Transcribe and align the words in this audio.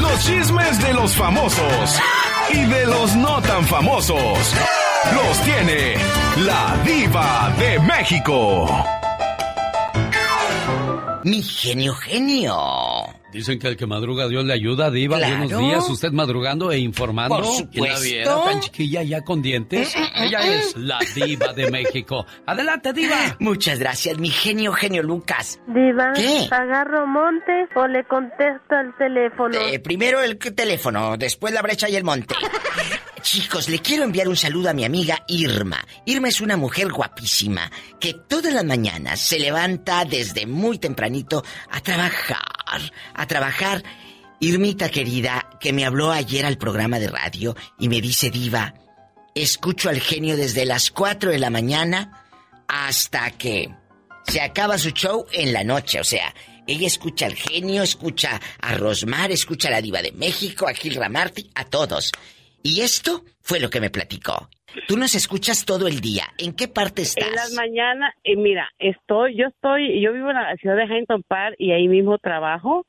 Los 0.00 0.24
chismes 0.24 0.82
de 0.82 0.92
los 0.94 1.14
famosos 1.14 2.00
y 2.52 2.64
de 2.64 2.86
los 2.86 3.16
no 3.16 3.40
tan 3.42 3.64
famosos. 3.64 4.54
Los 5.14 5.40
tiene 5.42 5.94
la 6.38 6.76
diva 6.84 7.52
de 7.58 7.78
México. 7.80 8.66
Mi 11.24 11.42
genio 11.42 11.94
genio. 11.94 13.19
Dicen 13.32 13.58
que 13.58 13.68
el 13.68 13.76
que 13.76 13.86
madruga 13.86 14.28
Dios 14.28 14.44
le 14.44 14.52
ayuda, 14.52 14.90
Diva. 14.90 15.18
Buenos 15.18 15.58
días, 15.58 15.88
usted 15.88 16.10
madrugando 16.10 16.72
e 16.72 16.78
informando. 16.78 17.36
Por 17.36 17.44
supuesto. 17.44 18.42
tan 18.44 18.60
chiquilla 18.60 19.02
ya 19.02 19.22
con 19.22 19.40
dientes? 19.40 19.94
Mm, 19.96 20.00
mm, 20.00 20.04
mm, 20.04 20.24
Ella 20.24 20.54
es 20.54 20.76
la 20.76 20.98
Diva 21.14 21.52
de 21.52 21.70
México. 21.70 22.26
Adelante, 22.46 22.92
Diva. 22.92 23.16
Muchas 23.38 23.78
gracias, 23.78 24.18
mi 24.18 24.30
genio 24.30 24.72
genio 24.72 25.02
Lucas. 25.02 25.60
Diva. 25.68 26.12
¿Qué? 26.14 26.48
¿Agarro 26.50 27.06
monte 27.06 27.68
o 27.76 27.86
le 27.86 28.04
contesto 28.04 28.74
al 28.74 28.96
teléfono? 28.96 29.58
Eh, 29.60 29.78
primero 29.78 30.20
el 30.20 30.38
teléfono, 30.38 31.16
después 31.16 31.54
la 31.54 31.62
brecha 31.62 31.88
y 31.88 31.96
el 31.96 32.04
monte. 32.04 32.34
Chicos, 33.22 33.68
le 33.68 33.80
quiero 33.80 34.04
enviar 34.04 34.28
un 34.28 34.36
saludo 34.36 34.70
a 34.70 34.72
mi 34.72 34.84
amiga 34.84 35.18
Irma. 35.28 35.78
Irma 36.06 36.28
es 36.28 36.40
una 36.40 36.56
mujer 36.56 36.90
guapísima 36.90 37.70
que 38.00 38.14
todas 38.14 38.52
las 38.52 38.64
mañanas 38.64 39.20
se 39.20 39.38
levanta 39.38 40.04
desde 40.06 40.46
muy 40.46 40.78
tempranito 40.78 41.44
a 41.70 41.80
trabajar, 41.80 42.38
a 43.14 43.26
trabajar. 43.26 43.82
Irmita 44.40 44.88
querida, 44.88 45.50
que 45.60 45.72
me 45.72 45.84
habló 45.84 46.10
ayer 46.10 46.46
al 46.46 46.56
programa 46.56 46.98
de 46.98 47.08
radio 47.08 47.54
y 47.78 47.88
me 47.88 48.00
dice, 48.00 48.30
diva, 48.30 48.74
escucho 49.34 49.88
al 49.90 50.00
genio 50.00 50.36
desde 50.36 50.64
las 50.64 50.90
4 50.90 51.30
de 51.30 51.38
la 51.38 51.50
mañana 51.50 52.24
hasta 52.66 53.30
que 53.32 53.68
se 54.26 54.40
acaba 54.40 54.78
su 54.78 54.90
show 54.90 55.26
en 55.32 55.52
la 55.52 55.64
noche. 55.64 56.00
O 56.00 56.04
sea, 56.04 56.34
ella 56.66 56.86
escucha 56.86 57.26
al 57.26 57.34
genio, 57.34 57.82
escucha 57.82 58.40
a 58.60 58.74
Rosmar, 58.74 59.30
escucha 59.32 59.68
a 59.68 59.72
la 59.72 59.82
diva 59.82 60.02
de 60.02 60.12
México, 60.12 60.68
a 60.68 60.72
Gil 60.72 60.94
Ramarty, 60.94 61.50
a 61.54 61.64
todos. 61.64 62.12
Y 62.62 62.82
esto 62.82 63.22
fue 63.40 63.60
lo 63.60 63.70
que 63.70 63.80
me 63.80 63.90
platicó. 63.90 64.48
Tú 64.86 64.96
nos 64.96 65.14
escuchas 65.14 65.64
todo 65.64 65.88
el 65.88 66.00
día. 66.00 66.24
¿En 66.38 66.54
qué 66.54 66.68
parte 66.68 67.02
estás? 67.02 67.28
En 67.28 67.34
las 67.34 67.52
mañanas, 67.54 68.14
y 68.22 68.36
mira, 68.36 68.68
estoy, 68.78 69.36
yo 69.36 69.46
estoy, 69.46 70.00
yo 70.00 70.12
vivo 70.12 70.30
en 70.30 70.36
la 70.36 70.56
ciudad 70.56 70.76
de 70.76 70.84
Huntington 70.84 71.22
Park 71.26 71.56
y 71.58 71.72
ahí 71.72 71.88
mismo 71.88 72.18
trabajo, 72.18 72.86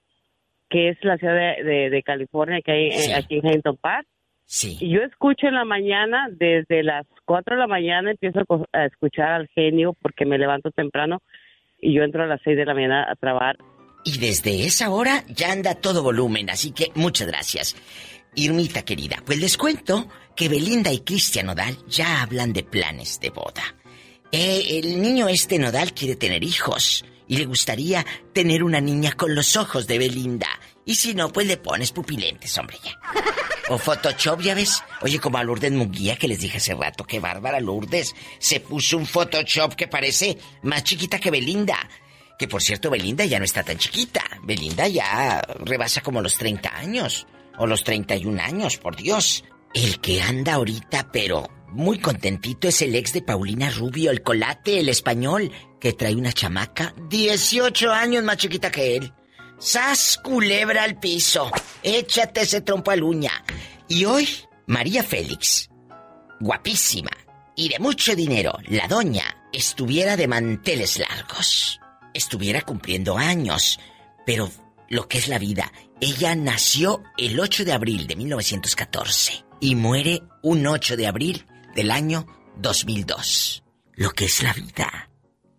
que 0.69 0.89
es 0.89 0.97
la 1.01 1.17
ciudad 1.17 1.33
de, 1.33 2.03
California 2.05 2.61
que 2.63 2.71
hay 2.71 2.87
eh, 2.87 3.15
aquí 3.15 3.35
en 3.37 3.45
Huntington 3.45 3.77
Park. 3.77 4.07
Sí. 4.45 4.77
Y 4.81 4.93
yo 4.93 5.01
escucho 5.01 5.47
en 5.47 5.55
la 5.55 5.65
mañana, 5.65 6.27
desde 6.29 6.83
las 6.83 7.07
4 7.25 7.55
de 7.55 7.61
la 7.61 7.67
mañana 7.67 8.11
empiezo 8.11 8.41
a 8.73 8.85
escuchar 8.85 9.31
al 9.31 9.47
genio 9.55 9.95
porque 10.01 10.25
me 10.25 10.37
levanto 10.37 10.71
temprano 10.71 11.21
y 11.79 11.93
yo 11.93 12.03
entro 12.03 12.23
a 12.23 12.27
las 12.27 12.41
6 12.43 12.57
de 12.57 12.65
la 12.65 12.73
mañana 12.73 13.07
a 13.09 13.15
trabajar. 13.15 13.57
Y 14.03 14.17
desde 14.17 14.65
esa 14.65 14.89
hora 14.89 15.23
ya 15.27 15.51
anda 15.51 15.75
todo 15.75 16.03
volumen, 16.03 16.49
así 16.49 16.71
que 16.71 16.91
muchas 16.95 17.27
gracias. 17.27 17.75
Irmita 18.35 18.83
querida, 18.83 19.21
pues 19.25 19.39
les 19.39 19.57
cuento 19.57 20.07
que 20.37 20.47
Belinda 20.47 20.89
y 20.91 21.01
Cristian 21.01 21.47
Nodal 21.47 21.77
ya 21.89 22.21
hablan 22.21 22.53
de 22.53 22.63
planes 22.63 23.19
de 23.19 23.29
boda. 23.29 23.75
Eh, 24.31 24.79
el 24.79 25.01
niño 25.01 25.27
este 25.27 25.59
Nodal 25.59 25.93
quiere 25.93 26.15
tener 26.15 26.41
hijos 26.41 27.03
y 27.27 27.35
le 27.35 27.45
gustaría 27.45 28.05
tener 28.33 28.63
una 28.63 28.79
niña 28.79 29.11
con 29.11 29.35
los 29.35 29.57
ojos 29.57 29.85
de 29.85 29.97
Belinda. 29.97 30.47
Y 30.85 30.95
si 30.95 31.13
no, 31.13 31.29
pues 31.33 31.45
le 31.45 31.57
pones 31.57 31.91
pupilentes, 31.91 32.57
hombre, 32.57 32.77
ya. 32.81 32.97
O 33.67 33.77
Photoshop, 33.77 34.41
ya 34.41 34.55
ves. 34.55 34.81
Oye, 35.01 35.19
como 35.19 35.37
a 35.37 35.43
Lourdes 35.43 35.71
Munguía 35.71 36.15
que 36.15 36.29
les 36.29 36.39
dije 36.39 36.57
hace 36.57 36.73
rato, 36.73 37.03
qué 37.03 37.19
bárbara 37.19 37.59
Lourdes. 37.59 38.15
Se 38.39 38.61
puso 38.61 38.97
un 38.97 39.05
Photoshop 39.05 39.75
que 39.75 39.89
parece 39.89 40.37
más 40.63 40.85
chiquita 40.85 41.19
que 41.19 41.31
Belinda. 41.31 41.77
Que 42.39 42.47
por 42.47 42.63
cierto, 42.63 42.89
Belinda 42.89 43.25
ya 43.25 43.39
no 43.39 43.45
está 43.45 43.61
tan 43.61 43.77
chiquita. 43.77 44.23
Belinda 44.43 44.87
ya 44.87 45.41
rebasa 45.59 46.01
como 46.01 46.21
los 46.21 46.37
30 46.37 46.77
años 46.77 47.27
o 47.61 47.67
los 47.67 47.83
31 47.83 48.41
años, 48.41 48.77
por 48.77 48.95
Dios. 48.95 49.43
El 49.73 49.99
que 49.99 50.19
anda 50.21 50.55
ahorita, 50.55 51.11
pero 51.11 51.47
muy 51.69 51.99
contentito, 51.99 52.67
es 52.67 52.81
el 52.81 52.95
ex 52.95 53.13
de 53.13 53.21
Paulina 53.21 53.69
Rubio, 53.69 54.09
el 54.09 54.23
colate, 54.23 54.79
el 54.79 54.89
español, 54.89 55.51
que 55.79 55.93
trae 55.93 56.15
una 56.15 56.33
chamaca 56.33 56.95
18 57.07 57.91
años 57.91 58.23
más 58.23 58.37
chiquita 58.37 58.71
que 58.71 58.97
él. 58.97 59.13
¡Sas 59.59 60.19
culebra 60.23 60.83
al 60.83 60.99
piso! 60.99 61.51
Échate 61.83 62.41
ese 62.41 62.61
trompo 62.61 62.89
al 62.89 63.03
uña. 63.03 63.31
Y 63.87 64.05
hoy, 64.05 64.27
María 64.65 65.03
Félix, 65.03 65.69
guapísima 66.39 67.11
y 67.55 67.69
de 67.69 67.77
mucho 67.77 68.15
dinero, 68.15 68.57
la 68.69 68.87
doña, 68.87 69.37
estuviera 69.53 70.17
de 70.17 70.27
manteles 70.27 70.97
largos. 70.97 71.79
Estuviera 72.11 72.61
cumpliendo 72.63 73.17
años. 73.17 73.79
Pero 74.25 74.49
lo 74.89 75.07
que 75.07 75.19
es 75.19 75.27
la 75.27 75.37
vida. 75.37 75.71
Ella 76.03 76.33
nació 76.33 77.03
el 77.15 77.39
8 77.39 77.63
de 77.63 77.73
abril 77.73 78.07
de 78.07 78.15
1914 78.15 79.45
y 79.59 79.75
muere 79.75 80.23
un 80.41 80.65
8 80.65 80.97
de 80.97 81.05
abril 81.05 81.45
del 81.75 81.91
año 81.91 82.25
2002. 82.57 83.63
Lo 83.93 84.09
que 84.09 84.25
es 84.25 84.41
la 84.41 84.51
vida. 84.51 85.11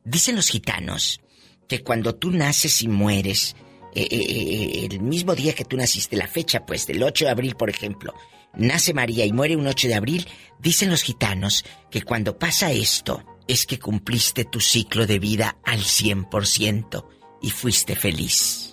Dicen 0.04 0.34
los 0.34 0.48
gitanos 0.48 1.20
que 1.68 1.84
cuando 1.84 2.16
tú 2.16 2.32
naces 2.32 2.82
y 2.82 2.88
mueres, 2.88 3.54
eh, 3.94 4.08
eh, 4.10 4.16
eh, 4.20 4.88
el 4.90 4.98
mismo 5.00 5.36
día 5.36 5.54
que 5.54 5.64
tú 5.64 5.76
naciste, 5.76 6.16
la 6.16 6.26
fecha 6.26 6.66
pues 6.66 6.88
del 6.88 7.04
8 7.04 7.26
de 7.26 7.30
abril, 7.30 7.54
por 7.54 7.70
ejemplo, 7.70 8.12
nace 8.52 8.92
María 8.92 9.24
y 9.24 9.32
muere 9.32 9.54
un 9.54 9.68
8 9.68 9.86
de 9.86 9.94
abril, 9.94 10.26
dicen 10.58 10.90
los 10.90 11.02
gitanos 11.02 11.64
que 11.88 12.02
cuando 12.02 12.36
pasa 12.36 12.72
esto 12.72 13.24
es 13.46 13.64
que 13.64 13.78
cumpliste 13.78 14.44
tu 14.44 14.58
ciclo 14.58 15.06
de 15.06 15.20
vida 15.20 15.58
al 15.62 15.82
100% 15.82 17.06
y 17.42 17.50
fuiste 17.50 17.94
feliz. 17.94 18.71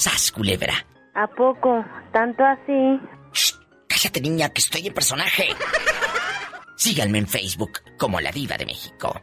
¡Sas, 0.00 0.32
culebra! 0.32 0.86
¿A 1.12 1.26
poco? 1.26 1.84
¿Tanto 2.10 2.42
así? 2.42 2.98
Shh, 3.34 3.52
cállate, 3.86 4.22
niña, 4.22 4.48
que 4.48 4.62
estoy 4.62 4.86
en 4.86 4.94
personaje. 4.94 5.48
Síganme 6.74 7.18
en 7.18 7.28
Facebook 7.28 7.82
como 7.98 8.18
La 8.18 8.32
Diva 8.32 8.56
de 8.56 8.64
México. 8.64 9.14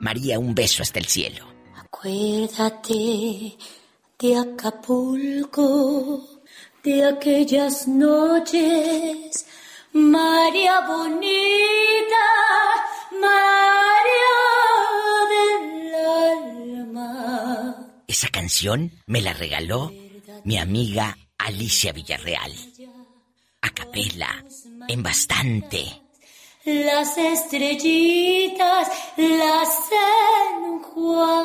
María, 0.00 0.38
un 0.38 0.54
beso 0.54 0.82
hasta 0.82 0.98
el 0.98 1.04
cielo. 1.04 1.46
Acuérdate 1.76 3.54
de 4.18 4.38
Acapulco, 4.38 6.26
de 6.82 7.04
aquellas 7.04 7.86
noches, 7.86 9.46
María 9.92 10.80
bonita, 10.86 12.24
María 13.12 14.36
del 15.34 15.94
alma. 16.86 17.76
Esa 18.08 18.30
canción 18.30 18.90
me 19.04 19.20
la 19.20 19.34
regaló 19.34 19.92
mi 20.44 20.58
amiga 20.58 21.16
Alicia 21.38 21.92
Villarreal. 21.92 22.52
A 23.62 23.70
capela, 23.70 24.44
en 24.88 25.02
bastante. 25.02 26.02
Las 26.64 27.16
estrellitas 27.18 28.88
las 29.16 29.90
enjuagabas. 30.62 31.40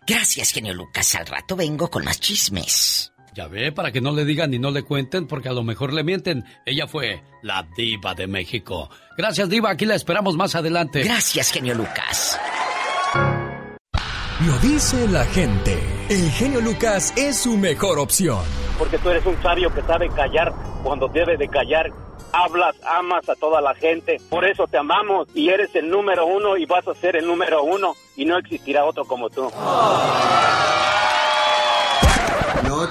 Gracias, 0.08 0.52
genio 0.52 0.74
Lucas. 0.74 1.16
Al 1.16 1.28
rato 1.28 1.56
vengo 1.56 1.90
con 1.90 2.04
más 2.04 2.20
chismes. 2.20 3.12
Ya 3.40 3.48
ve, 3.48 3.72
para 3.72 3.94
que 3.94 4.02
no 4.02 4.12
le 4.12 4.26
digan 4.26 4.52
ni 4.52 4.60
no 4.60 4.70
le 4.70 4.84
cuenten, 4.84 5.26
porque 5.26 5.48
a 5.48 5.54
lo 5.54 5.64
mejor 5.64 5.94
le 5.94 6.04
mienten. 6.04 6.44
Ella 6.66 6.88
fue 6.88 7.24
la 7.42 7.66
diva 7.78 8.14
de 8.14 8.28
México. 8.28 8.90
Gracias, 9.18 9.48
diva. 9.48 9.70
Aquí 9.70 9.86
la 9.86 9.96
esperamos 9.96 10.36
más 10.36 10.56
adelante. 10.56 11.04
Gracias, 11.04 11.50
genio 11.50 11.74
Lucas. 11.74 12.38
Lo 14.46 14.58
dice 14.58 15.08
la 15.08 15.24
gente. 15.24 15.80
El 16.10 16.30
genio 16.32 16.60
Lucas 16.60 17.14
es 17.16 17.38
su 17.38 17.56
mejor 17.56 17.98
opción. 18.00 18.40
Porque 18.78 18.98
tú 18.98 19.10
eres 19.10 19.26
un 19.26 19.42
sabio 19.42 19.74
que 19.74 19.84
sabe 19.84 20.10
callar 20.10 20.54
cuando 20.84 21.08
debe 21.08 21.38
de 21.38 21.48
callar. 21.48 21.94
Hablas, 22.34 22.76
amas 22.84 23.30
a 23.30 23.36
toda 23.36 23.62
la 23.62 23.74
gente. 23.74 24.18
Por 24.30 24.44
eso 24.44 24.68
te 24.68 24.78
amamos 24.78 25.30
y 25.34 25.48
eres 25.48 25.74
el 25.76 25.90
número 25.90 26.26
uno 26.26 26.58
y 26.58 26.66
vas 26.66 26.86
a 26.90 26.94
ser 26.94 27.16
el 27.16 27.26
número 27.26 27.64
uno 27.64 27.94
y 28.18 28.26
no 28.26 28.38
existirá 28.38 28.84
otro 28.84 29.06
como 29.06 29.30
tú. 29.30 29.50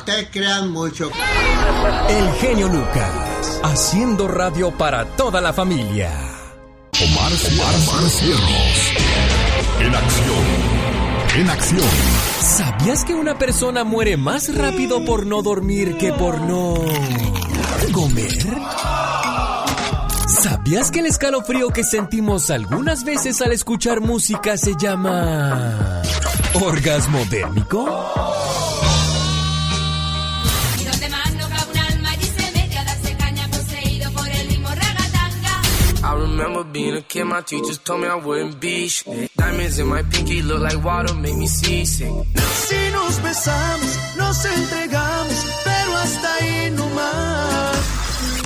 Te 0.05 0.29
creas 0.31 0.65
mucho. 0.67 1.11
El 2.09 2.33
genio 2.35 2.69
Lucas. 2.69 3.61
Haciendo 3.62 4.29
radio 4.29 4.71
para 4.77 5.05
toda 5.17 5.41
la 5.41 5.53
familia. 5.53 6.11
Omar, 7.00 7.33
Omar 7.33 8.11
Cierros. 8.11 8.93
En 9.81 9.95
acción. 9.95 10.45
En 11.37 11.50
acción. 11.50 11.89
¿Sabías 12.41 13.05
que 13.05 13.15
una 13.15 13.39
persona 13.39 13.85
muere 13.85 14.17
más 14.17 14.55
rápido 14.55 15.05
por 15.05 15.27
no 15.27 15.43
dormir 15.43 15.97
que 15.97 16.12
por 16.12 16.41
no 16.41 16.75
comer? 17.93 18.47
¿Sabías 20.27 20.91
que 20.91 21.00
el 21.00 21.06
escalofrío 21.06 21.71
que 21.71 21.85
sentimos 21.85 22.50
algunas 22.50 23.05
veces 23.05 23.41
al 23.41 23.53
escuchar 23.53 24.00
música 24.00 24.56
se 24.56 24.75
llama 24.77 26.03
orgasmo 26.55 27.25
dérmico? 27.31 28.68
Remember 36.38 36.64
being 36.64 36.96
a 36.96 37.02
kid, 37.02 37.25
my 37.25 37.40
teachers 37.43 37.79
told 37.79 38.00
me 38.00 38.06
I 38.06 38.14
wouldn't 38.14 38.61
be 38.61 38.88
shit. 38.88 39.31
Diamonds 39.37 39.79
in 39.79 39.88
my 39.88 40.02
pinky 40.02 40.43
look 40.43 40.61
like 40.61 40.82
water, 40.85 41.14
make 41.14 41.37
me 41.37 41.46
seasick. 41.46 42.12
Si 42.67 42.90
nos 42.93 43.23
besamos, 43.23 43.99
nos 44.17 44.44
entregamos, 44.44 45.46
pero 45.64 45.96
hasta 45.96 46.35
ahí 46.35 46.70
no 46.70 46.88
más. 46.90 47.76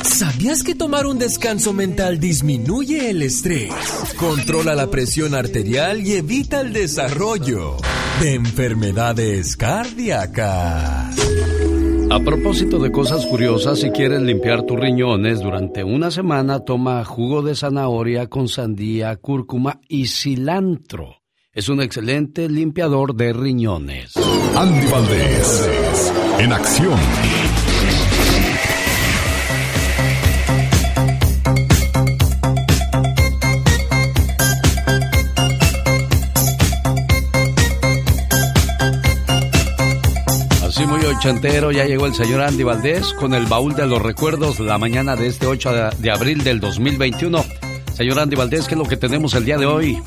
¿Sabías 0.04 0.62
que 0.62 0.74
tomar 0.74 1.06
un 1.06 1.18
descanso 1.18 1.72
mental 1.72 2.18
disminuye 2.18 3.10
el 3.10 3.22
estrés, 3.22 3.72
controla 4.16 4.74
la 4.74 4.88
presión 4.88 5.34
arterial 5.34 6.06
y 6.06 6.14
evita 6.14 6.60
el 6.60 6.72
desarrollo 6.72 7.76
de 8.20 8.34
enfermedades 8.34 9.56
cardíacas? 9.56 11.31
A 12.12 12.20
propósito 12.20 12.79
de 12.79 12.93
cosas 12.93 13.25
curiosas, 13.25 13.81
si 13.81 13.91
quieres 13.91 14.20
limpiar 14.20 14.64
tus 14.64 14.79
riñones 14.79 15.41
durante 15.41 15.82
una 15.82 16.11
semana, 16.11 16.61
toma 16.61 17.03
jugo 17.06 17.41
de 17.41 17.55
zanahoria 17.55 18.26
con 18.26 18.49
sandía, 18.49 19.17
cúrcuma 19.17 19.81
y 19.88 20.09
cilantro. 20.09 21.23
Es 21.55 21.70
un 21.70 21.81
excelente 21.81 22.50
limpiador 22.50 23.14
de 23.14 23.32
riñones. 23.32 24.12
Andy 24.55 24.87
Valdés, 24.88 26.12
en 26.38 26.53
acción. 26.53 26.99
Ochentero, 41.17 41.70
ya 41.73 41.85
llegó 41.85 42.06
el 42.06 42.14
señor 42.14 42.41
Andy 42.43 42.62
Valdés 42.62 43.12
con 43.12 43.35
el 43.35 43.47
baúl 43.47 43.75
de 43.75 43.87
los 43.87 44.00
recuerdos 44.00 44.61
la 44.61 44.79
mañana 44.79 45.14
de 45.17 45.26
este 45.26 45.47
8 45.47 45.73
de, 45.73 45.91
de 45.99 46.11
abril 46.11 46.43
del 46.43 46.61
2021. 46.61 47.44
Señor 47.94 48.19
Andy 48.19 48.37
Valdés, 48.37 48.67
¿qué 48.67 48.75
es 48.75 48.79
lo 48.79 48.87
que 48.87 48.97
tenemos 48.97 49.35
el 49.35 49.44
día 49.44 49.59
de 49.59 49.67
hoy? 49.67 50.03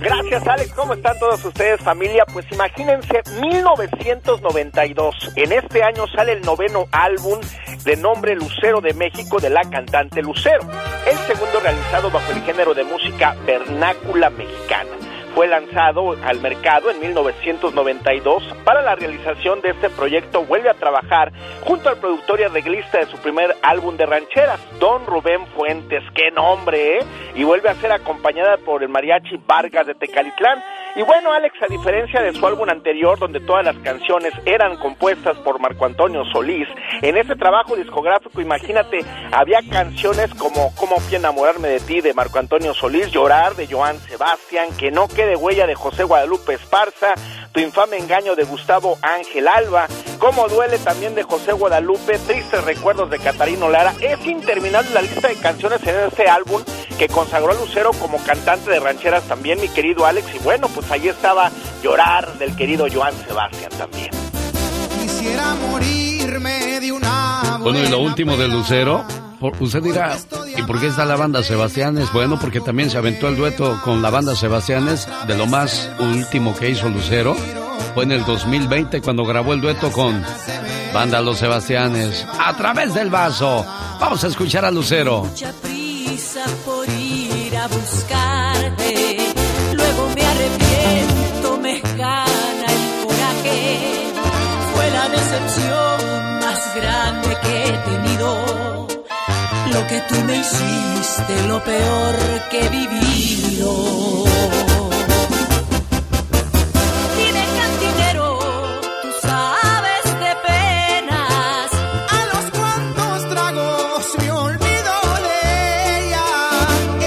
Gracias, 0.00 0.46
Alex. 0.46 0.72
¿Cómo 0.72 0.94
están 0.94 1.18
todos 1.18 1.44
ustedes, 1.44 1.80
familia? 1.82 2.24
Pues 2.32 2.46
imagínense, 2.50 3.20
1992. 3.40 5.14
En 5.36 5.52
este 5.52 5.82
año 5.82 6.06
sale 6.08 6.32
el 6.32 6.40
noveno 6.40 6.86
álbum 6.90 7.38
de 7.84 7.96
nombre 7.96 8.34
Lucero 8.34 8.80
de 8.80 8.94
México 8.94 9.38
de 9.40 9.50
la 9.50 9.62
cantante 9.68 10.22
Lucero. 10.22 10.62
El 11.06 11.18
segundo 11.26 11.60
realizado 11.60 12.10
bajo 12.10 12.32
el 12.32 12.42
género 12.42 12.72
de 12.72 12.84
música 12.84 13.36
vernácula 13.46 14.30
mexicana. 14.30 15.09
Fue 15.34 15.46
lanzado 15.46 16.12
al 16.24 16.40
mercado 16.40 16.90
en 16.90 17.00
1992. 17.00 18.42
Para 18.64 18.82
la 18.82 18.94
realización 18.94 19.60
de 19.60 19.70
este 19.70 19.90
proyecto 19.90 20.44
vuelve 20.44 20.70
a 20.70 20.74
trabajar 20.74 21.32
junto 21.62 21.88
al 21.88 21.98
productor 21.98 22.40
y 22.40 22.44
arreglista 22.44 22.98
de 22.98 23.06
su 23.06 23.16
primer 23.18 23.56
álbum 23.62 23.96
de 23.96 24.06
rancheras, 24.06 24.60
Don 24.78 25.06
Rubén 25.06 25.46
Fuentes. 25.48 26.02
¡Qué 26.14 26.30
nombre, 26.30 26.98
eh! 26.98 27.04
Y 27.34 27.44
vuelve 27.44 27.68
a 27.68 27.74
ser 27.74 27.92
acompañada 27.92 28.56
por 28.58 28.82
el 28.82 28.88
mariachi 28.88 29.40
Vargas 29.46 29.86
de 29.86 29.94
Tecalitlán. 29.94 30.62
Y 30.96 31.02
bueno, 31.02 31.32
Alex, 31.32 31.54
a 31.62 31.66
diferencia 31.66 32.20
de 32.20 32.32
su 32.32 32.44
álbum 32.44 32.68
anterior, 32.68 33.16
donde 33.18 33.38
todas 33.40 33.64
las 33.64 33.76
canciones 33.78 34.32
eran 34.44 34.76
compuestas 34.76 35.36
por 35.38 35.60
Marco 35.60 35.84
Antonio 35.84 36.24
Solís, 36.32 36.66
en 37.00 37.16
este 37.16 37.36
trabajo 37.36 37.76
discográfico, 37.76 38.40
imagínate, 38.40 39.04
había 39.30 39.60
canciones 39.70 40.34
como 40.34 40.74
Cómo 40.74 40.98
fui 40.98 41.16
enamorarme 41.16 41.68
de 41.68 41.80
ti 41.80 42.00
de 42.00 42.12
Marco 42.12 42.38
Antonio 42.38 42.74
Solís, 42.74 43.10
Llorar 43.12 43.54
de 43.54 43.68
Joan 43.68 43.98
Sebastián, 43.98 44.68
Que 44.76 44.90
no 44.90 45.06
quede 45.06 45.36
huella 45.36 45.66
de 45.66 45.76
José 45.76 46.02
Guadalupe 46.02 46.54
Esparza, 46.54 47.14
Tu 47.52 47.60
infame 47.60 47.98
engaño 47.98 48.36
de 48.36 48.44
Gustavo 48.44 48.98
Ángel 49.02 49.48
Alba, 49.48 49.88
Cómo 50.20 50.48
duele 50.48 50.78
también 50.78 51.14
de 51.14 51.22
José 51.22 51.52
Guadalupe, 51.52 52.18
Tristes 52.18 52.62
recuerdos 52.64 53.08
de 53.10 53.18
Catarino 53.18 53.70
Lara. 53.70 53.94
Es 54.00 54.24
interminable 54.26 54.90
la 54.92 55.00
lista 55.00 55.28
de 55.28 55.34
canciones 55.36 55.82
en 55.82 55.96
este 56.08 56.28
álbum 56.28 56.62
que 56.98 57.08
consagró 57.08 57.52
a 57.52 57.54
Lucero 57.54 57.92
como 57.94 58.18
cantante 58.18 58.70
de 58.70 58.80
rancheras 58.80 59.24
también, 59.24 59.58
mi 59.58 59.68
querido 59.68 60.04
Alex. 60.04 60.34
Y 60.34 60.38
bueno, 60.40 60.68
pues 60.68 60.90
ahí 60.90 61.08
estaba 61.08 61.50
Llorar 61.82 62.34
del 62.38 62.54
querido 62.54 62.86
Joan 62.92 63.14
Sebastián 63.26 63.70
también. 63.78 64.10
Quisiera 65.00 65.54
morirme 65.54 66.80
de 66.80 66.92
una 66.92 67.58
Bueno, 67.62 67.78
y 67.78 67.88
lo 67.88 68.00
último 68.00 68.36
de 68.36 68.48
Lucero, 68.48 69.02
usted 69.40 69.82
dirá, 69.82 70.16
¿y 70.56 70.62
por 70.62 70.80
qué 70.80 70.88
está 70.88 71.04
la 71.04 71.16
banda 71.16 71.42
Sebastianes? 71.42 72.12
Bueno, 72.12 72.38
porque 72.38 72.60
también 72.60 72.90
se 72.90 72.98
aventó 72.98 73.28
el 73.28 73.36
dueto 73.36 73.80
con 73.84 74.02
la 74.02 74.10
banda 74.10 74.34
Sebastianes 74.36 75.08
de 75.26 75.36
lo 75.36 75.46
más 75.46 75.90
último 75.98 76.54
que 76.56 76.70
hizo 76.70 76.88
Lucero. 76.88 77.34
Fue 77.94 78.04
en 78.04 78.12
el 78.12 78.24
2020 78.24 79.00
cuando 79.00 79.24
grabó 79.24 79.52
el 79.52 79.60
dueto 79.60 79.90
con 79.90 80.22
Banda 80.92 81.20
Los 81.20 81.38
Sebastianes 81.38 82.26
a 82.38 82.56
través 82.56 82.94
del 82.94 83.10
vaso. 83.10 83.64
Vamos 84.00 84.22
a 84.24 84.28
escuchar 84.28 84.64
a 84.64 84.70
Lucero. 84.70 85.24
Mucha 85.24 85.52
prisa 85.62 86.44
por 86.64 86.88
ir 86.88 87.56
a 87.56 87.66
buscarte. 87.68 88.19
Que 99.90 100.00
tú 100.02 100.14
me 100.24 100.36
hiciste, 100.36 101.48
lo 101.48 101.58
peor 101.64 102.14
que 102.48 102.64
he 102.64 102.68
vivido. 102.68 104.24
Dime 107.16 107.44
cantinero, 107.58 108.38
tú 109.02 109.08
sabes 109.20 110.04
de 110.24 110.32
penas. 110.46 111.68
A 112.16 112.20
los 112.32 112.44
cuantos 112.56 113.28
tragos 113.30 114.04
me 114.20 114.30
olvido 114.30 114.94
de 115.26 115.38
ella. 115.98 116.26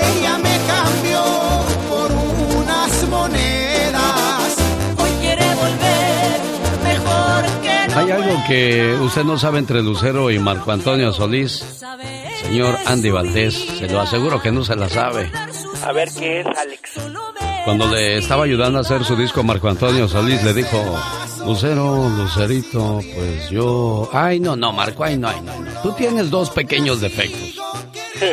Ella 0.10 0.38
me 0.40 0.56
cambió 0.74 1.24
por 1.90 2.12
unas 2.60 2.92
monedas. 3.08 4.58
Hoy 4.98 5.12
quiere 5.22 5.48
volver 5.56 6.38
mejor 6.84 7.42
que 7.62 7.88
no 7.88 7.98
Hay 7.98 8.12
algo 8.12 8.44
que 8.46 8.98
usted 9.00 9.24
no 9.24 9.40
sabe 9.40 9.60
entre 9.60 9.82
Lucero 9.82 10.30
y 10.30 10.38
Marco 10.38 10.70
Antonio 10.70 11.13
Solís. 11.13 11.63
Señor 12.44 12.78
Andy 12.86 13.10
Valdés, 13.10 13.54
se 13.80 13.88
lo 13.90 14.02
aseguro 14.02 14.42
que 14.42 14.52
no 14.52 14.64
se 14.64 14.76
la 14.76 14.88
sabe. 14.90 15.32
A 15.84 15.92
ver 15.92 16.10
qué 16.18 16.42
es, 16.42 16.46
Alex. 16.46 16.92
Cuando 17.66 17.88
le 17.88 18.18
estaba 18.18 18.44
ayudando 18.44 18.78
a 18.78 18.82
hacer 18.82 19.04
su 19.04 19.16
disco 19.16 19.42
Marco 19.44 19.70
Antonio 19.70 20.08
Solís, 20.08 20.44
le 20.44 20.54
dijo, 20.54 20.78
Lucero, 21.46 22.10
Lucerito, 22.10 23.00
pues 23.16 23.50
yo... 23.50 24.10
Ay, 24.14 24.40
no, 24.40 24.56
no, 24.56 24.72
Marco, 24.74 25.04
ay, 25.04 25.18
no, 25.18 25.30
ay, 25.30 25.42
no, 25.42 25.58
no. 25.60 25.82
Tú 25.82 25.94
tienes 25.94 26.30
dos 26.30 26.50
pequeños 26.50 27.00
defectos. 27.02 27.58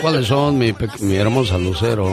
¿Cuáles 0.03 0.27
son, 0.27 0.59
mi, 0.59 0.73
pe- 0.73 0.89
mi 1.01 1.17
hermosa 1.17 1.57
Lucero? 1.59 2.13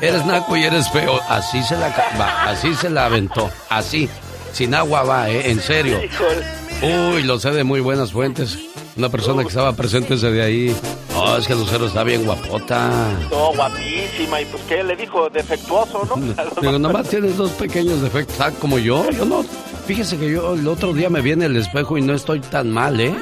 Eres 0.00 0.24
naco 0.26 0.56
y 0.56 0.64
eres 0.64 0.90
feo. 0.90 1.20
Así 1.28 1.62
se 1.62 1.76
la, 1.76 1.88
va, 2.18 2.44
así 2.50 2.74
se 2.74 2.90
la 2.90 3.06
aventó. 3.06 3.50
Así. 3.68 4.08
Sin 4.52 4.74
agua 4.74 5.02
va, 5.02 5.30
¿eh? 5.30 5.50
En 5.50 5.60
serio. 5.60 6.00
Uy, 6.82 7.22
lo 7.22 7.38
sé 7.38 7.50
de 7.50 7.64
muy 7.64 7.80
buenas 7.80 8.12
fuentes. 8.12 8.58
Una 8.96 9.08
persona 9.08 9.42
que 9.42 9.48
estaba 9.48 9.72
presente 9.74 10.14
ese 10.14 10.30
día 10.30 10.44
ahí. 10.44 10.76
Oh, 11.26 11.38
es 11.38 11.46
que 11.46 11.54
Lucero 11.54 11.86
está 11.86 12.04
bien 12.04 12.24
guapota. 12.24 13.10
No, 13.30 13.52
guapísima. 13.54 14.42
Y 14.42 14.44
pues, 14.44 14.62
¿qué 14.64 14.84
le 14.84 14.94
dijo? 14.94 15.30
Defectuoso, 15.30 16.04
¿no? 16.04 16.16
Digo, 16.60 16.78
nomás 16.78 17.08
tienes 17.08 17.36
dos 17.36 17.50
pequeños 17.52 18.02
defectos, 18.02 18.38
ah, 18.40 18.50
como 18.60 18.78
yo. 18.78 19.08
Yo 19.10 19.24
no. 19.24 19.42
Fíjese 19.86 20.18
que 20.18 20.30
yo 20.30 20.54
el 20.54 20.68
otro 20.68 20.92
día 20.92 21.08
me 21.08 21.22
vi 21.22 21.32
en 21.32 21.42
el 21.42 21.56
espejo 21.56 21.96
y 21.96 22.02
no 22.02 22.14
estoy 22.14 22.40
tan 22.40 22.70
mal, 22.70 23.00
¿eh? 23.00 23.14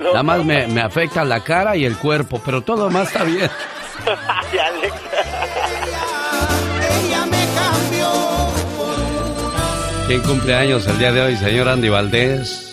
Nada 0.00 0.22
más 0.22 0.44
me, 0.44 0.66
me 0.66 0.80
afecta 0.80 1.24
la 1.24 1.40
cara 1.40 1.76
y 1.76 1.84
el 1.84 1.96
cuerpo, 1.96 2.40
pero 2.44 2.62
todo 2.62 2.90
más 2.90 3.08
está 3.08 3.24
bien. 3.24 3.50
Ay, 4.06 4.58
Alex. 4.58 4.94
Ella 7.06 7.26
me 7.26 7.46
cambió. 7.54 8.08
¿Quién 10.06 10.20
cumpleaños 10.22 10.86
el 10.86 10.98
día 10.98 11.12
de 11.12 11.20
hoy, 11.20 11.36
señor 11.36 11.68
Andy 11.68 11.88
Valdés? 11.88 12.63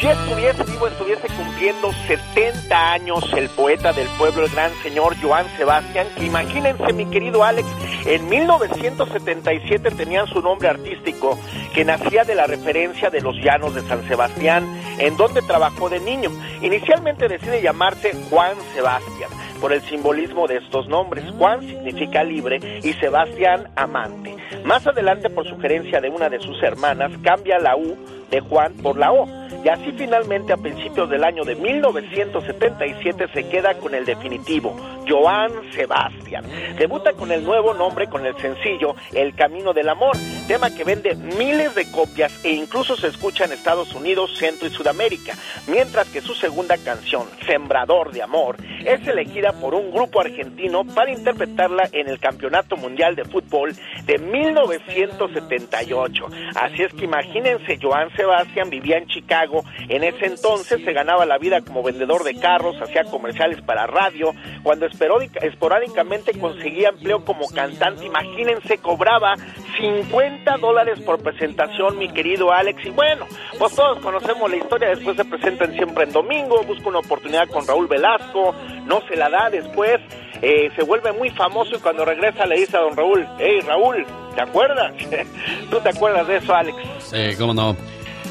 Si 0.00 0.06
estuviese 0.06 0.62
vivo, 0.62 0.86
estuviese 0.86 1.26
cumpliendo 1.26 1.90
70 2.06 2.92
años 2.92 3.32
el 3.36 3.48
poeta 3.48 3.92
del 3.92 4.06
pueblo, 4.16 4.44
el 4.44 4.52
gran 4.52 4.72
señor 4.84 5.16
Joan 5.20 5.44
Sebastián, 5.56 6.06
que 6.16 6.24
imagínense, 6.24 6.92
mi 6.92 7.06
querido 7.06 7.42
Alex, 7.42 7.66
en 8.06 8.28
1977 8.28 9.90
tenían 9.90 10.28
su 10.28 10.40
nombre 10.40 10.68
artístico, 10.68 11.36
que 11.74 11.84
nacía 11.84 12.22
de 12.22 12.36
la 12.36 12.46
referencia 12.46 13.10
de 13.10 13.20
los 13.20 13.34
llanos 13.42 13.74
de 13.74 13.82
San 13.82 14.06
Sebastián, 14.06 14.64
en 14.98 15.16
donde 15.16 15.42
trabajó 15.42 15.88
de 15.88 15.98
niño. 15.98 16.30
Inicialmente 16.62 17.26
decide 17.26 17.60
llamarse 17.60 18.12
Juan 18.30 18.56
Sebastián 18.74 19.30
por 19.60 19.72
el 19.72 19.82
simbolismo 19.82 20.46
de 20.46 20.58
estos 20.58 20.86
nombres. 20.86 21.24
Juan 21.36 21.60
significa 21.60 22.22
libre 22.22 22.60
y 22.84 22.92
Sebastián 22.92 23.68
amante. 23.74 24.36
Más 24.64 24.86
adelante, 24.86 25.28
por 25.28 25.48
sugerencia 25.48 26.00
de 26.00 26.08
una 26.08 26.28
de 26.28 26.38
sus 26.38 26.62
hermanas, 26.62 27.10
cambia 27.24 27.58
la 27.58 27.76
U 27.76 27.96
de 28.30 28.40
Juan 28.40 28.74
por 28.74 28.98
la 28.98 29.12
O 29.12 29.26
y 29.64 29.68
así 29.68 29.92
finalmente 29.96 30.52
a 30.52 30.56
principios 30.56 31.08
del 31.10 31.24
año 31.24 31.42
de 31.44 31.56
1977 31.56 33.26
se 33.32 33.48
queda 33.48 33.74
con 33.74 33.92
el 33.94 34.04
definitivo, 34.04 34.76
Joan 35.08 35.50
Sebastián. 35.72 36.44
Debuta 36.78 37.14
con 37.14 37.32
el 37.32 37.42
nuevo 37.44 37.74
nombre 37.74 38.06
con 38.08 38.24
el 38.24 38.36
sencillo 38.36 38.94
El 39.12 39.34
Camino 39.34 39.72
del 39.72 39.88
Amor, 39.88 40.16
tema 40.46 40.70
que 40.70 40.84
vende 40.84 41.16
miles 41.16 41.74
de 41.74 41.90
copias 41.90 42.44
e 42.44 42.52
incluso 42.52 42.94
se 42.96 43.08
escucha 43.08 43.46
en 43.46 43.52
Estados 43.52 43.92
Unidos, 43.94 44.38
Centro 44.38 44.68
y 44.68 44.70
Sudamérica, 44.70 45.34
mientras 45.66 46.06
que 46.08 46.20
su 46.20 46.34
segunda 46.34 46.76
canción, 46.78 47.26
Sembrador 47.46 48.12
de 48.12 48.22
Amor, 48.22 48.58
es 48.84 49.04
elegida 49.06 49.52
por 49.52 49.74
un 49.74 49.90
grupo 49.90 50.20
argentino 50.20 50.84
para 50.84 51.10
interpretarla 51.10 51.88
en 51.92 52.08
el 52.08 52.20
Campeonato 52.20 52.76
Mundial 52.76 53.16
de 53.16 53.24
Fútbol 53.24 53.74
de 54.04 54.18
1978. 54.18 56.26
Así 56.54 56.82
es 56.82 56.92
que 56.94 57.04
imagínense, 57.04 57.78
Joan 57.80 58.10
Sebastián 58.18 58.68
vivía 58.68 58.98
en 58.98 59.06
Chicago, 59.06 59.64
en 59.88 60.02
ese 60.02 60.26
entonces 60.26 60.84
se 60.84 60.92
ganaba 60.92 61.24
la 61.24 61.38
vida 61.38 61.60
como 61.60 61.84
vendedor 61.84 62.24
de 62.24 62.34
carros, 62.34 62.76
hacía 62.82 63.04
comerciales 63.04 63.62
para 63.62 63.86
radio, 63.86 64.32
cuando 64.64 64.86
esporádicamente 64.86 66.36
conseguía 66.38 66.88
empleo 66.88 67.24
como 67.24 67.46
cantante, 67.46 68.04
imagínense, 68.04 68.78
cobraba 68.78 69.36
50 69.78 70.56
dólares 70.56 70.98
por 71.00 71.22
presentación, 71.22 71.96
mi 71.96 72.08
querido 72.08 72.52
Alex, 72.52 72.84
y 72.84 72.90
bueno, 72.90 73.26
pues 73.56 73.74
todos 73.76 74.00
conocemos 74.00 74.50
la 74.50 74.56
historia, 74.56 74.88
después 74.88 75.16
se 75.16 75.24
presentan 75.24 75.72
siempre 75.74 76.04
en 76.04 76.12
domingo, 76.12 76.62
busca 76.64 76.88
una 76.88 76.98
oportunidad 76.98 77.48
con 77.48 77.66
Raúl 77.66 77.86
Velasco, 77.86 78.52
no 78.84 79.00
se 79.08 79.14
la 79.14 79.30
da 79.30 79.48
después, 79.48 80.00
eh, 80.42 80.70
se 80.76 80.84
vuelve 80.84 81.12
muy 81.12 81.30
famoso 81.30 81.76
y 81.76 81.78
cuando 81.78 82.04
regresa 82.04 82.46
le 82.46 82.56
dice 82.56 82.76
a 82.76 82.80
don 82.80 82.96
Raúl, 82.96 83.26
hey 83.38 83.60
Raúl, 83.64 84.04
¿te 84.34 84.42
acuerdas? 84.42 84.92
¿Tú 85.70 85.78
te 85.80 85.90
acuerdas 85.90 86.26
de 86.26 86.36
eso, 86.36 86.54
Alex? 86.54 86.76
Sí, 86.98 87.36
cómo 87.38 87.54
no. 87.54 87.76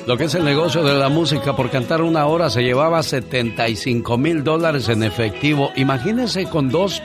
Lo 0.07 0.15
que 0.15 0.23
es 0.23 0.35
el 0.35 0.45
negocio 0.45 0.85
de 0.85 0.93
la 0.93 1.09
música, 1.09 1.53
por 1.53 1.69
cantar 1.69 2.01
una 2.01 2.27
hora 2.27 2.49
se 2.49 2.63
llevaba 2.63 3.03
75 3.03 4.17
mil 4.17 4.41
dólares 4.41 4.87
en 4.87 5.03
efectivo. 5.03 5.73
Imagínense 5.75 6.45
con 6.45 6.69
dos 6.69 7.03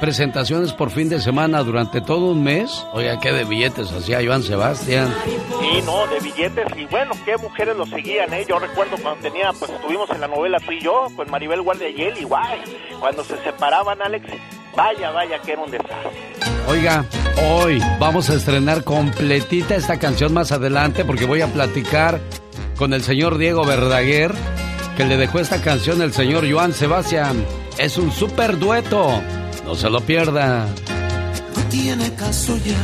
presentaciones 0.00 0.72
por 0.72 0.90
fin 0.90 1.08
de 1.08 1.20
semana 1.20 1.62
durante 1.62 2.00
todo 2.00 2.32
un 2.32 2.42
mes. 2.42 2.84
Oiga, 2.94 3.20
qué 3.20 3.30
de 3.30 3.44
billetes 3.44 3.92
hacía 3.92 4.18
Joan 4.26 4.42
Sebastián. 4.42 5.14
Sí, 5.60 5.82
no, 5.86 6.04
de 6.08 6.18
billetes. 6.18 6.66
Y 6.76 6.84
bueno, 6.86 7.12
qué 7.24 7.36
mujeres 7.36 7.76
lo 7.76 7.86
seguían, 7.86 8.34
¿eh? 8.34 8.44
Yo 8.48 8.58
recuerdo 8.58 8.96
cuando 9.00 9.20
tenía, 9.20 9.52
pues 9.52 9.70
estuvimos 9.70 10.10
en 10.10 10.20
la 10.20 10.26
novela 10.26 10.58
tú 10.58 10.72
y 10.72 10.80
yo, 10.80 11.06
con 11.14 11.30
Maribel 11.30 11.62
Guardia 11.62 11.90
y 11.90 12.02
él, 12.02 12.18
igual. 12.18 12.60
Cuando 12.98 13.22
se 13.22 13.40
separaban, 13.44 14.02
Alex, 14.02 14.26
vaya, 14.76 15.10
vaya, 15.10 15.40
que 15.40 15.52
era 15.52 15.62
un 15.62 15.70
desastre. 15.70 16.10
Oiga, 16.68 17.04
hoy 17.50 17.82
vamos 17.98 18.30
a 18.30 18.34
estrenar 18.34 18.84
completita 18.84 19.74
esta 19.74 19.98
canción 19.98 20.32
más 20.32 20.52
adelante 20.52 21.04
porque 21.04 21.26
voy 21.26 21.40
a 21.40 21.46
platicar 21.48 22.20
con 22.76 22.94
el 22.94 23.02
señor 23.02 23.38
Diego 23.38 23.64
Verdaguer 23.64 24.34
que 24.96 25.04
le 25.04 25.16
dejó 25.16 25.40
esta 25.40 25.60
canción 25.60 26.02
el 26.02 26.12
señor 26.12 26.50
Joan 26.50 26.72
Sebastián. 26.72 27.44
Es 27.78 27.96
un 27.96 28.12
super 28.12 28.58
dueto. 28.58 29.22
No 29.64 29.74
se 29.74 29.88
lo 29.88 30.00
pierda. 30.00 30.66
No 31.56 31.62
tiene 31.70 32.12
caso 32.14 32.56
ya. 32.58 32.76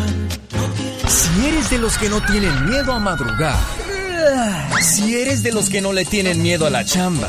Si 1.08 1.46
eres 1.46 1.70
de 1.70 1.78
los 1.78 1.98
que 1.98 2.08
no 2.08 2.20
tienen 2.22 2.68
miedo 2.68 2.92
a 2.92 2.98
madrugar. 2.98 3.56
Si 4.80 5.16
eres 5.16 5.42
de 5.42 5.52
los 5.52 5.68
que 5.68 5.80
no 5.80 5.92
le 5.92 6.04
tienen 6.04 6.42
miedo 6.42 6.66
a 6.66 6.70
la 6.70 6.84
chamba. 6.84 7.28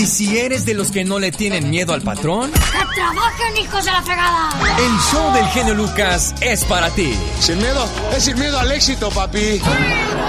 Y 0.00 0.06
si 0.06 0.38
eres 0.38 0.64
de 0.64 0.72
los 0.72 0.90
que 0.90 1.04
no 1.04 1.18
le 1.18 1.30
tienen 1.30 1.68
miedo 1.68 1.92
al 1.92 2.00
patrón, 2.00 2.50
¡que 2.52 2.94
trabajen, 2.94 3.56
hijos 3.58 3.84
de 3.84 3.92
la 3.92 4.00
fregada! 4.00 4.48
el 4.78 4.98
show 4.98 5.30
del 5.34 5.44
genio 5.48 5.74
Lucas 5.74 6.34
es 6.40 6.64
para 6.64 6.88
ti. 6.88 7.12
Sin 7.38 7.58
miedo, 7.58 7.84
es 8.16 8.24
sin 8.24 8.38
miedo 8.38 8.58
al 8.58 8.72
éxito, 8.72 9.10
papi. 9.10 9.60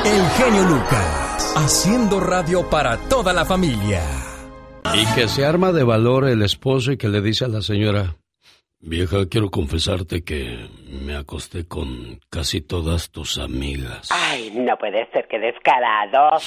El 0.03 0.29
genio 0.31 0.63
Lucas, 0.63 1.53
haciendo 1.55 2.19
radio 2.19 2.69
para 2.69 2.97
toda 3.07 3.31
la 3.31 3.45
familia. 3.45 4.01
Y 4.93 5.05
que 5.15 5.29
se 5.29 5.45
arma 5.45 5.71
de 5.71 5.83
valor 5.83 6.27
el 6.27 6.41
esposo 6.41 6.91
y 6.91 6.97
que 6.97 7.07
le 7.07 7.21
dice 7.21 7.45
a 7.45 7.47
la 7.47 7.61
señora, 7.61 8.17
vieja, 8.81 9.25
quiero 9.29 9.49
confesarte 9.51 10.25
que 10.25 10.67
me 11.01 11.15
acosté 11.15 11.65
con 11.65 12.19
casi 12.29 12.59
todas 12.59 13.09
tus 13.09 13.37
amigas. 13.37 14.09
Ay, 14.11 14.51
no 14.53 14.75
puede 14.77 15.09
ser 15.11 15.29
que 15.29 15.39
descarado. 15.39 16.39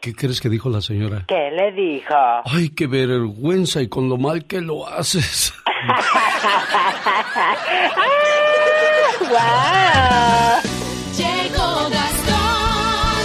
¿Qué 0.00 0.14
crees 0.14 0.40
que 0.40 0.48
dijo 0.48 0.70
la 0.70 0.80
señora? 0.80 1.24
¿Qué 1.26 1.50
le 1.50 1.72
dijo? 1.72 2.14
Ay, 2.44 2.70
qué 2.70 2.86
vergüenza 2.86 3.82
y 3.82 3.88
con 3.88 4.08
lo 4.08 4.16
mal 4.16 4.44
que 4.44 4.60
lo 4.60 4.86
haces. 4.88 5.52
Llegó 11.16 11.88
Gastón 11.90 13.16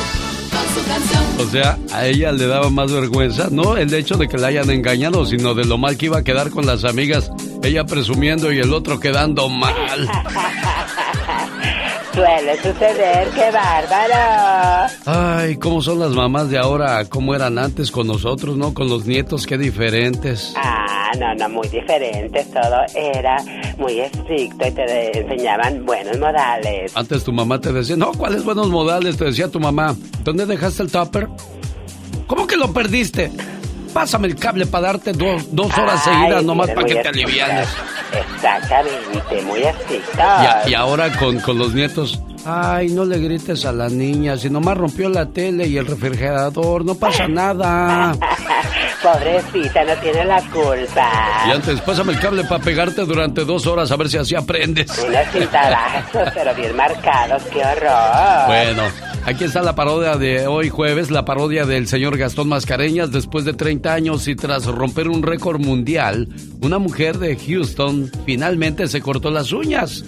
con 0.51 0.67
su 0.73 0.87
canción. 0.87 1.23
O 1.39 1.45
sea, 1.51 1.77
a 1.93 2.07
ella 2.07 2.31
le 2.31 2.47
daba 2.47 2.69
más 2.71 2.91
vergüenza, 2.91 3.49
no 3.51 3.77
el 3.77 3.93
hecho 3.93 4.17
de 4.17 4.27
que 4.27 4.37
la 4.37 4.47
hayan 4.47 4.69
engañado, 4.71 5.25
sino 5.25 5.53
de 5.53 5.65
lo 5.65 5.77
mal 5.77 5.97
que 5.97 6.07
iba 6.07 6.17
a 6.17 6.23
quedar 6.23 6.49
con 6.49 6.65
las 6.65 6.85
amigas, 6.85 7.31
ella 7.63 7.85
presumiendo 7.85 8.51
y 8.51 8.59
el 8.59 8.73
otro 8.73 8.99
quedando 8.99 9.47
mal. 9.47 10.09
Suele 12.13 12.55
suceder, 12.57 13.27
qué 13.29 13.49
bárbaro. 13.51 14.93
Ay, 15.05 15.57
cómo 15.57 15.81
son 15.81 15.99
las 15.99 16.11
mamás 16.11 16.49
de 16.49 16.59
ahora, 16.59 17.03
cómo 17.05 17.33
eran 17.33 17.57
antes 17.57 17.89
con 17.89 18.05
nosotros, 18.05 18.55
¿no? 18.55 18.73
Con 18.73 18.87
los 18.87 19.05
nietos, 19.05 19.47
qué 19.47 19.57
diferentes. 19.57 20.53
Ah, 20.55 21.09
no, 21.19 21.33
no, 21.33 21.49
muy 21.49 21.67
diferente. 21.69 22.45
Todo 22.53 22.77
era 22.95 23.37
muy 23.77 23.99
estricto 23.99 24.67
y 24.67 24.71
te 24.71 25.19
enseñaban 25.19 25.85
buenos 25.85 26.19
modales. 26.19 26.95
Antes 26.95 27.23
tu 27.23 27.33
mamá 27.33 27.59
te 27.59 27.73
decía, 27.73 27.95
no, 27.95 28.11
¿cuáles 28.11 28.43
buenos 28.43 28.69
modales? 28.69 29.17
Te 29.17 29.25
decía 29.25 29.47
tu 29.47 29.59
mamá, 29.59 29.95
¿dónde 30.23 30.45
dejaste 30.45 30.83
el 30.83 30.91
tupper? 30.91 31.27
¿Cómo 32.27 32.45
que 32.45 32.57
lo 32.57 32.71
perdiste? 32.71 33.31
Pásame 33.93 34.27
el 34.27 34.35
cable 34.35 34.65
para 34.65 34.87
darte 34.87 35.13
dos, 35.13 35.43
dos 35.55 35.77
horas 35.77 36.01
Ay, 36.07 36.13
seguidas 36.15 36.43
nomás 36.43 36.69
para 36.71 36.87
que 36.87 36.95
te 36.95 37.07
alivianes. 37.07 37.67
Exactamente, 38.35 39.41
muy 39.45 39.61
estricto. 39.63 40.17
Y, 40.17 40.21
a- 40.21 40.63
y 40.67 40.73
ahora 40.73 41.11
con, 41.17 41.39
con 41.39 41.57
los 41.59 41.73
nietos, 41.73 42.19
ay, 42.45 42.89
no 42.89 43.05
le 43.05 43.19
grites 43.19 43.65
a 43.65 43.71
la 43.71 43.89
niña, 43.89 44.35
si 44.37 44.49
nomás 44.49 44.77
rompió 44.77 45.09
la 45.09 45.27
tele 45.27 45.67
y 45.67 45.77
el 45.77 45.85
refrigerador, 45.85 46.83
no 46.83 46.95
pasa 46.95 47.27
nada. 47.27 48.15
Pobrecita, 49.03 49.83
no 49.83 49.93
tiene 49.97 50.25
la 50.25 50.41
culpa. 50.49 51.11
Y 51.47 51.51
antes, 51.51 51.81
pásame 51.81 52.13
el 52.13 52.19
cable 52.19 52.43
para 52.45 52.63
pegarte 52.63 53.01
durante 53.05 53.43
dos 53.43 53.67
horas 53.67 53.91
a 53.91 53.97
ver 53.97 54.09
si 54.09 54.17
así 54.17 54.33
aprendes. 54.35 54.89
Unos 54.97 55.27
cintarazos, 55.31 56.29
pero 56.33 56.55
bien 56.55 56.75
marcados, 56.75 57.43
qué 57.51 57.59
horror. 57.59 58.47
Bueno, 58.47 58.83
aquí 59.25 59.43
está 59.45 59.61
la 59.61 59.75
parodia 59.75 60.17
de 60.17 60.47
hoy 60.47 60.69
jueves, 60.69 61.11
la 61.11 61.25
parodia 61.25 61.65
del 61.65 61.87
señor 61.87 62.17
Gastón 62.17 62.49
Mascareñas. 62.49 63.11
Después 63.11 63.45
de 63.45 63.53
30 63.53 63.93
años 63.93 64.27
y 64.27 64.35
tras 64.35 64.65
romper 64.65 65.07
un 65.07 65.23
récord 65.23 65.59
mundial, 65.59 66.27
una 66.61 66.79
mujer 66.79 67.17
de 67.19 67.35
Houston 67.35 68.11
finalmente 68.25 68.87
se 68.87 69.01
cortó 69.01 69.31
las 69.31 69.51
uñas. 69.51 70.03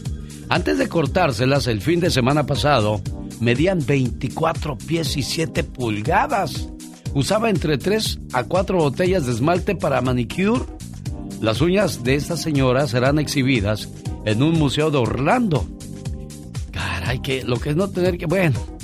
Antes 0.50 0.78
de 0.78 0.88
cortárselas 0.88 1.68
el 1.68 1.82
fin 1.82 2.00
de 2.00 2.12
semana 2.12 2.46
pasado, 2.46 3.02
medían 3.40 3.80
24 3.86 4.78
pies 4.78 5.18
y 5.18 5.24
7 5.24 5.64
pulgadas. 5.64 6.70
Usaba 7.14 7.50
entre 7.50 7.78
3 7.78 8.20
a 8.34 8.44
4 8.44 8.78
botellas 8.78 9.26
de 9.26 9.32
esmalte 9.32 9.76
para 9.76 10.02
manicure. 10.02 10.66
Las 11.42 11.62
uñas 11.62 12.04
de 12.04 12.16
esta 12.16 12.38
señora 12.38 12.88
serán 12.88 13.20
exhibidas 13.20 13.90
en 14.26 14.44
un 14.44 14.60
museo 14.60 14.92
de 14.92 14.98
Orlando. 14.98 15.66
Caray, 16.72 17.20
que 17.20 17.44
lo 17.44 17.58
que 17.60 17.70
es 17.70 17.76
no 17.76 17.90
tener 17.90 18.18
que... 18.18 18.26
Bueno, 18.26 18.75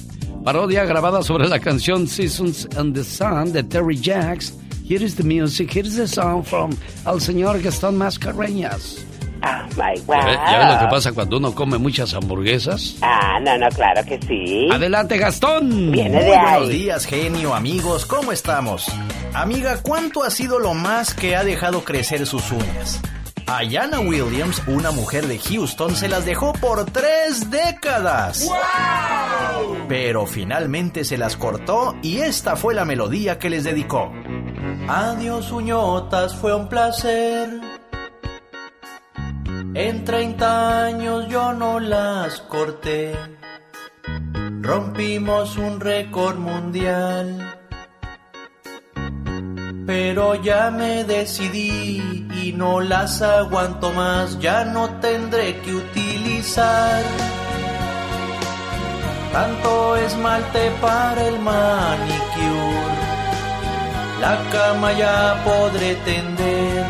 parodia 0.44 0.86
grabada 0.86 1.22
sobre 1.24 1.48
la 1.48 1.60
canción 1.60 2.08
Seasons 2.08 2.68
and 2.78 2.96
the 2.96 3.04
Sun 3.04 3.54
de 3.54 3.64
Terry 3.64 3.96
Jacks. 3.96 4.54
Here 4.88 5.04
is 5.04 5.16
the 5.16 5.24
music, 5.24 5.72
here 5.72 5.88
is 5.88 5.96
the 5.96 6.08
song 6.08 6.44
from 6.44 6.72
el 7.06 7.22
señor 7.22 7.62
Gastón 7.62 7.98
Mascareñas. 7.98 9.06
Oh 9.44 9.66
my 9.76 9.96
¿Ya 9.96 10.04
wow. 10.06 10.22
ya 10.22 10.60
ve 10.60 10.74
lo 10.74 10.80
que 10.80 10.88
pasa 10.88 11.12
cuando 11.14 11.38
uno 11.38 11.54
come 11.56 11.78
muchas 11.78 12.14
hamburguesas? 12.14 12.98
Ah, 13.02 13.40
no, 13.42 13.58
no, 13.58 13.70
claro 13.70 14.04
que 14.06 14.20
sí. 14.28 14.68
Adelante, 14.72 15.18
Gastón. 15.18 15.92
Viene 15.92 16.18
Muy 16.18 16.26
de 16.26 16.38
buenos 16.38 16.70
días, 16.70 17.06
genio, 17.06 17.56
amigos, 17.56 18.06
¿cómo 18.06 18.32
estamos? 18.32 18.86
Amiga, 19.34 19.80
¿cuánto 19.82 20.24
ha 20.24 20.30
sido 20.30 20.60
lo 20.60 20.74
más 20.74 21.14
que 21.14 21.36
ha 21.36 21.44
dejado 21.44 21.84
crecer 21.84 22.26
sus 22.28 22.52
uñas? 22.52 23.02
A 23.54 23.64
Yana 23.64 24.00
Williams, 24.00 24.64
una 24.66 24.92
mujer 24.92 25.28
de 25.28 25.38
Houston, 25.38 25.94
se 25.94 26.08
las 26.08 26.24
dejó 26.24 26.54
por 26.54 26.86
tres 26.86 27.52
décadas. 27.52 28.50
Pero 29.90 30.26
finalmente 30.26 31.04
se 31.04 31.18
las 31.18 31.36
cortó 31.36 31.98
y 32.02 32.20
esta 32.20 32.56
fue 32.56 32.74
la 32.74 32.86
melodía 32.86 33.40
que 33.40 33.50
les 33.50 33.66
dedicó. 33.66 34.14
Adiós, 34.88 35.52
uñotas, 35.52 36.34
fue 36.34 36.56
un 36.56 36.70
placer. 36.70 37.60
En 39.74 40.06
30 40.06 40.84
años 40.86 41.28
yo 41.28 41.52
no 41.52 41.82
las 41.82 42.40
corté. 42.44 43.14
Rompimos 44.62 45.58
un 45.58 45.82
récord 45.82 46.38
mundial. 46.38 47.61
Pero 49.86 50.36
ya 50.36 50.72
me 50.72 51.04
decidí 51.04 52.28
y 52.44 52.54
no 52.54 52.80
las 52.80 53.22
aguanto 53.22 53.92
más, 53.92 54.40
ya 54.40 54.64
no 54.64 54.90
tendré 55.00 55.60
que 55.62 55.74
utilizar 55.74 57.02
tanto 59.32 59.96
esmalte 59.96 60.72
para 60.82 61.28
el 61.28 61.40
manicure. 61.40 62.82
La 64.20 64.38
cama 64.52 64.92
ya 64.94 65.42
podré 65.44 65.96
tender 65.96 66.86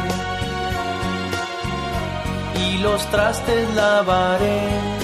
y 2.56 2.78
los 2.80 3.06
trastes 3.12 3.74
lavaré. 3.76 5.01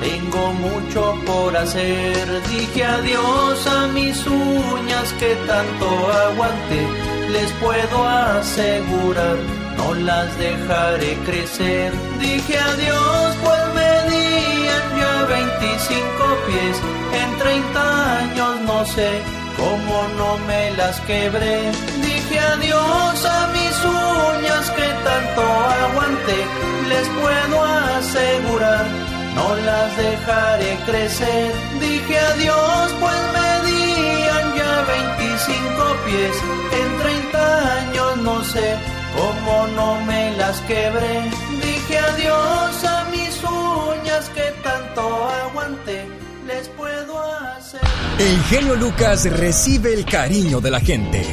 Tengo 0.00 0.52
mucho 0.54 1.14
por 1.26 1.54
hacer, 1.54 2.26
dije 2.48 2.84
adiós 2.84 3.66
a 3.66 3.86
mis 3.88 4.26
uñas 4.26 5.12
que 5.18 5.34
tanto 5.46 5.86
aguanté, 6.26 6.82
les 7.30 7.52
puedo 7.60 8.08
asegurar, 8.08 9.36
no 9.76 9.94
las 9.94 10.38
dejaré 10.38 11.18
crecer. 11.26 11.92
Dije 12.18 12.58
adiós, 12.58 13.36
pues 13.44 13.62
medían 13.74 14.84
ya 14.98 15.24
25 15.24 16.24
pies, 16.46 16.76
en 17.22 17.38
30 17.38 18.18
años 18.20 18.60
no 18.62 18.86
sé 18.86 19.10
cómo 19.58 20.08
no 20.16 20.38
me 20.46 20.70
las 20.78 20.98
quebré. 21.00 21.72
Dije 22.00 22.38
adiós 22.54 23.24
a 23.26 23.48
mis 23.52 23.76
uñas 23.84 24.70
que 24.70 24.88
tanto 25.04 25.42
aguanté, 25.84 26.40
les 26.88 27.06
puedo 27.20 27.64
asegurar 27.64 29.09
no 29.34 29.56
las 29.56 29.96
dejaré 29.96 30.76
crecer. 30.86 31.52
Dije 31.80 32.18
adiós, 32.18 32.92
pues 33.00 33.20
medían 33.38 34.54
ya 34.56 34.82
25 34.82 35.96
pies. 36.06 36.36
En 36.80 36.98
30 37.02 37.78
años 37.78 38.16
no 38.18 38.44
sé 38.44 38.76
cómo 39.16 39.66
no 39.68 40.00
me 40.02 40.36
las 40.36 40.60
quebré. 40.62 41.22
Dije 41.62 41.98
adiós 41.98 42.84
a 42.84 43.04
mis 43.10 43.42
uñas 43.44 44.28
que 44.30 44.52
tanto 44.62 45.28
aguanté. 45.46 46.06
Les 46.46 46.68
puedo 46.68 47.22
hacer. 47.22 47.80
El 48.18 48.42
genio 48.44 48.74
Lucas 48.74 49.24
recibe 49.30 49.94
el 49.94 50.04
cariño 50.04 50.60
de 50.60 50.70
la 50.70 50.80
gente. 50.80 51.24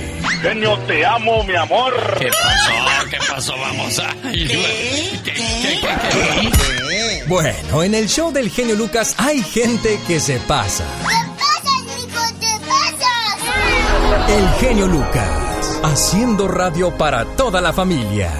Genio, 0.41 0.77
te 0.87 1.05
amo, 1.05 1.43
mi 1.43 1.55
amor. 1.55 1.93
¿Qué 2.19 2.29
pasó? 2.29 2.71
¿Qué 3.09 3.17
pasó? 3.27 3.53
Vamos 3.57 3.99
a... 3.99 4.15
Bueno, 7.27 7.83
en 7.83 7.93
el 7.93 8.07
show 8.07 8.31
del 8.31 8.49
genio 8.49 8.75
Lucas 8.75 9.13
hay 9.17 9.41
gente 9.41 9.99
que 10.07 10.17
se 10.17 10.39
pasa. 10.39 10.85
El 14.29 14.47
genio 14.59 14.87
Lucas, 14.87 15.81
haciendo 15.83 16.47
radio 16.47 16.97
para 16.97 17.25
toda 17.35 17.59
la 17.59 17.73
familia. 17.73 18.31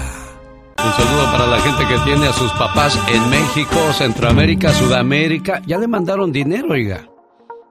Un 0.78 0.92
saludo 0.92 1.24
para 1.32 1.46
la 1.46 1.60
gente 1.60 1.86
que 1.86 1.98
tiene 2.04 2.28
a 2.28 2.32
sus 2.32 2.50
papás 2.52 2.98
en 3.08 3.28
México, 3.28 3.92
Centroamérica, 3.92 4.72
Sudamérica. 4.72 5.60
Ya 5.66 5.76
le 5.76 5.86
mandaron 5.86 6.32
dinero, 6.32 6.68
oiga. 6.70 7.10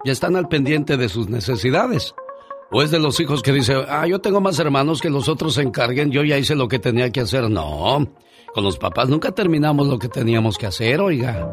Ya 0.06 0.12
están 0.12 0.36
al 0.36 0.48
pendiente 0.48 0.98
de 0.98 1.10
sus 1.10 1.30
necesidades. 1.30 2.14
O 2.70 2.84
es 2.84 2.92
de 2.92 3.00
los 3.00 3.20
hijos 3.20 3.42
que 3.42 3.54
dice, 3.54 3.76
ah, 3.88 4.06
yo 4.06 4.20
tengo 4.20 4.40
más 4.40 4.60
hermanos 4.60 5.02
que 5.02 5.10
los 5.10 5.30
otros 5.30 5.56
se 5.56 5.64
encarguen, 5.64 6.12
yo 6.12 6.24
ya 6.24 6.38
hice 6.38 6.54
lo 6.54 6.68
que 6.68 6.78
tenía 6.78 7.12
que 7.12 7.22
hacer. 7.22 7.50
No, 7.50 8.08
con 8.54 8.63
los 8.63 8.77
papás 8.77 9.10
nunca 9.10 9.32
terminamos 9.32 9.88
lo 9.88 10.00
que 10.00 10.10
teníamos 10.10 10.58
que 10.58 10.68
hacer, 10.68 11.01
oiga. 11.01 11.50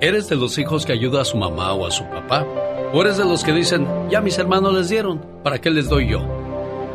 ¿Eres 0.00 0.28
de 0.28 0.36
los 0.36 0.56
hijos 0.58 0.86
que 0.86 0.92
ayuda 0.92 1.22
a 1.22 1.24
su 1.24 1.36
mamá 1.36 1.72
o 1.72 1.86
a 1.86 1.90
su 1.90 2.04
papá? 2.04 2.46
¿O 2.92 3.00
eres 3.02 3.16
de 3.16 3.24
los 3.24 3.42
que 3.42 3.52
dicen, 3.52 3.86
ya 4.08 4.20
mis 4.20 4.38
hermanos 4.38 4.72
les 4.74 4.88
dieron, 4.88 5.20
¿para 5.42 5.60
qué 5.60 5.70
les 5.70 5.88
doy 5.88 6.08
yo? 6.08 6.20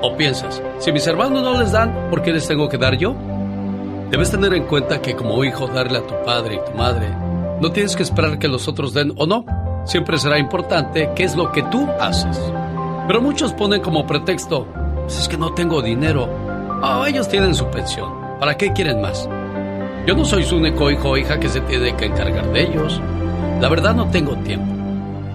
¿O 0.02 0.16
piensas, 0.16 0.62
si 0.80 0.92
mis 0.92 1.06
hermanos 1.08 1.44
no 1.44 1.60
les 1.60 1.72
dan, 1.72 2.10
¿por 2.10 2.22
qué 2.22 2.32
les 2.32 2.48
tengo 2.48 2.70
que 2.70 2.78
dar 2.78 2.98
yo? 2.98 3.14
Debes 4.10 4.32
tener 4.32 4.54
en 4.54 4.66
cuenta 4.66 5.02
que 5.02 5.16
como 5.16 5.44
hijo 5.44 5.68
darle 5.68 6.00
a 6.00 6.08
tu 6.08 6.14
padre 6.26 6.56
y 6.56 6.72
tu 6.72 6.78
madre, 6.78 7.10
no 7.60 7.72
tienes 7.72 7.96
que 7.96 8.04
esperar 8.04 8.40
que 8.40 8.48
los 8.48 8.68
otros 8.68 8.94
den 8.94 9.14
o 9.18 9.26
no. 9.26 9.46
Siempre 9.86 10.18
será 10.18 10.40
importante 10.40 11.10
qué 11.16 11.24
es 11.24 11.36
lo 11.36 11.52
que 11.52 11.64
tú 11.64 11.88
haces. 12.00 12.40
Pero 13.08 13.22
muchos 13.22 13.54
ponen 13.54 13.82
como 13.82 14.06
pretexto, 14.06 14.68
pues 15.04 15.20
es 15.20 15.28
que 15.28 15.38
no 15.38 15.54
tengo 15.54 15.82
dinero. 15.82 16.30
Ah, 16.82 17.06
ellos 17.08 17.28
tienen 17.30 17.56
su 17.56 17.66
pensión. 17.68 18.12
¿Para 18.40 18.58
qué 18.58 18.74
quieren 18.74 19.02
más? 19.02 19.30
Yo 20.06 20.16
no 20.16 20.26
soy 20.26 20.44
su 20.44 20.58
único 20.58 20.92
hijo 20.92 21.12
o 21.12 21.18
hija 21.18 21.40
que 21.40 21.48
se 21.48 21.62
tiene 21.62 21.96
que 21.96 22.06
encargar 22.06 22.52
de 22.52 22.64
ellos. 22.64 23.00
La 23.62 23.70
verdad 23.70 23.96
no 23.96 24.10
tengo 24.10 24.36
tiempo. 24.38 24.74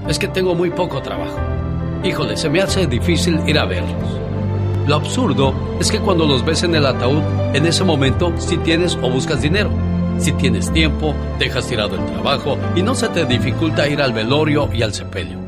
Es 0.08 0.18
que 0.18 0.28
tengo 0.28 0.54
muy 0.54 0.70
poco 0.70 1.00
trabajo. 1.00 1.38
Híjole, 2.04 2.36
se 2.36 2.50
me 2.50 2.60
hace 2.60 2.86
difícil 2.86 3.40
ir 3.46 3.58
a 3.58 3.64
verlos. 3.64 4.20
Lo 4.86 4.96
absurdo 4.96 5.54
es 5.80 5.90
que 5.90 6.00
cuando 6.00 6.26
los 6.26 6.44
ves 6.44 6.62
en 6.62 6.74
el 6.74 6.86
ataúd, 6.86 7.22
en 7.54 7.66
ese 7.66 7.84
momento 7.84 8.32
si 8.38 8.56
tienes 8.58 8.96
o 9.02 9.10
buscas 9.10 9.42
dinero. 9.42 9.70
Si 10.18 10.32
tienes 10.32 10.72
tiempo, 10.72 11.14
dejas 11.38 11.66
tirado 11.66 11.96
el 11.96 12.04
trabajo 12.06 12.58
y 12.74 12.82
no 12.82 12.94
se 12.94 13.08
te 13.08 13.24
dificulta 13.24 13.88
ir 13.88 14.02
al 14.02 14.12
velorio 14.12 14.68
y 14.72 14.82
al 14.82 14.92
sepelio. 14.92 15.47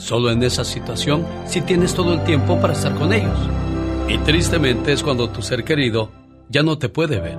Solo 0.00 0.30
en 0.30 0.42
esa 0.42 0.64
situación 0.64 1.26
si 1.46 1.60
tienes 1.60 1.94
todo 1.94 2.14
el 2.14 2.24
tiempo 2.24 2.58
para 2.58 2.72
estar 2.72 2.94
con 2.94 3.12
ellos. 3.12 3.38
Y 4.08 4.16
tristemente 4.18 4.92
es 4.92 5.02
cuando 5.02 5.28
tu 5.28 5.42
ser 5.42 5.62
querido 5.62 6.10
ya 6.48 6.62
no 6.62 6.78
te 6.78 6.88
puede 6.88 7.20
ver, 7.20 7.38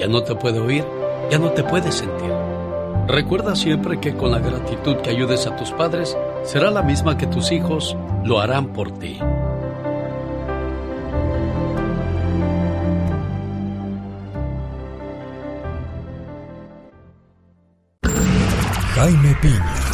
ya 0.00 0.08
no 0.08 0.22
te 0.24 0.34
puede 0.34 0.58
oír, 0.58 0.84
ya 1.30 1.38
no 1.38 1.50
te 1.52 1.62
puede 1.62 1.92
sentir. 1.92 2.30
Recuerda 3.06 3.54
siempre 3.54 4.00
que 4.00 4.14
con 4.14 4.32
la 4.32 4.40
gratitud 4.40 4.96
que 4.96 5.10
ayudes 5.10 5.46
a 5.46 5.56
tus 5.56 5.70
padres 5.70 6.16
será 6.42 6.70
la 6.70 6.82
misma 6.82 7.16
que 7.16 7.28
tus 7.28 7.52
hijos 7.52 7.96
lo 8.24 8.40
harán 8.40 8.72
por 8.72 8.98
ti. 8.98 9.18
Jaime 18.94 19.36
Piña, 19.40 19.93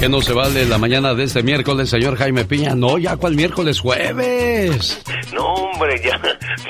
¿Y 0.00 0.04
qué 0.04 0.08
no 0.08 0.22
se 0.22 0.32
vale 0.32 0.64
la 0.64 0.78
mañana 0.78 1.12
de 1.14 1.24
este 1.24 1.42
miércoles, 1.42 1.90
señor 1.90 2.16
Jaime 2.16 2.46
Piña? 2.46 2.74
No, 2.74 2.96
ya 2.96 3.16
cuál 3.18 3.34
miércoles, 3.34 3.80
jueves. 3.80 5.02
No, 5.34 5.44
hombre, 5.44 6.00
ya. 6.02 6.18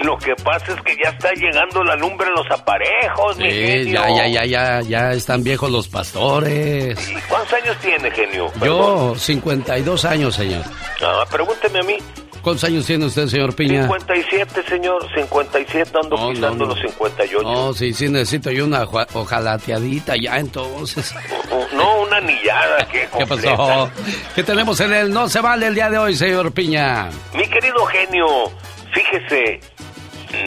Lo 0.03 0.16
que 0.19 0.35
pasa 0.43 0.73
es 0.75 0.83
que 0.83 0.97
ya 1.03 1.11
está 1.11 1.31
llegando 1.35 1.85
la 1.85 1.95
lumbre 1.95 2.27
en 2.27 2.35
los 2.35 2.51
aparejos, 2.51 3.37
mi 3.38 3.45
Sí, 3.51 3.57
genio. 3.57 3.93
ya, 3.95 4.09
ya, 4.11 4.27
ya, 4.27 4.45
ya, 4.45 4.81
ya 4.83 5.12
están 5.12 5.45
viejos 5.45 5.71
los 5.71 5.87
pastores. 5.87 6.99
¿Y 7.09 7.14
¿Cuántos 7.29 7.53
años 7.53 7.77
tiene, 7.81 8.11
genio? 8.11 8.51
Yo, 8.64 9.14
52 9.16 10.05
años, 10.07 10.35
señor. 10.35 10.64
Ah, 11.01 11.25
pregúnteme 11.31 11.79
a 11.79 11.83
mí. 11.85 11.97
¿Cuántos 12.43 12.64
años 12.64 12.87
tiene 12.87 13.05
usted, 13.05 13.27
señor 13.29 13.55
Piña? 13.55 13.83
57, 13.83 14.62
señor. 14.66 15.07
57 15.14 15.90
ando 16.03 16.16
No, 16.16 16.23
no, 16.25 16.31
pisando 16.31 16.64
no. 16.64 16.71
los 16.75 16.81
58. 16.81 17.43
No, 17.43 17.75
sí, 17.75 17.93
sí, 17.93 18.09
necesito 18.09 18.51
yo 18.51 18.64
una 18.64 18.83
ojala- 18.87 19.07
ojalateadita 19.12 20.14
ya, 20.16 20.38
entonces. 20.38 21.14
No, 21.75 22.00
una 22.11 22.16
anillada 22.18 22.88
que 22.88 23.09
¿Qué 23.18 23.27
pasó? 23.27 23.90
¿Qué 24.35 24.42
tenemos 24.42 24.81
en 24.81 24.92
el 24.92 25.12
No 25.12 25.29
se 25.29 25.40
vale 25.40 25.66
el 25.68 25.75
día 25.75 25.88
de 25.90 25.99
hoy, 25.99 26.14
señor 26.14 26.53
Piña? 26.53 27.09
Mi 27.35 27.46
querido 27.46 27.85
genio, 27.87 28.27
fíjese, 28.92 29.61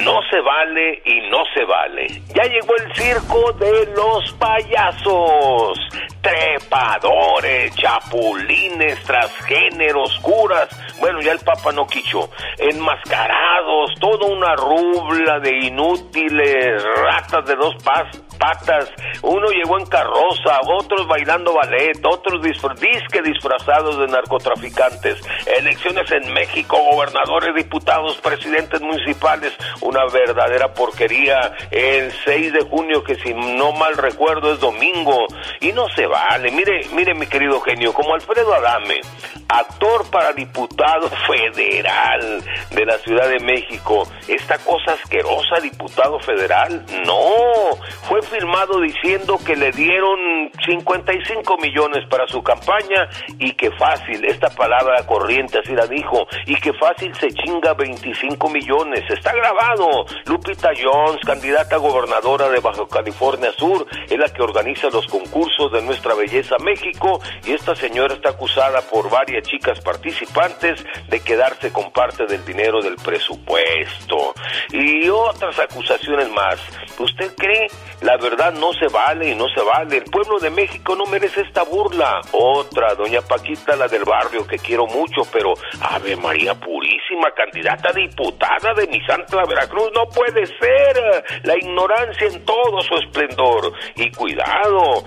no 0.03 0.19
se 0.29 0.39
vale 0.41 1.01
y 1.05 1.29
no 1.29 1.43
se 1.53 1.63
vale. 1.65 2.21
Ya 2.35 2.43
llegó 2.43 2.75
el 2.75 2.95
circo 2.95 3.53
de 3.53 3.93
los 3.95 4.31
payasos. 4.33 5.79
Trepadores, 6.23 7.75
chapulines, 7.75 8.97
transgéneros, 9.03 10.17
curas. 10.21 10.69
Bueno, 10.99 11.19
ya 11.21 11.33
el 11.33 11.39
Papa 11.39 11.71
no 11.73 11.85
quicho. 11.85 12.29
Enmascarados, 12.57 13.91
toda 13.99 14.27
una 14.27 14.55
rubla 14.55 15.39
de 15.41 15.65
inútiles, 15.67 16.81
ratas 16.97 17.45
de 17.45 17.55
dos 17.55 17.75
patas. 17.83 18.89
Uno 19.21 19.47
llegó 19.49 19.77
en 19.79 19.85
carroza, 19.85 20.59
otros 20.65 21.07
bailando 21.07 21.53
ballet, 21.53 21.97
otros 22.05 22.41
disfra- 22.41 22.75
disque 22.75 23.21
disfrazados 23.21 23.97
de 23.99 24.07
narcotraficantes. 24.07 25.21
Elecciones 25.59 26.09
en 26.11 26.33
México, 26.33 26.77
gobernadores, 26.91 27.53
diputados, 27.55 28.17
presidentes 28.17 28.81
municipales. 28.81 29.53
Una 29.81 30.05
verdadera 30.11 30.73
porquería. 30.73 31.53
El 31.71 32.11
6 32.25 32.53
de 32.53 32.61
junio, 32.61 33.03
que 33.03 33.15
si 33.15 33.33
no 33.33 33.71
mal 33.73 33.95
recuerdo 33.97 34.53
es 34.53 34.59
domingo. 34.59 35.25
Y 35.61 35.71
no 35.71 35.87
se 35.95 36.05
vale. 36.13 36.51
Mire, 36.51 36.81
mire 36.93 37.13
mi 37.15 37.25
querido 37.25 37.59
genio, 37.61 37.91
como 37.93 38.13
Alfredo 38.13 38.53
Adame, 38.53 39.01
actor 39.49 40.09
para 40.11 40.31
diputado 40.33 41.09
federal 41.27 42.43
de 42.71 42.85
la 42.85 42.97
Ciudad 42.99 43.27
de 43.27 43.39
México. 43.39 44.07
Esta 44.27 44.57
cosa 44.59 44.93
asquerosa, 44.93 45.59
diputado 45.61 46.19
federal, 46.19 46.85
no. 47.05 47.75
Fue 48.07 48.21
filmado 48.21 48.79
diciendo 48.79 49.39
que 49.43 49.55
le 49.55 49.71
dieron 49.71 50.51
55 50.65 51.57
millones 51.57 52.07
para 52.09 52.27
su 52.27 52.43
campaña 52.43 53.09
y 53.39 53.51
que 53.53 53.71
fácil, 53.71 54.23
esta 54.25 54.49
palabra 54.49 55.05
corriente 55.05 55.59
así 55.59 55.73
la 55.73 55.87
dijo, 55.87 56.27
y 56.45 56.55
que 56.55 56.73
fácil 56.73 57.13
se 57.15 57.27
chinga 57.33 57.73
25 57.73 58.49
millones. 58.49 59.03
Está 59.09 59.33
grabado. 59.33 60.05
Lupita 60.25 60.69
Jones, 60.79 61.21
candidata 61.25 61.75
a 61.75 61.79
gobernadora 61.79 62.49
de 62.49 62.59
Baja 62.59 62.83
California 62.89 63.51
Sur, 63.57 63.85
es 64.07 64.17
la 64.17 64.29
que 64.29 64.43
organiza 64.43 64.89
los 64.89 65.07
concursos 65.07 65.71
de 65.71 65.81
Nuestra 66.03 66.21
Belleza 66.21 66.57
México 66.57 67.21
y 67.45 67.53
esta 67.53 67.75
señora 67.75 68.13
está 68.13 68.31
acusada 68.31 68.81
por 68.81 69.09
varias 69.09 69.47
chicas 69.47 69.79
participantes 69.79 70.83
de 71.07 71.19
quedarse 71.21 71.71
con 71.71 71.93
parte 71.93 72.25
del 72.25 72.43
dinero 72.43 72.81
del 72.81 72.97
presupuesto 72.97 74.33
y 74.69 75.07
otras 75.07 75.57
acusaciones 75.59 76.29
más. 76.31 76.59
¿Usted 76.99 77.33
cree? 77.37 77.67
La 78.01 78.17
verdad 78.17 78.51
no 78.51 78.73
se 78.73 78.87
vale 78.87 79.29
y 79.29 79.35
no 79.35 79.47
se 79.47 79.61
vale. 79.61 79.97
El 79.97 80.03
pueblo 80.03 80.39
de 80.39 80.49
México 80.49 80.93
no 80.93 81.05
merece 81.05 81.39
esta 81.39 81.63
burla. 81.63 82.19
Otra, 82.33 82.95
doña 82.95 83.21
Paquita, 83.21 83.77
la 83.77 83.87
del 83.87 84.03
barrio, 84.03 84.45
que 84.45 84.57
quiero 84.57 84.85
mucho, 84.87 85.21
pero 85.31 85.53
Ave 85.79 86.17
María 86.17 86.53
Purísima, 86.53 87.31
candidata 87.33 87.93
diputada 87.93 88.73
de 88.75 88.87
mi 88.87 88.99
Santa 89.05 89.45
Veracruz, 89.47 89.89
no 89.95 90.05
puede 90.09 90.45
ser. 90.47 91.23
La 91.43 91.55
ignorancia 91.55 92.27
en 92.27 92.43
todo 92.43 92.81
su 92.81 92.93
esplendor. 92.95 93.71
Y 93.95 94.11
cuidado, 94.11 95.05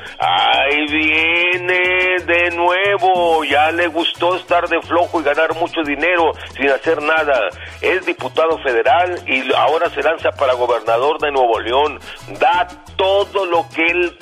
viene 0.87 2.17
de 2.27 2.51
nuevo. 2.51 3.45
Ya 3.45 3.71
le 3.71 3.87
gustó 3.89 4.37
estar 4.37 4.69
de 4.69 4.81
flojo 4.83 5.21
y 5.21 5.25
ganar 5.25 5.55
mucho 5.55 5.83
dinero 5.85 6.33
sin 6.57 6.69
hacer 6.69 7.03
nada. 7.03 7.49
Es 7.81 8.05
diputado 8.07 8.59
federal 8.63 9.23
y 9.27 9.53
ahora 9.55 9.91
se 9.91 10.03
lanza 10.03 10.31
para 10.33 10.55
gobernador 10.55 11.19
de 11.21 11.31
Nuevo 11.31 11.61
León. 11.61 11.99
Da 12.41 12.69
todo 12.97 13.47
lo 13.47 13.67
que 13.75 13.83
él 13.83 14.19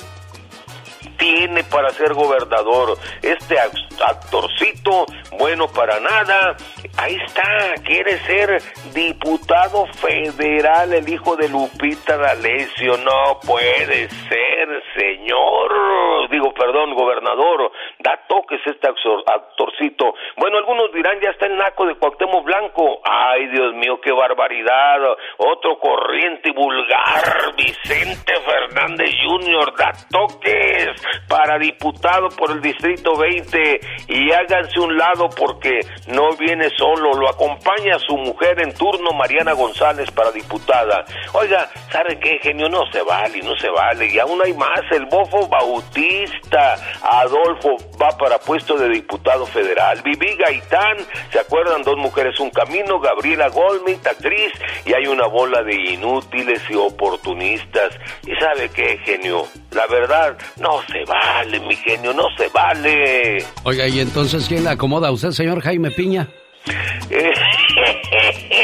tiene 1.16 1.64
para 1.64 1.90
ser 1.90 2.14
gobernador. 2.14 2.96
Este 3.22 3.56
actorcito, 3.58 5.06
bueno 5.38 5.68
para 5.68 6.00
nada, 6.00 6.56
ahí 6.98 7.16
está, 7.26 7.74
quiere 7.84 8.18
ser 8.20 8.62
diputado 8.92 9.86
federal, 9.86 10.92
el 10.92 11.08
hijo 11.08 11.36
de 11.36 11.48
Lupita 11.48 12.16
D'Alessio. 12.16 12.96
No 12.98 13.38
puede 13.44 14.08
ser, 14.08 14.82
señor. 14.96 16.30
Digo, 16.30 16.52
perdón, 16.54 16.94
gobernador. 16.94 17.70
Da 17.98 18.20
toques 18.28 18.60
este 18.66 18.88
actorcito. 18.88 20.14
Bueno, 20.36 20.58
algunos 20.58 20.92
dirán, 20.92 21.20
ya 21.20 21.30
está 21.30 21.46
el 21.46 21.56
naco 21.56 21.86
de 21.86 21.96
Cuauhtémoc 21.96 22.44
Blanco. 22.44 23.00
Ay, 23.04 23.48
Dios 23.48 23.74
mío, 23.74 24.00
qué 24.02 24.12
barbaridad. 24.12 25.00
Otro 25.38 25.78
corriente 25.78 26.50
y 26.50 26.52
vulgar, 26.52 27.54
Vicente 27.56 28.34
Fernández 28.40 29.10
Jr. 29.24 29.74
Da 29.76 29.92
toques 30.10 31.03
para 31.28 31.58
diputado 31.58 32.28
por 32.30 32.50
el 32.50 32.60
Distrito 32.60 33.16
20 33.16 33.80
y 34.08 34.32
háganse 34.32 34.80
un 34.80 34.96
lado 34.96 35.28
porque 35.36 35.80
no 36.08 36.30
viene 36.36 36.68
solo, 36.76 37.12
lo 37.14 37.28
acompaña 37.28 37.98
su 38.06 38.16
mujer 38.16 38.60
en 38.60 38.74
turno, 38.74 39.10
Mariana 39.12 39.52
González, 39.52 40.10
para 40.10 40.30
diputada. 40.30 41.04
Oiga, 41.32 41.68
¿sabe 41.90 42.18
qué, 42.18 42.38
genio? 42.42 42.68
No 42.68 42.82
se 42.92 43.02
vale, 43.02 43.40
no 43.42 43.54
se 43.56 43.68
vale. 43.70 44.06
Y 44.06 44.18
aún 44.18 44.40
hay 44.44 44.52
más, 44.54 44.80
el 44.90 45.06
bofo 45.06 45.48
Bautista, 45.48 46.76
Adolfo, 47.02 47.76
va 48.00 48.16
para 48.16 48.38
puesto 48.38 48.76
de 48.76 48.88
diputado 48.88 49.46
federal. 49.46 50.00
Vivi 50.02 50.36
Gaitán, 50.36 50.98
¿se 51.30 51.38
acuerdan? 51.38 51.82
Dos 51.82 51.96
mujeres, 51.96 52.38
un 52.40 52.50
camino, 52.50 52.98
Gabriela 53.00 53.48
Goldmit, 53.48 54.06
actriz, 54.06 54.52
y 54.84 54.92
hay 54.92 55.06
una 55.06 55.26
bola 55.26 55.62
de 55.62 55.74
inútiles 55.74 56.62
y 56.70 56.74
oportunistas. 56.74 57.94
¿Y 58.26 58.34
sabe 58.36 58.68
qué, 58.70 58.98
genio? 59.04 59.46
La 59.70 59.86
verdad, 59.86 60.36
no 60.56 60.82
se 60.82 60.93
vale, 61.04 61.60
mi 61.60 61.74
genio, 61.76 62.12
no 62.12 62.24
se 62.36 62.48
vale. 62.48 63.44
Oiga, 63.64 63.88
¿y 63.88 64.00
entonces 64.00 64.46
quién 64.46 64.64
la 64.64 64.72
acomoda? 64.72 65.10
¿Usted, 65.10 65.30
señor 65.30 65.60
Jaime 65.60 65.90
Piña? 65.90 66.28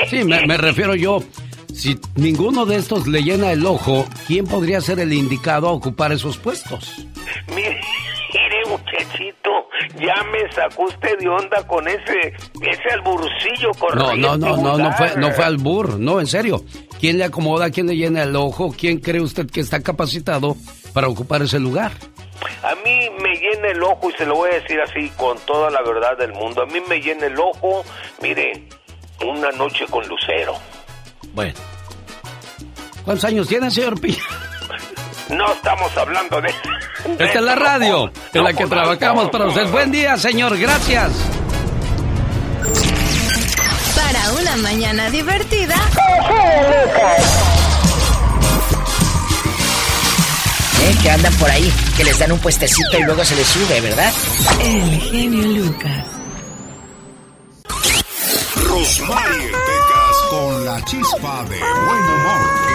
sí, 0.08 0.24
me, 0.24 0.56
refiero 0.56 0.94
yo. 0.94 1.20
Si 1.74 1.98
ninguno 2.16 2.66
de 2.66 2.76
estos 2.76 3.06
le 3.06 3.22
llena 3.22 3.52
el 3.52 3.64
ojo, 3.64 4.04
¿quién 4.26 4.46
podría 4.46 4.80
ser 4.80 5.00
el 5.00 5.12
indicado 5.12 5.68
a 5.68 5.72
ocupar 5.72 6.12
esos 6.12 6.36
puestos? 6.36 7.06
Mire, 7.54 7.80
mire 8.34 8.66
muchachito, 8.68 9.50
ya 9.98 10.22
me 10.24 10.52
sacó 10.52 10.84
usted 10.84 11.18
de 11.18 11.28
onda 11.28 11.66
con 11.66 11.86
ese, 11.88 12.34
ese 12.60 12.90
alburcillo 12.92 13.70
corriente. 13.78 14.20
No, 14.20 14.36
no, 14.36 14.56
no, 14.56 14.62
no, 14.62 14.78
no 14.78 14.92
fue, 14.92 15.16
no 15.16 15.30
fue 15.30 15.44
albur, 15.44 15.98
no, 15.98 16.20
en 16.20 16.26
serio. 16.26 16.64
¿Quién 17.00 17.16
le 17.16 17.24
acomoda, 17.24 17.70
quién 17.70 17.86
le 17.86 17.96
llena 17.96 18.24
el 18.24 18.36
ojo? 18.36 18.74
¿Quién 18.76 18.98
cree 18.98 19.22
usted 19.22 19.48
que 19.50 19.60
está 19.60 19.80
capacitado 19.80 20.56
para 20.92 21.08
ocupar 21.08 21.40
ese 21.40 21.58
lugar? 21.58 21.92
A 22.62 22.74
mí 22.76 23.08
me 23.22 23.34
llena 23.36 23.68
el 23.68 23.82
ojo, 23.82 24.10
y 24.10 24.12
se 24.14 24.26
lo 24.26 24.36
voy 24.36 24.50
a 24.50 24.54
decir 24.60 24.80
así 24.80 25.10
con 25.16 25.38
toda 25.40 25.70
la 25.70 25.82
verdad 25.82 26.16
del 26.18 26.32
mundo, 26.32 26.62
a 26.62 26.66
mí 26.66 26.80
me 26.88 27.00
llena 27.00 27.26
el 27.26 27.38
ojo, 27.38 27.84
mire, 28.20 28.64
una 29.26 29.50
noche 29.52 29.86
con 29.90 30.06
Lucero. 30.08 30.54
Bueno. 31.32 31.54
¿Cuántos 33.04 33.24
años 33.24 33.48
tiene, 33.48 33.70
señor 33.70 34.00
Pi? 34.00 34.16
No 35.30 35.52
estamos 35.52 35.96
hablando 35.96 36.40
de... 36.40 36.48
Esta 37.12 37.24
es 37.38 37.42
la 37.42 37.54
radio 37.54 38.10
en 38.34 38.44
la 38.44 38.52
que 38.52 38.66
trabajamos 38.66 39.30
para 39.30 39.46
usted. 39.46 39.68
Buen 39.68 39.92
día, 39.92 40.16
señor, 40.16 40.58
gracias. 40.58 41.12
Para 43.94 44.32
una 44.40 44.56
mañana 44.56 45.08
divertida. 45.08 45.76
¿Eh? 50.80 50.96
Que 51.02 51.10
andan 51.10 51.32
por 51.34 51.50
ahí, 51.50 51.72
que 51.96 52.04
les 52.04 52.18
dan 52.18 52.32
un 52.32 52.38
puestecito 52.38 52.98
y 52.98 53.02
luego 53.02 53.24
se 53.24 53.36
les 53.36 53.46
sube, 53.46 53.80
¿verdad? 53.80 54.12
El 54.62 55.00
genio 55.00 55.46
Lucas. 55.64 56.06
Rosmarie 58.56 59.48
Pecas 59.48 60.16
con 60.30 60.64
la 60.64 60.84
chispa 60.84 61.44
de 61.44 61.58
buen 61.58 62.02
humor. 62.02 62.70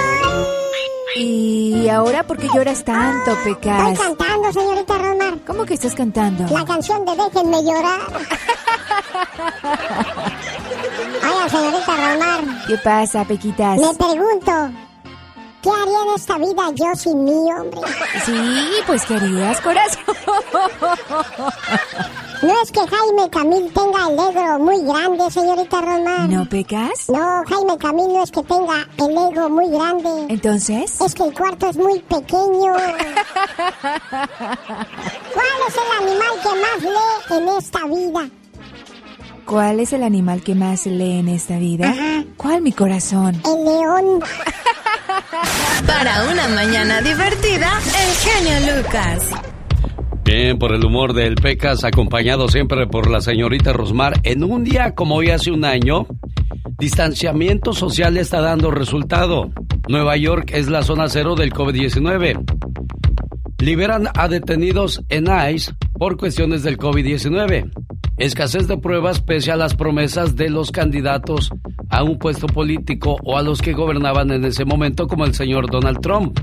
¿Y 1.18 1.88
ahora 1.90 2.24
por 2.24 2.38
qué 2.38 2.48
lloras 2.54 2.84
tanto, 2.84 3.38
Pecas? 3.44 3.92
Estoy 3.94 4.06
cantando, 4.08 4.52
señorita 4.52 4.98
Rosmar. 4.98 5.40
¿Cómo 5.48 5.66
que 5.66 5.76
estás 5.76 5.96
cantando? 5.96 6.46
La 6.54 6.66
canción 6.66 7.06
de 7.06 7.16
Déjenme 7.16 7.64
llorar. 7.64 8.02
Oiga, 11.24 11.50
señorita 11.50 11.96
Rosmar. 11.96 12.68
¿Qué 12.68 12.78
pasa, 12.78 13.24
Pequitas? 13.24 13.80
Me 13.80 13.94
pregunto, 13.96 14.72
¿Qué 15.66 15.72
haría 15.72 16.00
en 16.04 16.14
esta 16.16 16.38
vida 16.38 16.72
yo 16.76 16.94
sin 16.96 17.24
mí, 17.24 17.52
hombre? 17.52 17.82
Sí, 18.24 18.34
pues 18.86 19.04
¿qué 19.06 19.16
harías, 19.16 19.60
corazón? 19.62 20.04
No 22.44 22.62
es 22.62 22.72
que 22.72 22.82
Jaime 22.82 23.28
Camil 23.32 23.74
tenga 23.74 24.08
el 24.08 24.14
ego 24.14 24.60
muy 24.60 24.84
grande, 24.84 25.32
señorita 25.32 25.82
Román. 25.82 26.30
¿No 26.30 26.48
pecas? 26.48 27.10
No, 27.10 27.44
Jaime 27.48 27.80
Camil 27.80 28.14
no 28.14 28.22
es 28.22 28.30
que 28.30 28.44
tenga 28.44 28.88
el 28.98 29.10
ego 29.10 29.50
muy 29.50 29.68
grande. 29.72 30.28
¿Entonces? 30.30 31.02
Es 31.02 31.16
que 31.16 31.24
el 31.24 31.34
cuarto 31.34 31.68
es 31.72 31.78
muy 31.78 32.00
pequeño. 32.00 32.74
¿Cuál 35.34 35.62
es 35.68 35.76
el 35.82 35.90
animal 36.04 36.34
que 36.44 36.50
más 36.62 36.84
lee 36.84 37.38
en 37.38 37.48
esta 37.58 37.88
vida? 37.88 38.30
¿Cuál 39.48 39.80
es 39.80 39.94
el 39.94 40.04
animal 40.04 40.44
que 40.44 40.54
más 40.54 40.86
lee 40.86 41.18
en 41.18 41.30
esta 41.30 41.58
vida? 41.58 41.92
¿Cuál, 42.38 42.62
mi 42.62 42.72
corazón? 42.72 43.42
El 43.44 43.66
león. 43.66 44.20
Para 45.86 46.30
una 46.32 46.48
mañana 46.50 47.02
divertida, 47.02 47.80
el 47.80 48.14
genio 48.16 48.76
Lucas. 48.76 49.32
Bien, 50.24 50.58
por 50.58 50.74
el 50.74 50.84
humor 50.84 51.14
del 51.14 51.36
Pecas, 51.36 51.84
acompañado 51.84 52.48
siempre 52.48 52.88
por 52.88 53.10
la 53.10 53.22
señorita 53.22 53.74
Rosmar. 53.74 54.20
En 54.24 54.44
un 54.44 54.64
día 54.64 54.96
como 54.96 55.16
hoy 55.16 55.30
hace 55.30 55.52
un 55.52 55.64
año, 55.64 56.08
distanciamiento 56.80 57.74
social 57.74 58.18
está 58.18 58.42
dando 58.42 58.72
resultado. 58.72 59.52
Nueva 59.88 60.18
York 60.18 60.52
es 60.54 60.68
la 60.68 60.82
zona 60.82 61.08
cero 61.10 61.36
del 61.36 61.54
COVID-19. 61.54 62.44
Liberan 63.60 64.08
a 64.16 64.28
detenidos 64.28 65.04
en 65.10 65.28
ICE 65.28 65.74
por 65.94 66.18
cuestiones 66.18 66.64
del 66.64 66.78
COVID-19. 66.78 67.72
Escasez 68.18 68.68
de 68.68 68.78
pruebas 68.78 69.20
pese 69.20 69.52
a 69.52 69.58
las 69.58 69.76
promesas 69.76 70.38
de 70.38 70.50
los 70.50 70.72
candidatos 70.72 71.52
a 71.90 72.04
un 72.04 72.18
puesto 72.18 72.48
político 72.48 73.18
o 73.24 73.38
a 73.38 73.42
los 73.42 73.62
que 73.62 73.74
gobernaban 73.74 74.32
en 74.32 74.46
ese 74.46 74.64
momento 74.64 75.08
como 75.08 75.26
el 75.26 75.34
señor 75.34 75.70
Donald 75.70 76.00
Trump. 76.00 76.40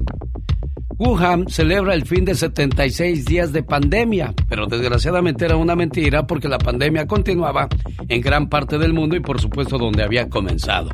Wuhan 1.02 1.48
celebra 1.48 1.94
el 1.94 2.06
fin 2.06 2.24
de 2.24 2.36
76 2.36 3.24
días 3.24 3.52
de 3.52 3.64
pandemia, 3.64 4.32
pero 4.48 4.66
desgraciadamente 4.66 5.44
era 5.44 5.56
una 5.56 5.74
mentira 5.74 6.28
porque 6.28 6.48
la 6.48 6.58
pandemia 6.58 7.08
continuaba 7.08 7.68
en 8.08 8.20
gran 8.20 8.48
parte 8.48 8.78
del 8.78 8.92
mundo 8.92 9.16
y 9.16 9.20
por 9.20 9.40
supuesto 9.40 9.78
donde 9.78 10.04
había 10.04 10.28
comenzado. 10.28 10.90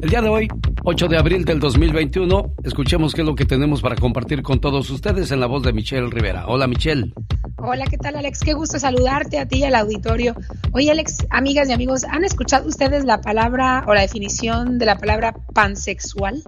El 0.00 0.08
día 0.08 0.22
de 0.22 0.28
hoy, 0.28 0.48
8 0.84 1.08
de 1.08 1.18
abril 1.18 1.44
del 1.44 1.58
2021, 1.58 2.54
escuchemos 2.62 3.12
qué 3.12 3.22
es 3.22 3.26
lo 3.26 3.34
que 3.34 3.44
tenemos 3.44 3.82
para 3.82 3.96
compartir 3.96 4.44
con 4.44 4.60
todos 4.60 4.88
ustedes 4.88 5.32
en 5.32 5.40
la 5.40 5.46
voz 5.46 5.64
de 5.64 5.72
Michelle 5.72 6.08
Rivera. 6.08 6.44
Hola 6.46 6.68
Michelle. 6.68 7.12
Hola, 7.56 7.86
¿qué 7.86 7.98
tal 7.98 8.14
Alex? 8.14 8.40
Qué 8.44 8.52
gusto 8.52 8.78
saludarte 8.78 9.40
a 9.40 9.48
ti 9.48 9.58
y 9.58 9.64
al 9.64 9.74
auditorio. 9.74 10.36
Oye 10.70 10.92
Alex, 10.92 11.26
amigas 11.28 11.68
y 11.68 11.72
amigos, 11.72 12.04
¿han 12.04 12.22
escuchado 12.22 12.68
ustedes 12.68 13.04
la 13.04 13.20
palabra 13.20 13.84
o 13.88 13.94
la 13.94 14.02
definición 14.02 14.78
de 14.78 14.86
la 14.86 14.96
palabra 14.96 15.34
pansexual? 15.52 16.44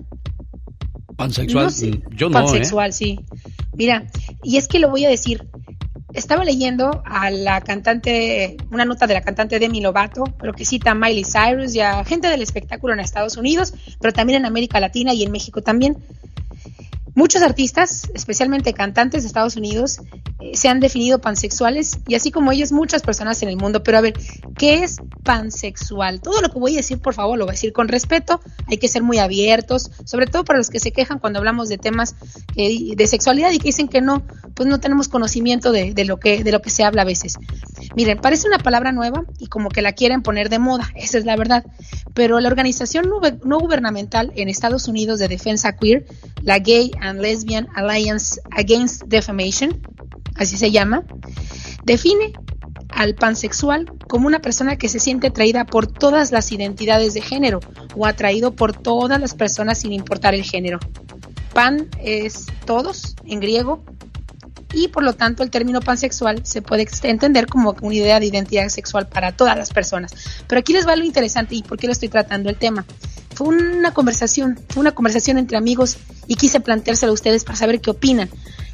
Pansexual, 1.16 1.64
No 1.64 1.70
sé, 1.70 1.90
mm, 1.90 2.02
yo 2.16 2.28
no, 2.28 2.38
¿eh? 2.38 2.42
pansexual, 2.42 2.92
sí. 2.92 3.20
Mira, 3.74 4.06
y 4.42 4.56
es 4.56 4.68
que 4.68 4.78
lo 4.78 4.90
voy 4.90 5.04
a 5.04 5.08
decir. 5.08 5.46
Estaba 6.14 6.44
leyendo 6.44 7.02
a 7.06 7.30
la 7.30 7.62
cantante, 7.62 8.58
una 8.70 8.84
nota 8.84 9.06
de 9.06 9.14
la 9.14 9.22
cantante 9.22 9.58
Demi 9.58 9.80
Lovato, 9.80 10.24
pero 10.38 10.52
que 10.52 10.66
cita 10.66 10.90
a 10.90 10.94
Miley 10.94 11.24
Cyrus 11.24 11.74
y 11.74 11.80
a 11.80 12.04
gente 12.04 12.28
del 12.28 12.42
espectáculo 12.42 12.92
en 12.92 13.00
Estados 13.00 13.38
Unidos, 13.38 13.72
pero 13.98 14.12
también 14.12 14.40
en 14.40 14.44
América 14.44 14.78
Latina 14.78 15.14
y 15.14 15.22
en 15.22 15.32
México 15.32 15.62
también. 15.62 15.96
Muchos 17.14 17.42
artistas, 17.42 18.10
especialmente 18.14 18.72
cantantes 18.72 19.22
de 19.22 19.26
Estados 19.26 19.56
Unidos, 19.56 19.98
eh, 20.40 20.56
se 20.56 20.68
han 20.68 20.80
definido 20.80 21.20
pansexuales 21.20 21.98
y 22.08 22.14
así 22.14 22.30
como 22.30 22.52
ellos, 22.52 22.72
muchas 22.72 23.02
personas 23.02 23.42
en 23.42 23.50
el 23.50 23.56
mundo. 23.58 23.82
Pero 23.82 23.98
a 23.98 24.00
ver, 24.00 24.14
¿qué 24.56 24.82
es 24.82 24.96
pansexual? 25.22 26.22
Todo 26.22 26.40
lo 26.40 26.48
que 26.48 26.58
voy 26.58 26.72
a 26.72 26.78
decir, 26.78 27.00
por 27.00 27.12
favor, 27.12 27.38
lo 27.38 27.44
voy 27.44 27.52
a 27.52 27.54
decir 27.54 27.74
con 27.74 27.88
respeto. 27.88 28.40
Hay 28.66 28.78
que 28.78 28.88
ser 28.88 29.02
muy 29.02 29.18
abiertos, 29.18 29.90
sobre 30.06 30.26
todo 30.26 30.44
para 30.44 30.58
los 30.58 30.70
que 30.70 30.80
se 30.80 30.90
quejan 30.92 31.18
cuando 31.18 31.38
hablamos 31.38 31.68
de 31.68 31.76
temas 31.76 32.16
eh, 32.56 32.96
de 32.96 33.06
sexualidad 33.06 33.52
y 33.52 33.58
que 33.58 33.68
dicen 33.68 33.88
que 33.88 34.00
no, 34.00 34.22
pues 34.54 34.66
no 34.66 34.80
tenemos 34.80 35.08
conocimiento 35.08 35.70
de, 35.70 35.92
lo 36.06 36.18
que, 36.18 36.42
de 36.42 36.50
lo 36.50 36.62
que 36.62 36.70
se 36.70 36.82
habla 36.82 37.02
a 37.02 37.06
veces. 37.06 37.36
Miren, 37.94 38.18
parece 38.22 38.46
una 38.48 38.58
palabra 38.58 38.90
nueva 38.92 39.24
y 39.38 39.48
como 39.48 39.68
que 39.68 39.82
la 39.82 39.92
quieren 39.92 40.22
poner 40.22 40.48
de 40.48 40.58
moda, 40.58 40.90
esa 40.96 41.18
es 41.18 41.26
la 41.26 41.36
verdad. 41.36 41.64
Pero 42.14 42.40
la 42.40 42.48
organización 42.48 43.08
no, 43.08 43.20
no 43.44 43.58
gubernamental 43.58 44.32
en 44.34 44.48
Estados 44.48 44.88
Unidos 44.88 45.18
de 45.18 45.28
defensa 45.28 45.76
queer, 45.76 46.06
la 46.42 46.58
Gay 46.58 46.90
and 47.02 47.20
Lesbian 47.20 47.68
Alliance 47.74 48.40
Against 48.52 49.02
Defamation, 49.06 49.82
así 50.36 50.56
se 50.56 50.70
llama, 50.70 51.02
define 51.84 52.32
al 52.88 53.14
pansexual 53.14 53.92
como 54.08 54.28
una 54.28 54.40
persona 54.40 54.76
que 54.76 54.88
se 54.88 55.00
siente 55.00 55.26
atraída 55.26 55.64
por 55.66 55.86
todas 55.86 56.30
las 56.30 56.52
identidades 56.52 57.12
de 57.14 57.20
género 57.20 57.60
o 57.96 58.06
atraído 58.06 58.54
por 58.54 58.72
todas 58.72 59.20
las 59.20 59.34
personas 59.34 59.78
sin 59.78 59.92
importar 59.92 60.34
el 60.34 60.44
género. 60.44 60.78
Pan 61.52 61.88
es 62.02 62.46
todos 62.64 63.16
en 63.24 63.40
griego 63.40 63.84
y 64.72 64.88
por 64.88 65.02
lo 65.02 65.14
tanto 65.14 65.42
el 65.42 65.50
término 65.50 65.80
pansexual 65.80 66.44
se 66.44 66.62
puede 66.62 66.86
entender 67.02 67.46
como 67.46 67.74
una 67.80 67.94
idea 67.94 68.20
de 68.20 68.26
identidad 68.26 68.68
sexual 68.68 69.08
para 69.08 69.32
todas 69.32 69.56
las 69.56 69.70
personas. 69.70 70.12
Pero 70.46 70.58
aquí 70.60 70.72
les 70.72 70.86
va 70.86 70.96
lo 70.96 71.04
interesante 71.04 71.54
y 71.54 71.62
por 71.62 71.78
qué 71.78 71.86
lo 71.86 71.92
estoy 71.92 72.08
tratando 72.08 72.50
el 72.50 72.56
tema. 72.56 72.84
Fue 73.34 73.48
una 73.48 73.92
conversación, 73.92 74.58
fue 74.68 74.80
una 74.80 74.92
conversación 74.92 75.38
entre 75.38 75.56
amigos 75.56 75.96
y 76.26 76.36
quise 76.36 76.60
planteárselo 76.60 77.12
a 77.12 77.14
ustedes 77.14 77.44
para 77.44 77.56
saber 77.56 77.80
qué 77.80 77.90
opinan. 77.90 78.28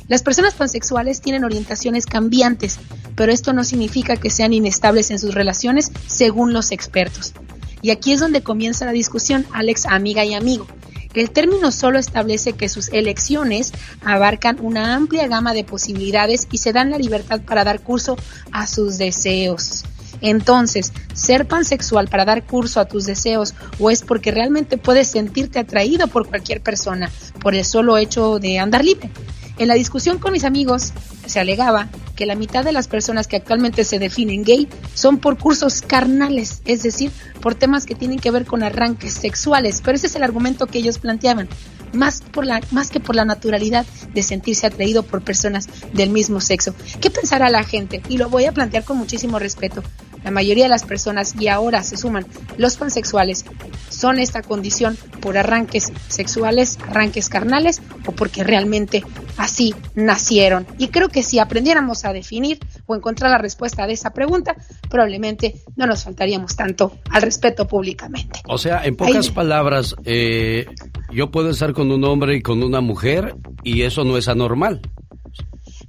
Las 0.09 0.23
personas 0.23 0.55
pansexuales 0.55 1.21
tienen 1.21 1.45
orientaciones 1.45 2.07
cambiantes, 2.07 2.79
pero 3.15 3.31
esto 3.31 3.53
no 3.53 3.63
significa 3.63 4.17
que 4.17 4.31
sean 4.31 4.55
inestables 4.55 5.11
en 5.11 5.19
sus 5.19 5.35
relaciones 5.35 5.93
según 6.07 6.55
los 6.55 6.73
expertos. 6.73 7.35
Y 7.83 7.91
aquí 7.91 8.13
es 8.13 8.21
donde 8.21 8.43
comienza 8.43 8.87
la 8.87 8.93
discusión, 8.93 9.47
Alex, 9.53 9.87
amiga 9.87 10.25
y 10.25 10.35
amigo. 10.35 10.67
El 11.14 11.31
término 11.31 11.73
solo 11.73 11.99
establece 11.99 12.53
que 12.53 12.68
sus 12.68 12.88
elecciones 12.90 13.73
abarcan 14.05 14.59
una 14.61 14.94
amplia 14.94 15.27
gama 15.27 15.55
de 15.55 15.64
posibilidades 15.64 16.47
y 16.51 16.59
se 16.59 16.73
dan 16.73 16.90
la 16.90 16.99
libertad 16.99 17.40
para 17.40 17.64
dar 17.64 17.81
curso 17.81 18.16
a 18.53 18.66
sus 18.66 18.99
deseos. 18.99 19.85
Entonces, 20.21 20.92
ser 21.14 21.47
pansexual 21.47 22.09
para 22.09 22.25
dar 22.25 22.44
curso 22.44 22.81
a 22.81 22.87
tus 22.87 23.07
deseos 23.07 23.55
o 23.79 23.90
es 23.90 24.03
porque 24.03 24.31
realmente 24.31 24.77
puedes 24.77 25.09
sentirte 25.09 25.59
atraído 25.59 26.09
por 26.09 26.27
cualquier 26.29 26.61
persona 26.61 27.11
por 27.40 27.55
el 27.55 27.64
solo 27.64 27.97
hecho 27.99 28.38
de 28.38 28.59
andar 28.59 28.85
libre. 28.85 29.11
En 29.59 29.68
la 29.68 29.75
discusión 29.75 30.18
con 30.18 30.33
mis 30.33 30.44
amigos 30.44 30.92
se 31.29 31.41
alegaba 31.41 31.88
que 32.17 32.27
la 32.27 32.35
mitad 32.35 32.64
de 32.64 32.73
las 32.73 32.88
personas 32.88 33.29
que 33.29 33.37
actualmente 33.37 33.85
se 33.85 33.99
definen 33.99 34.43
gay 34.43 34.69
son 34.95 35.19
por 35.19 35.38
cursos 35.38 35.83
carnales, 35.83 36.62
es 36.64 36.83
decir, 36.83 37.12
por 37.41 37.55
temas 37.55 37.87
que 37.87 37.95
tienen 37.95 38.19
que 38.19 38.31
ver 38.31 38.45
con 38.45 38.62
arranques 38.62 39.14
sexuales, 39.14 39.81
pero 39.85 39.97
ese 39.97 40.09
es 40.09 40.17
el 40.17 40.25
argumento 40.25 40.67
que 40.67 40.79
ellos 40.79 40.99
planteaban, 40.99 41.49
más, 41.93 42.23
por 42.23 42.45
la, 42.45 42.61
más 42.71 42.91
que 42.91 43.01
por 43.01 43.14
la 43.14 43.25
naturalidad 43.25 43.87
de 44.12 44.23
sentirse 44.23 44.67
atraído 44.67 45.03
por 45.03 45.23
personas 45.23 45.69
del 45.93 46.11
mismo 46.11 46.41
sexo. 46.41 46.75
¿Qué 47.01 47.11
pensará 47.11 47.51
la 47.51 47.64
gente? 47.64 48.03
Y 48.09 48.19
lo 48.19 48.29
voy 48.29 48.47
a 48.47 48.53
plantear 48.53 48.85
con 48.85 48.97
muchísimo 48.99 49.38
respeto. 49.38 49.83
La 50.25 50.31
mayoría 50.31 50.64
de 50.64 50.71
las 50.71 50.85
personas, 50.85 51.35
y 51.38 51.49
ahora 51.49 51.83
se 51.83 51.97
suman 51.97 52.27
los 52.57 52.77
pansexuales, 52.77 53.45
son 53.88 54.19
esta 54.19 54.43
condición 54.43 54.97
por 55.21 55.38
arranques 55.38 55.93
sexuales, 56.09 56.79
arranques 56.88 57.29
carnales 57.29 57.81
o 58.07 58.12
porque 58.12 58.45
realmente 58.45 59.05
así 59.38 59.74
nacieron. 59.94 60.66
Y 60.79 60.88
creo 60.88 61.09
que 61.09 61.22
si 61.22 61.38
aprendiéramos 61.38 62.05
a 62.05 62.12
definir 62.12 62.59
o 62.87 62.94
encontrar 62.94 63.31
la 63.31 63.38
respuesta 63.38 63.87
de 63.87 63.94
esa 63.94 64.12
pregunta, 64.12 64.55
probablemente 64.90 65.55
no 65.77 65.87
nos 65.87 66.05
faltaríamos 66.05 66.57
tanto 66.57 66.98
al 67.11 67.22
respeto 67.22 67.66
públicamente. 67.66 68.40
O 68.48 68.59
sea, 68.59 68.85
en 68.85 68.96
pocas 68.96 69.29
Ahí- 69.29 69.33
palabras, 69.35 69.94
eh, 70.05 70.66
yo 71.12 71.31
puedo 71.31 71.51
estar 71.51 71.72
con 71.72 71.90
un 71.90 72.05
hombre 72.05 72.37
y 72.37 72.42
con 72.42 72.62
una 72.62 72.81
mujer 72.81 73.35
y 73.62 73.83
eso 73.83 74.05
no 74.05 74.18
es 74.18 74.29
anormal. 74.29 74.81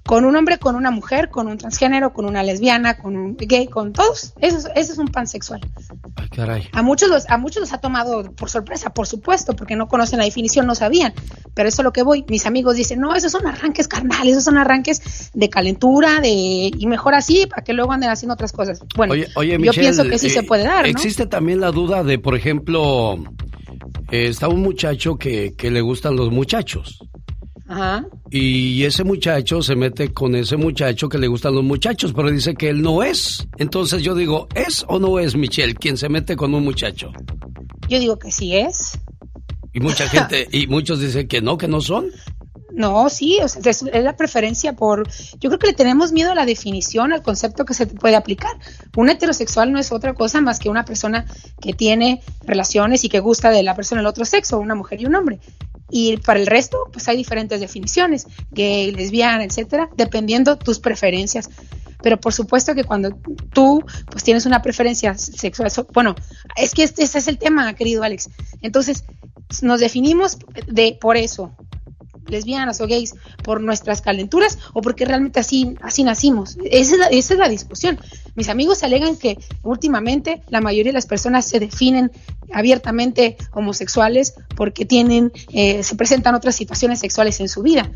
Con 0.10 0.26
un 0.26 0.36
hombre, 0.36 0.58
con 0.58 0.76
una 0.76 0.89
mujer, 0.89 1.30
con 1.30 1.48
un 1.48 1.60
transgénero, 1.60 2.13
con 2.13 2.26
una 2.26 2.41
lesbiana, 2.41 2.98
con 2.98 3.15
un 3.15 3.38
gay, 3.38 3.67
con 3.67 3.93
todos. 3.93 4.34
Eso, 4.41 4.58
es- 4.58 4.67
eso 4.76 4.93
es 4.93 4.98
un 4.98 5.08
pansexual. 5.10 5.62
Ay, 6.15 6.28
caray. 6.30 6.67
A 6.72 6.82
muchos, 6.82 7.10
los, 7.10 7.30
a 7.30 7.38
muchos 7.38 7.62
los 7.62 7.74
ha 7.74 7.78
tomado 7.80 8.24
por 8.34 8.50
sorpresa, 8.50 8.89
por 8.91 9.06
supuesto, 9.06 9.56
porque 9.56 9.76
no 9.76 9.88
conocen 9.88 10.17
la 10.17 10.26
definición, 10.26 10.65
no 10.65 10.74
sabían. 10.74 11.13
Pero 11.54 11.69
eso 11.69 11.84
es 11.84 11.84
lo 11.84 11.93
que 11.93 12.02
voy. 12.02 12.26
Mis 12.28 12.48
amigos 12.48 12.76
dicen, 12.76 13.00
no, 13.00 13.13
esos 13.13 13.32
son 13.32 13.45
arranques 13.45 13.88
carnales, 13.88 14.32
esos 14.32 14.45
son 14.45 14.58
arranques 14.58 15.30
de 15.36 15.48
calentura, 15.50 16.19
de 16.22 16.30
y 16.76 16.88
mejor 16.88 17.13
así, 17.13 17.45
para 17.45 17.63
que 17.63 17.74
luego 17.74 17.91
anden 17.91 18.10
haciendo 18.10 18.34
otras 18.34 18.52
cosas. 18.52 18.80
Bueno, 18.95 19.13
Oye, 19.13 19.28
oye, 19.36 19.52
yo 19.52 19.60
Michelle, 19.60 19.80
pienso 19.82 20.04
que 20.06 20.17
sí 20.17 20.26
eh, 20.26 20.32
se 20.32 20.41
puede 20.41 20.63
dar, 20.63 20.86
¿no? 20.86 20.89
Existe 20.89 21.28
también 21.28 21.62
la 21.62 21.69
duda 21.69 22.04
de, 22.04 22.17
por 22.17 22.36
ejemplo, 22.36 23.15
eh, 24.12 24.28
está 24.30 24.48
un 24.48 24.62
muchacho 24.63 25.17
que, 25.17 25.54
que 25.56 25.69
le 25.69 25.82
gustan 25.82 26.15
los 26.15 26.32
muchachos. 26.32 26.98
Ajá. 27.69 28.03
Y 28.32 28.84
ese 28.84 29.03
muchacho 29.03 29.62
se 29.62 29.75
mete 29.75 30.12
con 30.12 30.36
ese 30.36 30.58
muchacho 30.58 31.08
que 31.08 31.19
le 31.19 31.27
gustan 31.27 31.53
los 31.53 31.63
muchachos, 31.63 32.13
pero 32.13 32.32
dice 32.32 32.55
que 32.55 32.69
él 32.69 32.82
no 32.82 33.03
es. 33.03 33.47
Entonces 33.58 34.01
yo 34.01 34.15
digo, 34.15 34.47
¿es 34.55 34.84
o 34.88 34.97
no 34.97 35.19
es 35.19 35.36
Michelle 35.36 35.75
quien 35.75 35.95
se 35.95 36.10
mete 36.10 36.36
con 36.36 36.55
un 36.55 36.63
muchacho? 36.63 37.12
Yo 37.88 37.99
digo 37.99 38.17
que 38.17 38.32
sí 38.32 38.55
es. 38.55 38.97
Y 39.71 39.82
mucha 39.82 40.10
gente, 40.10 40.47
y 40.51 40.65
muchos 40.65 40.99
dicen 40.99 41.27
que 41.27 41.41
no, 41.41 41.60
que 41.60 41.67
no 41.67 41.79
son. 41.79 42.08
No, 42.71 43.08
sí, 43.10 43.38
o 43.43 43.47
sea, 43.47 43.62
es, 43.69 43.84
la 43.84 44.15
preferencia 44.15 44.73
por... 44.73 45.08
Yo 45.39 45.49
creo 45.49 45.60
que 45.60 45.67
le 45.67 45.73
tenemos 45.73 46.12
miedo 46.12 46.32
a 46.32 46.36
la 46.36 46.45
definición, 46.47 47.13
al 47.13 47.21
concepto 47.21 47.65
que 47.65 47.75
se 47.75 47.86
puede 47.86 48.15
aplicar. 48.15 48.51
Un 48.97 49.10
heterosexual 49.10 49.71
no 49.71 49.79
es 49.79 49.91
otra 49.91 50.15
cosa 50.15 50.41
más 50.41 50.58
que 50.58 50.69
una 50.69 50.86
persona 50.86 51.25
que 51.62 51.73
tiene 51.73 52.21
relaciones 52.41 53.03
y 53.03 53.10
que 53.10 53.19
gusta 53.19 53.51
de 53.51 53.62
la 53.62 53.75
persona 53.75 54.01
del 54.01 54.08
otro 54.08 54.25
sexo, 54.25 54.60
una 54.60 54.75
mujer 54.75 55.01
y 55.01 55.05
un 55.05 55.13
hombre. 55.15 55.39
Y 55.89 56.17
para 56.17 56.39
el 56.39 56.47
resto, 56.47 56.89
pues 56.91 57.08
hay 57.08 57.17
diferentes 57.17 57.60
definiciones, 57.60 58.28
gay, 58.52 58.91
lesbiana, 58.91 59.43
etcétera, 59.43 59.89
dependiendo 59.95 60.58
tus 60.58 60.80
preferencias. 60.80 61.49
Pero 62.02 62.19
por 62.19 62.34
supuesto 62.34 62.75
que 62.75 62.84
cuando 62.84 63.17
tú 63.52 63.84
pues 64.10 64.23
tienes 64.23 64.45
una 64.45 64.62
preferencia 64.62 65.17
sexual, 65.17 65.69
bueno, 65.93 66.15
es 66.56 66.73
que 66.73 66.84
este, 66.84 67.04
ese 67.04 67.19
es 67.19 67.28
el 67.28 67.38
tema, 67.38 67.73
querido 67.73 68.04
Alex. 68.04 68.30
Entonces, 68.62 69.04
nos 69.62 69.80
definimos 69.80 70.38
de 70.67 70.97
por 70.99 71.17
eso, 71.17 71.56
lesbianas 72.30 72.82
o 72.82 72.88
gays 72.88 73.15
por 73.44 73.62
nuestras 73.62 74.02
calenturas 74.02 74.58
o 74.74 74.82
porque 74.82 75.06
realmente 75.06 75.39
así, 75.39 75.76
así 75.82 76.04
nacimos. 76.04 76.58
Esa 76.65 76.94
es, 76.94 77.00
la, 77.00 77.08
esa 77.08 77.34
es 77.34 77.39
la 77.39 77.50
discusión. 77.50 78.00
Mis 78.36 78.50
amigos 78.50 78.84
alegan 78.84 79.18
que 79.18 79.38
últimamente 79.63 80.42
la 80.50 80.62
mayoría 80.62 80.92
de 80.92 80.98
las 80.98 81.06
personas 81.06 81.46
se 81.46 81.60
definen 81.60 82.12
abiertamente 82.54 83.38
homosexuales 83.52 84.36
porque 84.56 84.86
tienen, 84.86 85.32
eh, 85.54 85.84
se 85.84 85.96
presentan 85.96 86.36
otras 86.36 86.56
situaciones 86.56 87.00
sexuales 87.00 87.39
en 87.39 87.50
su 87.50 87.62
vida. 87.62 87.89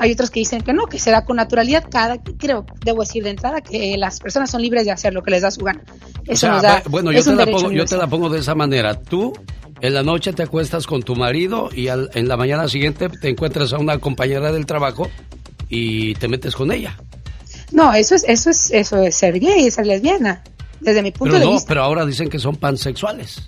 Hay 0.00 0.12
otros 0.12 0.30
que 0.30 0.40
dicen 0.40 0.62
que 0.62 0.72
no, 0.72 0.86
que 0.86 0.98
se 0.98 1.10
da 1.10 1.24
con 1.24 1.36
naturalidad. 1.36 1.84
Cada, 1.90 2.18
creo, 2.18 2.64
debo 2.84 3.00
decir 3.02 3.24
de 3.24 3.30
entrada 3.30 3.60
que 3.60 3.96
las 3.96 4.20
personas 4.20 4.50
son 4.50 4.62
libres 4.62 4.84
de 4.84 4.92
hacer 4.92 5.12
lo 5.12 5.22
que 5.22 5.30
les 5.30 5.42
da 5.42 5.50
su 5.50 5.60
gana. 5.64 5.82
Eso 6.26 6.32
O 6.32 6.36
sea, 6.36 6.50
nos 6.52 6.62
da, 6.62 6.82
bueno, 6.88 7.12
yo 7.12 7.22
te, 7.24 7.34
la 7.34 7.46
pongo, 7.46 7.70
yo 7.72 7.84
te 7.84 7.96
la 7.96 8.06
pongo 8.06 8.28
de 8.28 8.38
esa 8.40 8.54
manera. 8.54 9.00
Tú 9.00 9.32
en 9.80 9.94
la 9.94 10.02
noche 10.02 10.32
te 10.32 10.42
acuestas 10.42 10.86
con 10.86 11.02
tu 11.02 11.14
marido 11.16 11.68
y 11.74 11.88
al- 11.88 12.10
en 12.14 12.28
la 12.28 12.36
mañana 12.36 12.68
siguiente 12.68 13.08
te 13.08 13.28
encuentras 13.28 13.72
a 13.72 13.78
una 13.78 13.98
compañera 13.98 14.50
del 14.52 14.66
trabajo 14.66 15.08
y 15.68 16.14
te 16.14 16.28
metes 16.28 16.54
con 16.56 16.72
ella. 16.72 16.96
No, 17.72 17.92
eso 17.92 18.14
es, 18.14 18.24
eso 18.26 18.50
es, 18.50 18.70
eso 18.70 18.98
es 19.02 19.14
ser 19.14 19.38
gay, 19.38 19.70
ser 19.70 19.86
lesbiana. 19.86 20.42
Desde 20.80 21.02
mi 21.02 21.10
punto 21.10 21.32
Pero 21.32 21.38
de 21.40 21.44
no, 21.46 21.52
vista. 21.52 21.68
pero 21.68 21.82
ahora 21.82 22.06
dicen 22.06 22.28
que 22.28 22.38
son 22.38 22.56
pansexuales. 22.56 23.42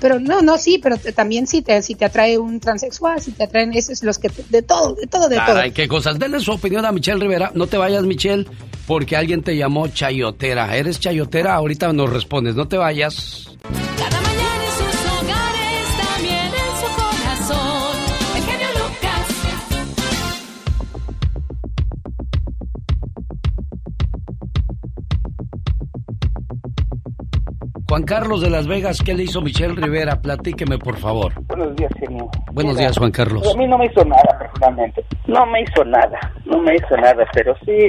Pero 0.00 0.18
no, 0.18 0.40
no, 0.42 0.56
sí, 0.58 0.78
pero 0.82 0.96
te- 0.96 1.12
también 1.12 1.46
si 1.46 1.62
te, 1.62 1.80
si 1.82 1.94
te 1.94 2.04
atrae 2.06 2.38
un 2.38 2.58
transexual, 2.60 3.20
si 3.20 3.32
te 3.32 3.44
atraen 3.44 3.72
esos, 3.74 4.02
los 4.02 4.18
que, 4.18 4.28
te- 4.30 4.44
de 4.48 4.62
todo, 4.62 4.94
de 4.94 5.06
todo, 5.06 5.28
de 5.28 5.36
todo. 5.36 5.46
Caray, 5.46 5.72
qué 5.72 5.86
cosas. 5.88 6.18
Denle 6.18 6.40
su 6.40 6.52
opinión 6.52 6.84
a 6.86 6.92
Michelle 6.92 7.20
Rivera. 7.20 7.52
No 7.54 7.66
te 7.66 7.76
vayas, 7.76 8.04
Michelle, 8.04 8.46
porque 8.86 9.16
alguien 9.16 9.42
te 9.42 9.56
llamó 9.56 9.86
chayotera. 9.88 10.74
¿Eres 10.76 10.98
chayotera? 11.00 11.54
Ahorita 11.54 11.92
nos 11.92 12.10
respondes. 12.10 12.54
No 12.54 12.66
te 12.66 12.76
vayas. 12.78 13.46
Juan 27.90 28.04
Carlos 28.04 28.40
de 28.40 28.50
Las 28.50 28.68
Vegas, 28.68 29.02
¿qué 29.04 29.14
le 29.14 29.24
hizo 29.24 29.42
Michelle 29.42 29.74
Rivera? 29.74 30.22
Platíqueme, 30.22 30.78
por 30.78 30.96
favor. 30.96 31.32
Buenos 31.48 31.74
días, 31.74 31.90
señor. 31.98 32.28
Buenos 32.52 32.78
días, 32.78 32.96
Juan 32.96 33.10
Carlos. 33.10 33.52
A 33.52 33.58
mí 33.58 33.66
no 33.66 33.78
me 33.78 33.86
hizo 33.86 34.04
nada, 34.04 34.38
personalmente. 34.38 35.04
No 35.26 35.44
me 35.46 35.62
hizo 35.62 35.84
nada, 35.84 36.20
no 36.44 36.62
me 36.62 36.76
hizo 36.76 36.96
nada, 36.96 37.26
pero 37.32 37.52
sí 37.66 37.88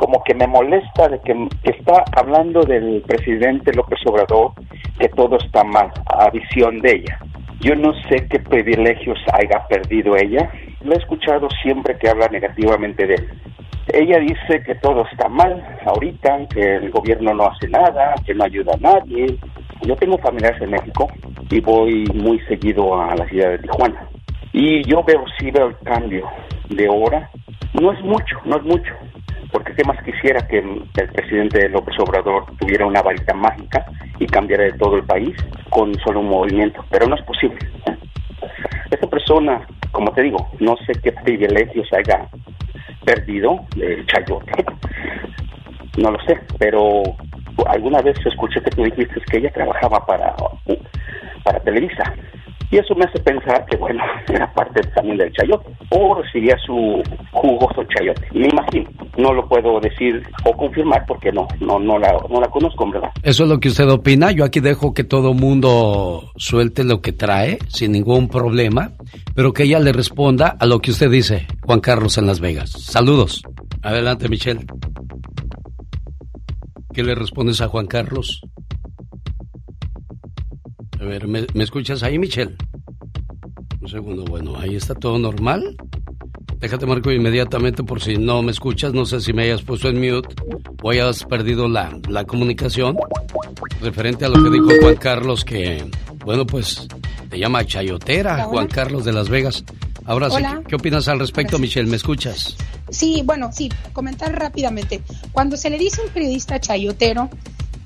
como 0.00 0.20
que 0.24 0.34
me 0.34 0.48
molesta 0.48 1.06
de 1.06 1.20
que, 1.20 1.48
que 1.62 1.70
está 1.70 2.02
hablando 2.16 2.62
del 2.62 3.04
presidente 3.06 3.72
López 3.72 4.00
Obrador, 4.04 4.50
que 4.98 5.08
todo 5.10 5.36
está 5.36 5.62
mal, 5.62 5.92
a 6.06 6.28
visión 6.30 6.80
de 6.80 6.96
ella. 6.96 7.20
Yo 7.60 7.76
no 7.76 7.92
sé 8.08 8.26
qué 8.28 8.40
privilegios 8.40 9.20
haya 9.32 9.64
perdido 9.68 10.16
ella. 10.16 10.50
Lo 10.82 10.94
he 10.94 10.98
escuchado 10.98 11.48
siempre 11.62 11.96
que 11.98 12.08
habla 12.08 12.28
negativamente 12.28 13.06
de 13.06 13.14
él. 13.14 13.28
Ella 13.92 14.18
dice 14.18 14.62
que 14.64 14.74
todo 14.76 15.04
está 15.10 15.28
mal 15.28 15.62
ahorita, 15.84 16.46
que 16.48 16.76
el 16.76 16.90
gobierno 16.90 17.34
no 17.34 17.46
hace 17.46 17.68
nada, 17.68 18.14
que 18.24 18.34
no 18.34 18.44
ayuda 18.44 18.72
a 18.74 18.78
nadie. 18.78 19.26
Yo 19.82 19.96
tengo 19.96 20.16
familiares 20.18 20.60
en 20.62 20.70
México 20.70 21.08
y 21.50 21.60
voy 21.60 22.04
muy 22.14 22.38
seguido 22.40 23.00
a 23.00 23.14
la 23.16 23.26
ciudad 23.28 23.50
de 23.50 23.58
Tijuana. 23.58 24.08
Y 24.52 24.82
yo 24.84 25.02
veo, 25.02 25.24
sí 25.38 25.50
veo 25.50 25.68
el 25.68 25.78
cambio 25.78 26.28
de 26.68 26.88
hora. 26.88 27.30
No 27.80 27.92
es 27.92 28.00
mucho, 28.02 28.38
no 28.44 28.56
es 28.56 28.62
mucho. 28.62 28.94
Porque 29.52 29.74
qué 29.74 29.84
más 29.84 30.00
quisiera 30.04 30.46
que 30.46 30.58
el 30.58 31.08
presidente 31.12 31.68
López 31.68 31.96
Obrador 31.98 32.46
tuviera 32.58 32.86
una 32.86 33.02
varita 33.02 33.34
mágica 33.34 33.84
y 34.18 34.26
cambiara 34.26 34.64
de 34.64 34.72
todo 34.72 34.96
el 34.96 35.04
país 35.04 35.34
con 35.68 35.94
solo 36.00 36.20
un 36.20 36.28
movimiento, 36.28 36.84
pero 36.90 37.06
no 37.06 37.16
es 37.16 37.22
posible. 37.22 37.58
Esta 38.90 39.06
persona, 39.06 39.66
como 39.92 40.12
te 40.12 40.22
digo, 40.22 40.50
no 40.60 40.76
sé 40.86 40.92
qué 41.02 41.12
privilegios 41.12 41.88
haya 41.92 42.28
perdido 43.04 43.64
el 43.76 44.06
chayote, 44.06 44.64
no 45.96 46.10
lo 46.10 46.18
sé, 46.24 46.38
pero 46.58 47.02
alguna 47.66 48.00
vez 48.00 48.16
escuché 48.24 48.60
que 48.62 48.70
tú 48.70 48.84
que 49.30 49.38
ella 49.38 49.50
trabajaba 49.52 50.04
para, 50.06 50.34
para 51.44 51.60
Televisa. 51.60 52.14
Y 52.72 52.78
eso 52.78 52.94
me 52.94 53.04
hace 53.04 53.18
pensar 53.20 53.66
que, 53.66 53.76
bueno, 53.76 54.00
era 54.28 54.52
parte 54.52 54.80
también 54.94 55.18
del 55.18 55.32
chayote. 55.32 55.70
O 55.90 56.14
recibía 56.14 56.56
su 56.64 57.02
jugoso 57.32 57.82
chayote. 57.84 58.22
Me 58.32 58.46
imagino. 58.46 58.88
No 59.18 59.32
lo 59.32 59.48
puedo 59.48 59.80
decir 59.80 60.22
o 60.44 60.52
confirmar 60.56 61.04
porque 61.06 61.32
no, 61.32 61.48
no, 61.60 61.80
no, 61.80 61.98
la, 61.98 62.12
no 62.28 62.40
la 62.40 62.48
conozco, 62.48 62.88
¿verdad? 62.90 63.10
Eso 63.22 63.42
es 63.42 63.48
lo 63.48 63.58
que 63.58 63.68
usted 63.68 63.88
opina. 63.90 64.30
Yo 64.30 64.44
aquí 64.44 64.60
dejo 64.60 64.94
que 64.94 65.02
todo 65.02 65.34
mundo 65.34 66.30
suelte 66.36 66.84
lo 66.84 67.00
que 67.00 67.12
trae 67.12 67.58
sin 67.68 67.92
ningún 67.92 68.28
problema, 68.28 68.92
pero 69.34 69.52
que 69.52 69.64
ella 69.64 69.80
le 69.80 69.92
responda 69.92 70.56
a 70.58 70.66
lo 70.66 70.78
que 70.78 70.92
usted 70.92 71.10
dice, 71.10 71.48
Juan 71.62 71.80
Carlos 71.80 72.18
en 72.18 72.26
Las 72.26 72.40
Vegas. 72.40 72.70
Saludos. 72.70 73.42
Adelante, 73.82 74.28
Michelle. 74.28 74.64
¿Qué 76.92 77.02
le 77.02 77.14
respondes 77.14 77.60
a 77.60 77.68
Juan 77.68 77.86
Carlos? 77.86 78.42
A 81.00 81.04
ver, 81.04 81.26
¿me, 81.26 81.46
escuchas 81.54 82.02
ahí, 82.02 82.18
Michelle? 82.18 82.54
Un 83.80 83.88
segundo, 83.88 84.24
bueno, 84.26 84.58
ahí 84.58 84.76
está 84.76 84.94
todo 84.94 85.18
normal. 85.18 85.76
Déjate 86.58 86.84
marco 86.84 87.10
inmediatamente 87.10 87.82
por 87.82 88.02
si 88.02 88.18
no 88.18 88.42
me 88.42 88.52
escuchas. 88.52 88.92
No 88.92 89.06
sé 89.06 89.22
si 89.22 89.32
me 89.32 89.44
hayas 89.44 89.62
puesto 89.62 89.88
en 89.88 89.98
mute 89.98 90.28
o 90.82 90.90
hayas 90.90 91.24
perdido 91.24 91.68
la, 91.68 91.98
la 92.08 92.24
comunicación. 92.24 92.98
Referente 93.80 94.26
a 94.26 94.28
lo 94.28 94.44
que 94.44 94.50
dijo 94.50 94.68
Juan 94.82 94.96
Carlos, 94.96 95.42
que, 95.42 95.90
bueno, 96.22 96.46
pues 96.46 96.86
te 97.30 97.38
llama 97.38 97.64
chayotera, 97.64 98.44
Juan 98.44 98.66
Carlos 98.66 99.06
de 99.06 99.14
Las 99.14 99.30
Vegas. 99.30 99.64
Ahora 100.04 100.28
sí, 100.28 100.42
¿qué 100.68 100.74
opinas 100.74 101.08
al 101.08 101.18
respecto, 101.18 101.58
Michelle? 101.58 101.88
¿Me 101.88 101.96
escuchas? 101.96 102.56
Sí, 102.90 103.22
bueno, 103.24 103.50
sí, 103.52 103.70
comentar 103.94 104.38
rápidamente. 104.38 105.00
Cuando 105.32 105.56
se 105.56 105.70
le 105.70 105.78
dice 105.78 106.02
a 106.02 106.04
un 106.04 106.10
periodista 106.10 106.60
chayotero, 106.60 107.30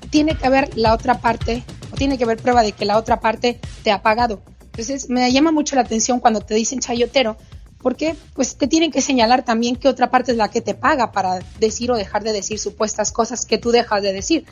tiene 0.09 0.35
que 0.35 0.47
haber 0.47 0.75
la 0.77 0.93
otra 0.93 1.19
parte, 1.19 1.63
tiene 1.95 2.17
que 2.17 2.23
haber 2.23 2.37
prueba 2.37 2.63
de 2.63 2.71
que 2.71 2.85
la 2.85 2.97
otra 2.97 3.19
parte 3.19 3.59
te 3.83 3.91
ha 3.91 4.01
pagado. 4.01 4.41
Entonces, 4.65 5.09
me 5.09 5.31
llama 5.31 5.51
mucho 5.51 5.75
la 5.75 5.81
atención 5.81 6.19
cuando 6.19 6.41
te 6.41 6.53
dicen 6.53 6.79
chayotero, 6.79 7.37
porque 7.85 8.15
pues 8.33 8.55
te 8.55 8.67
tienen 8.67 8.91
que 8.91 9.01
señalar 9.01 9.45
también 9.45 9.75
qué 9.75 9.87
otra 9.87 10.09
parte 10.09 10.31
es 10.31 10.37
la 10.37 10.49
que 10.49 10.59
te 10.59 10.73
paga 10.73 11.11
para 11.11 11.39
decir 11.59 11.91
o 11.91 11.95
dejar 11.95 12.23
de 12.23 12.33
decir 12.33 12.59
supuestas 12.59 13.11
cosas 13.11 13.45
que 13.45 13.57
tú 13.57 13.71
dejas 13.71 14.01
de 14.01 14.11
decir. 14.11 14.45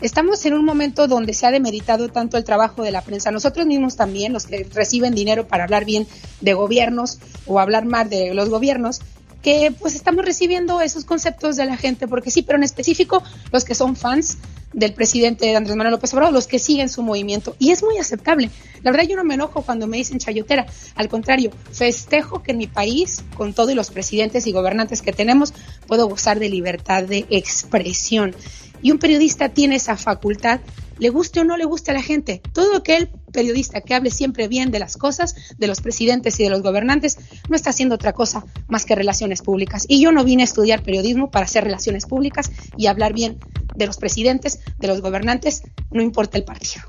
Estamos 0.00 0.44
en 0.46 0.54
un 0.54 0.64
momento 0.64 1.08
donde 1.08 1.34
se 1.34 1.44
ha 1.44 1.50
demeritado 1.50 2.08
tanto 2.08 2.36
el 2.36 2.44
trabajo 2.44 2.82
de 2.82 2.92
la 2.92 3.02
prensa. 3.02 3.32
Nosotros 3.32 3.66
mismos 3.66 3.96
también, 3.96 4.32
los 4.32 4.46
que 4.46 4.64
reciben 4.72 5.12
dinero 5.12 5.48
para 5.48 5.64
hablar 5.64 5.84
bien 5.84 6.06
de 6.40 6.54
gobiernos 6.54 7.18
o 7.46 7.58
hablar 7.58 7.84
mal 7.84 8.08
de 8.08 8.32
los 8.32 8.48
gobiernos, 8.48 9.00
que 9.42 9.72
pues 9.80 9.94
estamos 9.96 10.24
recibiendo 10.24 10.80
esos 10.80 11.04
conceptos 11.04 11.56
de 11.56 11.64
la 11.64 11.76
gente, 11.76 12.06
porque 12.06 12.30
sí, 12.30 12.42
pero 12.42 12.58
en 12.58 12.64
específico 12.64 13.22
los 13.50 13.64
que 13.64 13.74
son 13.74 13.96
fans 13.96 14.38
del 14.72 14.92
presidente 14.92 15.56
Andrés 15.56 15.76
Manuel 15.76 15.92
López 15.92 16.12
Obrador, 16.14 16.32
los 16.32 16.46
que 16.46 16.58
siguen 16.58 16.88
su 16.88 17.02
movimiento. 17.02 17.56
Y 17.58 17.70
es 17.70 17.82
muy 17.82 17.98
aceptable. 17.98 18.50
La 18.82 18.90
verdad 18.90 19.06
yo 19.08 19.16
no 19.16 19.24
me 19.24 19.34
enojo 19.34 19.62
cuando 19.62 19.86
me 19.86 19.96
dicen 19.96 20.18
chayotera. 20.18 20.66
Al 20.94 21.08
contrario, 21.08 21.50
festejo 21.72 22.42
que 22.42 22.52
en 22.52 22.58
mi 22.58 22.66
país, 22.66 23.24
con 23.36 23.54
todos 23.54 23.74
los 23.74 23.90
presidentes 23.90 24.46
y 24.46 24.52
gobernantes 24.52 25.02
que 25.02 25.12
tenemos, 25.12 25.54
puedo 25.86 26.08
gozar 26.08 26.38
de 26.38 26.48
libertad 26.48 27.04
de 27.04 27.26
expresión. 27.30 28.34
Y 28.82 28.90
un 28.92 28.98
periodista 28.98 29.48
tiene 29.48 29.76
esa 29.76 29.96
facultad 29.96 30.60
le 30.98 31.08
guste 31.10 31.40
o 31.40 31.44
no 31.44 31.56
le 31.56 31.64
guste 31.64 31.90
a 31.90 31.94
la 31.94 32.02
gente. 32.02 32.42
Todo 32.52 32.76
aquel 32.76 33.10
periodista 33.32 33.80
que 33.80 33.94
hable 33.94 34.10
siempre 34.10 34.48
bien 34.48 34.70
de 34.70 34.78
las 34.78 34.96
cosas, 34.96 35.34
de 35.58 35.66
los 35.66 35.80
presidentes 35.80 36.38
y 36.40 36.44
de 36.44 36.50
los 36.50 36.62
gobernantes, 36.62 37.18
no 37.48 37.56
está 37.56 37.70
haciendo 37.70 37.94
otra 37.94 38.12
cosa 38.12 38.44
más 38.68 38.84
que 38.84 38.94
relaciones 38.94 39.42
públicas. 39.42 39.84
Y 39.88 40.02
yo 40.02 40.12
no 40.12 40.24
vine 40.24 40.42
a 40.42 40.44
estudiar 40.44 40.82
periodismo 40.82 41.30
para 41.30 41.44
hacer 41.44 41.64
relaciones 41.64 42.06
públicas 42.06 42.50
y 42.76 42.86
hablar 42.86 43.12
bien 43.12 43.38
de 43.74 43.86
los 43.86 43.96
presidentes, 43.96 44.60
de 44.78 44.88
los 44.88 45.00
gobernantes, 45.00 45.62
no 45.90 46.02
importa 46.02 46.36
el 46.36 46.44
partido. 46.44 46.82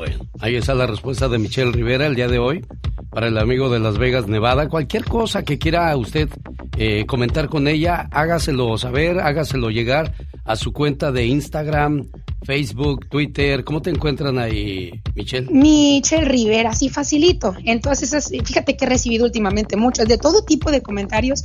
Bueno, 0.00 0.26
ahí 0.40 0.56
está 0.56 0.74
la 0.74 0.86
respuesta 0.86 1.28
de 1.28 1.38
Michelle 1.38 1.72
Rivera 1.72 2.06
el 2.06 2.14
día 2.14 2.28
de 2.28 2.38
hoy 2.38 2.64
para 3.10 3.26
el 3.26 3.36
amigo 3.36 3.68
de 3.68 3.80
Las 3.80 3.98
Vegas, 3.98 4.28
Nevada. 4.28 4.68
Cualquier 4.68 5.04
cosa 5.04 5.42
que 5.42 5.58
quiera 5.58 5.94
usted 5.96 6.30
eh, 6.78 7.04
comentar 7.06 7.48
con 7.48 7.68
ella, 7.68 8.08
hágaselo 8.10 8.78
saber, 8.78 9.20
hágaselo 9.20 9.68
llegar 9.68 10.14
a 10.44 10.56
su 10.56 10.72
cuenta 10.72 11.12
de 11.12 11.26
Instagram, 11.26 12.06
Facebook, 12.42 13.08
Twitter. 13.08 13.49
¿Cómo 13.64 13.82
te 13.82 13.90
encuentran 13.90 14.38
ahí, 14.38 15.00
Michelle? 15.14 15.48
Michelle 15.50 16.24
Rivera, 16.24 16.74
sí, 16.74 16.88
facilito. 16.88 17.54
Entonces, 17.64 18.30
fíjate 18.44 18.76
que 18.76 18.84
he 18.84 18.88
recibido 18.88 19.24
últimamente 19.24 19.76
muchos, 19.76 20.06
de 20.06 20.18
todo 20.18 20.44
tipo 20.44 20.70
de 20.70 20.82
comentarios, 20.82 21.42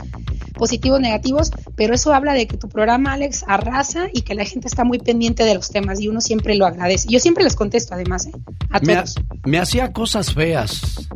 positivos, 0.54 1.00
negativos, 1.00 1.52
pero 1.76 1.94
eso 1.94 2.14
habla 2.14 2.34
de 2.34 2.48
que 2.48 2.58
tu 2.58 2.70
programa, 2.70 3.14
Alex, 3.14 3.44
arrasa 3.48 4.08
y 4.14 4.22
que 4.22 4.36
la 4.36 4.46
gente 4.46 4.68
está 4.68 4.84
muy 4.84 5.00
pendiente 5.00 5.44
de 5.44 5.56
los 5.56 5.70
temas 5.70 6.00
y 6.00 6.08
uno 6.08 6.22
siempre 6.22 6.56
lo 6.56 6.66
agradece. 6.66 7.08
Yo 7.10 7.20
siempre 7.20 7.44
les 7.44 7.56
contesto, 7.56 7.94
además, 7.94 8.28
¿eh? 8.28 8.32
a 8.70 8.80
todos. 8.80 9.16
Me, 9.44 9.58
hacía 9.58 9.92
cosas 9.92 10.34
feas. 10.34 11.08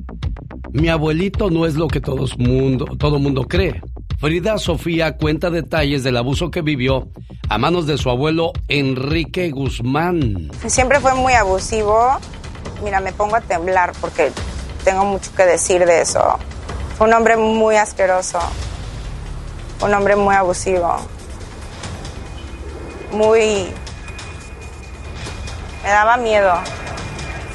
Mi 0.72 0.88
abuelito 0.90 1.50
no 1.50 1.66
es 1.66 1.76
lo 1.76 1.88
que 1.88 2.02
todo 2.02 2.26
mundo, 2.38 2.86
todo 2.98 3.20
mundo 3.20 3.44
cree. 3.48 3.82
Frida 4.20 4.58
Sofía 4.58 5.16
cuenta 5.16 5.50
detalles 5.50 6.04
del 6.04 6.18
abuso 6.18 6.52
que 6.52 6.62
vivió 6.62 7.10
a 7.48 7.58
manos 7.58 7.88
de 7.88 7.98
su 7.98 8.10
abuelo 8.10 8.52
Enrique 8.68 9.50
Guzmán. 9.50 10.52
Siempre 10.80 11.02
fue 11.02 11.14
muy 11.14 11.34
abusivo. 11.34 12.18
Mira, 12.82 13.02
me 13.02 13.12
pongo 13.12 13.36
a 13.36 13.42
temblar 13.42 13.92
porque 14.00 14.32
tengo 14.86 15.04
mucho 15.04 15.30
que 15.36 15.44
decir 15.44 15.86
de 15.86 16.00
eso. 16.00 16.40
Fue 16.98 17.06
un 17.06 17.14
hombre 17.14 17.36
muy 17.36 17.76
asqueroso, 17.76 18.40
un 19.82 19.94
hombre 19.94 20.16
muy 20.16 20.34
abusivo, 20.34 20.96
muy... 23.12 23.74
Me 25.84 25.90
daba 25.90 26.16
miedo, 26.16 26.54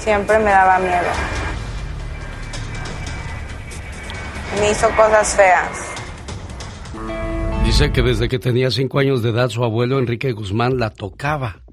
siempre 0.01 0.39
me 0.39 0.51
daba 0.51 0.79
miedo. 0.81 1.11
Me 4.61 4.71
hizo 4.71 4.91
cosas 4.91 5.35
feas. 5.35 5.71
Dice 7.65 7.91
que 7.91 8.03
desde 8.03 8.29
que 8.29 8.39
tenía 8.39 8.71
cinco 8.71 8.99
años 8.99 9.23
de 9.23 9.31
edad 9.31 9.49
su 9.49 9.65
abuelo 9.65 9.99
Enrique 9.99 10.33
Guzmán 10.33 10.79
la 10.79 10.91
tocaba. 10.91 11.64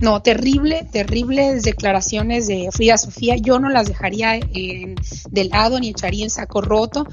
No, 0.00 0.22
terrible, 0.22 0.86
terribles 0.90 1.62
declaraciones 1.62 2.46
de 2.46 2.68
Frida 2.72 2.98
Sofía. 2.98 3.36
Yo 3.36 3.58
no 3.58 3.68
las 3.68 3.88
dejaría 3.88 4.38
de 4.38 5.44
lado 5.44 5.80
ni 5.80 5.90
echaría 5.90 6.24
en 6.24 6.30
saco 6.30 6.60
roto, 6.60 7.06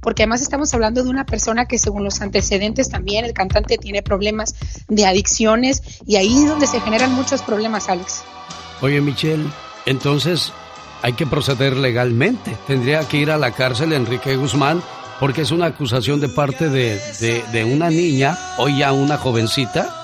porque 0.00 0.22
además 0.22 0.40
estamos 0.40 0.72
hablando 0.72 1.02
de 1.02 1.10
una 1.10 1.26
persona 1.26 1.66
que 1.66 1.78
según 1.78 2.04
los 2.04 2.20
antecedentes 2.20 2.88
también, 2.88 3.24
el 3.24 3.34
cantante 3.34 3.76
tiene 3.76 4.02
problemas 4.02 4.54
de 4.88 5.06
adicciones 5.06 5.82
y 6.06 6.16
ahí 6.16 6.42
es 6.42 6.48
donde 6.48 6.66
se 6.66 6.80
generan 6.80 7.12
muchos 7.14 7.42
problemas, 7.42 7.88
Alex. 7.88 8.22
Oye, 8.80 9.00
Michelle, 9.00 9.44
entonces 9.84 10.52
hay 11.02 11.12
que 11.12 11.26
proceder 11.26 11.76
legalmente. 11.76 12.56
Tendría 12.66 13.00
que 13.06 13.18
ir 13.18 13.30
a 13.30 13.38
la 13.38 13.52
cárcel 13.52 13.92
Enrique 13.92 14.36
Guzmán 14.36 14.82
porque 15.18 15.42
es 15.42 15.50
una 15.50 15.66
acusación 15.66 16.18
de 16.18 16.30
parte 16.30 16.70
de, 16.70 17.64
una 17.64 17.90
niña, 17.90 18.38
hoy 18.56 18.78
ya 18.78 18.92
una 18.92 19.18
jovencita, 19.18 19.99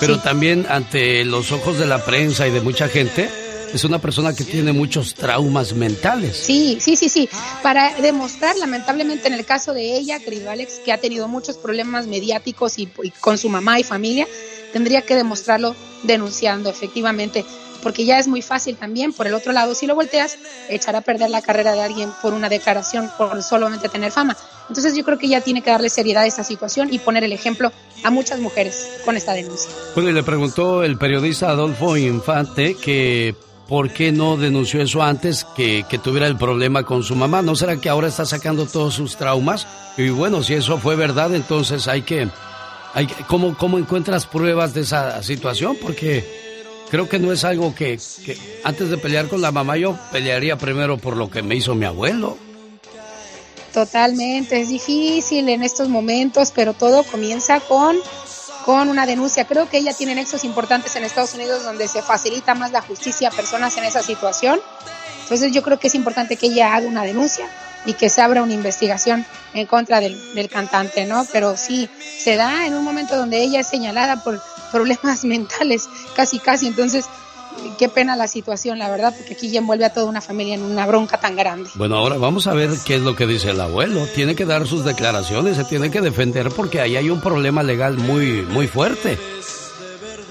pero 0.00 0.18
también 0.18 0.66
ante 0.68 1.24
los 1.24 1.52
ojos 1.52 1.78
de 1.78 1.86
la 1.86 2.04
prensa 2.04 2.46
y 2.46 2.50
de 2.50 2.60
mucha 2.60 2.88
gente, 2.88 3.28
es 3.72 3.84
una 3.84 3.98
persona 3.98 4.34
que 4.34 4.44
tiene 4.44 4.72
muchos 4.72 5.14
traumas 5.14 5.72
mentales. 5.72 6.36
Sí, 6.36 6.78
sí, 6.80 6.96
sí, 6.96 7.08
sí. 7.08 7.28
Para 7.62 7.94
demostrar, 8.00 8.56
lamentablemente, 8.56 9.28
en 9.28 9.34
el 9.34 9.44
caso 9.44 9.72
de 9.72 9.96
ella, 9.96 10.18
querido 10.20 10.50
Alex, 10.50 10.80
que 10.84 10.92
ha 10.92 10.98
tenido 10.98 11.26
muchos 11.28 11.56
problemas 11.56 12.06
mediáticos 12.06 12.78
y, 12.78 12.88
y 13.02 13.10
con 13.10 13.38
su 13.38 13.48
mamá 13.48 13.80
y 13.80 13.84
familia, 13.84 14.26
tendría 14.72 15.02
que 15.02 15.14
demostrarlo 15.14 15.74
denunciando, 16.02 16.70
efectivamente 16.70 17.44
porque 17.82 18.04
ya 18.04 18.18
es 18.18 18.28
muy 18.28 18.42
fácil 18.42 18.76
también, 18.76 19.12
por 19.12 19.26
el 19.26 19.34
otro 19.34 19.52
lado, 19.52 19.74
si 19.74 19.86
lo 19.86 19.94
volteas, 19.94 20.38
echar 20.68 20.96
a 20.96 21.00
perder 21.00 21.30
la 21.30 21.42
carrera 21.42 21.72
de 21.72 21.82
alguien 21.82 22.10
por 22.22 22.32
una 22.32 22.48
declaración, 22.48 23.10
por 23.18 23.42
solamente 23.42 23.88
tener 23.88 24.12
fama. 24.12 24.36
Entonces 24.68 24.96
yo 24.96 25.04
creo 25.04 25.18
que 25.18 25.28
ya 25.28 25.40
tiene 25.40 25.62
que 25.62 25.70
darle 25.70 25.90
seriedad 25.90 26.22
a 26.22 26.26
esta 26.26 26.44
situación 26.44 26.88
y 26.92 26.98
poner 26.98 27.24
el 27.24 27.32
ejemplo 27.32 27.72
a 28.04 28.10
muchas 28.10 28.40
mujeres 28.40 28.88
con 29.04 29.16
esta 29.16 29.32
denuncia. 29.32 29.70
Bueno, 29.94 30.10
y 30.10 30.12
le 30.12 30.22
preguntó 30.22 30.82
el 30.82 30.96
periodista 30.96 31.50
Adolfo 31.50 31.96
Infante 31.96 32.76
que 32.76 33.34
por 33.68 33.90
qué 33.90 34.12
no 34.12 34.36
denunció 34.36 34.82
eso 34.82 35.02
antes 35.02 35.44
que, 35.56 35.84
que 35.88 35.98
tuviera 35.98 36.26
el 36.26 36.36
problema 36.36 36.84
con 36.84 37.02
su 37.02 37.16
mamá. 37.16 37.42
¿No 37.42 37.56
será 37.56 37.76
que 37.80 37.88
ahora 37.88 38.08
está 38.08 38.24
sacando 38.24 38.66
todos 38.66 38.94
sus 38.94 39.16
traumas? 39.16 39.66
Y 39.96 40.10
bueno, 40.10 40.42
si 40.42 40.54
eso 40.54 40.78
fue 40.78 40.96
verdad, 40.96 41.34
entonces 41.34 41.88
hay 41.88 42.02
que... 42.02 42.28
Hay, 42.94 43.06
¿cómo, 43.26 43.56
¿Cómo 43.56 43.78
encuentras 43.78 44.26
pruebas 44.26 44.74
de 44.74 44.82
esa 44.82 45.22
situación? 45.22 45.78
Porque 45.80 46.51
creo 46.92 47.08
que 47.08 47.18
no 47.18 47.32
es 47.32 47.42
algo 47.44 47.74
que, 47.74 47.98
antes 48.64 48.90
de 48.90 48.98
pelear 48.98 49.26
con 49.26 49.40
la 49.40 49.50
mamá 49.50 49.78
yo 49.78 49.98
pelearía 50.12 50.58
primero 50.58 50.98
por 50.98 51.16
lo 51.16 51.30
que 51.30 51.40
me 51.40 51.56
hizo 51.56 51.74
mi 51.74 51.86
abuelo. 51.86 52.36
Totalmente, 53.72 54.60
es 54.60 54.68
difícil 54.68 55.48
en 55.48 55.62
estos 55.62 55.88
momentos, 55.88 56.52
pero 56.54 56.74
todo 56.74 57.02
comienza 57.04 57.60
con, 57.60 57.96
con 58.66 58.90
una 58.90 59.06
denuncia. 59.06 59.46
Creo 59.46 59.70
que 59.70 59.78
ella 59.78 59.94
tiene 59.94 60.14
nexos 60.14 60.44
importantes 60.44 60.94
en 60.94 61.04
Estados 61.04 61.32
Unidos 61.32 61.64
donde 61.64 61.88
se 61.88 62.02
facilita 62.02 62.54
más 62.54 62.72
la 62.72 62.82
justicia 62.82 63.28
a 63.28 63.30
personas 63.30 63.74
en 63.78 63.84
esa 63.84 64.02
situación. 64.02 64.60
Entonces 65.22 65.50
yo 65.50 65.62
creo 65.62 65.78
que 65.78 65.86
es 65.86 65.94
importante 65.94 66.36
que 66.36 66.48
ella 66.48 66.74
haga 66.74 66.86
una 66.86 67.04
denuncia 67.04 67.48
y 67.86 67.94
que 67.94 68.10
se 68.10 68.20
abra 68.20 68.42
una 68.42 68.52
investigación 68.52 69.24
en 69.54 69.66
contra 69.66 70.00
del, 70.00 70.34
del 70.34 70.50
cantante, 70.50 71.06
¿no? 71.06 71.26
Pero 71.32 71.56
sí, 71.56 71.88
se 72.18 72.36
da 72.36 72.66
en 72.66 72.74
un 72.74 72.84
momento 72.84 73.16
donde 73.16 73.42
ella 73.42 73.60
es 73.60 73.66
señalada 73.66 74.22
por 74.22 74.42
problemas 74.72 75.24
mentales, 75.24 75.88
casi, 76.16 76.38
casi. 76.38 76.66
Entonces, 76.66 77.06
qué 77.78 77.88
pena 77.88 78.16
la 78.16 78.26
situación, 78.26 78.78
la 78.78 78.90
verdad, 78.90 79.14
porque 79.16 79.34
aquí 79.34 79.50
ya 79.50 79.60
envuelve 79.60 79.84
a 79.84 79.92
toda 79.92 80.06
una 80.06 80.20
familia 80.20 80.54
en 80.54 80.62
una 80.62 80.86
bronca 80.86 81.20
tan 81.20 81.36
grande. 81.36 81.70
Bueno, 81.74 81.96
ahora 81.96 82.16
vamos 82.16 82.46
a 82.46 82.54
ver 82.54 82.70
qué 82.84 82.96
es 82.96 83.02
lo 83.02 83.14
que 83.14 83.26
dice 83.26 83.50
el 83.50 83.60
abuelo. 83.60 84.06
Tiene 84.14 84.34
que 84.34 84.44
dar 84.44 84.66
sus 84.66 84.84
declaraciones, 84.84 85.56
se 85.56 85.64
tiene 85.64 85.90
que 85.90 86.00
defender 86.00 86.50
porque 86.50 86.80
ahí 86.80 86.96
hay 86.96 87.10
un 87.10 87.20
problema 87.20 87.62
legal 87.62 87.98
muy, 87.98 88.42
muy 88.42 88.66
fuerte. 88.66 89.18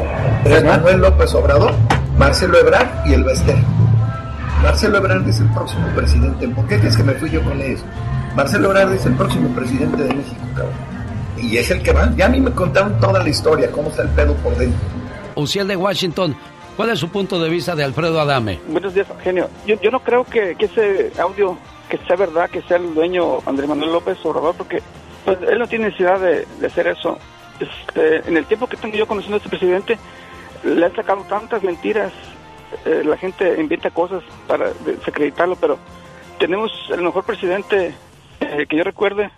Manuel 0.66 1.01
López 1.01 1.34
Obrador, 1.36 1.74
Marcelo 2.18 2.57
Ebrard 2.57 3.07
y 3.07 3.14
el 3.14 3.24
Bester. 3.24 3.57
Marcelo 4.64 4.97
Ebrard 4.97 5.28
es 5.28 5.41
el 5.41 5.49
próximo 5.49 5.86
presidente. 5.93 6.47
¿Por 6.47 6.66
qué 6.68 6.80
crees 6.80 6.95
que 6.95 7.03
me 7.03 7.14
fui 7.16 7.30
yo 7.30 7.43
con 7.43 7.61
eso? 7.61 7.84
Marcelo 8.34 8.70
Ebrard 8.70 8.93
es 8.93 9.05
el 9.05 9.14
próximo 9.16 9.53
presidente 9.53 10.03
de 10.03 10.14
México, 10.14 10.41
cabrón. 10.55 10.74
Y 11.38 11.57
es 11.57 11.70
el 11.70 11.84
que 11.84 11.91
va. 11.91 12.09
Ya 12.16 12.28
a 12.28 12.30
mí 12.30 12.39
me 12.39 12.49
contaron 12.51 12.97
toda 13.01 13.22
la 13.22 13.30
historia, 13.30 13.70
cómo 13.70 13.89
está 13.89 14.03
el 14.03 14.09
pedo 14.09 14.34
por 14.36 14.55
dentro. 14.55 14.80
Uciel 15.36 15.68
de 15.68 15.76
Washington, 15.76 16.34
¿cuál 16.78 16.91
es 16.91 16.99
su 16.99 17.09
punto 17.09 17.41
de 17.43 17.49
vista 17.49 17.76
de 17.76 17.84
Alfredo 17.84 18.22
Adame? 18.22 18.61
Buenos 18.70 18.93
días, 18.93 19.05
genio. 19.22 19.49
Yo, 19.68 19.76
yo 19.82 19.91
no 19.91 19.99
creo 19.99 20.24
que, 20.24 20.55
que, 20.55 20.66
ese 20.66 21.11
audio, 21.20 21.57
que 21.89 21.97
sea 22.07 22.16
verdad, 22.16 22.49
que 22.49 22.61
sea 22.61 22.78
el 22.78 22.95
dueño 22.95 23.39
Andrés 23.45 23.68
Manuel 23.68 23.91
López 23.91 24.18
Obrador, 24.24 24.55
porque 24.55 24.82
pues, 25.26 25.39
él 25.45 25.59
no 25.59 25.68
tiene 25.68 25.88
necesidad 25.88 26.22
de, 26.22 26.47
de 26.61 26.68
hacer 26.68 26.88
eso. 26.88 27.18
Este, 27.59 28.30
en 28.30 28.38
el 28.38 28.45
tiempo 28.45 28.68
que 28.68 28.78
tengo 28.78 28.95
yo 28.95 29.07
conociendo 29.07 29.36
a 29.36 29.38
este 29.39 29.49
presidente, 29.49 29.99
le 30.64 30.86
han 30.86 30.95
sacado 30.95 31.22
tantas 31.28 31.61
mentiras 31.64 32.14
eh, 32.86 33.03
la 33.05 33.17
gente 33.17 33.59
inventa 33.59 33.89
cosas 33.89 34.24
para 34.47 34.71
desacreditarlo, 34.86 35.55
pero 35.55 35.78
tenemos 36.39 36.71
el 36.91 37.01
mejor 37.01 37.26
presidente 37.26 37.93
eh, 38.39 38.65
que 38.67 38.78
yo 38.78 38.84
recuerde 38.84 39.30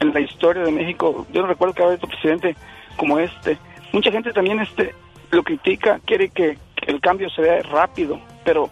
en 0.00 0.12
la 0.12 0.20
historia 0.20 0.62
de 0.62 0.72
México. 0.72 1.26
Yo 1.32 1.42
no 1.42 1.48
recuerdo 1.48 1.74
que 1.74 1.82
haya 1.82 1.94
otro 1.94 2.08
presidente 2.08 2.56
como 2.96 3.18
este. 3.18 3.58
Mucha 3.92 4.10
gente 4.10 4.32
también 4.32 4.60
este 4.60 4.94
lo 5.30 5.42
critica, 5.42 5.98
quiere 6.04 6.28
que, 6.28 6.58
que 6.76 6.90
el 6.90 7.00
cambio 7.00 7.30
se 7.30 7.40
vea 7.40 7.62
rápido, 7.62 8.20
pero 8.44 8.70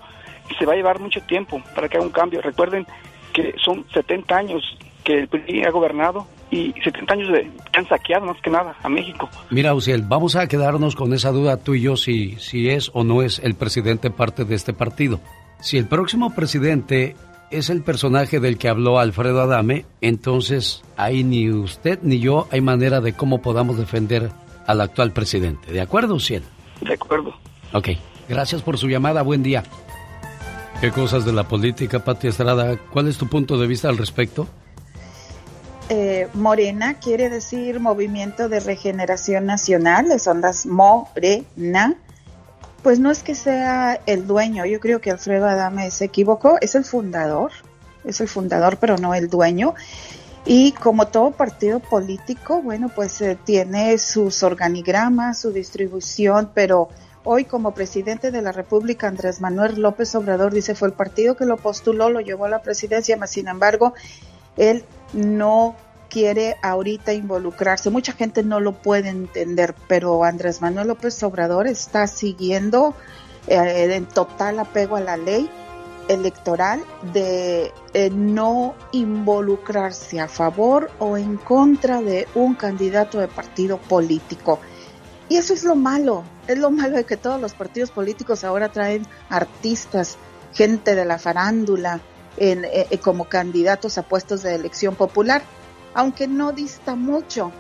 se 0.59 0.67
va 0.67 0.75
a 0.75 0.77
llevar 0.77 1.01
mucho 1.01 1.21
tiempo 1.23 1.63
para 1.75 1.89
que 1.89 1.97
haga 1.97 2.07
un 2.07 2.13
cambio. 2.13 2.43
Recuerden 2.43 2.87
que 3.33 3.55
son 3.65 3.87
70 3.93 4.37
años 4.37 4.79
que 5.05 5.21
el 5.21 5.29
PRI 5.29 5.65
ha 5.65 5.71
gobernado 5.71 6.27
y 6.51 6.73
70 6.83 7.13
años 7.13 7.33
de 7.33 7.51
que 7.73 7.79
han 7.79 7.89
saqueado 7.89 8.27
más 8.27 8.41
que 8.43 8.51
nada 8.51 8.75
a 8.83 8.89
México. 8.89 9.29
Mira, 9.51 9.75
Uciel, 9.75 10.03
vamos 10.03 10.37
a 10.37 10.47
quedarnos 10.49 10.97
con 10.97 11.13
esa 11.15 11.31
duda 11.31 11.57
tú 11.59 11.75
y 11.75 11.83
yo 11.83 11.97
si, 11.97 12.37
si 12.39 12.69
es 12.69 12.91
o 12.93 13.05
no 13.05 13.23
es 13.23 13.39
el 13.39 13.55
presidente 13.55 14.11
parte 14.11 14.45
de 14.45 14.55
este 14.55 14.73
partido. 14.73 15.21
Si 15.61 15.79
el 15.79 15.87
próximo 15.87 16.35
presidente 16.35 17.17
es 17.51 17.71
el 17.71 17.83
personaje 17.83 18.41
del 18.41 18.59
que 18.59 18.69
habló 18.69 18.99
Alfredo 18.99 19.43
Adame, 19.43 19.85
entonces 20.01 20.83
ahí 20.97 21.25
ni 21.25 21.51
usted 21.51 22.01
ni 22.03 22.19
yo 22.19 22.49
hay 22.51 22.61
manera 22.61 23.01
de 23.01 23.13
cómo 23.13 23.43
podamos 23.43 23.77
defender 23.77 24.31
al 24.67 24.81
actual 24.81 25.13
presidente. 25.13 25.73
¿De 25.73 25.81
acuerdo, 25.81 26.15
Uciel? 26.15 26.43
De 26.81 26.95
acuerdo. 26.95 27.35
Ok, 27.73 27.91
gracias 28.29 28.63
por 28.63 28.79
su 28.79 28.89
llamada, 28.89 29.23
buen 29.23 29.43
día. 29.43 29.65
¿Qué 30.81 30.91
cosas 30.93 31.27
de 31.27 31.33
la 31.33 31.47
política, 31.47 32.05
Pati 32.05 32.29
Estrada? 32.29 32.79
¿Cuál 32.91 33.09
es 33.09 33.19
tu 33.19 33.27
punto 33.27 33.59
de 33.59 33.67
vista 33.67 33.89
al 33.89 33.99
respecto? 33.99 34.49
Eh, 35.93 36.29
Morena 36.35 37.01
quiere 37.01 37.29
decir 37.29 37.81
Movimiento 37.81 38.49
de 38.49 38.61
Regeneración 38.61 39.45
Nacional, 39.45 40.09
de 40.09 40.23
ondas 40.25 40.65
Morena. 40.65 41.97
Pues 42.85 43.01
no 43.01 43.11
es 43.11 43.25
que 43.25 43.35
sea 43.35 44.01
el 44.07 44.25
dueño, 44.25 44.65
yo 44.67 44.79
creo 44.79 45.01
que 45.01 45.11
Alfredo 45.11 45.47
Adame 45.47 45.91
se 45.91 46.05
equivocó, 46.05 46.59
es 46.61 46.77
el 46.77 46.85
fundador, 46.85 47.51
es 48.05 48.21
el 48.21 48.29
fundador, 48.29 48.77
pero 48.77 48.99
no 48.99 49.15
el 49.15 49.29
dueño. 49.29 49.75
Y 50.47 50.71
como 50.73 51.09
todo 51.09 51.33
partido 51.33 51.81
político, 51.81 52.63
bueno, 52.63 52.89
pues 52.95 53.21
eh, 53.21 53.37
tiene 53.45 53.99
sus 53.99 54.45
organigramas, 54.45 55.41
su 55.41 55.51
distribución, 55.51 56.53
pero 56.55 56.89
hoy 57.25 57.47
como 57.47 57.75
presidente 57.75 58.31
de 58.31 58.43
la 58.43 58.53
República, 58.53 59.09
Andrés 59.09 59.41
Manuel 59.41 59.83
López 59.83 60.15
Obrador 60.15 60.55
dice 60.55 60.77
fue 60.77 60.87
el 60.87 60.95
partido 60.95 61.37
que 61.37 61.47
lo 61.47 61.57
postuló, 61.57 62.11
lo 62.11 62.21
llevó 62.21 62.45
a 62.45 62.49
la 62.49 62.63
presidencia, 62.63 63.17
mas 63.17 63.33
sin 63.33 63.49
embargo, 63.49 63.93
él 64.57 64.85
no 65.13 65.77
quiere 66.09 66.57
ahorita 66.63 67.13
involucrarse. 67.13 67.89
Mucha 67.89 68.13
gente 68.13 68.43
no 68.43 68.61
lo 68.61 68.73
puede 68.73 69.09
entender, 69.09 69.75
pero 69.89 70.25
Andrés 70.25 70.61
Manuel 70.61 70.89
López 70.89 71.23
Obrador 71.23 71.67
está 71.67 72.07
siguiendo 72.07 72.95
eh, 73.47 73.95
en 73.95 74.07
total 74.07 74.59
apego 74.59 74.97
a 74.97 75.01
la 75.01 75.17
ley 75.17 75.49
electoral 76.09 76.83
de 77.13 77.73
eh, 77.95 78.11
no 78.11 78.75
involucrarse 78.93 80.21
a 80.21 80.27
favor 80.27 80.91
o 80.99 81.17
en 81.17 81.37
contra 81.37 82.03
de 82.03 82.27
un 82.35 82.55
candidato 82.55 83.21
de 83.21 83.29
partido 83.29 83.79
político. 83.79 84.59
Y 85.29 85.37
eso 85.37 85.55
es 85.55 85.63
lo 85.63 85.77
malo, 85.77 86.25
es 86.49 86.59
lo 86.59 86.73
malo 86.73 86.97
de 86.97 87.05
que 87.05 87.17
todos 87.17 87.41
los 87.41 87.55
partidos 87.55 87.93
políticos 87.93 88.43
ahora 88.43 88.71
traen 88.71 89.07
artistas, 89.29 90.17
gente 90.53 90.97
de 90.97 91.05
la 91.05 91.21
farándula, 91.21 92.01
en, 92.37 92.65
eh, 92.65 92.87
eh, 92.91 92.99
como 92.99 93.25
candidatos 93.25 93.99
a 93.99 94.03
puestos 94.03 94.43
de 94.43 94.55
elección 94.55 94.95
popular, 94.95 95.43
aunque 95.95 96.27
no 96.29 96.53
dista 96.53 96.95
mucho 96.97 97.53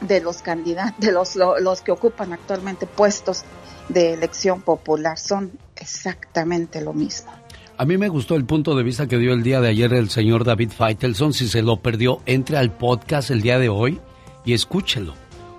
de 0.00 0.20
los 0.20 0.42
candidatos, 0.42 1.00
de 1.00 1.12
los, 1.12 1.80
que 1.80 1.92
ocupan 1.92 2.32
actualmente 2.32 2.86
puestos 2.86 3.44
de 3.88 4.14
elección 4.14 4.62
popular, 4.62 5.18
son 5.18 5.52
exactamente 5.76 6.80
lo 6.80 6.92
mismo. 6.92 7.32
A 7.78 7.84
mí 7.84 7.98
me 7.98 8.08
gustó 8.08 8.36
el 8.36 8.46
punto 8.46 8.74
de 8.74 8.82
vista 8.82 9.06
que 9.06 9.18
dio 9.18 9.34
el 9.34 9.42
día 9.42 9.60
de 9.60 9.68
ayer 9.68 9.92
el 9.92 10.08
señor 10.08 10.44
David 10.44 10.70
Feitelson. 10.70 11.34
Si 11.34 11.46
se 11.46 11.60
lo 11.60 11.76
perdió, 11.82 12.20
entre 12.24 12.56
al 12.56 12.72
podcast 12.72 13.30
el 13.30 13.42
día 13.42 13.58
de 13.58 13.68
hoy 13.68 14.00
y 14.46 14.54
escúchelo. 14.54 15.14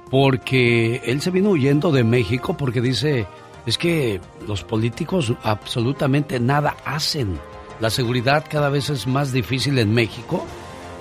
Porque 0.09 1.01
él 1.05 1.21
se 1.21 1.29
vino 1.29 1.51
huyendo 1.51 1.91
de 1.91 2.03
México 2.03 2.57
porque 2.57 2.81
dice, 2.81 3.27
es 3.67 3.77
que 3.77 4.19
los 4.47 4.63
políticos 4.63 5.33
absolutamente 5.43 6.39
nada 6.39 6.75
hacen. 6.85 7.37
La 7.80 7.89
seguridad 7.91 8.45
cada 8.49 8.69
vez 8.69 8.89
es 8.89 9.05
más 9.05 9.32
difícil 9.32 9.78
en 9.78 9.93
México. 9.93 10.43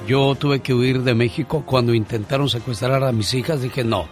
Yo 0.06 0.34
tuve 0.34 0.60
que 0.60 0.74
huir 0.74 1.02
de 1.02 1.14
México 1.14 1.62
cuando 1.64 1.94
intentaron 1.94 2.48
secuestrar 2.50 3.02
a 3.02 3.12
mis 3.12 3.32
hijas. 3.32 3.62
Dije, 3.62 3.82
no, 3.82 4.06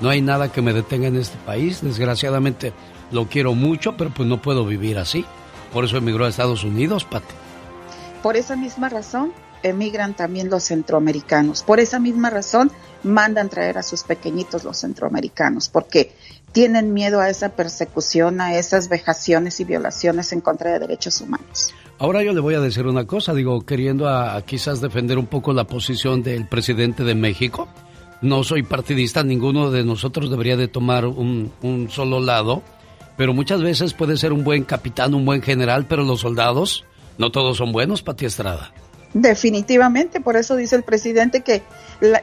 no 0.00 0.08
hay 0.08 0.20
nada 0.20 0.50
que 0.50 0.60
me 0.60 0.72
detenga 0.72 1.06
en 1.06 1.16
este 1.16 1.38
país. 1.46 1.82
Desgraciadamente 1.82 2.72
lo 3.12 3.28
quiero 3.28 3.54
mucho, 3.54 3.96
pero 3.96 4.10
pues 4.10 4.28
no 4.28 4.42
puedo 4.42 4.66
vivir 4.66 4.98
así. 4.98 5.24
Por 5.72 5.84
eso 5.84 5.98
emigró 5.98 6.24
a 6.24 6.28
Estados 6.28 6.64
Unidos, 6.64 7.04
Pati. 7.04 7.34
Por 8.22 8.36
esa 8.36 8.56
misma 8.56 8.88
razón 8.88 9.32
emigran 9.62 10.14
también 10.14 10.50
los 10.50 10.64
centroamericanos. 10.64 11.62
Por 11.62 11.80
esa 11.80 12.00
misma 12.00 12.30
razón 12.30 12.72
mandan 13.02 13.48
traer 13.48 13.78
a 13.78 13.82
sus 13.82 14.02
pequeñitos 14.02 14.64
los 14.64 14.78
centroamericanos, 14.78 15.68
porque 15.68 16.14
tienen 16.52 16.92
miedo 16.92 17.20
a 17.20 17.30
esa 17.30 17.50
persecución, 17.50 18.40
a 18.40 18.56
esas 18.56 18.88
vejaciones 18.88 19.60
y 19.60 19.64
violaciones 19.64 20.32
en 20.32 20.40
contra 20.40 20.72
de 20.72 20.80
derechos 20.80 21.20
humanos. 21.20 21.72
Ahora 22.00 22.24
yo 22.24 22.32
le 22.32 22.40
voy 22.40 22.54
a 22.54 22.60
decir 22.60 22.86
una 22.86 23.06
cosa, 23.06 23.32
digo, 23.34 23.60
queriendo 23.60 24.08
a, 24.08 24.42
quizás 24.42 24.80
defender 24.80 25.18
un 25.18 25.26
poco 25.26 25.52
la 25.52 25.64
posición 25.64 26.24
del 26.24 26.48
presidente 26.48 27.04
de 27.04 27.14
México. 27.14 27.68
No 28.20 28.42
soy 28.42 28.64
partidista, 28.64 29.22
ninguno 29.22 29.70
de 29.70 29.84
nosotros 29.84 30.30
debería 30.30 30.56
de 30.56 30.66
tomar 30.66 31.06
un, 31.06 31.52
un 31.62 31.88
solo 31.88 32.18
lado 32.18 32.62
pero 33.20 33.34
muchas 33.34 33.62
veces 33.62 33.92
puede 33.92 34.16
ser 34.16 34.32
un 34.32 34.44
buen 34.44 34.64
capitán, 34.64 35.12
un 35.12 35.26
buen 35.26 35.42
general, 35.42 35.84
pero 35.86 36.04
los 36.04 36.20
soldados 36.20 36.86
no 37.18 37.30
todos 37.30 37.58
son 37.58 37.70
buenos, 37.70 38.02
Pati 38.02 38.24
Estrada. 38.24 38.72
Definitivamente, 39.12 40.22
por 40.22 40.38
eso 40.38 40.56
dice 40.56 40.74
el 40.76 40.84
presidente 40.84 41.42
que 41.42 41.62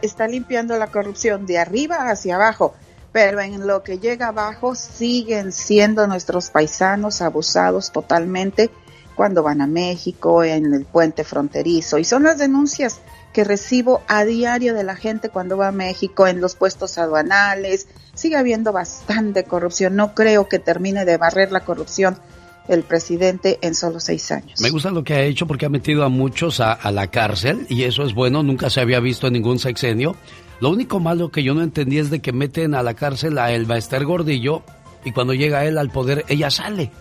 está 0.02 0.28
limpiando 0.28 0.76
la 0.76 0.88
corrupción 0.88 1.46
de 1.46 1.60
arriba 1.60 2.10
hacia 2.10 2.34
abajo, 2.34 2.74
pero 3.12 3.40
en 3.42 3.68
lo 3.68 3.84
que 3.84 4.00
llega 4.00 4.30
abajo 4.30 4.74
siguen 4.74 5.52
siendo 5.52 6.08
nuestros 6.08 6.50
paisanos 6.50 7.22
abusados 7.22 7.92
totalmente 7.92 8.72
cuando 9.18 9.41
van 9.41 9.61
a 9.61 9.68
México, 9.68 10.43
en 10.43 10.74
el 10.74 10.86
puente 10.86 11.24
fronterizo. 11.24 11.97
Y 11.97 12.03
son 12.03 12.24
las 12.24 12.38
denuncias 12.38 13.01
que 13.34 13.43
recibo 13.43 14.03
a 14.07 14.24
diario 14.24 14.76
de 14.76 14.84
la 14.84 14.95
gente 14.95 15.30
cuando 15.30 15.57
va 15.57 15.70
a 15.70 15.72
México, 15.72 16.28
en 16.28 16.39
los 16.39 16.55
puestos 16.55 16.99
aduanales, 16.99 17.88
sigue 18.13 18.38
habiendo 18.38 18.72
bastante 18.72 19.43
corrupción. 19.43 19.95
No 19.95 20.13
creo 20.13 20.47
que 20.47 20.59
termine 20.59 21.03
de 21.03 21.18
barrer 21.18 21.51
la 21.51 21.61
corrupción 21.61 22.18
el 22.68 22.84
presidente 22.84 23.57
en 23.61 23.74
solo 23.74 23.99
seis 23.99 24.32
años. 24.32 24.61
Me 24.61 24.70
gusta 24.70 24.91
lo 24.91 25.03
que 25.03 25.15
ha 25.15 25.22
hecho 25.22 25.47
porque 25.47 25.65
ha 25.65 25.70
metido 25.70 26.03
a 26.03 26.09
muchos 26.09 26.59
a, 26.59 26.78
la 26.91 27.07
cárcel 27.07 27.65
y 27.70 27.84
eso 27.84 28.03
es 28.03 28.13
bueno, 28.13 28.43
nunca 28.43 28.70
se 28.70 28.82
había 28.82 28.99
visto 28.99 29.26
en 29.28 29.34
ningún 29.34 29.57
sexenio. 29.57 30.15
Lo 30.59 30.70
único 30.70 30.99
malo 30.99 31.32
que 31.32 31.43
yo 31.43 31.55
no 31.55 31.63
entendí 31.63 31.97
es 31.97 32.11
de 32.11 32.20
que 32.20 32.34
meten 32.34 32.76
a 32.76 32.84
la 32.84 32.93
cárcel 32.93 33.39
a 33.39 33.51
Elba 33.51 33.78
Ester 33.78 34.05
Gordillo 34.05 34.63
y 35.05 35.11
cuando 35.11 35.34
llega 35.34 35.65
él 35.65 35.78
al 35.78 35.89
poder, 35.89 36.24
ella 36.28 36.51
sale. 36.51 36.91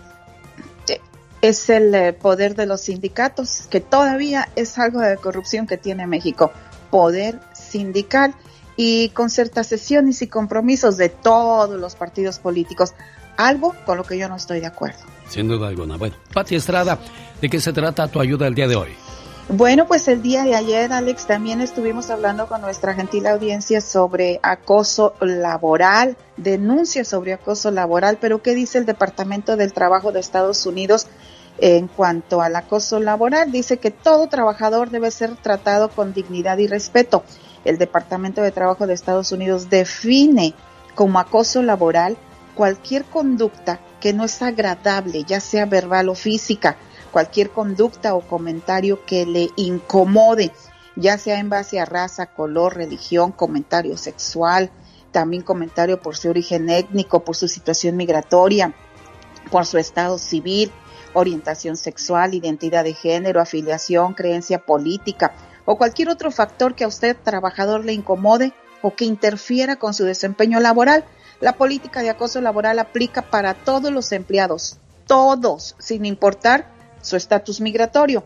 Es 1.46 1.70
el 1.70 1.94
eh, 1.94 2.12
poder 2.12 2.56
de 2.56 2.66
los 2.66 2.80
sindicatos, 2.80 3.68
que 3.70 3.78
todavía 3.78 4.48
es 4.56 4.80
algo 4.80 4.98
de 4.98 5.16
corrupción 5.16 5.68
que 5.68 5.76
tiene 5.76 6.04
México. 6.08 6.50
Poder 6.90 7.38
sindical 7.52 8.34
y 8.74 9.10
concertaciones 9.10 10.22
y 10.22 10.26
compromisos 10.26 10.96
de 10.96 11.08
todos 11.08 11.78
los 11.78 11.94
partidos 11.94 12.40
políticos, 12.40 12.94
algo 13.36 13.76
con 13.84 13.96
lo 13.96 14.02
que 14.02 14.18
yo 14.18 14.28
no 14.28 14.34
estoy 14.34 14.58
de 14.58 14.66
acuerdo. 14.66 14.98
Sin 15.28 15.46
duda 15.46 15.68
alguna. 15.68 15.96
Bueno, 15.96 16.16
Pati 16.34 16.56
Estrada, 16.56 16.98
¿de 17.40 17.48
qué 17.48 17.60
se 17.60 17.72
trata 17.72 18.08
tu 18.08 18.18
ayuda 18.18 18.48
el 18.48 18.56
día 18.56 18.66
de 18.66 18.74
hoy? 18.74 18.96
Bueno, 19.48 19.86
pues 19.86 20.08
el 20.08 20.22
día 20.22 20.42
de 20.42 20.56
ayer, 20.56 20.92
Alex, 20.92 21.28
también 21.28 21.60
estuvimos 21.60 22.10
hablando 22.10 22.48
con 22.48 22.60
nuestra 22.60 22.94
gentil 22.94 23.28
audiencia 23.28 23.80
sobre 23.80 24.40
acoso 24.42 25.14
laboral, 25.20 26.16
denuncias 26.36 27.06
sobre 27.06 27.34
acoso 27.34 27.70
laboral, 27.70 28.18
pero 28.20 28.42
¿qué 28.42 28.56
dice 28.56 28.78
el 28.78 28.86
Departamento 28.86 29.56
del 29.56 29.72
Trabajo 29.72 30.10
de 30.10 30.18
Estados 30.18 30.66
Unidos 30.66 31.06
en 31.58 31.88
cuanto 31.88 32.42
al 32.42 32.56
acoso 32.56 33.00
laboral? 33.00 33.52
Dice 33.52 33.78
que 33.78 33.90
todo 33.90 34.28
trabajador 34.28 34.90
debe 34.90 35.10
ser 35.10 35.36
tratado 35.36 35.88
con 35.90 36.12
dignidad 36.12 36.58
y 36.58 36.66
respeto 36.66 37.24
el 37.66 37.78
Departamento 37.78 38.42
de 38.42 38.52
Trabajo 38.52 38.86
de 38.86 38.94
Estados 38.94 39.32
Unidos 39.32 39.68
define 39.68 40.54
como 40.94 41.18
acoso 41.18 41.62
laboral 41.62 42.16
cualquier 42.54 43.04
conducta 43.04 43.80
que 44.00 44.12
no 44.12 44.24
es 44.24 44.40
agradable, 44.40 45.24
ya 45.24 45.40
sea 45.40 45.66
verbal 45.66 46.08
o 46.08 46.14
física, 46.14 46.76
cualquier 47.10 47.50
conducta 47.50 48.14
o 48.14 48.20
comentario 48.20 49.04
que 49.04 49.26
le 49.26 49.50
incomode, 49.56 50.52
ya 50.94 51.18
sea 51.18 51.38
en 51.38 51.50
base 51.50 51.80
a 51.80 51.84
raza, 51.84 52.26
color, 52.26 52.76
religión, 52.76 53.32
comentario 53.32 53.96
sexual, 53.96 54.70
también 55.10 55.42
comentario 55.42 56.00
por 56.00 56.16
su 56.16 56.30
origen 56.30 56.70
étnico, 56.70 57.24
por 57.24 57.36
su 57.36 57.48
situación 57.48 57.96
migratoria, 57.96 58.74
por 59.50 59.66
su 59.66 59.76
estado 59.78 60.18
civil, 60.18 60.70
orientación 61.16 61.76
sexual, 61.76 62.34
identidad 62.34 62.84
de 62.84 62.92
género, 62.92 63.40
afiliación, 63.40 64.12
creencia 64.12 64.58
política 64.64 65.32
o 65.64 65.76
cualquier 65.76 66.10
otro 66.10 66.30
factor 66.30 66.74
que 66.74 66.84
a 66.84 66.88
usted, 66.88 67.16
trabajador, 67.16 67.84
le 67.84 67.94
incomode 67.94 68.52
o 68.82 68.94
que 68.94 69.06
interfiera 69.06 69.76
con 69.76 69.94
su 69.94 70.04
desempeño 70.04 70.60
laboral. 70.60 71.04
La 71.40 71.54
política 71.54 72.02
de 72.02 72.10
acoso 72.10 72.40
laboral 72.40 72.78
aplica 72.78 73.22
para 73.22 73.54
todos 73.54 73.90
los 73.90 74.12
empleados, 74.12 74.78
todos, 75.06 75.74
sin 75.78 76.04
importar 76.04 76.70
su 77.00 77.16
estatus 77.16 77.60
migratorio. 77.60 78.24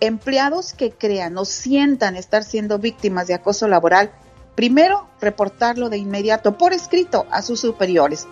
Empleados 0.00 0.72
que 0.72 0.92
crean 0.92 1.36
o 1.36 1.44
sientan 1.44 2.16
estar 2.16 2.44
siendo 2.44 2.78
víctimas 2.78 3.26
de 3.26 3.34
acoso 3.34 3.68
laboral, 3.68 4.12
primero 4.54 5.08
reportarlo 5.20 5.88
de 5.90 5.98
inmediato 5.98 6.56
por 6.56 6.72
escrito 6.72 7.26
a 7.30 7.42
sus 7.42 7.60
superiores. 7.60 8.26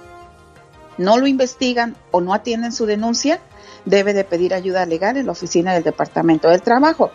No 0.99 1.17
lo 1.17 1.27
investigan 1.27 1.97
o 2.11 2.21
no 2.21 2.35
atienden 2.35 2.73
su 2.73 2.87
denuncia, 2.87 3.41
debe 3.85 4.15
de 4.15 4.25
pedir 4.25 4.55
ayuda 4.55 4.87
legal 4.87 5.17
en 5.17 5.27
la 5.27 5.33
oficina 5.33 5.75
del 5.75 5.83
Departamento 5.83 6.49
del 6.49 6.63
Trabajo 6.63 7.11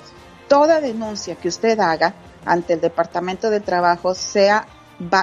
toda 0.47 0.81
denuncia 0.81 1.35
que 1.35 1.47
usted 1.47 1.79
haga 1.79 2.13
ante 2.45 2.73
el 2.73 2.81
Departamento 2.81 3.49
de 3.49 3.59
Trabajo 3.59 4.15
sea 4.15 4.67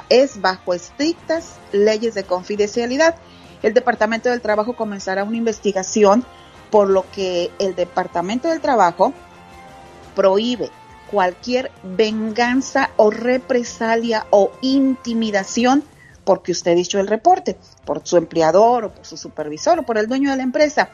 es 0.08 0.40
bajo 0.40 0.72
estrictas 0.72 1.56
leyes 1.72 2.14
de 2.14 2.24
confidencialidad. 2.24 3.16
El 3.62 3.74
Departamento 3.74 4.30
del 4.30 4.40
Trabajo 4.40 4.74
comenzará 4.74 5.24
una 5.24 5.36
investigación 5.36 6.24
por 6.70 6.88
lo 6.88 7.04
que 7.10 7.50
el 7.58 7.74
Departamento 7.74 8.48
del 8.48 8.60
Trabajo 8.60 9.12
prohíbe 10.14 10.70
cualquier 11.10 11.72
venganza 11.82 12.90
o 12.96 13.10
represalia 13.10 14.26
o 14.30 14.52
intimidación 14.60 15.82
porque 16.24 16.52
usted 16.52 16.74
dicho 16.74 16.98
el 17.00 17.06
reporte, 17.06 17.56
por 17.84 18.00
su 18.06 18.16
empleador 18.16 18.84
o 18.84 18.94
por 18.94 19.04
su 19.04 19.16
supervisor 19.16 19.78
o 19.78 19.82
por 19.82 19.98
el 19.98 20.06
dueño 20.06 20.30
de 20.30 20.38
la 20.38 20.42
empresa. 20.42 20.90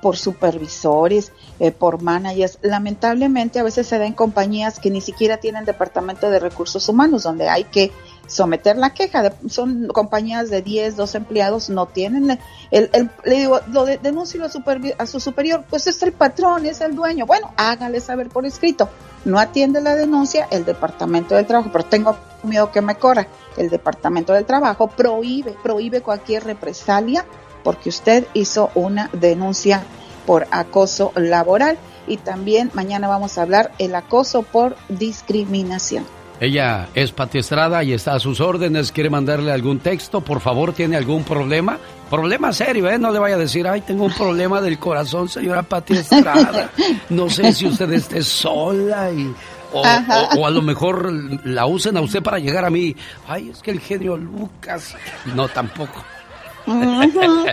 por 0.00 0.16
supervisores, 0.16 1.32
eh, 1.58 1.72
por 1.72 2.02
managers. 2.02 2.58
Lamentablemente 2.62 3.58
a 3.58 3.62
veces 3.62 3.86
se 3.86 3.98
da 3.98 4.06
en 4.06 4.12
compañías 4.12 4.78
que 4.78 4.90
ni 4.90 5.00
siquiera 5.00 5.38
tienen 5.38 5.64
departamento 5.64 6.30
de 6.30 6.38
recursos 6.38 6.88
humanos, 6.88 7.22
donde 7.22 7.48
hay 7.48 7.64
que 7.64 7.90
someter 8.26 8.76
la 8.76 8.90
queja. 8.94 9.32
son 9.48 9.88
compañías 9.88 10.50
de 10.50 10.62
10, 10.62 10.96
12 10.96 11.18
empleados, 11.18 11.70
no 11.70 11.86
tienen 11.86 12.38
el, 12.70 12.90
el, 12.92 13.10
le 13.24 13.36
digo, 13.36 13.60
lo 13.72 13.84
de, 13.84 13.98
denuncio 13.98 14.42
a, 14.44 15.02
a 15.02 15.06
su 15.06 15.20
superior, 15.20 15.64
pues 15.68 15.86
es 15.86 16.02
el 16.02 16.12
patrón, 16.12 16.66
es 16.66 16.80
el 16.80 16.94
dueño. 16.94 17.26
Bueno, 17.26 17.52
hágale 17.56 18.00
saber 18.00 18.28
por 18.28 18.46
escrito. 18.46 18.88
No 19.24 19.38
atiende 19.38 19.80
la 19.80 19.94
denuncia 19.96 20.46
el 20.50 20.64
Departamento 20.64 21.34
del 21.34 21.46
Trabajo, 21.46 21.70
pero 21.72 21.84
tengo 21.84 22.16
miedo 22.44 22.70
que 22.70 22.80
me 22.80 22.94
corra. 22.94 23.26
El 23.56 23.68
Departamento 23.68 24.32
del 24.32 24.44
Trabajo 24.44 24.86
prohíbe, 24.86 25.56
prohíbe 25.62 26.02
cualquier 26.02 26.44
represalia 26.44 27.24
porque 27.68 27.90
usted 27.90 28.26
hizo 28.32 28.70
una 28.74 29.10
denuncia 29.12 29.82
por 30.24 30.46
acoso 30.52 31.12
laboral 31.16 31.76
y 32.06 32.16
también 32.16 32.70
mañana 32.72 33.08
vamos 33.08 33.36
a 33.36 33.42
hablar 33.42 33.72
el 33.78 33.94
acoso 33.94 34.42
por 34.42 34.74
discriminación. 34.88 36.06
Ella 36.40 36.88
es 36.94 37.12
Pati 37.12 37.36
Estrada 37.36 37.84
y 37.84 37.92
está 37.92 38.14
a 38.14 38.20
sus 38.20 38.40
órdenes. 38.40 38.90
¿Quiere 38.90 39.10
mandarle 39.10 39.52
algún 39.52 39.80
texto? 39.80 40.22
Por 40.22 40.40
favor, 40.40 40.72
¿tiene 40.72 40.96
algún 40.96 41.24
problema? 41.24 41.76
Problema 42.08 42.54
serio, 42.54 42.88
¿eh? 42.88 42.98
No 42.98 43.10
le 43.10 43.18
vaya 43.18 43.34
a 43.34 43.38
decir, 43.38 43.68
ay, 43.68 43.82
tengo 43.82 44.06
un 44.06 44.14
problema 44.14 44.62
del 44.62 44.78
corazón, 44.78 45.28
señora 45.28 45.62
Pati 45.62 45.92
Estrada. 45.92 46.70
No 47.10 47.28
sé 47.28 47.52
si 47.52 47.66
usted 47.66 47.92
esté 47.92 48.22
sola 48.22 49.10
y... 49.12 49.30
O, 49.74 49.82
o, 49.82 50.46
a 50.46 50.50
lo 50.50 50.62
mejor 50.62 51.12
la 51.44 51.66
usen 51.66 51.98
a 51.98 52.00
usted 52.00 52.22
para 52.22 52.38
llegar 52.38 52.64
a 52.64 52.70
mí. 52.70 52.96
Ay, 53.26 53.50
es 53.50 53.60
que 53.60 53.72
el 53.72 53.80
genio 53.80 54.16
Lucas. 54.16 54.96
No, 55.34 55.46
tampoco. 55.48 56.02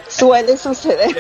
Suele 0.08 0.58
suceder. 0.58 1.16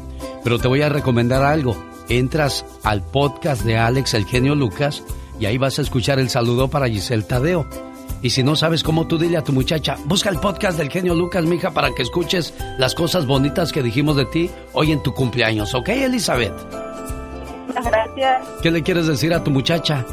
Pero 0.43 0.57
te 0.57 0.67
voy 0.67 0.81
a 0.81 0.89
recomendar 0.89 1.43
algo. 1.43 1.77
Entras 2.09 2.65
al 2.81 3.03
podcast 3.03 3.61
de 3.63 3.77
Alex 3.77 4.15
El 4.15 4.25
Genio 4.25 4.55
Lucas 4.55 5.03
y 5.39 5.45
ahí 5.45 5.59
vas 5.59 5.77
a 5.77 5.83
escuchar 5.83 6.17
el 6.17 6.31
saludo 6.31 6.69
para 6.69 6.89
Giselle 6.89 7.21
Tadeo. 7.21 7.67
Y 8.23 8.31
si 8.31 8.41
no 8.41 8.55
sabes 8.55 8.81
cómo, 8.81 9.05
tú 9.05 9.19
dile 9.19 9.37
a 9.37 9.43
tu 9.43 9.53
muchacha, 9.53 9.95
busca 10.05 10.31
el 10.31 10.39
podcast 10.39 10.75
del 10.79 10.89
genio 10.89 11.13
Lucas, 11.13 11.45
mija, 11.45 11.69
para 11.69 11.93
que 11.93 12.01
escuches 12.01 12.55
las 12.79 12.95
cosas 12.95 13.27
bonitas 13.27 13.71
que 13.71 13.83
dijimos 13.83 14.15
de 14.15 14.25
ti 14.25 14.49
hoy 14.73 14.91
en 14.91 15.03
tu 15.03 15.13
cumpleaños. 15.13 15.75
¿Ok, 15.75 15.89
Elizabeth? 15.89 16.92
Gracias. 17.73 18.47
¿Qué 18.61 18.71
le 18.71 18.83
quieres 18.83 19.07
decir 19.07 19.33
a 19.33 19.43
tu 19.43 19.51
muchacha? 19.51 20.05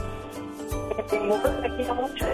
Que 0.97 1.03
te 1.03 1.19
quiero 1.77 1.95
mucho 1.95 2.27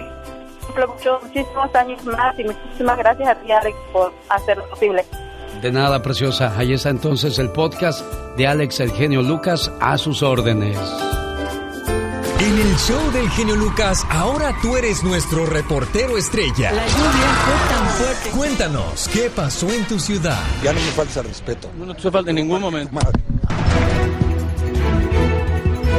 mucho, 0.85 1.19
muchísimos 1.23 1.75
años 1.75 2.05
más 2.05 2.39
y 2.39 2.45
muchísimas 2.45 2.99
gracias 2.99 3.29
a 3.29 3.35
ti, 3.37 3.51
Alex, 3.51 3.77
por 3.93 4.13
hacerlo 4.29 4.69
posible. 4.69 5.05
De 5.63 5.73
nada, 5.73 6.03
preciosa. 6.03 6.53
Ahí 6.57 6.75
está 6.75 6.91
entonces 6.91 7.39
el 7.39 7.51
podcast 7.51 8.05
de 8.37 8.47
Alex 8.47 8.81
el 8.81 8.91
genio 8.91 9.23
Lucas 9.23 9.73
a 9.81 9.97
sus 9.97 10.23
órdenes. 10.23 10.79
En 12.39 12.59
el 12.59 12.77
show 12.77 13.11
del 13.13 13.31
genio 13.31 13.57
Lucas, 13.57 14.07
ahora 14.11 14.55
tú 14.61 14.77
eres 14.77 15.03
nuestro 15.03 15.47
reportero 15.47 16.19
estrella. 16.19 16.71
La 16.73 16.87
lluvia 16.87 17.35
fue 17.45 17.75
tan 17.75 17.89
fuerte. 17.89 18.31
Cuéntanos, 18.31 19.09
¿qué 19.09 19.31
pasó 19.35 19.71
en 19.73 19.87
tu 19.87 19.99
ciudad? 19.99 20.39
Ya 20.63 20.75
no 20.75 20.81
me 20.81 20.87
falta 20.89 21.23
respeto. 21.23 21.71
No, 21.79 21.87
no 21.87 21.95
te 21.95 22.11
falta 22.11 22.31
en 22.31 22.37
ningún 22.37 22.61
momento. 22.61 22.93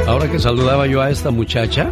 Ahora 0.07 0.31
que 0.31 0.39
saludaba 0.39 0.87
yo 0.87 1.01
a 1.01 1.09
esta 1.09 1.31
muchacha, 1.31 1.91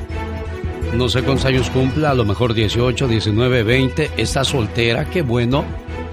no 0.93 1.09
sé 1.09 1.21
cuántos 1.21 1.43
años 1.43 1.69
cumpla, 1.69 2.11
a 2.11 2.13
lo 2.13 2.23
mejor 2.23 2.53
18, 2.53 3.09
19, 3.09 3.63
20. 3.63 4.11
Está 4.15 4.45
soltera, 4.45 5.03
qué 5.03 5.21
bueno. 5.21 5.65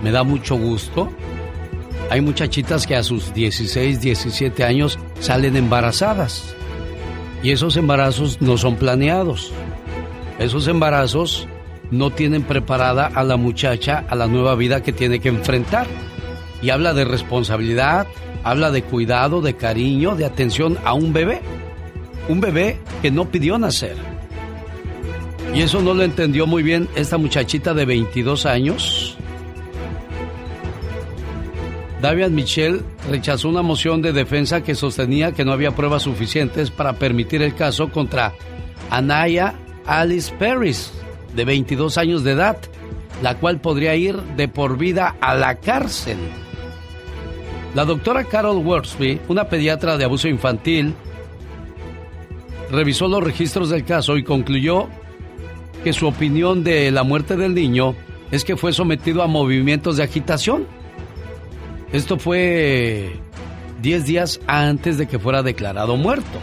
Me 0.02 0.10
da 0.10 0.24
mucho 0.24 0.56
gusto. 0.56 1.08
Hay 2.10 2.20
muchachitas 2.20 2.88
que 2.88 2.96
a 2.96 3.04
sus 3.04 3.32
16, 3.32 4.00
17 4.00 4.64
años 4.64 4.98
salen 5.20 5.56
embarazadas. 5.56 6.56
Y 7.40 7.52
esos 7.52 7.76
embarazos 7.76 8.42
no 8.42 8.58
son 8.58 8.74
planeados. 8.74 9.52
Esos 10.40 10.66
embarazos 10.66 11.46
no 11.92 12.10
tienen 12.10 12.42
preparada 12.42 13.06
a 13.06 13.22
la 13.22 13.36
muchacha 13.36 14.04
a 14.08 14.16
la 14.16 14.26
nueva 14.26 14.56
vida 14.56 14.82
que 14.82 14.92
tiene 14.92 15.20
que 15.20 15.28
enfrentar. 15.28 15.86
Y 16.62 16.70
habla 16.70 16.94
de 16.94 17.04
responsabilidad, 17.04 18.08
habla 18.42 18.72
de 18.72 18.82
cuidado, 18.82 19.40
de 19.40 19.54
cariño, 19.54 20.16
de 20.16 20.24
atención 20.24 20.78
a 20.84 20.94
un 20.94 21.12
bebé. 21.12 21.40
Un 22.32 22.40
bebé 22.40 22.78
que 23.02 23.10
no 23.10 23.26
pidió 23.26 23.58
nacer 23.58 23.94
y 25.54 25.60
eso 25.60 25.82
no 25.82 25.92
lo 25.92 26.02
entendió 26.02 26.46
muy 26.46 26.62
bien 26.62 26.88
esta 26.94 27.18
muchachita 27.18 27.74
de 27.74 27.84
22 27.84 28.46
años. 28.46 29.18
Davian 32.00 32.34
Michel 32.34 32.86
rechazó 33.10 33.50
una 33.50 33.60
moción 33.60 34.00
de 34.00 34.14
defensa 34.14 34.62
que 34.62 34.74
sostenía 34.74 35.32
que 35.32 35.44
no 35.44 35.52
había 35.52 35.72
pruebas 35.72 36.04
suficientes 36.04 36.70
para 36.70 36.94
permitir 36.94 37.42
el 37.42 37.54
caso 37.54 37.90
contra 37.90 38.32
Anaya 38.88 39.52
Alice 39.84 40.32
Paris, 40.38 40.90
de 41.36 41.44
22 41.44 41.98
años 41.98 42.24
de 42.24 42.32
edad, 42.32 42.56
la 43.22 43.36
cual 43.36 43.60
podría 43.60 43.94
ir 43.94 44.16
de 44.38 44.48
por 44.48 44.78
vida 44.78 45.16
a 45.20 45.34
la 45.34 45.56
cárcel. 45.56 46.16
La 47.74 47.84
doctora 47.84 48.24
Carol 48.24 48.56
Worsby, 48.56 49.20
una 49.28 49.50
pediatra 49.50 49.98
de 49.98 50.04
abuso 50.04 50.28
infantil, 50.28 50.94
revisó 52.72 53.06
los 53.06 53.22
registros 53.22 53.70
del 53.70 53.84
caso 53.84 54.16
y 54.16 54.24
concluyó 54.24 54.88
que 55.84 55.92
su 55.92 56.08
opinión 56.08 56.64
de 56.64 56.90
la 56.90 57.04
muerte 57.04 57.36
del 57.36 57.54
niño 57.54 57.94
es 58.32 58.44
que 58.44 58.56
fue 58.56 58.72
sometido 58.72 59.22
a 59.22 59.28
movimientos 59.28 59.98
de 59.98 60.02
agitación. 60.02 60.66
Esto 61.92 62.18
fue 62.18 63.12
10 63.82 64.06
días 64.06 64.40
antes 64.46 64.98
de 64.98 65.06
que 65.06 65.18
fuera 65.18 65.42
declarado 65.42 65.96
muerto. 65.96 66.40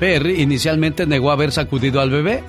Perry 0.00 0.40
inicialmente 0.42 1.06
negó 1.06 1.30
haber 1.30 1.52
sacudido 1.52 2.00
al 2.00 2.10
bebé, 2.10 2.42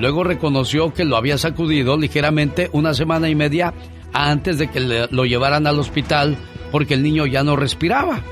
Luego 0.00 0.24
reconoció 0.24 0.94
que 0.94 1.04
lo 1.04 1.16
había 1.16 1.36
sacudido 1.36 1.98
ligeramente 1.98 2.70
una 2.72 2.94
semana 2.94 3.28
y 3.28 3.34
media 3.34 3.74
antes 4.12 4.58
de 4.58 4.68
que 4.68 4.80
lo 4.80 5.24
llevaran 5.26 5.66
al 5.66 5.78
hospital 5.78 6.36
porque 6.72 6.94
el 6.94 7.02
niño 7.02 7.26
ya 7.26 7.42
no 7.44 7.54
respiraba. 7.54 8.22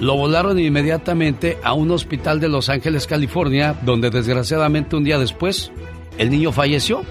Lo 0.00 0.16
volaron 0.16 0.58
inmediatamente 0.58 1.58
a 1.62 1.72
un 1.72 1.90
hospital 1.90 2.38
de 2.38 2.48
Los 2.48 2.68
Ángeles, 2.68 3.06
California, 3.06 3.74
donde 3.82 4.10
desgraciadamente 4.10 4.96
un 4.96 5.04
día 5.04 5.18
después 5.18 5.72
el 6.18 6.30
niño 6.30 6.52
falleció. 6.52 7.02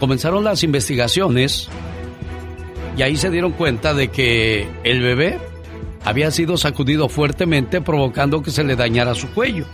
Comenzaron 0.00 0.44
las 0.44 0.64
investigaciones 0.64 1.68
y 2.96 3.02
ahí 3.02 3.16
se 3.16 3.30
dieron 3.30 3.52
cuenta 3.52 3.94
de 3.94 4.08
que 4.08 4.68
el 4.82 5.02
bebé 5.02 5.38
había 6.04 6.30
sido 6.30 6.56
sacudido 6.56 7.08
fuertemente 7.08 7.80
provocando 7.80 8.42
que 8.42 8.50
se 8.50 8.64
le 8.64 8.76
dañara 8.76 9.14
su 9.14 9.28
cuello. 9.30 9.66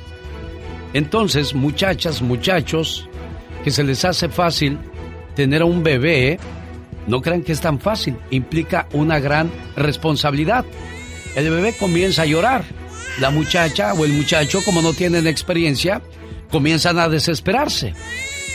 Entonces, 0.93 1.55
muchachas, 1.55 2.21
muchachos, 2.21 3.09
que 3.65 3.71
se 3.71 3.85
les 3.85 4.05
hace 4.05 4.29
fácil 4.29 4.79
tener 5.35 5.63
a 5.63 5.67
un 5.67 5.83
bebé, 5.83 6.39
no 7.07 7.23
crean 7.23 7.43
que 7.43 7.53
es 7.53 7.61
tan 7.61 7.81
fácil, 7.81 8.17
implica 8.31 8.89
una 8.93 9.19
gran 9.19 9.51
responsabilidad. 9.77 10.65
El 11.35 11.51
bebé 11.51 11.75
comienza 11.75 12.23
a 12.23 12.27
llorar. 12.27 12.65
La 13.21 13.31
muchacha 13.31 13.93
o 13.95 14.05
el 14.05 14.13
muchacho, 14.13 14.63
como 14.65 14.83
no 14.83 14.93
tienen 14.93 15.27
experiencia, 15.27 16.03
comienzan 16.51 16.99
a 16.99 17.09
desesperarse. 17.09 17.95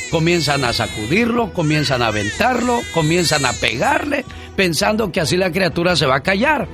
Comienzan 0.09 0.63
a 0.63 0.73
sacudirlo, 0.73 1.51
comienzan 1.53 2.01
a 2.01 2.07
aventarlo, 2.07 2.81
comienzan 2.93 3.45
a 3.45 3.53
pegarle, 3.53 4.23
pensando 4.55 5.11
que 5.11 5.19
así 5.19 5.35
la 5.35 5.51
criatura 5.51 5.95
se 5.95 6.05
va 6.05 6.15
a 6.15 6.23
callar. 6.23 6.67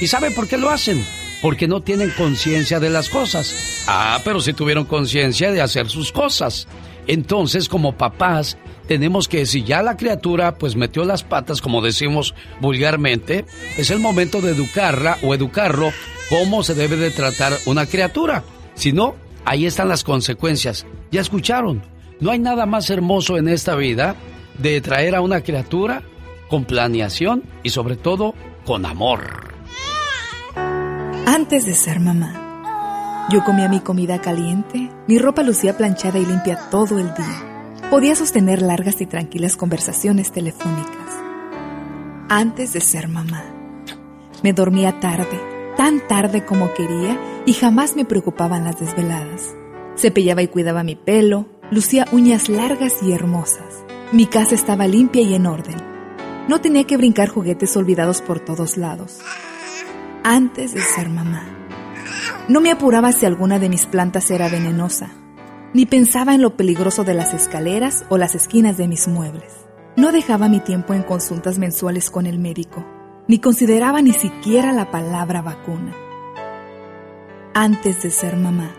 ¿Y 0.00 0.08
sabe 0.08 0.30
por 0.32 0.48
qué 0.48 0.56
lo 0.56 0.70
hacen? 0.70 1.04
Porque 1.40 1.68
no 1.68 1.82
tienen 1.82 2.10
conciencia 2.10 2.80
de 2.80 2.90
las 2.90 3.08
cosas. 3.08 3.84
Ah, 3.86 4.20
pero 4.24 4.40
si 4.40 4.52
tuvieron 4.52 4.86
conciencia 4.86 5.52
de 5.52 5.60
hacer 5.60 5.88
sus 5.88 6.10
cosas. 6.10 6.66
Entonces, 7.06 7.68
como 7.68 7.96
papás, 7.96 8.58
tenemos 8.86 9.28
que, 9.28 9.46
si 9.46 9.62
ya 9.62 9.82
la 9.82 9.96
criatura 9.96 10.56
pues 10.56 10.76
metió 10.76 11.04
las 11.04 11.22
patas, 11.22 11.60
como 11.60 11.80
decimos 11.80 12.34
vulgarmente, 12.60 13.44
es 13.76 13.90
el 13.90 14.00
momento 14.00 14.40
de 14.40 14.52
educarla 14.52 15.18
o 15.22 15.34
educarlo 15.34 15.92
cómo 16.28 16.62
se 16.62 16.74
debe 16.74 16.96
de 16.96 17.10
tratar 17.10 17.52
una 17.66 17.86
criatura. 17.86 18.44
Si 18.74 18.92
no, 18.92 19.14
ahí 19.44 19.66
están 19.66 19.88
las 19.88 20.04
consecuencias. 20.04 20.86
Ya 21.10 21.20
escucharon, 21.20 21.82
no 22.20 22.30
hay 22.30 22.38
nada 22.38 22.66
más 22.66 22.90
hermoso 22.90 23.36
en 23.36 23.48
esta 23.48 23.74
vida 23.74 24.16
de 24.58 24.80
traer 24.80 25.14
a 25.14 25.20
una 25.20 25.42
criatura 25.42 26.02
con 26.48 26.64
planeación 26.64 27.44
y 27.62 27.70
sobre 27.70 27.96
todo 27.96 28.34
con 28.64 28.86
amor. 28.86 29.54
Antes 31.26 31.64
de 31.66 31.74
ser 31.74 32.00
mamá, 32.00 33.26
yo 33.30 33.44
comía 33.44 33.68
mi 33.68 33.80
comida 33.80 34.20
caliente, 34.20 34.90
mi 35.06 35.18
ropa 35.18 35.42
lucía 35.42 35.76
planchada 35.76 36.18
y 36.18 36.26
limpia 36.26 36.58
todo 36.70 36.98
el 36.98 37.14
día. 37.14 37.49
Podía 37.90 38.14
sostener 38.14 38.62
largas 38.62 39.00
y 39.00 39.06
tranquilas 39.06 39.56
conversaciones 39.56 40.30
telefónicas. 40.30 41.18
Antes 42.28 42.72
de 42.72 42.80
ser 42.80 43.08
mamá, 43.08 43.44
me 44.44 44.52
dormía 44.52 45.00
tarde, 45.00 45.40
tan 45.76 46.06
tarde 46.06 46.44
como 46.44 46.72
quería 46.72 47.20
y 47.46 47.52
jamás 47.52 47.96
me 47.96 48.04
preocupaban 48.04 48.62
las 48.62 48.78
desveladas. 48.78 49.56
Cepillaba 49.96 50.40
y 50.40 50.46
cuidaba 50.46 50.84
mi 50.84 50.94
pelo, 50.94 51.48
lucía 51.72 52.06
uñas 52.12 52.48
largas 52.48 53.02
y 53.02 53.12
hermosas. 53.12 53.82
Mi 54.12 54.26
casa 54.26 54.54
estaba 54.54 54.86
limpia 54.86 55.22
y 55.22 55.34
en 55.34 55.46
orden. 55.46 55.76
No 56.46 56.60
tenía 56.60 56.84
que 56.84 56.96
brincar 56.96 57.28
juguetes 57.28 57.76
olvidados 57.76 58.22
por 58.22 58.38
todos 58.38 58.76
lados 58.76 59.18
antes 60.22 60.74
de 60.74 60.80
ser 60.80 61.08
mamá. 61.08 61.42
No 62.48 62.60
me 62.60 62.70
apuraba 62.70 63.10
si 63.10 63.26
alguna 63.26 63.58
de 63.58 63.68
mis 63.68 63.86
plantas 63.86 64.30
era 64.30 64.48
venenosa, 64.48 65.10
ni 65.74 65.86
pensaba 65.86 66.34
en 66.34 66.42
lo 66.42 66.56
peligroso 66.56 67.04
de 67.04 67.14
las 67.14 67.34
escaleras 67.34 68.04
o 68.08 68.18
las 68.18 68.34
esquinas 68.34 68.76
de 68.76 68.88
mis 68.88 69.08
muebles. 69.08 69.52
No 69.96 70.12
dejaba 70.12 70.48
mi 70.48 70.60
tiempo 70.60 70.94
en 70.94 71.02
consultas 71.02 71.58
mensuales 71.58 72.10
con 72.10 72.26
el 72.26 72.38
médico, 72.38 72.84
ni 73.28 73.38
consideraba 73.38 74.02
ni 74.02 74.12
siquiera 74.12 74.72
la 74.72 74.90
palabra 74.90 75.42
vacuna. 75.42 75.94
Antes 77.54 78.02
de 78.02 78.10
ser 78.10 78.36
mamá, 78.36 78.74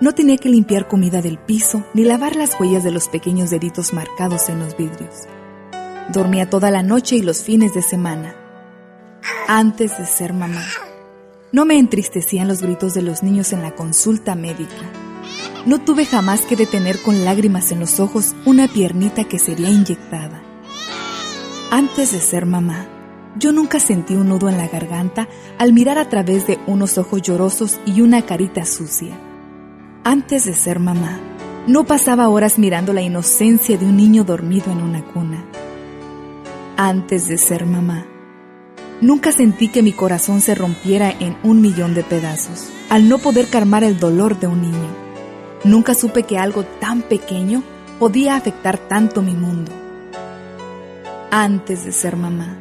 no 0.00 0.12
tenía 0.12 0.36
que 0.36 0.48
limpiar 0.48 0.88
comida 0.88 1.22
del 1.22 1.38
piso 1.38 1.84
ni 1.94 2.04
lavar 2.04 2.36
las 2.36 2.58
huellas 2.58 2.84
de 2.84 2.90
los 2.90 3.08
pequeños 3.08 3.50
deditos 3.50 3.92
marcados 3.92 4.48
en 4.48 4.58
los 4.58 4.76
vidrios. 4.76 5.28
Dormía 6.12 6.50
toda 6.50 6.70
la 6.70 6.82
noche 6.82 7.16
y 7.16 7.22
los 7.22 7.42
fines 7.42 7.74
de 7.74 7.82
semana 7.82 8.36
antes 9.48 9.98
de 9.98 10.06
ser 10.06 10.32
mamá. 10.32 10.64
No 11.52 11.64
me 11.64 11.78
entristecían 11.78 12.48
los 12.48 12.62
gritos 12.62 12.94
de 12.94 13.02
los 13.02 13.22
niños 13.22 13.52
en 13.52 13.62
la 13.62 13.74
consulta 13.74 14.34
médica. 14.34 15.03
No 15.66 15.80
tuve 15.80 16.04
jamás 16.04 16.42
que 16.42 16.56
detener 16.56 17.00
con 17.00 17.24
lágrimas 17.24 17.72
en 17.72 17.80
los 17.80 17.98
ojos 17.98 18.34
una 18.44 18.68
piernita 18.68 19.24
que 19.24 19.38
sería 19.38 19.70
inyectada. 19.70 20.42
Antes 21.70 22.12
de 22.12 22.20
ser 22.20 22.44
mamá, 22.44 22.86
yo 23.38 23.50
nunca 23.52 23.80
sentí 23.80 24.14
un 24.14 24.28
nudo 24.28 24.48
en 24.48 24.58
la 24.58 24.68
garganta 24.68 25.26
al 25.58 25.72
mirar 25.72 25.98
a 25.98 26.08
través 26.08 26.46
de 26.46 26.58
unos 26.66 26.98
ojos 26.98 27.22
llorosos 27.22 27.80
y 27.86 28.02
una 28.02 28.22
carita 28.22 28.64
sucia. 28.64 29.18
Antes 30.04 30.44
de 30.44 30.52
ser 30.52 30.80
mamá, 30.80 31.18
no 31.66 31.84
pasaba 31.84 32.28
horas 32.28 32.58
mirando 32.58 32.92
la 32.92 33.02
inocencia 33.02 33.78
de 33.78 33.86
un 33.86 33.96
niño 33.96 34.24
dormido 34.24 34.70
en 34.70 34.82
una 34.82 35.02
cuna. 35.02 35.44
Antes 36.76 37.26
de 37.26 37.38
ser 37.38 37.64
mamá, 37.64 38.06
Nunca 39.00 39.32
sentí 39.32 39.68
que 39.68 39.82
mi 39.82 39.92
corazón 39.92 40.40
se 40.40 40.54
rompiera 40.54 41.10
en 41.10 41.36
un 41.42 41.60
millón 41.60 41.94
de 41.94 42.04
pedazos, 42.04 42.70
al 42.88 43.08
no 43.08 43.18
poder 43.18 43.48
calmar 43.48 43.84
el 43.84 43.98
dolor 43.98 44.38
de 44.38 44.46
un 44.46 44.62
niño. 44.62 45.03
Nunca 45.64 45.94
supe 45.94 46.22
que 46.24 46.38
algo 46.38 46.64
tan 46.80 47.02
pequeño 47.02 47.62
podía 47.98 48.36
afectar 48.36 48.78
tanto 48.78 49.22
mi 49.22 49.32
mundo. 49.32 49.72
Antes 51.30 51.84
de 51.84 51.92
ser 51.92 52.16
mamá, 52.16 52.56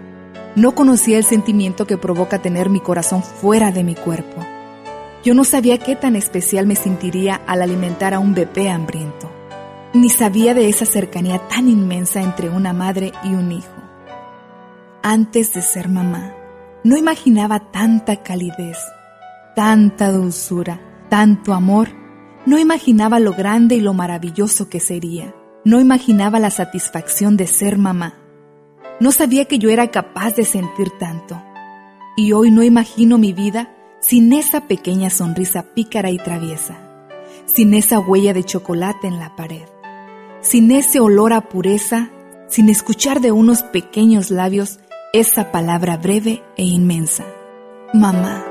no 0.56 0.74
conocía 0.74 1.18
el 1.18 1.24
sentimiento 1.24 1.86
que 1.86 1.98
provoca 1.98 2.40
tener 2.42 2.70
mi 2.70 2.80
corazón 2.80 3.22
fuera 3.22 3.72
de 3.72 3.84
mi 3.84 3.96
cuerpo. 3.96 4.46
Yo 5.24 5.34
no 5.34 5.44
sabía 5.44 5.78
qué 5.78 5.96
tan 5.96 6.16
especial 6.16 6.66
me 6.66 6.76
sentiría 6.76 7.42
al 7.48 7.62
alimentar 7.62 8.14
a 8.14 8.20
un 8.20 8.34
bebé 8.34 8.70
hambriento, 8.70 9.30
ni 9.94 10.10
sabía 10.10 10.54
de 10.54 10.70
esa 10.70 10.86
cercanía 10.86 11.40
tan 11.48 11.70
inmensa 11.70 12.22
entre 12.22 12.50
una 12.50 12.74
madre 12.74 13.14
y 13.24 13.30
un 13.30 13.52
hijo 13.52 13.84
antes 15.04 15.54
de 15.54 15.62
ser 15.62 15.90
mamá. 15.90 16.34
No 16.84 16.98
imaginaba 16.98 17.60
tanta 17.60 18.24
calidez, 18.24 18.78
tanta 19.56 20.12
dulzura, 20.12 20.80
tanto 21.10 21.54
amor. 21.54 21.90
No 22.46 22.60
imaginaba 22.60 23.20
lo 23.20 23.34
grande 23.34 23.76
y 23.76 23.80
lo 23.80 23.94
maravilloso 23.94 24.70
que 24.70 24.80
sería. 24.80 25.34
No 25.64 25.80
imaginaba 25.80 26.40
la 26.40 26.50
satisfacción 26.50 27.38
de 27.38 27.48
ser 27.48 27.78
mamá. 27.78 28.16
No 29.00 29.12
sabía 29.12 29.46
que 29.46 29.60
yo 29.60 29.70
era 29.70 29.92
capaz 29.92 30.36
de 30.36 30.44
sentir 30.44 30.90
tanto. 31.00 31.42
Y 32.18 32.34
hoy 32.34 32.52
no 32.52 32.64
imagino 32.64 33.18
mi 33.18 33.32
vida 33.32 33.74
sin 34.02 34.34
esa 34.34 34.68
pequeña 34.68 35.10
sonrisa 35.10 35.74
pícara 35.74 36.12
y 36.12 36.18
traviesa, 36.18 36.78
sin 37.46 37.74
esa 37.74 38.00
huella 38.00 38.34
de 38.34 38.44
chocolate 38.44 39.08
en 39.08 39.18
la 39.18 39.36
pared, 39.36 39.66
sin 40.42 40.72
ese 40.72 41.00
olor 41.00 41.32
a 41.32 41.48
pureza, 41.48 42.10
sin 42.50 42.68
escuchar 42.68 43.22
de 43.22 43.32
unos 43.32 43.64
pequeños 43.64 44.30
labios 44.30 44.80
esa 45.14 45.52
palabra 45.52 45.96
breve 45.96 46.44
e 46.58 46.64
inmensa. 46.64 47.24
Mamá. 47.94 48.44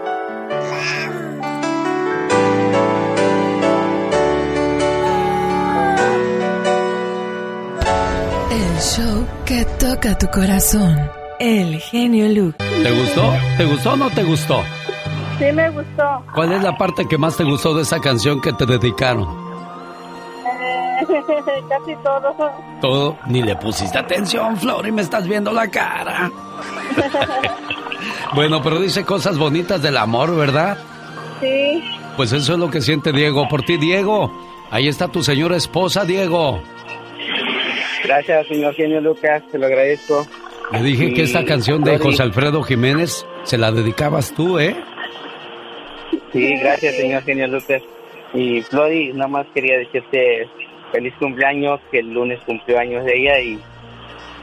Show 9.23 9.45
que 9.45 9.65
toca 9.79 10.17
tu 10.19 10.27
corazón. 10.29 10.97
El 11.39 11.79
genio 11.81 12.29
Luke. 12.29 12.59
¿Te 12.59 12.91
gustó? 12.91 13.35
¿Te 13.57 13.65
gustó 13.65 13.93
o 13.93 13.97
no 13.97 14.11
te 14.11 14.23
gustó? 14.23 14.63
Sí, 15.39 15.47
me 15.53 15.71
gustó. 15.71 16.25
¿Cuál 16.35 16.53
es 16.53 16.63
la 16.63 16.77
parte 16.77 17.07
que 17.07 17.19
más 17.19 17.37
te 17.37 17.45
gustó 17.45 17.75
de 17.75 17.83
esa 17.83 18.01
canción 18.01 18.41
que 18.41 18.53
te 18.53 18.65
dedicaron? 18.65 19.27
Casi 21.69 21.97
todo. 22.03 22.35
Todo. 22.81 23.19
Ni 23.27 23.43
le 23.43 23.57
pusiste 23.57 23.99
atención, 23.99 24.57
Flor, 24.57 24.87
y 24.87 24.93
me 24.93 25.03
estás 25.03 25.27
viendo 25.27 25.53
la 25.53 25.69
cara. 25.69 26.31
bueno, 28.35 28.63
pero 28.63 28.79
dice 28.79 29.05
cosas 29.05 29.37
bonitas 29.37 29.83
del 29.83 29.97
amor, 29.97 30.37
¿verdad? 30.37 30.79
Sí. 31.41 31.83
Pues 32.17 32.33
eso 32.33 32.53
es 32.53 32.59
lo 32.59 32.71
que 32.71 32.81
siente 32.81 33.11
Diego. 33.13 33.49
Por 33.49 33.63
ti, 33.63 33.79
Diego. 33.79 34.31
Ahí 34.71 34.87
está 34.87 35.09
tu 35.09 35.25
señora 35.25 35.57
esposa, 35.57 36.05
Diego. 36.05 36.63
Gracias, 38.03 38.47
señor 38.49 38.75
genio 38.75 39.01
Lucas, 39.01 39.43
te 39.51 39.59
lo 39.59 39.67
agradezco. 39.67 40.27
Le 40.73 40.83
dije 40.83 41.13
que 41.13 41.23
esta 41.23 41.45
canción 41.45 41.83
de 41.83 41.99
José 41.99 42.23
Alfredo 42.23 42.63
Jiménez 42.63 43.27
se 43.45 43.59
la 43.59 43.71
dedicabas 43.71 44.33
tú, 44.35 44.59
¿eh? 44.59 44.75
Sí, 46.33 46.57
gracias, 46.57 46.97
señor 46.97 47.23
genio 47.23 47.47
Lucas. 47.47 47.83
Y 48.35 48.63
Flori, 48.63 49.13
nada 49.13 49.29
más 49.29 49.47
quería 49.55 49.79
decirte 49.79 50.49
feliz 50.91 51.15
cumpleaños, 51.19 51.81
que 51.91 52.01
el 52.01 52.13
lunes 52.13 52.41
cumplió 52.47 52.79
años 52.79 53.05
de 53.05 53.17
ella 53.17 53.39
y, 53.41 53.61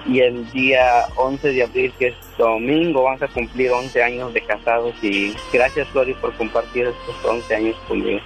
y 0.07 0.20
el 0.20 0.49
día 0.51 1.05
11 1.16 1.51
de 1.51 1.64
abril, 1.64 1.93
que 1.97 2.07
es 2.07 2.16
domingo, 2.38 3.03
vamos 3.03 3.22
a 3.24 3.28
cumplir 3.28 3.72
11 3.72 4.03
años 4.03 4.34
de 4.34 4.41
casados 4.41 4.93
y 5.03 5.34
gracias 5.51 5.88
Flori 5.89 6.14
por 6.14 6.34
compartir 6.36 6.88
estos 6.88 7.26
11 7.26 7.55
años 7.55 7.76
conmigo. 7.88 8.20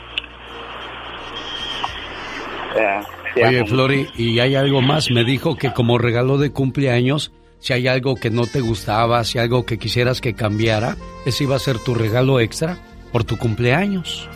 Te 3.34 3.46
Oye, 3.46 3.60
amo. 3.60 3.68
Flori, 3.68 4.08
y 4.16 4.40
hay 4.40 4.56
algo 4.56 4.82
más. 4.82 5.10
Me 5.10 5.24
dijo 5.24 5.56
que 5.58 5.74
como 5.74 5.98
regalo 5.98 6.38
de 6.38 6.52
cumpleaños, 6.52 7.32
si 7.60 7.74
hay 7.74 7.88
algo 7.88 8.16
que 8.16 8.30
no 8.30 8.46
te 8.46 8.62
gustaba, 8.62 9.24
si 9.24 9.40
algo 9.40 9.66
que 9.66 9.78
quisieras 9.80 10.22
que 10.22 10.34
cambiara, 10.34 10.98
ese 11.26 11.46
iba 11.46 11.56
a 11.56 11.60
ser 11.60 11.80
tu 11.80 11.96
regalo 11.96 12.40
extra 12.40 12.78
por 13.12 13.24
tu 13.24 13.38
cumpleaños. 13.38 14.28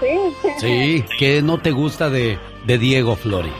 Sí. 0.00 0.08
Sí, 0.58 1.04
¿qué 1.18 1.42
no 1.42 1.58
te 1.58 1.70
gusta 1.70 2.10
de, 2.10 2.38
de 2.66 2.78
Diego, 2.78 3.16
Flori? 3.16 3.52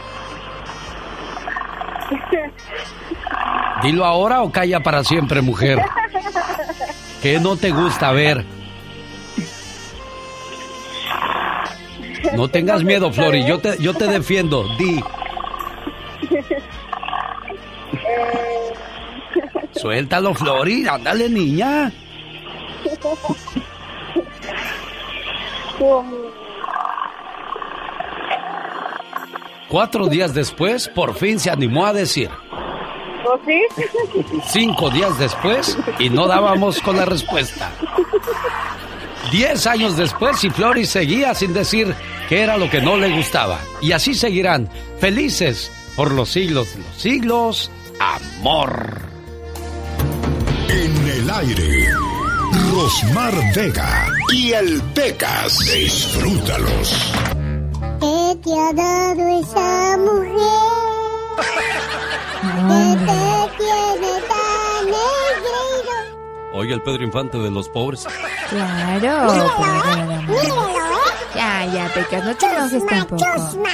Dilo 3.83 4.05
ahora 4.05 4.43
o 4.43 4.51
calla 4.51 4.81
para 4.81 5.03
siempre, 5.03 5.41
mujer. 5.41 5.79
¿Qué 7.21 7.39
no 7.39 7.55
te 7.55 7.71
gusta 7.71 8.09
A 8.09 8.13
ver? 8.13 8.45
No 12.35 12.47
tengas 12.47 12.83
miedo, 12.83 13.11
Flori, 13.11 13.45
yo 13.45 13.59
te, 13.59 13.77
yo 13.81 13.93
te 13.93 14.07
defiendo. 14.07 14.63
Di, 14.77 15.03
suéltalo, 19.73 20.33
Flori, 20.33 20.87
ándale, 20.87 21.29
niña. 21.29 21.91
Cuatro 29.67 30.07
días 30.07 30.33
después, 30.33 30.87
por 30.89 31.15
fin 31.15 31.39
se 31.39 31.49
animó 31.49 31.85
a 31.85 31.93
decir. 31.93 32.29
¿O 33.25 33.39
sí? 33.45 33.61
Cinco 34.47 34.89
días 34.89 35.17
después, 35.17 35.77
y 35.99 36.09
no 36.09 36.27
dábamos 36.27 36.81
con 36.81 36.97
la 36.97 37.05
respuesta. 37.05 37.71
Diez 39.31 39.65
años 39.65 39.95
después, 39.95 40.43
y 40.43 40.49
Flori 40.49 40.85
seguía 40.85 41.33
sin 41.33 41.53
decir 41.53 41.95
qué 42.27 42.41
era 42.41 42.57
lo 42.57 42.69
que 42.69 42.81
no 42.81 42.97
le 42.97 43.15
gustaba. 43.15 43.59
Y 43.81 43.93
así 43.93 44.13
seguirán, 44.13 44.69
felices 44.99 45.71
por 45.95 46.11
los 46.11 46.29
siglos 46.29 46.73
de 46.73 46.83
los 46.83 46.97
siglos. 46.97 47.71
Amor. 47.99 49.01
En 50.67 51.07
el 51.07 51.29
aire, 51.29 51.89
Rosmar 52.73 53.33
Vega 53.55 54.07
y 54.33 54.51
el 54.51 54.81
Pecas. 54.93 55.57
Disfrútalos. 55.73 57.13
¿Qué 58.01 58.37
te 58.43 58.51
ha 58.51 58.73
dado 58.73 59.39
esa 59.39 59.97
mujer? 59.97 60.61
¿Qué 62.67 63.05
te 63.05 63.20
Oye, 66.53 66.73
el 66.73 66.81
Pedro 66.81 67.03
Infante 67.03 67.37
de 67.37 67.49
los 67.49 67.69
pobres. 67.69 68.05
Claro. 68.49 69.33
Mírelo, 70.27 70.67
¿eh? 70.67 70.73
Ya, 71.33 71.65
ya, 71.65 71.91
Pecas, 71.93 72.25
no 72.25 72.35
te 72.35 72.45
enojes 72.45 72.85
tampoco. 72.85 73.23
Chusma. 73.23 73.69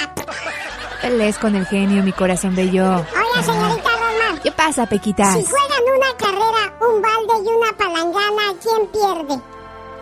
Pelees 1.02 1.38
con 1.38 1.56
el 1.56 1.66
genio, 1.66 2.04
mi 2.04 2.12
corazón 2.12 2.56
bello. 2.56 2.96
Oiga, 2.98 3.44
señorita 3.44 3.90
Roma. 3.90 4.40
¿Qué 4.44 4.52
pasa, 4.52 4.86
Pequitas? 4.86 5.36
Si 5.36 5.46
juegan 5.46 5.84
una 5.96 6.18
carrera, 6.18 6.74
un 6.82 7.02
balde 7.02 7.50
y 7.50 7.54
una 7.54 7.78
palangana, 7.78 8.54
¿quién 8.62 8.88
pierde? 8.88 9.42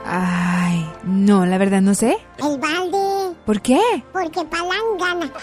Ay, 0.05 0.91
no, 1.06 1.45
la 1.45 1.58
verdad 1.58 1.82
no 1.82 1.93
sé. 1.95 2.18
El 2.38 2.58
balde. 2.60 3.36
¿Por 3.45 3.62
qué? 3.62 3.80
Porque 4.12 4.43
Palán 4.45 4.97
gana. 4.99 5.32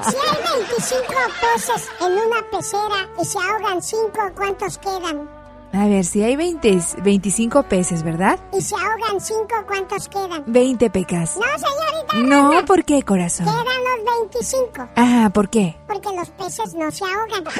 Si 0.00 0.16
hay 0.16 0.58
25 0.60 1.12
peces 1.40 1.88
en 2.00 2.12
una 2.12 2.42
pecera 2.50 3.08
y 3.20 3.24
se 3.24 3.38
ahogan 3.38 3.82
5, 3.82 4.10
¿cuántos 4.36 4.78
quedan? 4.78 5.28
A 5.72 5.86
ver, 5.88 6.04
si 6.04 6.22
hay 6.22 6.36
20, 6.36 6.78
25 7.02 7.62
peces, 7.64 8.02
¿verdad? 8.04 8.38
Y 8.52 8.60
se 8.60 8.74
ahogan 8.76 9.20
5, 9.20 9.46
¿cuántos 9.66 10.08
quedan? 10.08 10.44
20 10.46 10.90
pecas. 10.90 11.36
No, 11.36 11.42
señorita. 11.42 12.16
No. 12.16 12.64
¿por 12.64 12.84
qué, 12.84 13.02
corazón? 13.02 13.46
Quedan 13.46 13.64
los 13.64 14.30
25. 14.30 14.88
Ah, 14.96 15.30
¿por 15.34 15.48
qué? 15.48 15.76
Porque 15.88 16.08
los 16.14 16.30
peces 16.30 16.74
no 16.74 16.90
se 16.90 17.04
ahogan. 17.04 17.44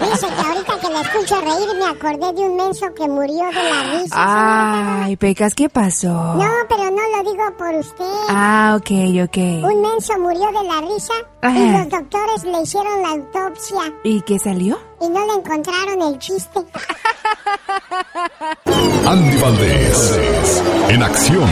Dice 0.00 0.26
que 0.26 0.46
ahorita 0.48 0.78
que 0.80 0.88
la 0.92 1.00
escucho 1.02 1.40
reír 1.40 1.68
me 1.78 1.86
acordé 1.86 2.32
de 2.32 2.48
un 2.48 2.56
menso 2.56 2.86
que 2.94 3.08
murió 3.08 3.44
de 3.48 3.70
la 3.70 3.98
risa. 3.98 4.14
Ay, 5.04 5.16
Pecas, 5.16 5.54
¿qué 5.54 5.68
pasó? 5.68 6.08
No, 6.08 6.48
pero 6.68 6.84
no 6.90 7.02
lo 7.16 7.30
digo 7.30 7.44
por 7.58 7.74
usted. 7.74 8.04
Ah, 8.28 8.74
ok, 8.76 8.90
ok. 9.24 9.36
Un 9.64 9.82
menso 9.82 10.18
murió 10.18 10.46
de 10.46 10.68
la 10.68 10.80
risa 10.82 11.12
y 11.42 11.46
Ajá. 11.46 11.78
los 11.78 11.88
doctores 11.90 12.44
le 12.44 12.62
hicieron 12.62 13.02
la 13.02 13.08
autopsia 13.10 13.92
¿Y 14.04 14.20
qué 14.22 14.38
salió? 14.38 14.78
y 15.00 15.08
no 15.08 15.26
le 15.26 15.32
encontraron 15.34 16.00
el 16.02 16.18
chiste. 16.18 16.60
Andy 19.06 19.36
Valdés, 19.38 20.62
en 20.88 21.02
acción. 21.02 21.48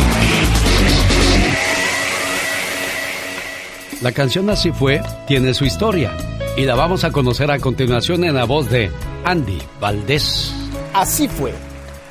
La 4.03 4.11
canción 4.11 4.51
Así 4.51 4.73
fue 4.73 5.01
tiene 5.29 5.55
su 5.55 5.65
historia 5.65 6.11
y 6.57 6.65
la 6.65 6.75
vamos 6.75 7.05
a 7.05 7.13
conocer 7.13 7.53
a 7.53 7.61
continuación 7.61 8.25
en 8.25 8.35
la 8.35 8.45
voz 8.45 8.69
de 8.69 8.91
Andy 9.25 9.59
Valdés. 9.81 10.53
Así 10.93 11.29
fue. 11.29 11.53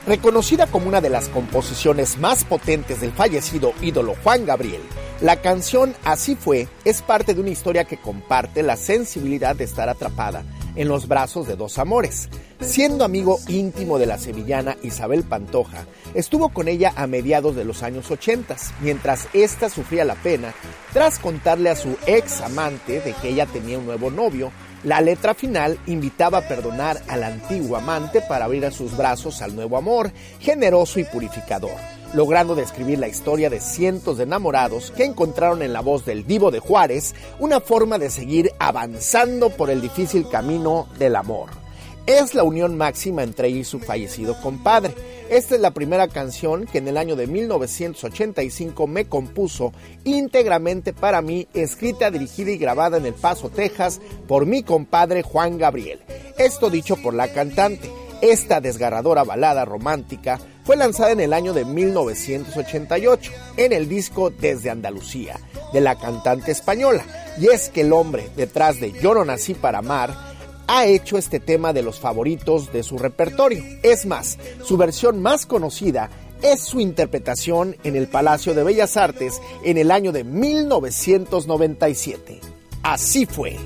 Reconocida 0.08 0.68
como 0.68 0.88
una 0.88 1.02
de 1.02 1.10
las 1.10 1.28
composiciones 1.28 2.18
más 2.18 2.46
potentes 2.46 3.02
del 3.02 3.12
fallecido 3.12 3.74
ídolo 3.82 4.16
Juan 4.24 4.46
Gabriel, 4.46 4.82
la 5.22 5.42
canción 5.42 5.94
Así 6.04 6.36
fue 6.36 6.68
es 6.84 7.02
parte 7.02 7.34
de 7.34 7.42
una 7.42 7.52
historia 7.52 7.86
que 7.86 7.98
comparte 7.98 8.64
la 8.64 8.76
sensibilidad 8.76 9.56
de 9.56 9.66
estar 9.66 9.88
atrapada 9.88 10.44
en 10.76 10.88
los 10.88 11.08
brazos 11.08 11.48
de 11.48 11.56
dos 11.56 11.78
amores. 11.78 12.30
Siendo 12.60 13.04
amigo 13.04 13.40
íntimo 13.48 13.98
de 13.98 14.06
la 14.06 14.18
sevillana 14.18 14.78
Isabel 14.84 15.24
Pantoja, 15.24 15.86
estuvo 16.14 16.50
con 16.50 16.68
ella 16.68 16.94
a 16.96 17.08
mediados 17.08 17.56
de 17.56 17.66
los 17.66 17.84
años 17.84 18.10
80, 18.10 18.56
mientras 18.82 19.28
ésta 19.34 19.70
sufría 19.70 20.06
la 20.06 20.16
pena 20.16 20.54
tras 20.94 21.20
contarle 21.20 21.70
a 21.70 21.76
su 21.76 21.98
ex 22.06 22.42
amante 22.42 23.02
de 23.02 23.14
que 23.14 23.30
ella 23.30 23.46
tenía 23.46 23.80
un 23.80 23.86
nuevo 23.86 24.12
novio. 24.12 24.52
La 24.84 25.02
letra 25.02 25.34
final 25.34 25.78
invitaba 25.86 26.40
a 26.40 26.48
perdonar 26.48 27.02
al 27.08 27.24
antiguo 27.24 27.78
amante 27.78 28.22
para 28.22 28.46
abrir 28.46 28.66
a 28.66 28.72
sus 28.72 28.98
brazos 28.98 29.42
al 29.42 29.56
nuevo 29.56 29.78
amor, 29.78 30.12
generoso 30.40 31.00
y 31.00 31.04
purificador, 31.04 31.78
logrando 32.14 32.56
describir 32.56 33.00
la 33.00 33.08
historia 33.08 33.50
de 33.50 33.60
cientos 33.60 34.18
de 34.18 34.24
enamorados 34.24 34.92
que 34.92 35.06
encontraron 35.06 35.62
en 35.62 35.74
la 35.74 35.82
voz 35.82 36.06
del 36.06 36.26
divo 36.26 36.52
de 36.52 36.60
Juárez 36.60 37.16
una 37.40 37.60
forma 37.60 37.98
de 37.98 38.10
seguir 38.10 38.52
avanzando 38.60 39.50
por 39.50 39.70
el 39.70 39.82
difícil 39.82 40.28
camino 40.30 40.88
del 40.98 41.16
amor 41.16 41.62
es 42.06 42.34
la 42.34 42.44
unión 42.44 42.78
máxima 42.78 43.24
entre 43.24 43.48
ella 43.48 43.60
y 43.60 43.64
su 43.64 43.80
fallecido 43.80 44.40
compadre. 44.42 44.94
Esta 45.30 45.56
es 45.56 45.62
la 45.62 45.72
primera 45.72 46.08
canción 46.08 46.66
que 46.66 46.80
en 46.80 46.88
el 46.88 46.98
año 46.98 47.16
de 47.16 47.28
1985 47.28 48.88
me 48.88 49.06
compuso 49.06 49.72
íntegramente 50.04 50.94
para 50.94 51.22
mí, 51.22 51.48
escrita, 51.54 52.12
dirigida 52.12 52.52
y 52.52 52.58
grabada 52.58 52.98
en 52.98 53.06
El 53.06 53.14
Paso, 53.14 53.50
Texas, 53.50 54.02
por 54.28 54.46
mi 54.46 54.64
compadre 54.64 55.22
Juan 55.22 55.58
Gabriel. 55.58 56.02
Esto 56.38 56.70
dicho 56.70 56.98
por 56.98 57.14
la 57.14 57.30
cantante. 57.30 57.90
Esta 58.22 58.62
desgarradora 58.62 59.24
balada 59.24 59.66
romántica 59.66 60.40
fue 60.64 60.76
lanzada 60.76 61.12
en 61.12 61.20
el 61.20 61.34
año 61.34 61.54
de 61.54 61.66
1988 61.66 63.32
en 63.58 63.74
el 63.74 63.90
disco 63.90 64.30
Desde 64.30 64.70
Andalucía 64.70 65.40
de 65.74 65.82
la 65.82 65.98
cantante 65.98 66.52
española. 66.52 67.06
Y 67.40 67.48
es 67.48 67.70
que 67.70 67.82
el 67.82 67.94
hombre 67.94 68.30
detrás 68.36 68.80
de 68.80 68.92
Yo 68.92 69.14
no 69.14 69.26
nací 69.26 69.54
para 69.54 69.80
amar 69.80 70.32
ha 70.68 70.86
hecho 70.86 71.18
este 71.18 71.40
tema 71.40 71.74
de 71.74 71.82
los 71.82 72.00
favoritos 72.00 72.72
de 72.72 72.84
su 72.84 72.98
repertorio. 72.98 73.64
Es 73.84 74.06
más, 74.06 74.38
su 74.64 74.78
versión 74.78 75.22
más 75.22 75.46
conocida 75.46 76.10
es 76.42 76.62
su 76.62 76.80
interpretación 76.80 77.76
en 77.84 77.96
el 77.96 78.08
Palacio 78.08 78.54
de 78.54 78.64
Bellas 78.64 78.98
Artes 78.98 79.42
en 79.64 79.78
el 79.78 79.92
año 79.92 80.12
de 80.12 80.24
1997. 80.24 82.40
Así 82.84 83.26
fue. 83.26 83.58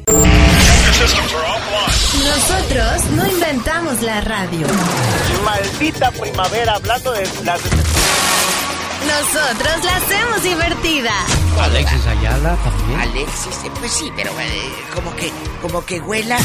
Nosotros 2.24 3.12
no 3.12 3.28
inventamos 3.28 4.02
la 4.02 4.22
radio. 4.22 4.66
Maldita 5.44 6.10
primavera, 6.12 6.76
hablando 6.76 7.12
de 7.12 7.28
las... 7.44 7.60
Nosotros 9.06 9.84
la 9.84 9.96
hacemos 9.98 10.44
divertida. 10.44 11.12
Alexis 11.60 12.08
Ayala 12.08 12.56
también. 12.56 13.00
Alexis, 13.02 13.66
eh, 13.66 13.72
pues 13.78 13.92
sí, 13.92 14.10
pero 14.16 14.32
eh, 14.40 14.62
como 14.96 15.14
que, 15.18 15.32
como 15.62 15.86
que 15.86 16.00
huela. 16.00 16.38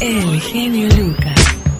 El 0.00 0.40
genio 0.40 0.88
Lucas. 0.96 1.34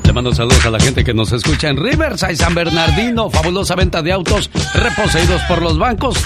Le 0.04 0.12
mando 0.12 0.34
saludos 0.34 0.66
a 0.66 0.70
la 0.70 0.80
gente 0.80 1.04
que 1.04 1.14
nos 1.14 1.30
escucha 1.32 1.68
en 1.68 1.76
Riverside, 1.76 2.36
San 2.36 2.54
Bernardino. 2.54 3.30
Fabulosa 3.30 3.76
venta 3.76 4.02
de 4.02 4.12
autos 4.12 4.50
reposeídos 4.74 5.40
por 5.42 5.62
los 5.62 5.78
bancos. 5.78 6.18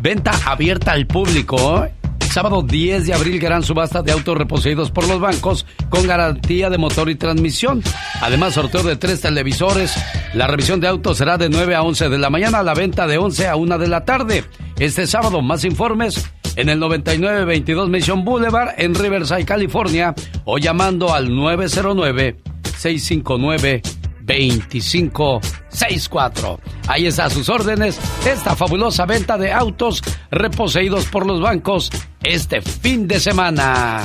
Venta 0.00 0.30
abierta 0.46 0.92
al 0.92 1.06
público. 1.06 1.84
¿eh? 1.84 1.97
Sábado 2.30 2.62
10 2.62 3.06
de 3.06 3.14
abril, 3.14 3.40
gran 3.40 3.62
subasta 3.62 4.02
de 4.02 4.12
autos 4.12 4.36
reposeídos 4.36 4.90
por 4.90 5.08
los 5.08 5.18
bancos 5.18 5.66
con 5.88 6.06
garantía 6.06 6.70
de 6.70 6.78
motor 6.78 7.08
y 7.08 7.14
transmisión. 7.14 7.82
Además, 8.20 8.54
sorteo 8.54 8.82
de 8.82 8.96
tres 8.96 9.20
televisores. 9.22 9.94
La 10.34 10.46
revisión 10.46 10.78
de 10.78 10.88
autos 10.88 11.18
será 11.18 11.38
de 11.38 11.48
9 11.48 11.74
a 11.74 11.82
11 11.82 12.08
de 12.10 12.18
la 12.18 12.30
mañana, 12.30 12.62
la 12.62 12.74
venta 12.74 13.06
de 13.06 13.18
11 13.18 13.48
a 13.48 13.56
1 13.56 13.78
de 13.78 13.88
la 13.88 14.04
tarde. 14.04 14.44
Este 14.78 15.06
sábado, 15.06 15.40
más 15.40 15.64
informes 15.64 16.30
en 16.56 16.68
el 16.68 16.78
9922 16.78 17.88
Mission 17.88 18.24
Boulevard 18.24 18.74
en 18.76 18.94
Riverside, 18.94 19.44
California, 19.44 20.14
o 20.44 20.58
llamando 20.58 21.14
al 21.14 21.34
909 21.34 22.36
659 22.76 23.82
25 24.28 25.40
64. 25.70 26.60
Ahí 26.86 27.06
está 27.06 27.24
a 27.24 27.30
sus 27.30 27.48
órdenes 27.48 27.98
esta 28.26 28.54
fabulosa 28.54 29.06
venta 29.06 29.36
de 29.38 29.52
autos 29.52 30.02
reposeídos 30.30 31.06
por 31.06 31.26
los 31.26 31.40
bancos 31.40 31.90
este 32.22 32.60
fin 32.60 33.08
de 33.08 33.18
semana. 33.18 34.02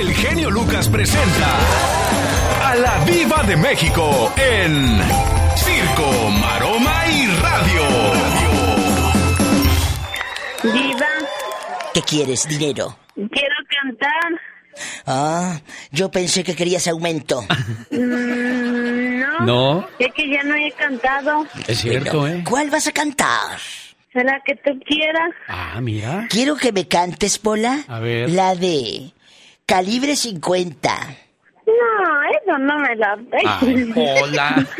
El 0.00 0.12
genio 0.14 0.50
Lucas 0.50 0.88
presenta 0.88 1.48
a 2.64 2.74
la 2.74 3.04
Viva 3.04 3.42
de 3.44 3.56
México 3.56 4.32
en 4.36 4.98
Circo, 5.56 6.30
Maroma 6.40 7.06
y 7.08 7.26
Radio. 7.26 7.82
Viva, 10.64 11.06
¿Qué 11.94 12.02
quieres, 12.02 12.48
dinero? 12.48 12.96
quiero 13.14 13.54
cantar. 13.68 14.40
Ah, 15.06 15.60
yo 15.90 16.10
pensé 16.10 16.44
que 16.44 16.54
querías 16.54 16.86
aumento. 16.88 17.42
Mm, 17.90 19.20
no. 19.20 19.40
No. 19.40 19.88
Es 19.98 20.12
que 20.14 20.28
ya 20.30 20.42
no 20.42 20.54
he 20.54 20.70
cantado. 20.72 21.46
Es 21.66 21.78
cierto, 21.78 22.26
¿eh? 22.26 22.42
¿Cuál 22.48 22.70
vas 22.70 22.86
a 22.86 22.92
cantar? 22.92 23.58
¿Será 24.12 24.40
que 24.44 24.54
tú 24.56 24.78
quieras? 24.86 25.30
Ah, 25.48 25.78
mira. 25.80 26.26
Quiero 26.30 26.56
que 26.56 26.72
me 26.72 26.88
cantes, 26.88 27.38
Pola. 27.38 27.84
A 27.88 27.98
ver. 28.00 28.30
La 28.30 28.54
de 28.54 29.10
Calibre 29.66 30.16
50. 30.16 30.90
No, 31.66 31.72
eso 32.30 32.58
no 32.58 32.78
me 32.78 32.96
la... 32.96 33.18
Ay, 33.60 33.92
Pola. 33.94 34.66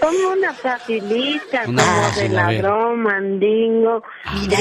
Como 0.00 0.28
una 0.32 0.52
facilita, 0.54 1.64
Una 1.66 1.82
como 1.84 2.02
fácil, 2.02 2.22
de 2.22 2.28
ladrón, 2.30 3.02
mandingo, 3.02 4.02
mira. 4.42 4.58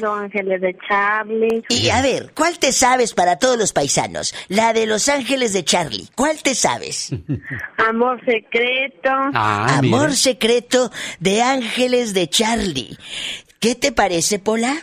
Los 0.00 0.18
Ángeles 0.18 0.60
de 0.60 0.76
Charlie. 0.88 1.64
Y 1.68 1.88
a 1.90 2.00
ver, 2.02 2.32
¿cuál 2.34 2.58
te 2.58 2.72
sabes 2.72 3.12
para 3.14 3.38
todos 3.38 3.58
los 3.58 3.72
paisanos? 3.72 4.34
La 4.48 4.72
de 4.72 4.86
Los 4.86 5.08
Ángeles 5.08 5.52
de 5.52 5.64
Charlie. 5.64 6.08
¿Cuál 6.14 6.42
te 6.42 6.54
sabes? 6.54 7.10
Amor 7.88 8.20
secreto. 8.24 9.10
Ah, 9.34 9.78
Amor 9.78 10.06
mira. 10.08 10.12
secreto 10.16 10.90
de 11.20 11.42
Ángeles 11.42 12.14
de 12.14 12.28
Charlie. 12.28 12.96
¿Qué 13.60 13.74
te 13.74 13.92
parece, 13.92 14.38
Pola? 14.38 14.76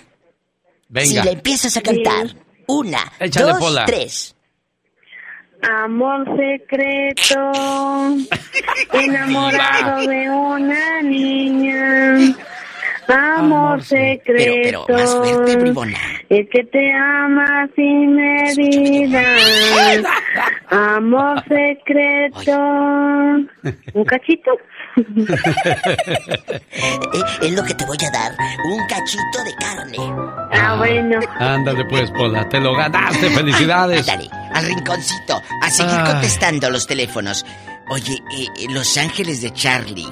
Venga. 0.89 1.07
Si 1.07 1.15
la 1.15 1.31
empiezas 1.31 1.75
a 1.77 1.81
cantar. 1.81 2.27
Una, 2.67 3.11
Échale, 3.19 3.51
dos, 3.51 3.59
Pola. 3.59 3.85
tres. 3.85 4.34
Amor 5.71 6.25
secreto, 6.37 7.51
enamorado 8.93 10.07
de 10.07 10.29
una 10.29 11.01
niña. 11.01 12.15
Amor 13.07 13.83
secreto, 13.83 14.51
Pero, 14.63 14.83
pero, 14.87 14.99
más 14.99 15.15
fuerte, 15.15 15.57
bribona. 15.57 15.97
el 16.29 16.49
que 16.49 16.63
te 16.63 16.91
ama 16.91 17.69
sin 17.75 18.15
medida. 18.15 19.23
Amor 20.95 21.43
secreto, 21.47 22.57
un 23.93 24.05
cachito. 24.05 24.51
Es 27.41 27.51
lo 27.51 27.63
que 27.63 27.73
te 27.73 27.85
voy 27.85 27.97
a 28.07 28.11
dar. 28.11 28.35
Un 28.65 28.85
cachito 28.87 29.43
de 29.43 29.55
carne. 29.55 29.97
Ah, 30.53 30.75
bueno. 30.77 31.19
Ándale 31.39 31.85
pues, 31.85 32.11
Pola, 32.11 32.47
te 32.49 32.59
lo 32.59 32.75
ganaste, 32.75 33.29
felicidades. 33.31 34.07
Ándale, 34.07 34.29
al 34.53 34.65
rinconcito. 34.65 35.41
A 35.61 35.69
seguir 35.69 35.95
Ay. 35.97 36.11
contestando 36.13 36.69
los 36.69 36.87
teléfonos. 36.87 37.45
Oye, 37.89 38.13
eh, 38.13 38.47
eh, 38.57 38.65
Los 38.69 38.97
Ángeles 38.97 39.41
de 39.41 39.51
Charlie. 39.51 40.07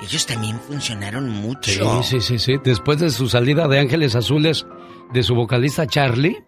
Ellos 0.00 0.26
también 0.26 0.60
funcionaron 0.60 1.26
Sí, 1.26 1.32
mucho. 1.80 2.02
sí, 2.04 2.20
sí, 2.20 2.38
sí. 2.38 2.56
Después 2.62 3.00
de 3.00 3.10
su 3.10 3.28
salida 3.28 3.66
de 3.66 3.80
Ángeles 3.80 4.14
Azules, 4.14 4.64
de 5.12 5.22
su 5.24 5.34
vocalista 5.34 5.86
Charlie, 5.88 6.44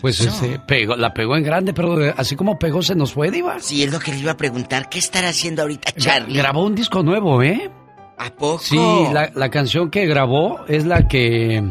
Pues 0.00 0.20
este, 0.20 0.58
pegó, 0.58 0.96
la 0.96 1.14
pegó 1.14 1.36
en 1.36 1.42
grande, 1.44 1.72
pero 1.72 2.04
eh, 2.04 2.14
así 2.16 2.36
como 2.36 2.58
pegó 2.58 2.82
se 2.82 2.94
nos 2.94 3.12
fue, 3.12 3.30
Diva. 3.30 3.58
Sí, 3.60 3.82
es 3.82 3.92
lo 3.92 3.98
que 3.98 4.10
le 4.12 4.18
iba 4.18 4.32
a 4.32 4.36
preguntar. 4.36 4.88
¿Qué 4.88 4.98
estará 4.98 5.28
haciendo 5.28 5.62
ahorita 5.62 5.92
Gra- 5.92 6.02
Charlie? 6.02 6.36
Grabó 6.38 6.64
un 6.64 6.74
disco 6.74 7.02
nuevo, 7.02 7.42
¿eh? 7.42 7.70
¿A 8.18 8.30
poco? 8.30 8.58
Sí, 8.58 8.76
la, 9.12 9.30
la 9.34 9.48
canción 9.50 9.90
que 9.90 10.06
grabó 10.06 10.60
es 10.68 10.84
la 10.84 11.08
que, 11.08 11.64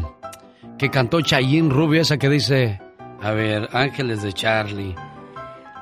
que 0.78 0.90
cantó 0.90 1.20
Chayín 1.20 1.70
Rubio, 1.70 2.00
esa 2.02 2.16
que 2.18 2.28
dice, 2.28 2.80
a 3.22 3.30
ver, 3.30 3.68
Ángeles 3.72 4.22
de 4.22 4.32
Charlie. 4.32 4.94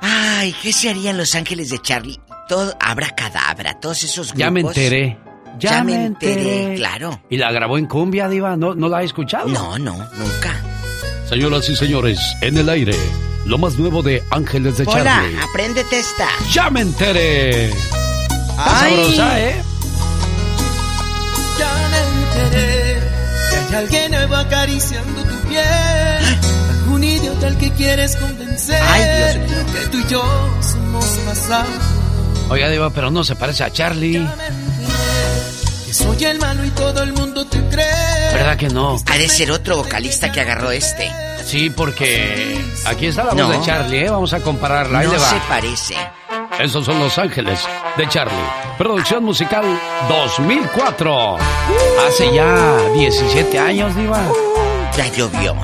Ay, 0.01 0.55
¿qué 0.63 0.73
se 0.73 0.91
harían 0.91 1.17
Los 1.17 1.35
Ángeles 1.35 1.71
de 1.71 1.79
Charlie? 1.79 2.21
Todo, 2.49 2.75
habrá 2.81 3.11
cadabra, 3.11 3.79
todos 3.81 4.03
esos 4.05 4.29
grupos. 4.33 4.39
Ya 4.41 4.51
me 4.51 4.61
enteré. 4.61 5.19
Ya, 5.59 5.83
me 5.83 6.05
enteré, 6.05 6.75
claro. 6.77 7.21
Y 7.31 7.37
la 7.37 7.51
grabó 7.51 7.79
en 7.79 7.87
cumbia, 7.87 8.29
Diva, 8.29 8.57
¿no, 8.57 8.75
no 8.75 8.89
la 8.89 8.99
ha 8.99 9.03
escuchado? 9.03 9.49
No, 9.49 9.77
no, 9.79 9.93
nunca. 9.97 10.55
Señoras 11.29 11.69
y 11.69 11.77
señores, 11.77 12.19
en 12.41 12.57
el 12.57 12.69
aire, 12.69 12.95
lo 13.45 13.59
más 13.59 13.75
nuevo 13.77 14.03
de 14.03 14.23
Ángeles 14.31 14.79
de 14.79 14.85
Hola, 14.85 15.05
Charlie. 15.05 15.39
apréndete 15.41 15.99
esta. 15.99 16.29
¡Ya 16.53 16.71
me 16.71 16.81
enteré! 16.81 17.69
Está 17.69 18.81
Ay. 18.85 18.91
sabrosa, 18.97 19.41
¿eh? 19.41 19.63
Ya 21.59 21.89
me 21.91 21.99
enteré 22.45 23.01
que 23.51 23.57
hay 23.57 23.75
alguien 23.75 24.11
nuevo 24.13 24.37
acariciando 24.37 25.23
tu 25.23 25.49
piel. 25.49 26.39
Algún 26.81 27.05
idiota 27.05 27.47
al 27.49 27.59
que 27.59 27.73
quieres 27.73 28.17
convencer. 28.17 28.81
Ay, 28.83 29.03
Dios 29.35 29.51
mío. 29.51 29.73
Que 29.81 29.87
tú 29.89 29.99
y 29.99 30.11
yo 30.11 30.23
somos 30.63 31.05
pasado. 31.27 31.67
Oiga, 32.49 32.71
Diva, 32.71 32.89
pero 32.91 33.11
no 33.11 33.23
se 33.23 33.37
parece 33.37 33.65
a 33.65 33.71
Charlie. 33.71 34.27
Que 35.87 35.93
soy 35.93 36.25
el 36.25 36.39
malo 36.39 36.65
y 36.65 36.71
todo 36.71 37.03
el 37.03 37.13
mundo 37.13 37.45
te 37.47 37.59
cree. 37.69 38.18
¿Verdad 38.39 38.57
que 38.57 38.69
no? 38.69 38.97
Ha 39.07 39.19
de 39.19 39.29
ser 39.29 39.51
otro 39.51 39.77
vocalista 39.79 40.31
que 40.31 40.41
agarró 40.41 40.71
este. 40.71 41.11
Sí, 41.45 41.71
porque 41.71 42.61
aquí 42.87 43.07
está 43.07 43.25
la 43.25 43.33
voz 43.35 43.41
No. 43.41 43.49
de 43.51 43.61
Charlie, 43.63 44.05
¿eh? 44.07 44.11
Vamos 44.11 44.33
a 44.33 44.41
compararla. 44.41 45.01
Ahí 45.01 45.07
no 45.07 45.13
le 45.15 45.19
va. 45.19 45.29
se 45.31 45.37
parece. 45.49 45.97
Esos 46.59 46.85
son 46.85 46.99
Los 46.99 47.17
Ángeles 47.19 47.61
de 47.97 48.09
Charlie. 48.09 48.35
Producción 48.77 49.25
musical 49.25 49.65
2004. 50.09 51.37
Hace 52.07 52.33
ya 52.35 52.77
17 52.95 53.59
años, 53.59 53.95
Diva. 53.97 54.21
Ya 54.97 55.07
llovió. 55.09 55.55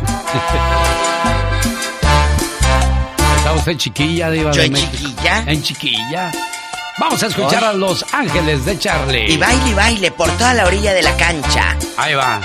Está 3.39 3.53
usted 3.55 3.77
chiquilla, 3.77 4.31
Diva. 4.31 4.51
¿Yo 4.53 4.61
de 4.63 4.67
en 4.67 4.75
chiquilla? 4.75 5.45
En 5.47 5.63
chiquilla. 5.63 6.33
Vamos 6.99 7.23
a 7.23 7.27
escuchar 7.27 7.65
a 7.65 7.73
Los 7.73 8.05
Ángeles 8.13 8.65
de 8.65 8.79
Charlie. 8.79 9.33
Y 9.33 9.37
baile 9.37 9.69
y 9.71 9.75
baile 9.75 10.11
por 10.13 10.31
toda 10.33 10.55
la 10.55 10.65
orilla 10.67 10.93
de 10.93 11.03
la 11.03 11.17
cancha. 11.17 11.77
Ahí 11.97 12.15
va. 12.15 12.41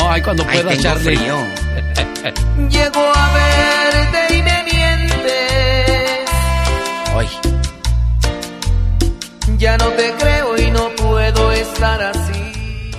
No, 0.00 0.10
ahí 0.10 0.22
cuando 0.22 0.44
Ay, 0.48 0.58
pueda, 0.58 0.68
tengo 0.70 0.82
Charlie. 0.82 1.16
frío. 1.16 1.36
Llego 2.70 3.12
a 3.14 3.32
verte 3.32 4.34
y 4.34 4.42
me 4.42 4.64
mientes. 4.64 6.30
Hoy. 7.14 7.28
Ya 9.58 9.76
no 9.76 9.86
te 9.88 10.12
creo 10.14 10.56
y 10.58 10.70
no 10.70 10.88
puedo 10.96 11.52
estar 11.52 12.02
así. 12.02 12.92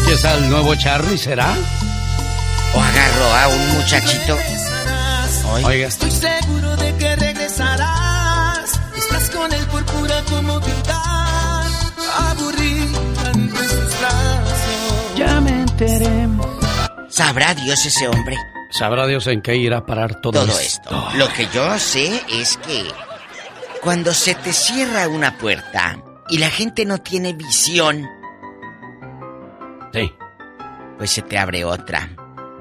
Aquí 0.00 0.12
está 0.12 0.34
el 0.34 0.48
nuevo 0.48 0.74
Charlie, 0.74 1.18
¿será? 1.18 1.54
O 2.74 2.80
agarró 2.80 3.34
a 3.34 3.48
un 3.48 3.68
muchachito. 3.74 4.38
Hoy. 5.52 5.64
Oiga. 5.64 5.88
Estoy 5.88 6.10
seguro 6.10 6.76
de 6.76 6.94
que 6.96 7.13
¿Sabrá 17.08 17.54
Dios 17.54 17.84
ese 17.84 18.06
hombre? 18.08 18.36
Sabrá 18.70 19.06
Dios 19.06 19.26
en 19.26 19.42
qué 19.42 19.56
irá 19.56 19.78
a 19.78 19.86
parar 19.86 20.20
todo, 20.20 20.44
todo 20.46 20.58
esto. 20.58 21.08
Lo 21.16 21.28
que 21.32 21.48
yo 21.52 21.78
sé 21.78 22.22
es 22.30 22.56
que 22.58 22.84
cuando 23.82 24.14
se 24.14 24.34
te 24.36 24.52
cierra 24.52 25.08
una 25.08 25.36
puerta 25.38 25.98
y 26.28 26.38
la 26.38 26.48
gente 26.50 26.84
no 26.84 26.98
tiene 26.98 27.32
visión, 27.32 28.08
Sí. 29.92 30.12
pues 30.98 31.10
se 31.10 31.22
te 31.22 31.38
abre 31.38 31.64
otra. 31.64 32.08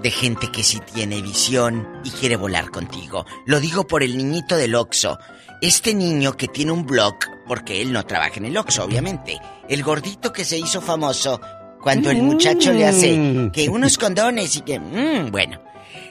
De 0.02 0.12
gente 0.12 0.52
que 0.52 0.64
sí 0.64 0.82
tiene 0.94 1.22
visión 1.22 1.88
y 2.04 2.10
quiere 2.12 2.36
volar 2.36 2.70
contigo. 2.72 3.26
Lo 3.46 3.60
digo 3.60 3.88
por 3.88 4.04
el 4.04 4.18
niñito 4.18 4.58
del 4.58 4.76
Oxo. 4.76 5.18
Este 5.62 5.94
niño 5.94 6.36
que 6.36 6.48
tiene 6.50 6.72
un 6.74 6.86
blog, 6.86 7.16
porque 7.48 7.82
él 7.82 7.94
no 7.94 8.06
trabaja 8.06 8.34
en 8.38 8.46
el 8.46 8.58
Oxo, 8.58 8.84
obviamente. 8.84 9.40
El 9.70 9.82
gordito 9.82 10.34
que 10.34 10.44
se 10.44 10.58
hizo 10.58 10.82
famoso 10.82 11.40
cuando 11.84 12.10
el 12.10 12.24
muchacho 12.24 12.72
le 12.72 12.88
hace 12.88 13.50
que 13.52 13.70
unos 13.70 13.98
condones 13.98 14.56
y 14.56 14.62
que... 14.62 14.80
mm, 14.80 15.32
bueno, 15.32 15.62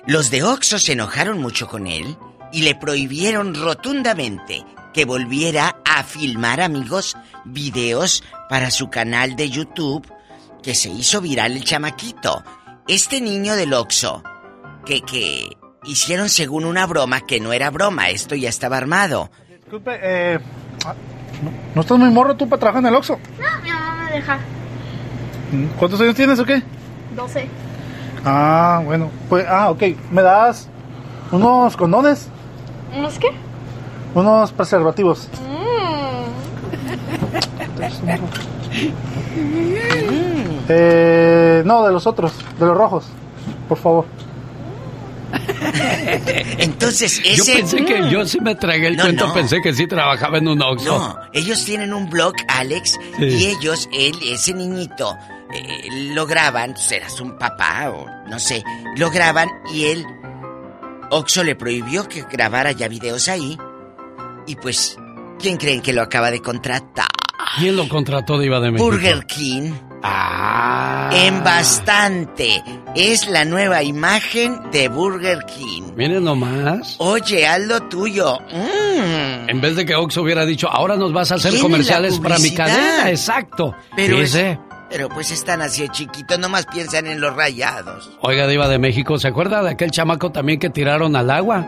los 0.06 0.30
de 0.30 0.42
Oxo 0.42 0.78
se 0.78 0.92
enojaron 0.92 1.40
mucho 1.40 1.66
con 1.66 1.86
él 1.86 2.16
y 2.52 2.62
le 2.62 2.74
prohibieron 2.74 3.54
rotundamente 3.54 4.64
que 4.92 5.06
volviera 5.06 5.76
a 5.84 6.04
filmar, 6.04 6.60
amigos, 6.60 7.16
videos 7.46 8.22
para 8.50 8.70
su 8.70 8.90
canal 8.90 9.34
de 9.34 9.48
YouTube 9.48 10.06
que 10.62 10.74
se 10.74 10.90
hizo 10.90 11.22
viral 11.22 11.52
el 11.52 11.64
chamaquito. 11.64 12.44
Este 12.86 13.20
niño 13.20 13.56
del 13.56 13.72
Oxo, 13.72 14.22
que, 14.84 15.00
que 15.00 15.56
hicieron 15.84 16.28
según 16.28 16.66
una 16.66 16.86
broma 16.86 17.22
que 17.22 17.40
no 17.40 17.52
era 17.54 17.70
broma, 17.70 18.10
esto 18.10 18.34
ya 18.34 18.50
estaba 18.50 18.76
armado. 18.76 19.30
Disculpe, 19.48 19.98
eh, 20.02 20.38
¿no, 21.42 21.50
no 21.74 21.80
estás 21.80 21.98
muy 21.98 22.10
morro 22.10 22.36
tú 22.36 22.46
para 22.46 22.60
trabajar 22.60 22.82
en 22.82 22.88
el 22.88 22.94
Oxxo? 22.96 23.18
No, 23.40 23.62
mi 23.62 23.70
mamá 23.70 24.04
me 24.04 24.16
deja. 24.16 24.38
¿Cuántos 25.78 26.00
años 26.00 26.14
tienes 26.14 26.38
o 26.38 26.44
qué? 26.44 26.62
12. 27.16 27.46
Ah, 28.24 28.80
bueno. 28.84 29.10
Pues, 29.28 29.44
ah, 29.48 29.70
ok. 29.70 29.82
¿Me 30.10 30.22
das 30.22 30.68
unos 31.30 31.76
condones? 31.76 32.28
¿Unos 32.96 33.18
qué? 33.18 33.28
Unos 34.14 34.52
preservativos. 34.52 35.28
Eh, 40.68 41.62
no, 41.64 41.84
de 41.84 41.92
los 41.92 42.06
otros, 42.06 42.32
de 42.58 42.66
los 42.66 42.76
rojos, 42.76 43.04
por 43.68 43.78
favor. 43.78 44.04
Entonces, 46.58 47.20
ese... 47.24 47.36
Yo 47.36 47.44
pensé 47.58 47.84
que 47.84 48.10
yo 48.10 48.26
sí 48.26 48.38
me 48.40 48.54
tragué 48.54 48.88
el 48.88 48.96
No, 48.96 49.04
cuento, 49.04 49.28
no. 49.28 49.34
pensé 49.34 49.60
que 49.62 49.72
sí 49.72 49.86
trabajaba 49.86 50.38
en 50.38 50.48
un 50.48 50.60
Oxxo. 50.62 50.98
No, 50.98 51.16
ellos 51.32 51.64
tienen 51.64 51.92
un 51.94 52.08
blog, 52.10 52.34
Alex, 52.48 52.98
Sí. 53.18 53.24
y 53.24 53.46
ellos, 53.46 53.88
él, 53.92 54.14
ese 54.24 54.52
niñito, 54.54 55.16
eh, 55.52 55.88
lo 56.14 56.26
graban, 56.26 56.76
serás 56.76 57.20
un 57.20 57.38
papá 57.38 57.90
o 57.90 58.06
no 58.28 58.38
sé, 58.38 58.64
lo 58.96 59.10
graban 59.10 59.48
y 59.72 59.84
él, 59.86 60.06
Oxo 61.10 61.44
le 61.44 61.54
prohibió 61.54 62.08
que 62.08 62.22
grabara 62.22 62.72
ya 62.72 62.88
videos 62.88 63.28
ahí. 63.28 63.58
Y 64.46 64.56
pues, 64.56 64.96
¿quién 65.38 65.56
creen 65.58 65.82
que 65.82 65.92
lo 65.92 66.02
acaba 66.02 66.30
de 66.30 66.40
contratar? 66.40 67.08
¿Quién 67.58 67.76
lo 67.76 67.88
contrató 67.88 68.38
de 68.38 68.46
Iba 68.46 68.60
de 68.60 68.70
México? 68.70 68.90
Burger 68.90 69.26
King. 69.26 69.72
Ah. 70.02 71.10
En 71.12 71.44
bastante. 71.44 72.62
Es 72.96 73.28
la 73.28 73.44
nueva 73.44 73.82
imagen 73.82 74.58
de 74.72 74.88
Burger 74.88 75.44
King. 75.44 75.92
Miren 75.94 76.24
nomás. 76.24 76.96
Oye, 76.98 77.46
haz 77.46 77.60
lo 77.60 77.82
tuyo. 77.82 78.38
Mm. 78.50 79.50
En 79.50 79.60
vez 79.60 79.76
de 79.76 79.84
que 79.84 79.94
Oxxo 79.94 80.22
hubiera 80.22 80.46
dicho, 80.46 80.68
ahora 80.68 80.96
nos 80.96 81.12
vas 81.12 81.30
a 81.30 81.34
hacer 81.36 81.58
comerciales 81.60 82.18
para 82.18 82.38
mi 82.38 82.54
cadena. 82.54 83.10
Exacto. 83.10 83.76
Pero, 83.94 84.18
es-. 84.18 84.58
Pero 84.92 85.08
pues 85.08 85.30
están 85.30 85.62
así 85.62 85.80
de 85.80 85.88
chiquitos, 85.88 86.38
nomás 86.38 86.66
piensan 86.66 87.06
en 87.06 87.18
los 87.18 87.34
rayados. 87.34 88.10
Oiga, 88.20 88.46
Diva 88.46 88.68
de 88.68 88.78
México, 88.78 89.18
¿se 89.18 89.28
acuerda 89.28 89.62
de 89.62 89.70
aquel 89.70 89.90
chamaco 89.90 90.30
también 90.30 90.60
que 90.60 90.68
tiraron 90.68 91.16
al 91.16 91.30
agua? 91.30 91.66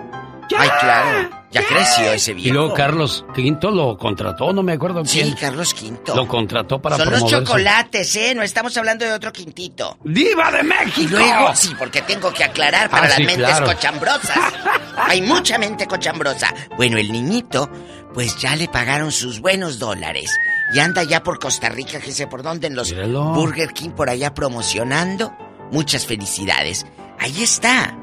Ay, 0.55 0.69
claro. 0.79 1.31
Ya 1.51 1.63
creció 1.67 2.13
ese 2.13 2.35
viejo. 2.35 2.49
Y 2.49 2.53
luego 2.53 2.75
Carlos 2.75 3.25
V 3.35 3.59
lo 3.73 3.97
contrató, 3.97 4.53
no 4.53 4.63
me 4.63 4.73
acuerdo 4.75 5.03
Sí, 5.07 5.23
quién. 5.23 5.35
Carlos 5.37 5.73
V. 5.81 6.15
Lo 6.15 6.29
contrató 6.29 6.83
para 6.83 6.97
Son 6.99 7.11
los 7.11 7.25
chocolates, 7.27 8.15
¿eh? 8.17 8.35
No 8.35 8.43
estamos 8.43 8.77
hablando 8.77 9.07
de 9.07 9.13
otro 9.13 9.33
quintito. 9.33 9.97
¡Diva 10.05 10.51
de 10.51 10.63
México! 10.65 11.01
Y 11.01 11.07
luego, 11.09 11.55
sí, 11.55 11.75
porque 11.79 12.03
tengo 12.03 12.31
que 12.31 12.45
aclarar 12.45 12.91
para 12.91 13.05
Ah, 13.05 13.09
las 13.09 13.17
sí, 13.17 13.25
mentes 13.25 13.47
claro. 13.47 13.67
cochambrosas. 13.67 14.37
Hay 14.99 15.23
mucha 15.23 15.57
mente 15.57 15.87
cochambrosa. 15.87 16.53
Bueno, 16.77 16.99
el 16.99 17.11
niñito, 17.11 17.71
pues 18.13 18.37
ya 18.37 18.55
le 18.55 18.69
pagaron 18.69 19.11
sus 19.13 19.41
buenos 19.41 19.79
dólares. 19.79 20.31
Y 20.73 20.79
anda 20.79 21.03
ya 21.03 21.23
por 21.23 21.39
Costa 21.39 21.69
Rica, 21.69 22.01
que 22.01 22.13
sé 22.13 22.27
por 22.27 22.43
dónde, 22.43 22.67
en 22.69 22.75
los 22.75 22.91
Míralo. 22.91 23.35
Burger 23.35 23.73
King 23.73 23.91
por 23.91 24.09
allá 24.09 24.33
promocionando. 24.35 25.37
Muchas 25.71 26.07
felicidades. 26.07 26.87
Ahí 27.19 27.43
está. 27.43 27.99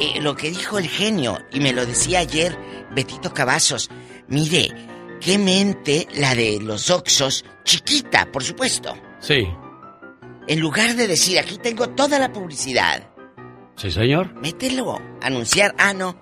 Eh, 0.00 0.20
lo 0.20 0.34
que 0.36 0.50
dijo 0.50 0.78
el 0.78 0.88
genio, 0.88 1.38
y 1.52 1.60
me 1.60 1.72
lo 1.72 1.86
decía 1.86 2.18
ayer 2.20 2.58
Betito 2.94 3.32
Cavazos. 3.32 3.90
Mire, 4.28 4.68
qué 5.20 5.38
mente 5.38 6.08
la 6.16 6.34
de 6.34 6.60
los 6.60 6.90
Oxos, 6.90 7.44
chiquita, 7.64 8.30
por 8.32 8.42
supuesto. 8.42 8.94
Sí, 9.20 9.46
En 10.46 10.60
lugar 10.60 10.94
de 10.96 11.06
decir, 11.06 11.38
aquí 11.38 11.56
tengo 11.58 11.88
toda 11.90 12.18
la 12.18 12.32
publicidad, 12.32 13.08
sí, 13.76 13.90
señor. 13.90 14.34
mételo, 14.34 15.00
anunciar, 15.22 15.74
ah, 15.78 15.94
no, 15.94 16.16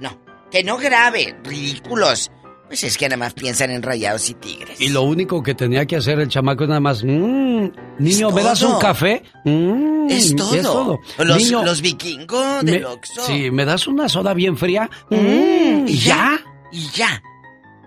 no, 0.00 0.18
que 0.50 0.64
no 0.64 0.76
grabe, 0.78 1.36
ridículos. 1.44 2.30
Pues 2.68 2.84
es 2.84 2.96
que 2.98 3.08
nada 3.08 3.16
más 3.16 3.32
piensan 3.34 3.70
en 3.70 3.82
rayados 3.82 4.28
y 4.30 4.34
tigres. 4.34 4.80
Y 4.80 4.90
lo 4.90 5.02
único 5.02 5.42
que 5.42 5.54
tenía 5.54 5.86
que 5.86 5.96
hacer 5.96 6.20
el 6.20 6.28
chamaco 6.28 6.64
es 6.64 6.68
nada 6.68 6.80
más, 6.80 7.02
"Mm, 7.02 7.68
niño, 7.98 8.30
¿me 8.30 8.42
das 8.42 8.62
un 8.62 8.78
café? 8.78 9.22
Mm, 9.44 10.08
Es 10.10 10.34
todo. 10.36 10.98
Los, 11.18 11.36
Niño, 11.38 11.64
los 11.64 11.80
vikingos 11.82 12.64
del 12.64 12.84
Oxxo. 12.84 13.22
Sí, 13.26 13.50
¿me 13.50 13.64
das 13.64 13.86
una 13.86 14.08
soda 14.08 14.32
bien 14.34 14.56
fría? 14.56 14.88
Mm, 15.10 15.16
Mm, 15.16 15.88
y 15.88 15.92
¿Y 15.92 15.96
ya? 15.98 16.38
Y 16.72 16.88
ya. 16.90 17.22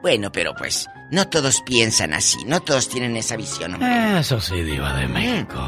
Bueno, 0.01 0.31
pero 0.31 0.53
pues, 0.55 0.87
no 1.11 1.27
todos 1.27 1.61
piensan 1.61 2.13
así, 2.13 2.39
no 2.45 2.59
todos 2.59 2.89
tienen 2.89 3.15
esa 3.17 3.35
visión. 3.37 3.75
hombre. 3.75 4.19
Eso 4.19 4.39
sí, 4.41 4.61
Diva 4.63 4.93
de 4.97 5.07
México. 5.07 5.59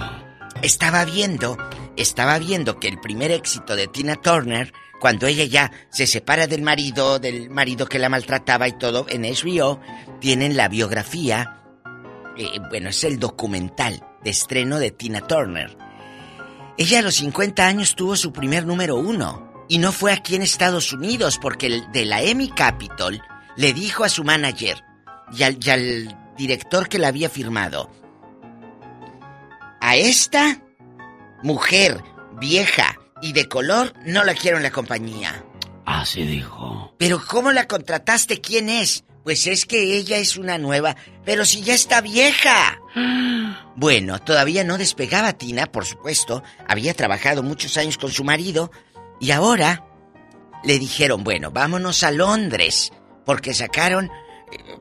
Estaba 0.61 1.05
viendo, 1.05 1.57
estaba 1.97 2.39
viendo 2.39 2.79
que 2.79 2.87
el 2.87 2.99
primer 2.99 3.31
éxito 3.31 3.75
de 3.75 3.87
Tina 3.87 4.15
Turner, 4.15 4.71
cuando 5.03 5.27
ella 5.27 5.43
ya 5.43 5.69
se 5.89 6.07
separa 6.07 6.47
del 6.47 6.61
marido, 6.61 7.19
del 7.19 7.49
marido 7.49 7.87
que 7.87 7.99
la 7.99 8.07
maltrataba 8.07 8.69
y 8.69 8.77
todo, 8.77 9.05
en 9.09 9.23
HBO, 9.23 9.81
tienen 10.21 10.55
la 10.55 10.69
biografía, 10.69 11.61
eh, 12.37 12.47
bueno, 12.69 12.87
es 12.87 13.03
el 13.03 13.19
documental 13.19 14.01
de 14.23 14.29
estreno 14.29 14.79
de 14.79 14.91
Tina 14.91 15.27
Turner. 15.27 15.77
Ella 16.77 16.99
a 16.99 17.01
los 17.01 17.15
50 17.15 17.67
años 17.67 17.95
tuvo 17.97 18.15
su 18.15 18.31
primer 18.31 18.65
número 18.65 18.95
uno. 18.95 19.65
Y 19.67 19.79
no 19.79 19.91
fue 19.91 20.13
aquí 20.13 20.37
en 20.37 20.41
Estados 20.41 20.93
Unidos, 20.93 21.37
porque 21.37 21.65
el 21.65 21.91
de 21.91 22.05
la 22.05 22.21
Emmy 22.21 22.47
Capitol 22.47 23.21
le 23.57 23.73
dijo 23.73 24.05
a 24.05 24.09
su 24.09 24.23
manager 24.23 24.85
y 25.33 25.43
al, 25.43 25.57
y 25.61 25.69
al 25.69 26.33
director 26.37 26.87
que 26.87 26.99
la 26.99 27.09
había 27.09 27.29
firmado, 27.29 27.91
a 29.81 29.97
esta 29.97 30.61
mujer 31.41 32.01
vieja 32.39 32.95
y 33.23 33.33
de 33.33 33.47
color 33.47 33.93
no 34.05 34.23
la 34.23 34.35
quiero 34.35 34.57
en 34.57 34.63
la 34.63 34.71
compañía. 34.71 35.43
Así 35.85 36.23
dijo. 36.25 36.93
Pero 36.99 37.21
¿cómo 37.25 37.51
la 37.51 37.67
contrataste? 37.67 38.39
¿Quién 38.41 38.69
es? 38.69 39.03
Pues 39.23 39.47
es 39.47 39.65
que 39.65 39.97
ella 39.97 40.17
es 40.17 40.37
una 40.37 40.57
nueva, 40.57 40.95
pero 41.25 41.45
si 41.45 41.61
ya 41.61 41.73
está 41.73 42.01
vieja. 42.01 42.77
Bueno, 43.75 44.19
todavía 44.19 44.63
no 44.63 44.77
despegaba 44.77 45.33
Tina, 45.33 45.65
por 45.65 45.83
supuesto. 45.85 46.43
Había 46.67 46.93
trabajado 46.93 47.41
muchos 47.41 47.75
años 47.77 47.97
con 47.97 48.11
su 48.11 48.23
marido 48.23 48.71
y 49.19 49.31
ahora 49.31 49.83
le 50.63 50.77
dijeron, 50.77 51.23
bueno, 51.23 51.49
vámonos 51.49 52.03
a 52.03 52.11
Londres, 52.11 52.91
porque 53.25 53.55
sacaron... 53.55 54.11
eh, 54.51 54.77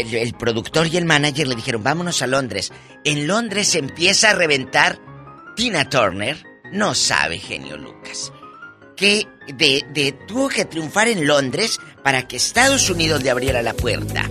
El, 0.00 0.14
el 0.14 0.32
productor 0.32 0.86
y 0.86 0.96
el 0.96 1.04
manager 1.04 1.46
le 1.46 1.56
dijeron, 1.56 1.82
vámonos 1.82 2.22
a 2.22 2.26
Londres. 2.26 2.72
En 3.04 3.26
Londres 3.26 3.68
se 3.68 3.80
empieza 3.80 4.30
a 4.30 4.34
reventar 4.34 4.98
Tina 5.54 5.88
Turner. 5.90 6.42
No 6.72 6.94
sabe, 6.94 7.38
genio 7.38 7.76
Lucas. 7.76 8.32
Que 8.96 9.26
de, 9.54 9.84
de- 9.92 10.12
tuvo 10.28 10.48
que 10.48 10.64
triunfar 10.66 11.08
en 11.08 11.26
Londres 11.26 11.78
para 12.02 12.28
que 12.28 12.36
Estados 12.36 12.90
Unidos 12.90 13.22
le 13.22 13.30
abriera 13.30 13.62
la 13.62 13.72
puerta. 13.74 14.28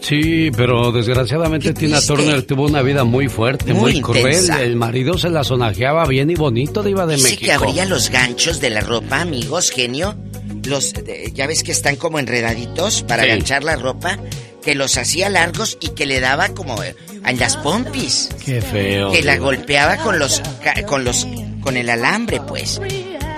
Sí, 0.00 0.50
pero 0.56 0.90
desgraciadamente 0.90 1.72
Tina. 1.74 2.00
Turner 2.00 2.42
tuvo 2.42 2.64
una 2.66 2.82
vida 2.82 3.04
muy 3.04 3.28
fuerte, 3.28 3.72
Muy 3.72 3.92
muy, 3.94 4.00
cruel. 4.02 4.50
El 4.60 4.74
marido 4.76 5.16
se 5.16 5.30
la 5.30 5.44
sonajeaba 5.44 6.06
bien 6.06 6.28
y 6.30 6.34
bonito, 6.34 6.82
Diva 6.82 7.06
de 7.06 7.14
Dice 7.16 7.28
México. 7.30 7.44
que 7.44 7.52
abría 7.52 7.84
los 7.84 8.10
ganchos 8.10 8.60
de 8.60 8.70
la 8.70 8.80
ropa, 8.80 9.20
amigos, 9.20 9.70
genio. 9.70 10.16
Los, 10.64 10.92
ya 11.34 11.46
ves 11.46 11.62
que 11.62 11.70
están 11.72 11.96
como 11.96 12.18
enredaditos 12.18 13.02
para 13.02 13.22
Sí. 13.24 13.28
ganchar 13.28 13.62
la 13.64 13.76
ropa. 13.76 14.18
Que 14.64 14.76
los 14.76 14.96
hacía 14.96 15.28
largos 15.28 15.76
y 15.80 15.88
que 15.88 16.06
le 16.06 16.20
daba 16.20 16.50
como 16.50 16.80
eh, 16.84 16.94
en 17.26 17.38
las 17.40 17.56
pompis. 17.56 18.28
Qué 18.44 18.60
feo. 18.62 19.10
Que 19.10 19.22
la 19.22 19.36
golpeaba 19.36 19.96
con 19.96 20.20
los, 20.20 20.40
con 20.86 21.02
los, 21.04 21.26
con 21.62 21.76
el 21.76 21.88
alambre, 21.88 22.40
pues. 22.40 22.80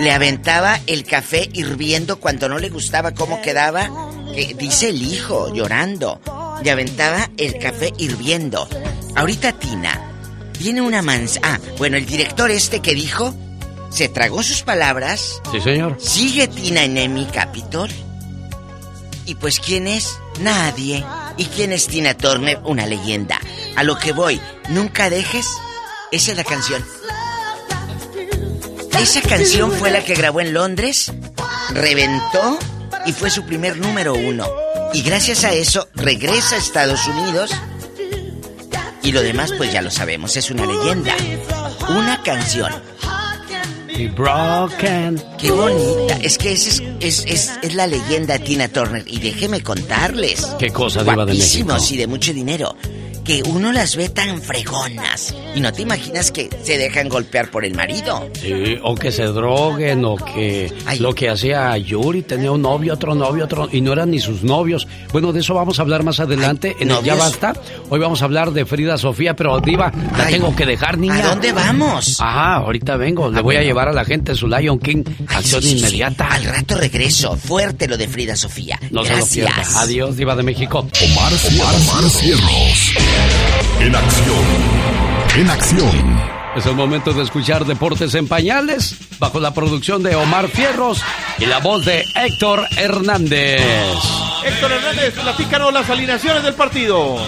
Le 0.00 0.10
aventaba 0.10 0.80
el 0.86 1.04
café 1.04 1.48
hirviendo 1.52 2.18
cuando 2.18 2.48
no 2.48 2.58
le 2.58 2.70
gustaba 2.70 3.14
cómo 3.14 3.40
quedaba. 3.42 3.88
Que 4.34 4.54
dice 4.54 4.88
el 4.88 5.02
hijo 5.02 5.54
llorando. 5.54 6.20
Le 6.62 6.70
aventaba 6.70 7.30
el 7.36 7.58
café 7.58 7.92
hirviendo. 7.96 8.68
Ahorita 9.14 9.52
Tina 9.52 10.10
tiene 10.58 10.80
una 10.80 11.02
manza. 11.02 11.40
Ah, 11.42 11.58
bueno, 11.78 11.96
el 11.96 12.06
director 12.06 12.50
este 12.50 12.80
que 12.80 12.94
dijo 12.94 13.34
se 13.90 14.08
tragó 14.08 14.42
sus 14.42 14.62
palabras. 14.62 15.40
Sí, 15.52 15.60
señor. 15.60 15.96
Sigue 16.00 16.48
Tina 16.48 16.82
en 16.82 16.96
Emmy 16.96 17.26
Capitol. 17.26 17.88
Y 19.26 19.36
pues 19.36 19.60
quién 19.60 19.86
es? 19.86 20.18
Nadie. 20.40 21.04
¿Y 21.36 21.44
quién 21.46 21.72
es 21.72 21.86
Tina 21.86 22.14
Turner? 22.14 22.60
Una 22.64 22.86
leyenda. 22.86 23.40
A 23.76 23.84
lo 23.84 23.96
que 23.98 24.12
voy, 24.12 24.40
nunca 24.68 25.10
dejes. 25.10 25.46
Esa 26.10 26.32
es 26.32 26.36
la 26.36 26.44
canción. 26.44 26.84
Esa 29.00 29.20
canción 29.22 29.72
fue 29.72 29.90
la 29.90 30.04
que 30.04 30.14
grabó 30.14 30.40
en 30.40 30.54
Londres, 30.54 31.12
reventó 31.70 32.58
y 33.06 33.12
fue 33.12 33.30
su 33.30 33.44
primer 33.44 33.76
número 33.76 34.14
uno. 34.14 34.46
Y 34.92 35.02
gracias 35.02 35.44
a 35.44 35.52
eso 35.52 35.88
regresa 35.94 36.56
a 36.56 36.58
Estados 36.58 37.06
Unidos. 37.06 37.50
Y 39.02 39.12
lo 39.12 39.20
demás 39.22 39.52
pues 39.56 39.72
ya 39.72 39.82
lo 39.82 39.90
sabemos, 39.90 40.36
es 40.36 40.50
una 40.50 40.64
leyenda. 40.66 41.14
Una 41.90 42.22
canción. 42.22 42.72
Qué 45.38 45.50
bonita. 45.50 46.16
Es 46.22 46.38
que 46.38 46.52
esa 46.52 46.68
es, 46.70 46.82
es, 47.00 47.24
es, 47.26 47.52
es 47.62 47.74
la 47.74 47.86
leyenda 47.86 48.38
de 48.38 48.44
Tina 48.44 48.68
Turner. 48.68 49.04
Y 49.06 49.18
déjeme 49.20 49.62
contarles. 49.62 50.46
Qué 50.58 50.70
cosa, 50.70 51.02
Diva 51.04 51.24
de 51.26 51.34
México. 51.34 51.76
y 51.90 51.96
de 51.96 52.06
mucho 52.06 52.32
dinero. 52.32 52.76
Que 53.24 53.42
uno 53.42 53.72
las 53.72 53.96
ve 53.96 54.10
tan 54.10 54.40
fregonas 54.42 55.34
y 55.54 55.60
no 55.60 55.72
te 55.72 55.82
imaginas 55.82 56.30
que 56.30 56.50
se 56.62 56.76
dejan 56.76 57.08
golpear 57.08 57.50
por 57.50 57.64
el 57.64 57.74
marido. 57.74 58.28
Sí, 58.40 58.78
o 58.82 58.94
que 58.94 59.10
se 59.10 59.24
droguen, 59.24 60.04
o 60.04 60.16
que 60.16 60.72
lo 60.98 61.14
que 61.14 61.30
hacía 61.30 61.76
Yuri, 61.78 62.22
tenía 62.22 62.52
un 62.52 62.62
novio, 62.62 62.92
otro 62.94 63.14
novio, 63.14 63.44
otro, 63.44 63.68
y 63.72 63.80
no 63.80 63.92
eran 63.92 64.10
ni 64.10 64.18
sus 64.20 64.42
novios. 64.42 64.86
Bueno, 65.12 65.32
de 65.32 65.40
eso 65.40 65.54
vamos 65.54 65.78
a 65.78 65.82
hablar 65.82 66.02
más 66.02 66.20
adelante 66.20 66.76
en 66.78 66.90
el 66.90 67.02
Ya 67.02 67.14
Basta. 67.14 67.54
Hoy 67.88 67.98
vamos 67.98 68.20
a 68.20 68.26
hablar 68.26 68.52
de 68.52 68.66
Frida 68.66 68.98
Sofía, 68.98 69.34
pero 69.34 69.58
Diva, 69.60 69.90
la 70.16 70.26
tengo 70.26 70.54
que 70.54 70.66
dejar, 70.66 70.98
niña. 70.98 71.24
¿A 71.24 71.28
dónde 71.30 71.52
vamos? 71.52 72.20
Ajá, 72.20 72.56
ahorita 72.56 72.96
vengo. 72.96 73.30
Le 73.30 73.40
voy 73.40 73.56
a 73.56 73.62
llevar 73.62 73.88
a 73.88 73.92
la 73.92 74.04
gente 74.04 74.34
su 74.34 74.46
Lion 74.48 74.78
King, 74.78 75.02
acción 75.28 75.66
inmediata. 75.66 76.26
Al 76.26 76.44
rato 76.44 76.76
regreso. 76.76 77.36
Fuerte 77.36 77.88
lo 77.88 77.96
de 77.96 78.06
Frida 78.08 78.36
Sofía. 78.36 78.78
No 78.90 79.02
Gracias. 79.02 79.28
se 79.30 79.40
lo 79.42 79.46
pierda. 79.46 79.80
Adiós, 79.80 80.16
Diva 80.16 80.36
de 80.36 80.42
México. 80.42 80.78
Omar, 80.80 81.32
Omar, 81.32 81.74
Omar 81.74 82.10
Cierros. 82.10 82.94
En 83.80 83.94
acción. 83.94 84.44
En 85.36 85.50
acción. 85.50 86.34
Es 86.56 86.66
el 86.66 86.74
momento 86.74 87.12
de 87.12 87.24
escuchar 87.24 87.64
Deportes 87.64 88.14
en 88.14 88.28
Pañales, 88.28 88.96
bajo 89.18 89.40
la 89.40 89.52
producción 89.52 90.02
de 90.02 90.14
Omar 90.14 90.48
Fierros 90.48 91.02
y 91.38 91.46
la 91.46 91.58
voz 91.58 91.84
de 91.84 92.04
Héctor 92.14 92.66
Hernández. 92.76 93.60
Héctor 94.44 94.72
Hernández, 94.72 95.14
platícanos 95.14 95.72
las 95.72 95.90
alineaciones 95.90 96.44
del 96.44 96.54
partido. 96.54 97.18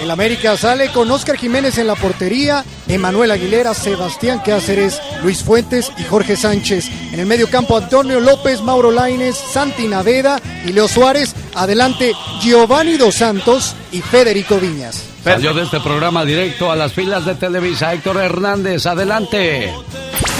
El 0.00 0.10
América 0.12 0.56
sale 0.56 0.92
con 0.92 1.10
Oscar 1.10 1.36
Jiménez 1.36 1.76
en 1.78 1.88
la 1.88 1.96
portería, 1.96 2.64
Emanuel 2.86 3.32
Aguilera, 3.32 3.74
Sebastián 3.74 4.40
Cáceres, 4.44 5.00
Luis 5.22 5.42
Fuentes 5.42 5.90
y 5.98 6.04
Jorge 6.04 6.36
Sánchez. 6.36 6.88
En 7.12 7.20
el 7.20 7.26
medio 7.26 7.50
campo 7.50 7.76
Antonio 7.76 8.20
López, 8.20 8.60
Mauro 8.62 8.92
Laines, 8.92 9.36
Santi 9.36 9.88
Naveda 9.88 10.40
y 10.64 10.72
Leo 10.72 10.86
Suárez. 10.86 11.34
Adelante 11.54 12.12
Giovanni 12.40 12.96
Dos 12.96 13.16
Santos 13.16 13.74
y 13.90 14.00
Federico 14.00 14.58
Viñas. 14.58 15.04
Salió 15.24 15.52
de 15.52 15.64
este 15.64 15.80
programa 15.80 16.24
directo 16.24 16.70
a 16.70 16.76
las 16.76 16.92
filas 16.92 17.26
de 17.26 17.34
Televisa 17.34 17.92
Héctor 17.92 18.18
Hernández. 18.18 18.86
Adelante. 18.86 19.72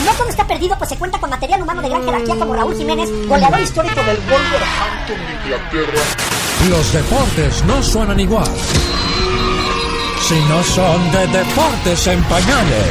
No 0.04 0.12
todo 0.12 0.28
está 0.28 0.46
perdido, 0.46 0.78
pues 0.78 0.90
se 0.90 0.96
cuenta 0.96 1.18
con 1.18 1.30
material 1.30 1.62
humano 1.62 1.82
de 1.82 1.88
gran 1.88 2.04
jerarquía 2.04 2.36
como 2.36 2.54
Raúl 2.54 2.76
Jiménez, 2.76 3.10
goleador 3.26 3.60
histórico 3.60 4.02
del 4.04 4.16
Wolverhampton 4.18 5.16
de 5.26 5.34
Inglaterra. 5.44 6.02
Los 6.70 6.92
deportes 6.92 7.64
no 7.64 7.82
suenan 7.82 8.20
igual 8.20 8.48
si 10.28 10.38
no 10.42 10.62
son 10.62 11.10
de 11.10 11.26
deportes 11.28 12.06
en 12.06 12.22
pañales. 12.24 12.86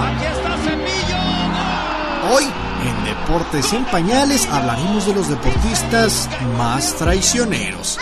Aquí 0.00 0.24
está 0.24 0.56
Cepillo. 0.64 2.34
Hoy, 2.34 2.44
en 2.88 3.04
Deportes 3.04 3.72
en 3.72 3.84
Pañales, 3.84 4.48
hablaremos 4.50 5.06
de 5.06 5.14
los 5.14 5.28
deportistas 5.28 6.28
más 6.58 6.96
traicioneros. 6.96 8.00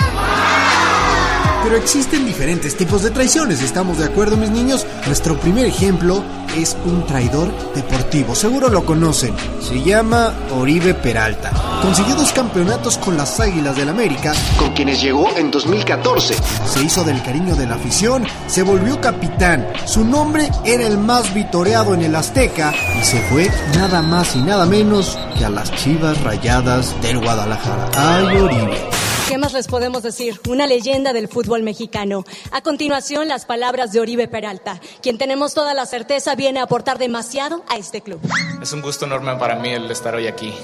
Pero 1.68 1.82
existen 1.82 2.24
diferentes 2.24 2.78
tipos 2.78 3.02
de 3.02 3.10
traiciones, 3.10 3.60
¿estamos 3.60 3.98
de 3.98 4.06
acuerdo 4.06 4.38
mis 4.38 4.48
niños? 4.48 4.86
Nuestro 5.04 5.38
primer 5.38 5.66
ejemplo 5.66 6.24
es 6.56 6.74
un 6.86 7.04
traidor 7.04 7.52
deportivo, 7.74 8.34
seguro 8.34 8.70
lo 8.70 8.86
conocen, 8.86 9.34
se 9.60 9.82
llama 9.82 10.32
Oribe 10.58 10.94
Peralta. 10.94 11.52
Consiguió 11.82 12.14
dos 12.14 12.32
campeonatos 12.32 12.96
con 12.96 13.18
las 13.18 13.38
Águilas 13.38 13.76
del 13.76 13.90
América, 13.90 14.32
con 14.58 14.72
quienes 14.72 15.02
llegó 15.02 15.28
en 15.36 15.50
2014. 15.50 16.36
Se 16.64 16.82
hizo 16.82 17.04
del 17.04 17.22
cariño 17.22 17.54
de 17.54 17.66
la 17.66 17.74
afición, 17.74 18.26
se 18.46 18.62
volvió 18.62 18.98
capitán, 18.98 19.68
su 19.84 20.06
nombre 20.06 20.48
era 20.64 20.86
el 20.86 20.96
más 20.96 21.34
vitoreado 21.34 21.92
en 21.92 22.00
el 22.00 22.16
Azteca 22.16 22.72
y 22.98 23.04
se 23.04 23.20
fue 23.28 23.50
nada 23.74 24.00
más 24.00 24.34
y 24.34 24.40
nada 24.40 24.64
menos 24.64 25.18
que 25.36 25.44
a 25.44 25.50
las 25.50 25.70
Chivas 25.76 26.18
Rayadas 26.22 26.94
del 27.02 27.18
Guadalajara. 27.18 27.90
¡Ay, 27.94 28.38
Oribe! 28.38 28.88
¿Qué 29.28 29.36
más 29.36 29.52
les 29.52 29.66
podemos 29.66 30.02
decir? 30.02 30.40
Una 30.48 30.66
leyenda 30.66 31.12
del 31.12 31.28
fútbol 31.28 31.62
mexicano. 31.62 32.24
A 32.50 32.62
continuación, 32.62 33.28
las 33.28 33.44
palabras 33.44 33.92
de 33.92 34.00
Oribe 34.00 34.26
Peralta, 34.26 34.80
quien 35.02 35.18
tenemos 35.18 35.52
toda 35.52 35.74
la 35.74 35.84
certeza 35.84 36.34
viene 36.34 36.60
a 36.60 36.62
aportar 36.62 36.96
demasiado 36.96 37.62
a 37.68 37.76
este 37.76 38.00
club. 38.00 38.20
Es 38.62 38.72
un 38.72 38.80
gusto 38.80 39.04
enorme 39.04 39.36
para 39.36 39.56
mí 39.56 39.68
el 39.68 39.90
estar 39.90 40.14
hoy 40.14 40.28
aquí. 40.28 40.54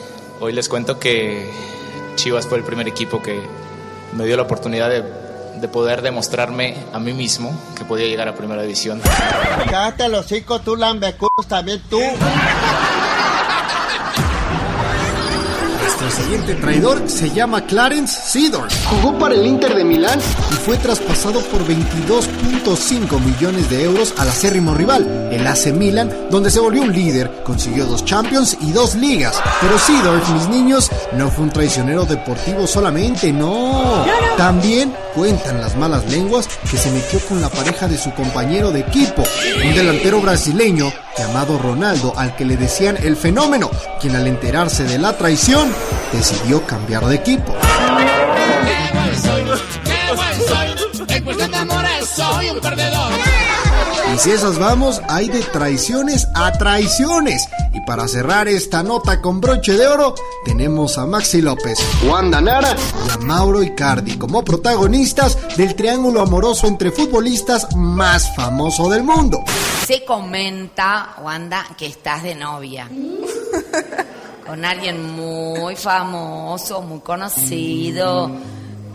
Hoy 0.40 0.54
les 0.54 0.70
cuento 0.70 0.98
que 0.98 1.46
Chivas 2.16 2.46
fue 2.46 2.56
el 2.56 2.64
primer 2.64 2.88
equipo 2.88 3.20
que 3.20 3.38
me 4.14 4.24
dio 4.24 4.34
la 4.34 4.44
oportunidad 4.44 4.88
de, 4.88 5.02
de 5.60 5.68
poder 5.68 6.00
demostrarme 6.00 6.74
a 6.94 6.98
mí 6.98 7.12
mismo 7.12 7.54
que 7.76 7.84
podía 7.84 8.06
llegar 8.06 8.28
a 8.28 8.34
primera 8.34 8.62
división. 8.62 9.02
Cállate 9.70 10.08
los 10.08 10.24
cinco, 10.24 10.62
tú 10.62 10.74
lambecudos 10.74 11.46
también 11.46 11.82
tú. 11.90 12.00
Siguiente 16.14 16.54
traidor 16.54 17.02
se 17.10 17.28
llama 17.30 17.66
Clarence 17.66 18.20
Seedorf. 18.24 18.72
Jugó 18.86 19.18
para 19.18 19.34
el 19.34 19.44
Inter 19.44 19.74
de 19.74 19.82
Milán 19.82 20.20
y 20.52 20.54
fue 20.54 20.76
traspasado 20.76 21.40
por 21.40 21.66
22.5 21.66 23.20
millones 23.20 23.68
de 23.68 23.82
euros 23.82 24.14
al 24.18 24.28
acérrimo 24.28 24.74
rival, 24.74 25.28
el 25.32 25.44
AC 25.44 25.72
Milan, 25.72 26.12
donde 26.30 26.52
se 26.52 26.60
volvió 26.60 26.82
un 26.82 26.92
líder, 26.92 27.42
consiguió 27.42 27.86
dos 27.86 28.04
Champions 28.04 28.56
y 28.60 28.70
dos 28.70 28.94
ligas. 28.94 29.42
Pero 29.60 29.76
Seedorf, 29.76 30.30
mis 30.30 30.48
niños, 30.48 30.88
no 31.14 31.28
fue 31.32 31.46
un 31.46 31.50
traicionero 31.50 32.04
deportivo 32.04 32.64
solamente, 32.68 33.32
no. 33.32 34.04
También 34.36 34.94
cuentan 35.16 35.60
las 35.60 35.76
malas 35.76 36.08
lenguas 36.08 36.48
que 36.70 36.76
se 36.76 36.92
metió 36.92 37.18
con 37.28 37.40
la 37.40 37.48
pareja 37.48 37.88
de 37.88 37.98
su 37.98 38.12
compañero 38.14 38.70
de 38.70 38.80
equipo, 38.80 39.24
un 39.64 39.74
delantero 39.74 40.20
brasileño 40.20 40.92
llamado 41.16 41.58
Ronaldo, 41.58 42.12
al 42.16 42.34
que 42.36 42.44
le 42.44 42.56
decían 42.56 42.96
el 43.02 43.16
fenómeno, 43.16 43.70
quien 44.00 44.16
al 44.16 44.26
enterarse 44.26 44.84
de 44.84 44.98
la 44.98 45.16
traición 45.16 45.72
decidió 46.12 46.66
cambiar 46.66 47.06
de 47.06 47.16
equipo. 47.16 47.54
Y 54.14 54.18
si 54.18 54.30
esas 54.30 54.60
vamos, 54.60 55.02
hay 55.08 55.28
de 55.28 55.40
traiciones 55.40 56.28
a 56.34 56.52
traiciones. 56.52 57.48
Y 57.72 57.80
para 57.80 58.06
cerrar 58.06 58.46
esta 58.46 58.84
nota 58.84 59.20
con 59.20 59.40
broche 59.40 59.76
de 59.76 59.88
oro, 59.88 60.14
tenemos 60.44 60.98
a 60.98 61.06
Maxi 61.06 61.42
López, 61.42 61.80
Wanda 62.06 62.40
Nara 62.40 62.76
y 63.08 63.10
a 63.10 63.16
Mauro 63.18 63.60
Icardi 63.60 64.16
como 64.16 64.44
protagonistas 64.44 65.36
del 65.56 65.74
triángulo 65.74 66.20
amoroso 66.20 66.68
entre 66.68 66.92
futbolistas 66.92 67.74
más 67.74 68.32
famoso 68.36 68.88
del 68.88 69.02
mundo. 69.02 69.42
Se 69.84 70.04
comenta, 70.04 71.16
Wanda, 71.20 71.66
que 71.76 71.86
estás 71.86 72.22
de 72.22 72.36
novia. 72.36 72.88
Con 74.46 74.64
alguien 74.64 75.12
muy 75.16 75.74
famoso, 75.74 76.82
muy 76.82 77.00
conocido 77.00 78.30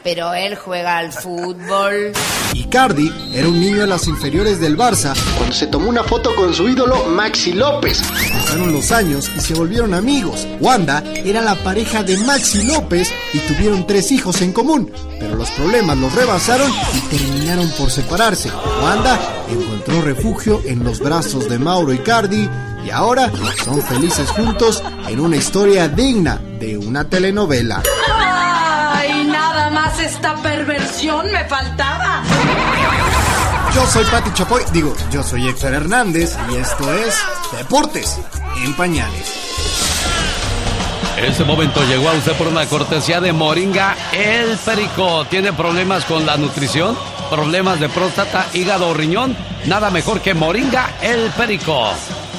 pero 0.03 0.33
él 0.33 0.55
juega 0.55 0.97
al 0.97 1.11
fútbol. 1.11 2.13
Icardi 2.53 3.11
era 3.33 3.47
un 3.47 3.59
niño 3.59 3.83
en 3.83 3.89
las 3.89 4.07
inferiores 4.07 4.59
del 4.59 4.77
Barça 4.77 5.13
cuando 5.37 5.53
se 5.53 5.67
tomó 5.67 5.89
una 5.89 6.03
foto 6.03 6.33
con 6.35 6.53
su 6.53 6.67
ídolo 6.67 7.05
Maxi 7.05 7.53
López. 7.53 8.01
Pasaron 8.01 8.73
los 8.73 8.91
años 8.91 9.29
y 9.35 9.39
se 9.39 9.53
volvieron 9.53 9.93
amigos. 9.93 10.47
Wanda 10.59 11.03
era 11.23 11.41
la 11.41 11.55
pareja 11.55 12.03
de 12.03 12.17
Maxi 12.17 12.63
López 12.63 13.11
y 13.33 13.39
tuvieron 13.39 13.85
tres 13.85 14.11
hijos 14.11 14.41
en 14.41 14.51
común, 14.51 14.91
pero 15.19 15.35
los 15.35 15.49
problemas 15.51 15.97
los 15.97 16.13
rebasaron 16.13 16.71
y 16.93 16.99
terminaron 17.15 17.69
por 17.71 17.91
separarse. 17.91 18.49
Wanda 18.81 19.19
encontró 19.49 20.01
refugio 20.01 20.61
en 20.65 20.83
los 20.83 20.99
brazos 20.99 21.49
de 21.49 21.59
Mauro 21.59 21.93
Icardi 21.93 22.49
y 22.85 22.89
ahora 22.89 23.31
son 23.63 23.81
felices 23.81 24.29
juntos 24.29 24.83
en 25.07 25.19
una 25.19 25.35
historia 25.35 25.87
digna 25.87 26.41
de 26.59 26.77
una 26.77 27.07
telenovela 27.07 27.83
esta 29.97 30.35
perversión 30.35 31.31
me 31.31 31.43
faltaba. 31.45 32.21
Yo 33.73 33.85
soy 33.87 34.05
Pati 34.05 34.31
Chapoy, 34.33 34.63
digo, 34.71 34.95
yo 35.11 35.23
soy 35.23 35.47
Héctor 35.47 35.73
Hernández 35.73 36.37
y 36.51 36.57
esto 36.57 36.93
es 36.93 37.17
Deportes 37.57 38.19
en 38.63 38.73
Pañales. 38.75 39.33
Este 41.17 41.43
momento 41.43 41.83
llegó 41.85 42.09
a 42.09 42.13
usted 42.13 42.33
por 42.33 42.47
una 42.47 42.65
cortesía 42.65 43.19
de 43.19 43.33
Moringa 43.33 43.95
El 44.13 44.57
Perico. 44.57 45.25
¿Tiene 45.25 45.53
problemas 45.53 46.05
con 46.05 46.25
la 46.25 46.37
nutrición? 46.37 46.95
¿Problemas 47.29 47.79
de 47.79 47.89
próstata, 47.89 48.47
hígado 48.53 48.89
o 48.89 48.93
riñón? 48.93 49.35
Nada 49.65 49.89
mejor 49.89 50.21
que 50.21 50.33
Moringa 50.33 50.91
El 51.01 51.29
Perico. 51.31 51.89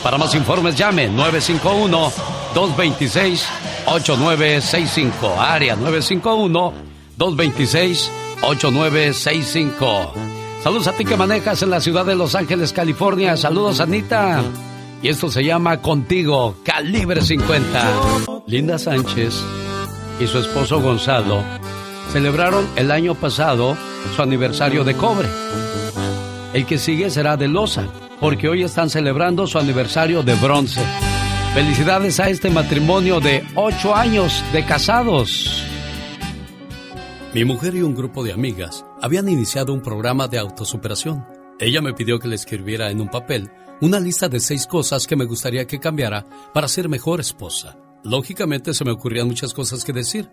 Para 0.03 0.19
más 0.19 0.35
informes 0.35 0.77
llame 0.77 1.09
951 1.09 2.13
226 2.55 3.47
8965 3.87 5.41
área 5.41 5.77
951 5.77 6.90
226-8965. 7.21 10.13
Saludos 10.63 10.89
a 10.89 10.93
ti 10.93 11.05
que 11.05 11.17
manejas 11.17 11.63
en 11.63 11.71
la 11.71 11.81
ciudad 11.81 12.05
de 12.07 12.17
Los 12.17 12.35
Ángeles, 12.35 12.73
California. 12.73 13.37
Saludos, 13.37 13.81
Anita. 13.81 14.43
Y 15.03 15.09
esto 15.09 15.31
se 15.31 15.45
llama 15.45 15.83
Contigo, 15.83 16.57
Calibre 16.65 17.21
50. 17.21 17.93
Linda 18.47 18.79
Sánchez 18.79 19.35
y 20.19 20.27
su 20.27 20.39
esposo 20.39 20.81
Gonzalo 20.81 21.45
celebraron 22.13 22.67
el 22.77 22.91
año 22.91 23.15
pasado 23.15 23.77
su 24.17 24.23
aniversario 24.23 24.83
de 24.85 24.95
cobre. 24.95 25.29
El 26.53 26.67
que 26.67 26.79
sigue 26.79 27.11
será 27.11 27.37
de 27.37 27.49
losa, 27.49 27.85
porque 28.19 28.49
hoy 28.49 28.63
están 28.63 28.89
celebrando 28.91 29.47
su 29.47 29.59
aniversario 29.59 30.23
de 30.23 30.35
bronce. 30.35 30.81
Felicidades 31.55 32.21
a 32.21 32.29
este 32.29 32.51
matrimonio 32.51 33.21
de 33.21 33.45
ocho 33.55 33.95
años 33.95 34.45
de 34.53 34.65
casados. 34.65 35.70
Mi 37.33 37.45
mujer 37.45 37.77
y 37.77 37.83
un 37.83 37.95
grupo 37.95 38.25
de 38.25 38.33
amigas 38.33 38.85
habían 39.01 39.29
iniciado 39.29 39.73
un 39.73 39.83
programa 39.83 40.27
de 40.27 40.41
autosuperación. 40.41 41.25
Ella 41.61 41.81
me 41.81 41.95
pidió 41.95 42.19
que 42.19 42.27
le 42.27 42.35
escribiera 42.35 42.91
en 42.91 43.01
un 43.01 43.09
papel 43.09 43.53
una 43.81 44.01
lista 44.01 44.29
de 44.29 44.41
seis 44.41 44.67
cosas 44.67 45.07
que 45.07 45.15
me 45.15 45.27
gustaría 45.27 45.65
que 45.65 45.79
cambiara 45.79 46.27
para 46.53 46.67
ser 46.67 46.89
mejor 46.89 47.21
esposa. 47.21 47.79
Lógicamente 48.03 48.75
se 48.75 48.85
me 48.85 48.91
ocurrían 48.91 49.29
muchas 49.29 49.55
cosas 49.55 49.85
que 49.85 49.93
decir. 49.93 50.29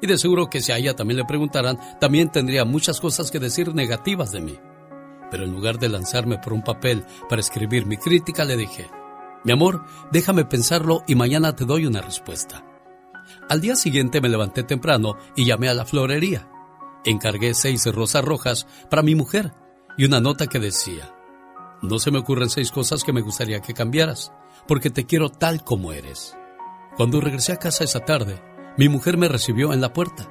Y 0.00 0.08
de 0.08 0.18
seguro 0.18 0.50
que 0.50 0.60
si 0.60 0.72
a 0.72 0.78
ella 0.78 0.96
también 0.96 1.18
le 1.18 1.26
preguntaran, 1.26 1.78
también 2.00 2.32
tendría 2.32 2.64
muchas 2.64 3.00
cosas 3.00 3.30
que 3.30 3.38
decir 3.38 3.72
negativas 3.72 4.32
de 4.32 4.40
mí. 4.40 4.58
Pero 5.30 5.44
en 5.44 5.52
lugar 5.52 5.78
de 5.78 5.90
lanzarme 5.90 6.38
por 6.38 6.54
un 6.54 6.64
papel 6.64 7.04
para 7.28 7.40
escribir 7.40 7.86
mi 7.86 7.98
crítica, 7.98 8.44
le 8.44 8.56
dije, 8.56 8.90
mi 9.44 9.52
amor, 9.52 9.84
déjame 10.10 10.44
pensarlo 10.44 11.04
y 11.06 11.14
mañana 11.14 11.54
te 11.54 11.66
doy 11.66 11.86
una 11.86 12.00
respuesta. 12.00 12.64
Al 13.48 13.60
día 13.60 13.76
siguiente 13.76 14.20
me 14.20 14.28
levanté 14.28 14.62
temprano 14.62 15.16
y 15.36 15.44
llamé 15.44 15.68
a 15.68 15.74
la 15.74 15.84
florería. 15.84 16.48
Encargué 17.04 17.54
seis 17.54 17.84
rosas 17.92 18.24
rojas 18.24 18.66
para 18.88 19.02
mi 19.02 19.14
mujer 19.14 19.52
y 19.98 20.04
una 20.04 20.20
nota 20.20 20.46
que 20.46 20.58
decía, 20.58 21.14
no 21.82 21.98
se 21.98 22.12
me 22.12 22.18
ocurren 22.18 22.48
seis 22.48 22.70
cosas 22.70 23.02
que 23.02 23.12
me 23.12 23.20
gustaría 23.20 23.60
que 23.60 23.74
cambiaras, 23.74 24.32
porque 24.68 24.88
te 24.88 25.04
quiero 25.04 25.30
tal 25.30 25.64
como 25.64 25.92
eres. 25.92 26.36
Cuando 26.96 27.20
regresé 27.20 27.52
a 27.52 27.58
casa 27.58 27.84
esa 27.84 28.00
tarde, 28.00 28.40
mi 28.78 28.88
mujer 28.88 29.16
me 29.16 29.28
recibió 29.28 29.72
en 29.72 29.80
la 29.80 29.92
puerta. 29.92 30.30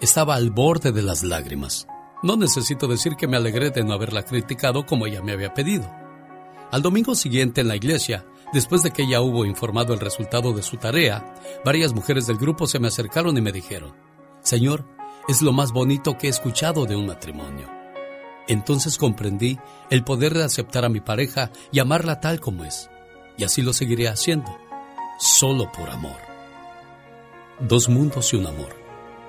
Estaba 0.00 0.34
al 0.34 0.50
borde 0.50 0.92
de 0.92 1.02
las 1.02 1.22
lágrimas. 1.22 1.86
No 2.22 2.36
necesito 2.36 2.86
decir 2.86 3.16
que 3.16 3.26
me 3.26 3.38
alegré 3.38 3.70
de 3.70 3.82
no 3.82 3.94
haberla 3.94 4.24
criticado 4.24 4.84
como 4.84 5.06
ella 5.06 5.22
me 5.22 5.32
había 5.32 5.54
pedido. 5.54 5.90
Al 6.70 6.82
domingo 6.82 7.14
siguiente 7.14 7.62
en 7.62 7.68
la 7.68 7.76
iglesia, 7.76 8.26
después 8.52 8.82
de 8.82 8.90
que 8.90 9.02
ella 9.02 9.20
hubo 9.20 9.44
informado 9.44 9.94
el 9.94 10.00
resultado 10.00 10.52
de 10.52 10.62
su 10.62 10.76
tarea, 10.76 11.34
varias 11.64 11.92
mujeres 11.92 12.26
del 12.26 12.38
grupo 12.38 12.66
se 12.66 12.78
me 12.78 12.88
acercaron 12.88 13.36
y 13.36 13.40
me 13.40 13.52
dijeron, 13.52 13.94
Señor, 14.42 14.86
es 15.28 15.42
lo 15.42 15.52
más 15.52 15.72
bonito 15.72 16.16
que 16.18 16.26
he 16.26 16.30
escuchado 16.30 16.86
de 16.86 16.96
un 16.96 17.06
matrimonio. 17.06 17.68
Entonces 18.48 18.98
comprendí 18.98 19.58
el 19.90 20.02
poder 20.02 20.34
de 20.34 20.44
aceptar 20.44 20.84
a 20.84 20.88
mi 20.88 21.00
pareja 21.00 21.52
y 21.70 21.78
amarla 21.78 22.20
tal 22.20 22.40
como 22.40 22.64
es. 22.64 22.90
Y 23.36 23.44
así 23.44 23.62
lo 23.62 23.72
seguiré 23.72 24.08
haciendo, 24.08 24.50
solo 25.18 25.70
por 25.70 25.88
amor. 25.88 26.18
Dos 27.60 27.88
mundos 27.88 28.32
y 28.32 28.36
un 28.36 28.46
amor. 28.46 28.74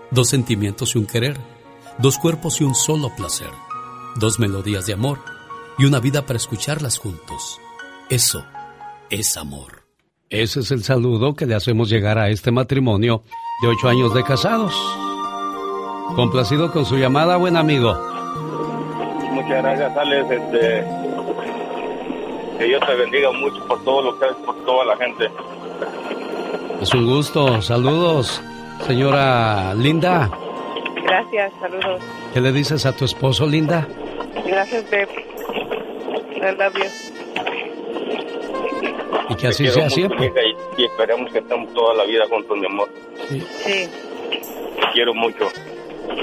Dos 0.10 0.30
sentimientos 0.30 0.96
y 0.96 0.98
un 0.98 1.06
querer. 1.06 1.38
Dos 2.00 2.18
cuerpos 2.18 2.62
y 2.62 2.64
un 2.64 2.74
solo 2.74 3.14
placer. 3.16 3.52
Dos 4.16 4.40
melodías 4.40 4.86
de 4.86 4.94
amor 4.94 5.20
y 5.78 5.86
una 5.86 6.00
vida 6.00 6.26
para 6.26 6.38
escucharlas 6.38 6.98
juntos. 6.98 7.60
Eso 8.10 8.44
es 9.12 9.38
amor. 9.38 9.84
Ese 10.30 10.62
es 10.62 10.72
el 10.72 10.84
saludo 10.84 11.36
que 11.36 11.46
le 11.46 11.54
hacemos 11.54 11.90
llegar 11.90 12.18
a 12.18 12.30
este 12.30 12.52
matrimonio 12.52 13.24
de 13.62 13.68
ocho 13.68 13.90
años 13.90 14.14
de 14.14 14.24
casados. 14.24 14.74
Complacido 16.16 16.72
con 16.72 16.86
su 16.86 16.98
llamada, 16.98 17.36
buen 17.36 17.58
amigo. 17.58 17.94
Muchas 19.32 19.62
gracias, 19.64 19.98
Alex. 19.98 20.32
Este, 20.32 20.86
que 22.58 22.64
Dios 22.64 22.82
te 22.88 22.96
bendiga 22.96 23.32
mucho 23.34 23.68
por 23.68 23.84
todo 23.84 24.02
lo 24.02 24.20
que 24.20 24.26
haces 24.26 24.38
por 24.46 24.66
toda 24.66 24.86
la 24.86 24.98
gente. 24.98 25.30
Es 26.82 26.94
un 26.94 27.06
gusto. 27.06 27.62
Saludos, 27.62 28.42
señora 28.88 29.74
Linda. 29.74 30.30
Gracias, 31.04 31.52
saludos. 31.60 32.02
¿Qué 32.34 32.40
le 32.40 32.54
dices 32.54 32.86
a 32.86 32.96
tu 32.96 33.04
esposo, 33.04 33.46
Linda? 33.46 33.86
Gracias, 34.46 34.90
Beb. 34.90 35.10
I 36.38 36.56
love 36.58 36.74
you. 36.76 37.21
Y 39.32 39.36
que 39.36 39.48
así 39.48 39.68
sea 39.68 39.90
siempre. 39.90 40.32
Y, 40.78 40.82
y, 40.82 40.86
esperemos 40.86 41.32
que 41.32 41.40
estemos 41.40 41.74
toda 41.74 41.96
la 41.96 42.06
vida 42.06 42.24
juntos, 42.30 42.58
mi 42.58 42.66
amor. 42.66 42.90
Sí. 43.30 43.40
Te 43.70 43.90
quiero 44.94 45.14
mucho. 45.14 45.48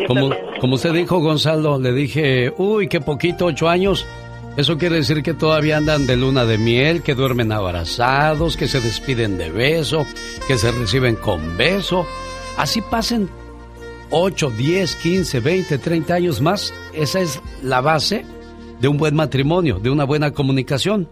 Como, 0.06 0.30
como 0.60 0.74
usted 0.74 0.92
dijo, 0.92 1.18
Gonzalo, 1.20 1.78
le 1.78 1.92
dije, 1.92 2.52
uy, 2.56 2.88
qué 2.88 3.00
poquito, 3.00 3.46
ocho 3.46 3.68
años. 3.68 4.06
Eso 4.56 4.76
quiere 4.76 4.96
decir 4.96 5.22
que 5.22 5.34
todavía 5.34 5.76
andan 5.76 6.06
de 6.06 6.16
luna 6.16 6.44
de 6.44 6.58
miel, 6.58 7.02
que 7.02 7.14
duermen 7.14 7.52
abrazados, 7.52 8.56
que 8.56 8.66
se 8.66 8.80
despiden 8.80 9.38
de 9.38 9.50
beso, 9.50 10.04
que 10.48 10.58
se 10.58 10.72
reciben 10.72 11.14
con 11.14 11.56
beso. 11.56 12.06
Así 12.56 12.80
pasen 12.80 13.28
8, 14.10 14.50
10, 14.50 14.96
15, 14.96 15.40
20, 15.40 15.78
30 15.78 16.14
años 16.14 16.40
más. 16.40 16.74
Esa 16.92 17.20
es 17.20 17.40
la 17.62 17.80
base 17.80 18.24
de 18.80 18.88
un 18.88 18.96
buen 18.96 19.14
matrimonio, 19.14 19.78
de 19.78 19.90
una 19.90 20.04
buena 20.04 20.32
comunicación. 20.32 21.08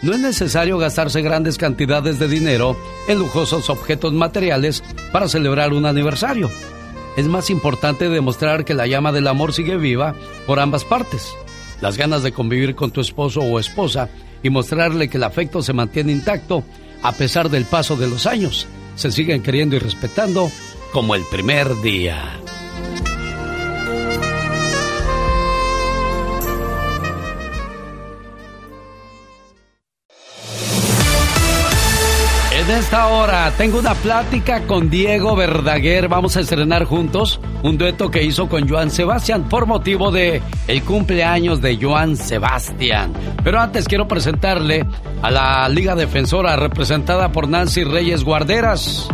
No 0.00 0.12
es 0.12 0.20
necesario 0.20 0.78
gastarse 0.78 1.22
grandes 1.22 1.58
cantidades 1.58 2.18
de 2.18 2.28
dinero 2.28 2.76
en 3.08 3.18
lujosos 3.18 3.68
objetos 3.68 4.12
materiales 4.12 4.82
para 5.12 5.28
celebrar 5.28 5.72
un 5.72 5.86
aniversario. 5.86 6.50
Es 7.16 7.26
más 7.26 7.50
importante 7.50 8.08
demostrar 8.08 8.64
que 8.64 8.74
la 8.74 8.86
llama 8.86 9.10
del 9.10 9.26
amor 9.26 9.52
sigue 9.52 9.76
viva 9.76 10.14
por 10.46 10.60
ambas 10.60 10.84
partes. 10.84 11.34
Las 11.80 11.96
ganas 11.96 12.22
de 12.22 12.32
convivir 12.32 12.76
con 12.76 12.92
tu 12.92 13.00
esposo 13.00 13.40
o 13.40 13.58
esposa 13.58 14.08
y 14.42 14.50
mostrarle 14.50 15.08
que 15.08 15.16
el 15.16 15.24
afecto 15.24 15.62
se 15.62 15.72
mantiene 15.72 16.12
intacto 16.12 16.62
a 17.02 17.12
pesar 17.12 17.50
del 17.50 17.64
paso 17.64 17.96
de 17.96 18.08
los 18.08 18.26
años. 18.26 18.68
Se 18.94 19.10
siguen 19.10 19.42
queriendo 19.42 19.74
y 19.74 19.80
respetando 19.80 20.50
como 20.92 21.16
el 21.16 21.24
primer 21.24 21.80
día. 21.80 22.38
Esta 32.78 33.08
hora 33.08 33.52
tengo 33.58 33.80
una 33.80 33.94
plática 33.94 34.62
con 34.62 34.88
Diego 34.88 35.34
Verdaguer. 35.34 36.06
Vamos 36.06 36.36
a 36.36 36.40
estrenar 36.40 36.84
juntos 36.84 37.40
un 37.64 37.76
dueto 37.76 38.08
que 38.08 38.22
hizo 38.22 38.48
con 38.48 38.68
Joan 38.68 38.92
Sebastián 38.92 39.48
por 39.48 39.66
motivo 39.66 40.12
de 40.12 40.40
el 40.68 40.84
cumpleaños 40.84 41.60
de 41.60 41.76
Joan 41.76 42.16
Sebastián. 42.16 43.12
Pero 43.42 43.58
antes 43.58 43.88
quiero 43.88 44.06
presentarle 44.06 44.86
a 45.22 45.30
la 45.30 45.68
Liga 45.68 45.96
Defensora 45.96 46.54
representada 46.54 47.32
por 47.32 47.48
Nancy 47.48 47.82
Reyes 47.82 48.22
Guarderas, 48.22 49.08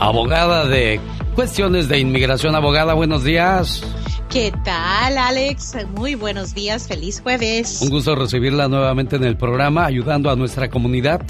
abogada 0.00 0.66
de 0.66 1.00
cuestiones 1.36 1.88
de 1.88 2.00
inmigración. 2.00 2.56
Abogada, 2.56 2.94
buenos 2.94 3.22
días. 3.22 3.80
¿Qué 4.28 4.52
tal, 4.64 5.18
Alex? 5.18 5.76
Muy 5.94 6.16
buenos 6.16 6.52
días, 6.52 6.88
feliz 6.88 7.20
jueves. 7.20 7.80
Un 7.80 7.90
gusto 7.90 8.16
recibirla 8.16 8.66
nuevamente 8.66 9.16
en 9.16 9.24
el 9.24 9.36
programa, 9.36 9.86
ayudando 9.86 10.30
a 10.30 10.36
nuestra 10.36 10.68
comunidad. 10.68 11.22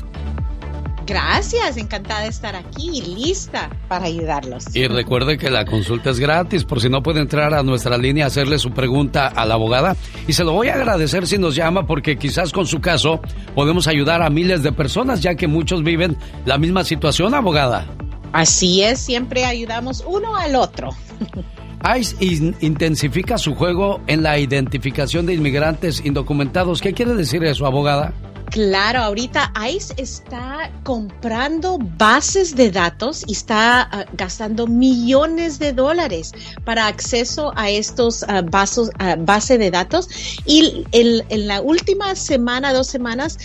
Gracias, 1.08 1.78
encantada 1.78 2.20
de 2.20 2.28
estar 2.28 2.54
aquí 2.54 2.90
y 2.98 3.14
lista 3.14 3.70
para 3.88 4.04
ayudarlos. 4.04 4.76
Y 4.76 4.86
recuerde 4.88 5.38
que 5.38 5.48
la 5.48 5.64
consulta 5.64 6.10
es 6.10 6.18
gratis, 6.18 6.64
por 6.64 6.82
si 6.82 6.90
no 6.90 7.02
puede 7.02 7.20
entrar 7.20 7.54
a 7.54 7.62
nuestra 7.62 7.96
línea 7.96 8.26
a 8.26 8.28
hacerle 8.28 8.58
su 8.58 8.72
pregunta 8.72 9.26
a 9.26 9.46
la 9.46 9.54
abogada. 9.54 9.96
Y 10.26 10.34
se 10.34 10.44
lo 10.44 10.52
voy 10.52 10.68
a 10.68 10.74
agradecer 10.74 11.26
si 11.26 11.38
nos 11.38 11.54
llama, 11.54 11.86
porque 11.86 12.18
quizás 12.18 12.52
con 12.52 12.66
su 12.66 12.82
caso 12.82 13.22
podemos 13.54 13.88
ayudar 13.88 14.20
a 14.20 14.28
miles 14.28 14.62
de 14.62 14.70
personas, 14.70 15.22
ya 15.22 15.34
que 15.34 15.48
muchos 15.48 15.82
viven 15.82 16.14
la 16.44 16.58
misma 16.58 16.84
situación, 16.84 17.34
abogada. 17.34 17.86
Así 18.34 18.82
es, 18.82 18.98
siempre 18.98 19.46
ayudamos 19.46 20.04
uno 20.06 20.36
al 20.36 20.56
otro. 20.56 20.90
ICE 21.98 22.54
intensifica 22.60 23.38
su 23.38 23.54
juego 23.54 24.00
en 24.08 24.22
la 24.22 24.38
identificación 24.38 25.24
de 25.24 25.34
inmigrantes 25.34 26.04
indocumentados. 26.04 26.82
¿Qué 26.82 26.92
quiere 26.92 27.14
decir 27.14 27.44
eso, 27.44 27.64
abogada? 27.64 28.12
Claro, 28.50 29.00
ahorita 29.00 29.52
ICE 29.70 29.94
está 29.98 30.70
comprando 30.82 31.78
bases 31.78 32.56
de 32.56 32.70
datos 32.70 33.22
y 33.26 33.32
está 33.32 33.90
uh, 33.92 34.16
gastando 34.16 34.66
millones 34.66 35.58
de 35.58 35.72
dólares 35.72 36.32
para 36.64 36.86
acceso 36.86 37.52
a 37.56 37.68
estos 37.68 38.22
uh, 38.22 38.42
vasos, 38.50 38.88
uh, 38.88 39.22
base 39.22 39.58
de 39.58 39.70
datos. 39.70 40.08
Y 40.46 40.86
el, 40.92 41.26
en 41.28 41.46
la 41.46 41.60
última 41.60 42.14
semana, 42.14 42.72
dos 42.72 42.86
semanas, 42.86 43.38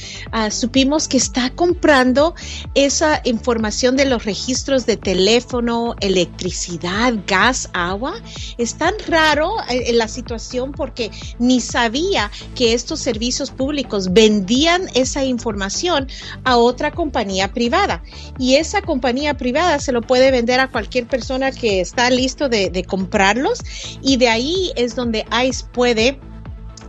supimos 0.52 1.08
que 1.08 1.18
está 1.18 1.50
comprando 1.50 2.34
esa 2.74 3.22
información 3.26 3.98
de 3.98 4.06
los 4.06 4.24
registros 4.26 4.86
de 4.86 4.98
teléfono, 4.98 5.96
electricidad, 6.00 7.14
gas, 7.28 7.70
agua. 7.74 8.16
Es 8.58 8.76
tan 8.76 8.94
raro 9.08 9.56
en, 9.70 9.88
en 9.88 9.98
la 9.98 10.08
situación 10.08 10.72
porque 10.72 11.12
ni 11.40 11.60
sabía 11.60 12.32
que 12.56 12.74
estos 12.74 13.00
servicios 13.00 13.52
públicos 13.52 14.14
vendían 14.14 14.93
esa 14.94 15.24
información 15.24 16.08
a 16.44 16.58
otra 16.58 16.92
compañía 16.92 17.54
privada. 17.54 18.04
Y 18.38 18.56
esa 18.56 18.82
compañía 18.82 19.36
privada 19.36 19.80
se 19.80 19.92
lo 19.92 20.02
puede 20.02 20.32
vender 20.32 20.60
a 20.60 20.70
cualquier 20.70 21.08
persona 21.08 21.52
que 21.52 21.82
está 21.82 22.10
listo 22.10 22.50
de, 22.50 22.86
comprarlos. 22.88 23.60
Y 24.02 24.18
de 24.18 24.30
ahí 24.30 24.72
es 24.76 24.96
donde 24.96 25.26
ICE 25.32 25.66
puede 25.72 26.20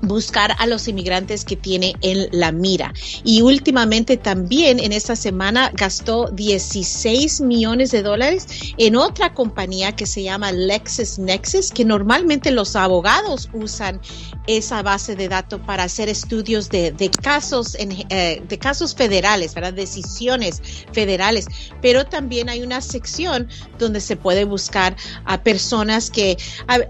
buscar 0.06 0.54
a 0.58 0.66
los 0.66 0.88
inmigrantes 0.88 1.44
que 1.44 1.56
tiene 1.56 1.94
en 2.02 2.28
la 2.32 2.52
mira. 2.52 2.92
Y 3.24 3.42
últimamente 3.42 4.16
también 4.16 4.80
en 4.80 4.92
esta 4.92 5.16
semana 5.16 5.70
gastó 5.74 6.28
16 6.30 7.40
millones 7.40 7.90
de 7.90 8.02
dólares 8.02 8.46
en 8.78 8.96
otra 8.96 9.34
compañía 9.34 9.96
que 9.96 10.06
se 10.06 10.22
llama 10.22 10.52
LexisNexis, 10.52 11.70
que 11.70 11.84
normalmente 11.84 12.50
los 12.50 12.76
abogados 12.76 13.48
usan 13.52 14.00
esa 14.46 14.82
base 14.82 15.16
de 15.16 15.28
datos 15.28 15.60
para 15.66 15.84
hacer 15.84 16.08
estudios 16.08 16.68
de, 16.68 16.92
de 16.92 17.10
casos 17.10 17.74
en, 17.74 17.92
eh, 18.10 18.42
de 18.46 18.58
casos 18.58 18.94
federales, 18.94 19.54
¿verdad? 19.54 19.72
Decisiones 19.72 20.60
federales. 20.92 21.46
Pero 21.80 22.04
también 22.04 22.48
hay 22.48 22.62
una 22.62 22.80
sección 22.80 23.48
donde 23.78 24.00
se 24.00 24.16
puede 24.16 24.44
buscar 24.44 24.96
a 25.24 25.42
personas 25.42 26.10
que 26.10 26.36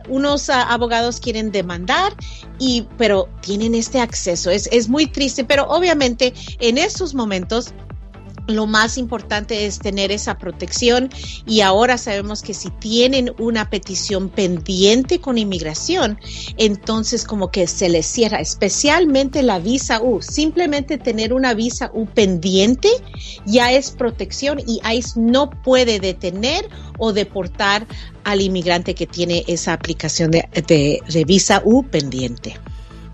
unos 0.09 0.51
a, 0.51 0.62
abogados 0.62 1.20
quieren 1.20 1.53
demandar 1.53 2.15
y 2.59 2.82
pero 3.05 3.28
tienen 3.43 3.74
este 3.74 4.01
acceso. 4.01 4.51
Es, 4.51 4.66
es 4.72 4.89
muy 4.89 5.05
triste, 5.05 5.44
pero 5.44 5.64
obviamente 5.64 6.32
en 6.59 6.78
estos 6.78 7.14
momentos 7.14 7.74
lo 8.47 8.66
más 8.66 8.97
importante 8.97 9.66
es 9.66 9.78
tener 9.78 10.10
esa 10.10 10.39
protección 10.39 11.10
y 11.47 11.60
ahora 11.60 11.98
sabemos 11.98 12.40
que 12.40 12.55
si 12.55 12.70
tienen 12.70 13.35
una 13.39 13.68
petición 13.68 14.31
pendiente 14.31 15.20
con 15.20 15.36
inmigración, 15.36 16.18
entonces 16.56 17.26
como 17.26 17.51
que 17.51 17.66
se 17.66 17.90
les 17.90 18.06
cierra, 18.06 18.40
especialmente 18.40 19.43
la 19.43 19.59
visa 19.59 20.01
U. 20.01 20.22
Simplemente 20.22 20.97
tener 20.97 21.35
una 21.35 21.52
visa 21.52 21.90
U 21.93 22.06
pendiente 22.06 22.89
ya 23.44 23.70
es 23.70 23.90
protección 23.90 24.62
y 24.66 24.81
ICE 24.82 25.20
no 25.20 25.51
puede 25.51 26.01
detener 26.01 26.70
o 26.97 27.12
deportar 27.12 27.86
al 28.24 28.40
inmigrante 28.40 28.94
que 28.94 29.06
tiene 29.06 29.44
esa 29.47 29.74
aplicación 29.74 30.31
de, 30.31 30.48
de, 30.66 31.01
de 31.06 31.24
visa 31.26 31.60
U 31.66 31.82
pendiente. 31.82 32.59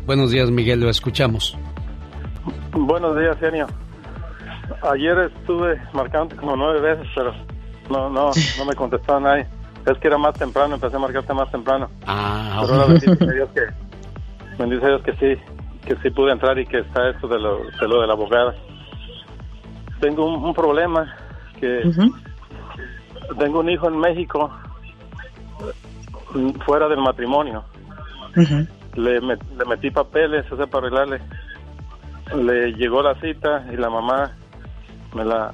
Buenos 0.07 0.31
días, 0.31 0.51
Miguel, 0.51 0.81
lo 0.81 0.89
escuchamos. 0.89 1.55
Buenos 2.73 3.19
días, 3.19 3.37
genio. 3.39 3.67
Ayer 4.91 5.31
estuve 5.37 5.79
marcando 5.93 6.35
como 6.37 6.57
nueve 6.57 6.81
veces, 6.81 7.07
pero 7.15 7.35
no, 7.93 8.11
no, 8.11 8.31
no 8.59 8.65
me 8.65 8.75
contestaba 8.75 9.21
nadie. 9.21 9.47
Es 9.87 9.99
que 9.99 10.09
era 10.09 10.19
más 10.19 10.35
temprano, 10.35 10.75
empecé 10.75 10.97
a 10.97 10.99
marcarte 10.99 11.35
más 11.35 11.51
temprano. 11.51 11.89
Ah, 12.07 12.61
pero 12.63 12.75
ahora 12.75 12.87
bendice 12.87 13.17
Dios 13.35 13.51
que, 13.55 13.63
bendice 14.59 14.87
Dios 14.87 15.03
que 15.03 15.13
sí, 15.13 15.43
que 15.87 15.97
sí 16.03 16.11
pude 16.11 16.33
entrar 16.33 16.59
y 16.59 16.67
que 16.67 16.79
está 16.81 17.11
esto 17.11 17.29
de 17.29 17.39
lo 17.39 17.59
de, 17.59 17.89
lo 17.89 18.01
de 18.01 18.07
la 18.07 18.13
abogada. 18.13 18.55
Tengo 20.01 20.27
un, 20.27 20.45
un 20.45 20.55
problema 20.55 21.15
que... 21.61 21.83
Uh 21.85 21.91
-huh 21.93 22.33
tengo 23.39 23.61
un 23.61 23.71
hijo 23.71 23.89
en 23.89 23.99
México 23.99 24.51
fuera 26.65 26.89
del 26.89 27.01
matrimonio. 27.01 27.65
Uh 28.37 28.41
-huh. 28.41 28.69
le, 28.95 29.21
met, 29.21 29.41
le, 29.59 29.65
metí 29.65 29.91
papeles, 29.91 30.51
o 30.51 30.57
sea, 30.57 30.67
para 30.67 30.87
arreglarle. 30.87 31.21
Le 32.35 32.73
llegó 32.73 33.03
la 33.03 33.15
cita 33.21 33.67
y 33.73 33.77
la 33.77 33.91
mamá 33.91 34.33
me 35.15 35.25
la 35.25 35.53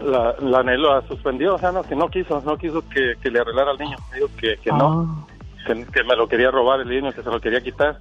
la, 0.00 0.34
la 0.40 0.62
la 0.62 1.02
suspendió, 1.08 1.54
o 1.54 1.58
sea, 1.58 1.72
no, 1.72 1.82
que 1.82 1.94
no 1.94 2.08
quiso, 2.08 2.40
no 2.44 2.56
quiso 2.56 2.82
que, 2.88 3.14
que 3.22 3.30
le 3.30 3.40
arreglara 3.40 3.70
al 3.72 3.78
niño. 3.78 3.96
Me 4.10 4.16
dijo 4.16 4.28
que, 4.36 4.56
que 4.56 4.70
no, 4.70 4.88
oh. 4.88 5.26
que, 5.66 5.84
que, 5.86 6.04
me 6.04 6.16
lo 6.16 6.28
quería 6.28 6.50
robar 6.50 6.80
el 6.80 6.88
niño, 6.88 7.12
que 7.12 7.22
se 7.22 7.30
lo 7.30 7.40
quería 7.40 7.60
quitar. 7.60 7.98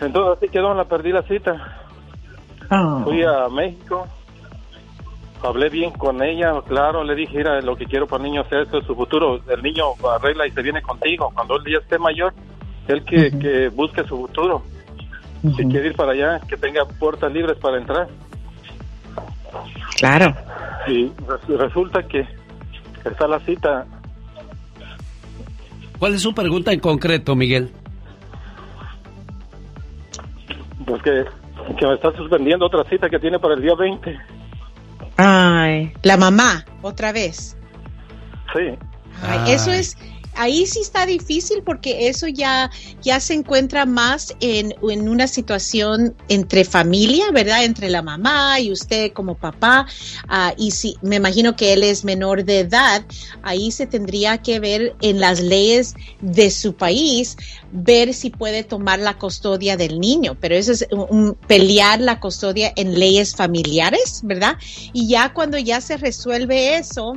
Entonces 0.00 0.38
así 0.38 0.48
quedó, 0.48 0.74
la 0.74 0.84
perdí 0.84 1.12
la 1.12 1.22
cita. 1.22 1.76
Oh. 2.70 3.02
Fui 3.04 3.22
a 3.22 3.48
México, 3.48 4.06
hablé 5.42 5.68
bien 5.68 5.90
con 5.92 6.22
ella, 6.22 6.52
claro, 6.66 7.02
le 7.04 7.14
dije, 7.14 7.38
mira, 7.38 7.60
lo 7.60 7.76
que 7.76 7.86
quiero 7.86 8.06
para 8.06 8.22
el 8.24 8.30
niño 8.30 8.42
es 8.42 8.52
esto, 8.52 8.78
es 8.78 8.86
su 8.86 8.94
futuro, 8.94 9.40
el 9.48 9.62
niño 9.62 9.84
arregla 10.10 10.46
y 10.46 10.50
se 10.52 10.62
viene 10.62 10.82
contigo, 10.82 11.30
cuando 11.34 11.56
él 11.56 11.62
ya 11.70 11.78
esté 11.78 11.98
mayor, 11.98 12.32
él 12.88 13.04
que, 13.04 13.16
uh 13.16 13.20
-huh. 13.20 13.40
que 13.40 13.68
busque 13.68 14.04
su 14.04 14.16
futuro, 14.16 14.62
uh 15.42 15.48
-huh. 15.48 15.56
si 15.56 15.66
quiere 15.66 15.88
ir 15.88 15.96
para 15.96 16.12
allá, 16.12 16.40
que 16.48 16.56
tenga 16.56 16.84
puertas 16.84 17.32
libres 17.32 17.58
para 17.58 17.78
entrar. 17.78 18.08
Claro. 19.96 20.34
Y 20.86 21.10
resulta 21.48 22.02
que 22.02 22.26
está 23.04 23.26
la 23.28 23.40
cita. 23.40 23.86
¿Cuál 25.98 26.14
es 26.14 26.22
su 26.22 26.34
pregunta 26.34 26.72
en 26.72 26.80
concreto, 26.80 27.36
Miguel? 27.36 27.70
Pues 30.86 31.02
que, 31.02 31.24
que 31.78 31.86
me 31.86 31.94
está 31.94 32.12
suspendiendo 32.16 32.66
otra 32.66 32.84
cita 32.88 33.08
que 33.08 33.18
tiene 33.18 33.38
para 33.38 33.54
el 33.54 33.62
día 33.62 33.74
20. 33.78 34.18
Ay, 35.16 35.92
la 36.02 36.16
mamá, 36.16 36.64
otra 36.80 37.12
vez. 37.12 37.56
Sí. 38.54 38.74
Ay, 39.22 39.52
eso 39.52 39.70
es, 39.70 39.98
ahí 40.34 40.66
sí 40.66 40.80
está 40.80 41.06
difícil 41.06 41.62
porque 41.64 42.08
eso 42.08 42.26
ya, 42.28 42.70
ya 43.02 43.20
se 43.20 43.34
encuentra 43.34 43.86
más 43.86 44.34
en, 44.40 44.74
en, 44.88 45.08
una 45.08 45.26
situación 45.26 46.14
entre 46.28 46.64
familia, 46.64 47.30
¿verdad? 47.32 47.64
Entre 47.64 47.90
la 47.90 48.02
mamá 48.02 48.60
y 48.60 48.72
usted 48.72 49.12
como 49.12 49.34
papá. 49.34 49.86
Uh, 50.28 50.54
y 50.56 50.70
si 50.70 50.96
me 51.02 51.16
imagino 51.16 51.56
que 51.56 51.72
él 51.72 51.82
es 51.82 52.04
menor 52.04 52.44
de 52.44 52.60
edad, 52.60 53.04
ahí 53.42 53.70
se 53.70 53.86
tendría 53.86 54.38
que 54.38 54.60
ver 54.60 54.94
en 55.00 55.20
las 55.20 55.40
leyes 55.40 55.94
de 56.20 56.50
su 56.50 56.74
país, 56.74 57.36
ver 57.72 58.14
si 58.14 58.30
puede 58.30 58.64
tomar 58.64 58.98
la 58.98 59.18
custodia 59.18 59.76
del 59.76 60.00
niño. 60.00 60.36
Pero 60.40 60.54
eso 60.54 60.72
es 60.72 60.86
un, 60.90 61.34
pelear 61.46 62.00
la 62.00 62.20
custodia 62.20 62.72
en 62.76 62.98
leyes 62.98 63.34
familiares, 63.34 64.20
¿verdad? 64.22 64.56
Y 64.92 65.08
ya 65.08 65.32
cuando 65.32 65.58
ya 65.58 65.80
se 65.80 65.96
resuelve 65.96 66.76
eso, 66.76 67.14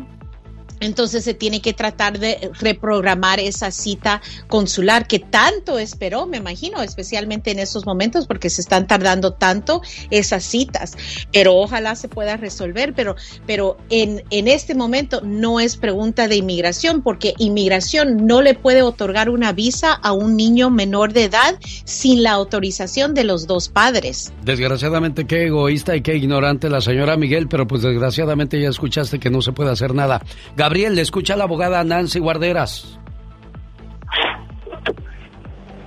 entonces 0.84 1.24
se 1.24 1.34
tiene 1.34 1.62
que 1.62 1.74
tratar 1.74 2.20
de 2.20 2.52
reprogramar 2.60 3.40
esa 3.40 3.72
cita 3.72 4.22
consular 4.48 5.08
que 5.08 5.20
tanto 5.20 5.80
esperó, 5.80 6.26
me 6.26 6.38
imagino, 6.38 6.82
especialmente 6.82 7.52
en 7.52 7.60
estos 7.60 7.86
momentos 7.86 8.28
porque 8.28 8.50
se 8.50 8.62
están 8.62 8.88
tardando 8.88 9.34
tanto 9.34 9.82
esas 10.10 10.44
citas. 10.44 10.96
Pero 11.32 11.56
ojalá 11.56 11.96
se 11.96 12.08
pueda 12.08 12.38
resolver, 12.38 12.94
pero, 12.94 13.16
pero 13.46 13.78
en, 13.90 14.24
en 14.30 14.48
este 14.48 14.76
momento 14.76 15.22
no 15.24 15.60
es 15.60 15.78
pregunta 15.78 16.28
de 16.28 16.36
inmigración 16.36 17.02
porque 17.02 17.34
inmigración 17.38 18.26
no 18.28 18.42
le 18.42 18.54
puede 18.54 18.82
otorgar 18.82 19.30
una 19.30 19.54
visa 19.54 19.94
a 19.94 20.14
un 20.14 20.36
niño 20.36 20.70
menor 20.70 21.14
de 21.14 21.26
edad 21.26 21.58
sin 21.86 22.24
la 22.24 22.32
autorización 22.32 23.14
de 23.14 23.24
los 23.24 23.48
dos 23.48 23.70
padres. 23.70 24.34
Desgraciadamente 24.44 25.26
qué 25.26 25.46
egoísta 25.46 25.96
y 25.96 26.02
qué 26.02 26.16
ignorante 26.16 26.70
la 26.70 26.82
señora 26.82 27.18
Miguel, 27.18 27.48
pero 27.48 27.68
pues 27.68 27.82
desgraciadamente 27.82 28.62
ya 28.62 28.70
escuchaste 28.70 29.20
que 29.20 29.30
no 29.30 29.42
se 29.42 29.52
puede 29.52 29.72
hacer 29.72 29.94
nada. 29.94 30.22
Gabriel, 30.56 30.73
le 30.74 31.02
escucha 31.02 31.36
la 31.36 31.44
abogada 31.44 31.84
Nancy 31.84 32.20
Guarderas. 32.20 33.00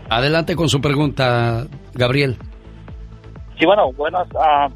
Adelante 0.09 0.55
con 0.55 0.69
su 0.69 0.81
pregunta, 0.81 1.67
Gabriel. 1.93 2.37
Sí, 3.59 3.67
bueno, 3.67 3.93
buenos, 3.93 4.29
uh, 4.29 4.73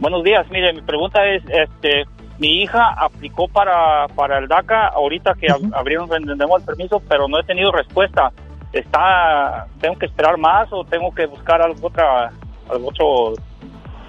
buenos 0.00 0.22
días. 0.22 0.46
Mire, 0.50 0.74
mi 0.74 0.82
pregunta 0.82 1.24
es, 1.24 1.42
este, 1.48 2.04
mi 2.38 2.62
hija 2.62 2.94
aplicó 2.98 3.48
para, 3.48 4.06
para 4.08 4.38
el 4.38 4.48
DACA 4.48 4.88
ahorita 4.88 5.32
que 5.40 5.46
uh 5.46 5.56
-huh. 5.56 5.74
abrieron 5.74 6.10
el 6.12 6.36
permiso, 6.66 7.00
pero 7.08 7.26
no 7.26 7.40
he 7.40 7.44
tenido 7.44 7.72
respuesta. 7.72 8.32
Está, 8.72 9.66
tengo 9.80 9.96
que 9.98 10.06
esperar 10.06 10.36
más 10.36 10.70
o 10.72 10.84
tengo 10.84 11.10
que 11.14 11.26
buscar 11.26 11.62
algo 11.62 11.86
otra, 11.86 12.30
algo 12.70 12.88
otro. 12.88 13.42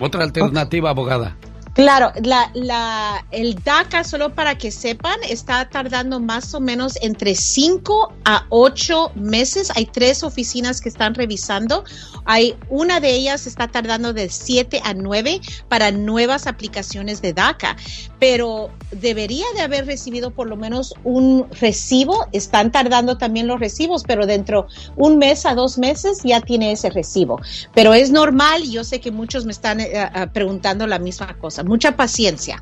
Otra 0.02 0.23
alternativa, 0.23 0.90
abogada. 0.90 1.38
Claro, 1.76 2.14
la, 2.24 3.26
el 3.32 3.56
DACA, 3.56 4.06
solo 4.06 4.34
para 4.34 4.58
que 4.58 4.72
sepan, 4.72 5.20
está 5.28 5.68
tardando 5.70 6.22
más 6.22 6.54
o 6.54 6.62
menos 6.62 6.98
entre 7.02 7.36
5 7.36 8.14
a 8.24 8.46
8 8.48 9.12
meses. 9.16 9.74
Hay 9.76 9.86
tres 9.86 10.24
oficinas 10.24 10.80
que 10.80 10.88
están 10.88 11.16
revisando. 11.16 11.84
Hay 12.24 12.56
una 12.70 13.02
de 13.02 13.14
ellas 13.14 13.46
está 13.46 13.68
tardando 13.68 14.14
de 14.14 14.30
7 14.30 14.84
a 14.86 14.94
9 14.94 15.42
para 15.68 15.92
nuevas 15.92 16.48
aplicaciones 16.48 17.22
de 17.22 17.34
DACA, 17.34 17.76
pero 18.20 18.70
debería 18.92 19.46
de 19.56 19.62
haber 19.62 19.86
recibido 19.86 20.32
por 20.32 20.48
lo 20.48 20.56
menos 20.56 20.94
un 21.04 21.46
recibo. 21.60 22.26
Están 22.32 22.72
tardando 22.72 23.18
también 23.18 23.48
los 23.48 23.60
recibos, 23.60 24.04
pero 24.08 24.26
dentro 24.26 24.68
un 24.96 25.18
mes 25.18 25.46
a 25.46 25.54
dos 25.54 25.78
meses 25.78 26.22
ya 26.24 26.40
tiene 26.40 26.72
ese 26.72 26.90
recibo. 26.90 27.42
Pero 27.74 27.94
es 27.94 28.12
normal 28.12 28.64
y 28.64 28.72
yo 28.72 28.86
sé 28.86 29.02
que 29.02 29.12
muchos 29.12 29.44
me 29.44 29.52
están 29.52 29.82
uh, 29.82 30.32
preguntando 30.32 30.88
la 30.88 31.00
misma 31.00 31.38
cosa 31.38 31.65
mucha 31.66 31.96
paciencia, 31.96 32.58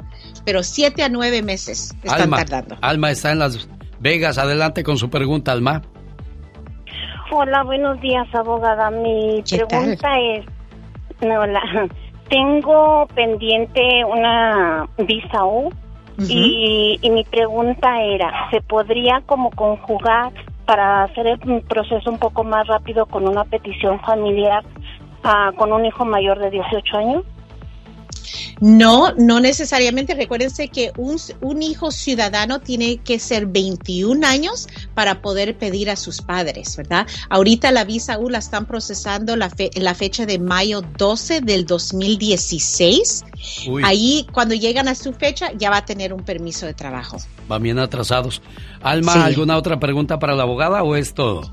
pero 0.45 0.63
siete 0.63 1.03
a 1.03 1.09
nueve 1.09 1.41
meses 1.41 1.95
están 2.03 2.21
Alma, 2.23 2.37
tardando. 2.37 2.77
Alma 2.81 3.11
está 3.11 3.31
en 3.31 3.39
Las 3.39 3.67
Vegas. 3.99 4.37
Adelante 4.37 4.83
con 4.83 4.97
su 4.97 5.09
pregunta, 5.09 5.51
Alma. 5.51 5.81
Hola, 7.31 7.63
buenos 7.63 7.99
días, 8.01 8.27
abogada. 8.33 8.91
Mi 8.91 9.41
pregunta 9.49 10.01
tal? 10.01 10.19
es, 10.21 10.45
hola, 11.21 11.61
tengo 12.29 13.07
pendiente 13.15 13.81
una 14.05 14.87
visa 14.97 15.43
U 15.43 15.67
uh 15.67 15.71
-huh. 16.17 16.27
y, 16.29 16.99
y 17.01 17.09
mi 17.09 17.23
pregunta 17.23 18.01
era, 18.01 18.49
¿se 18.51 18.61
podría 18.61 19.21
como 19.25 19.49
conjugar 19.51 20.31
para 20.65 21.03
hacer 21.03 21.27
el 21.27 21.61
proceso 21.63 22.09
un 22.09 22.19
poco 22.19 22.43
más 22.43 22.67
rápido 22.67 23.05
con 23.05 23.27
una 23.27 23.43
petición 23.45 23.99
familiar 24.01 24.63
uh, 25.23 25.55
con 25.55 25.71
un 25.73 25.85
hijo 25.85 26.05
mayor 26.05 26.39
de 26.39 26.51
18 26.51 26.97
años? 26.97 27.23
No, 28.59 29.13
no 29.13 29.39
necesariamente. 29.39 30.15
Recuérdense 30.15 30.67
que 30.67 30.91
un, 30.97 31.17
un, 31.41 31.61
hijo 31.61 31.91
ciudadano 31.91 32.59
tiene 32.59 32.97
que 32.97 33.19
ser 33.19 33.45
21 33.45 34.25
años 34.25 34.67
para 34.93 35.21
poder 35.21 35.57
pedir 35.57 35.89
a 35.89 35.95
sus 35.95 36.21
padres, 36.21 36.75
¿verdad? 36.77 37.07
Ahorita 37.29 37.71
la 37.71 37.83
visa 37.83 38.19
U 38.19 38.29
la 38.29 38.39
están 38.39 38.65
procesando 38.65 39.35
la, 39.35 39.49
fe, 39.49 39.69
la 39.75 39.95
fecha 39.95 40.25
de 40.25 40.39
mayo 40.39 40.81
12 40.97 41.41
del 41.41 41.65
2016. 41.65 43.25
Uy. 43.67 43.81
Ahí, 43.85 44.27
cuando 44.31 44.55
llegan 44.55 44.87
a 44.87 44.95
su 44.95 45.13
fecha, 45.13 45.51
ya 45.57 45.69
va 45.69 45.77
a 45.77 45.85
tener 45.85 46.13
un 46.13 46.23
permiso 46.23 46.65
de 46.65 46.73
trabajo. 46.73 47.17
Van 47.47 47.61
bien 47.61 47.79
atrasados. 47.79 48.41
Alma, 48.81 49.13
sí. 49.13 49.19
¿alguna 49.19 49.57
otra 49.57 49.79
pregunta 49.79 50.19
para 50.19 50.35
la 50.35 50.43
abogada 50.43 50.83
o 50.83 50.95
es 50.95 51.13
todo? 51.13 51.51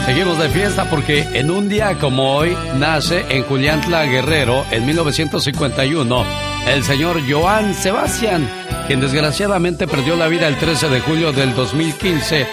Seguimos 0.05 0.39
de 0.39 0.49
fiesta 0.49 0.89
porque 0.89 1.21
en 1.33 1.51
un 1.51 1.69
día 1.69 1.99
como 1.99 2.35
hoy 2.35 2.57
nace 2.79 3.23
en 3.29 3.43
Juliantla 3.43 4.05
Guerrero, 4.05 4.65
en 4.71 4.85
1951, 4.87 6.25
el 6.67 6.83
señor 6.83 7.21
Joan 7.29 7.75
Sebastián, 7.75 8.49
quien 8.89 9.01
desgraciadamente 9.01 9.85
perdió 9.85 10.15
la 10.15 10.27
vida 10.27 10.47
el 10.47 10.57
13 10.57 10.89
de 10.89 10.99
julio 10.99 11.31
del 11.31 11.53
2015 11.53 12.47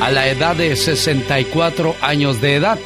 a 0.00 0.10
la 0.10 0.26
edad 0.26 0.56
de 0.56 0.74
64 0.74 1.96
años 2.00 2.40
de 2.40 2.54
edad. 2.54 2.78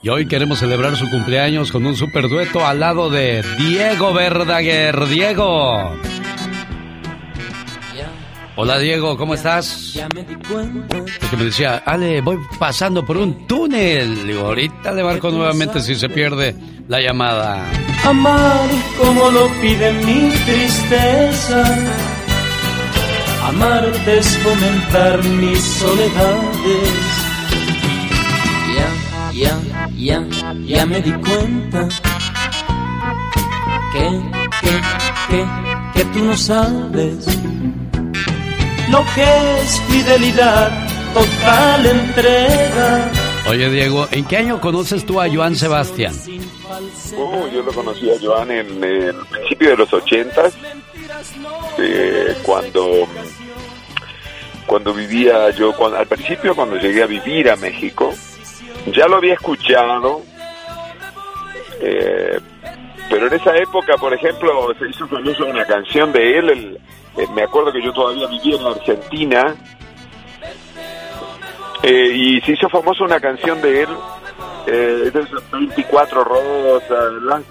Y 0.00 0.08
hoy 0.08 0.26
queremos 0.26 0.58
celebrar 0.58 0.96
su 0.96 1.10
cumpleaños 1.10 1.70
con 1.70 1.84
un 1.84 1.96
super 1.96 2.30
dueto 2.30 2.66
al 2.66 2.80
lado 2.80 3.10
de 3.10 3.44
Diego 3.58 4.14
Verdaguer. 4.14 5.06
Diego. 5.06 5.92
Hola 8.56 8.78
Diego, 8.78 9.16
¿cómo 9.16 9.34
estás? 9.34 9.98
Porque 11.20 11.36
me 11.36 11.44
decía, 11.46 11.82
Ale, 11.84 12.20
voy 12.20 12.38
pasando 12.56 13.04
por 13.04 13.16
un 13.16 13.48
túnel. 13.48 14.28
Digo, 14.28 14.46
ahorita 14.46 14.92
le 14.92 15.02
marco 15.02 15.28
nuevamente 15.30 15.80
si 15.80 15.96
se 15.96 16.08
pierde 16.08 16.54
la 16.86 17.00
llamada. 17.00 17.68
Amar 18.04 18.68
como 18.96 19.30
lo 19.30 19.48
pide 19.60 19.92
mi 19.92 20.30
tristeza. 20.30 21.64
Amarte 23.42 24.18
es 24.18 24.38
fomentar 24.38 25.24
mis 25.24 25.60
soledades. 25.60 26.90
Ya, 29.32 29.32
ya, 29.32 29.60
ya, 29.96 30.26
ya 30.64 30.86
me 30.86 31.00
di 31.00 31.12
cuenta 31.12 31.88
que, 33.92 34.20
que, 34.60 34.80
que, 35.28 35.46
que 35.94 36.04
tú 36.12 36.24
no 36.24 36.36
sabes 36.36 37.26
lo 38.90 39.04
que 39.14 39.60
es 39.60 39.80
fidelidad, 39.88 40.70
total 41.12 41.86
entrega. 41.86 43.10
Oye 43.48 43.70
Diego, 43.70 44.08
¿en 44.10 44.24
qué 44.24 44.38
año 44.38 44.60
conoces 44.60 45.04
tú 45.04 45.20
a 45.20 45.28
Joan 45.32 45.54
Sebastián? 45.54 46.14
Oh, 47.16 47.46
yo 47.48 47.62
lo 47.62 47.72
conocí 47.72 48.10
a 48.10 48.14
Joan 48.20 48.50
en 48.50 48.82
el 48.82 49.14
principio 49.30 49.70
de 49.70 49.76
los 49.76 49.92
ochentas, 49.92 50.54
eh, 51.78 52.36
cuando 52.42 53.06
cuando 54.66 54.94
vivía 54.94 55.50
yo, 55.50 55.74
cuando, 55.76 55.98
al 55.98 56.06
principio 56.06 56.54
cuando 56.54 56.76
llegué 56.76 57.02
a 57.02 57.06
vivir 57.06 57.50
a 57.50 57.56
México, 57.56 58.14
ya 58.92 59.06
lo 59.06 59.16
había 59.16 59.34
escuchado, 59.34 60.22
eh, 61.80 62.40
pero 63.10 63.26
en 63.26 63.34
esa 63.34 63.56
época, 63.56 63.96
por 63.98 64.14
ejemplo, 64.14 64.74
se 64.78 64.88
hizo 64.88 65.06
famosa 65.06 65.44
una 65.44 65.66
canción 65.66 66.12
de 66.12 66.38
él, 66.38 66.50
el, 66.50 66.80
eh, 67.16 67.26
me 67.34 67.42
acuerdo 67.42 67.72
que 67.72 67.82
yo 67.82 67.92
todavía 67.92 68.26
vivía 68.26 68.56
en 68.56 68.64
la 68.64 68.70
Argentina 68.70 69.54
eh, 71.86 72.12
y 72.14 72.40
se 72.40 72.52
hizo 72.52 72.66
famosa 72.70 73.04
una 73.04 73.20
canción 73.20 73.60
de 73.60 73.82
él, 73.82 73.88
eh, 74.66 75.10
de 75.12 75.20
esas 75.20 75.50
24 75.50 76.24
rosas, 76.24 77.12
las, 77.22 77.42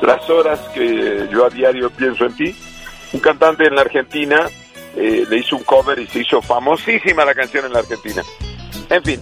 las, 0.00 0.30
horas 0.30 0.60
que 0.72 1.28
yo 1.28 1.46
a 1.46 1.50
diario 1.50 1.90
pienso 1.90 2.24
en 2.24 2.36
ti. 2.36 2.54
Un 3.12 3.18
cantante 3.18 3.66
en 3.66 3.74
la 3.74 3.80
Argentina 3.80 4.46
eh, 4.94 5.24
le 5.28 5.38
hizo 5.38 5.56
un 5.56 5.64
cover 5.64 5.98
y 5.98 6.06
se 6.06 6.20
hizo 6.20 6.40
famosísima 6.40 7.24
la 7.24 7.34
canción 7.34 7.66
en 7.66 7.72
la 7.72 7.80
Argentina. 7.80 8.22
En 8.88 9.02
fin, 9.02 9.20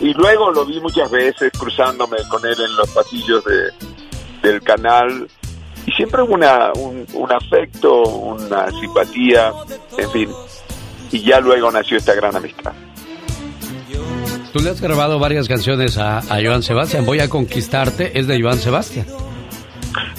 y 0.00 0.12
luego 0.14 0.50
lo 0.50 0.66
vi 0.66 0.80
muchas 0.80 1.08
veces 1.08 1.52
cruzándome 1.56 2.16
con 2.28 2.44
él 2.44 2.60
en 2.60 2.74
los 2.74 2.90
pasillos 2.90 3.44
de, 3.44 3.70
del 4.42 4.60
canal 4.62 5.28
y 5.86 5.92
siempre 5.92 6.22
hubo 6.22 6.34
una, 6.34 6.72
un, 6.74 7.06
un 7.14 7.32
afecto, 7.32 8.02
una 8.02 8.70
simpatía, 8.70 9.52
en 9.96 10.10
fin, 10.10 10.30
y 11.10 11.22
ya 11.22 11.40
luego 11.40 11.70
nació 11.70 11.98
esta 11.98 12.14
gran 12.14 12.36
amistad. 12.36 12.72
Tú 14.52 14.58
le 14.58 14.70
has 14.70 14.80
grabado 14.80 15.18
varias 15.20 15.46
canciones 15.46 15.96
a, 15.96 16.18
a 16.18 16.42
Joan 16.42 16.62
Sebastián. 16.62 17.06
Voy 17.06 17.20
a 17.20 17.28
conquistarte, 17.28 18.18
es 18.18 18.26
de 18.26 18.42
Joan 18.42 18.58
Sebastián. 18.58 19.06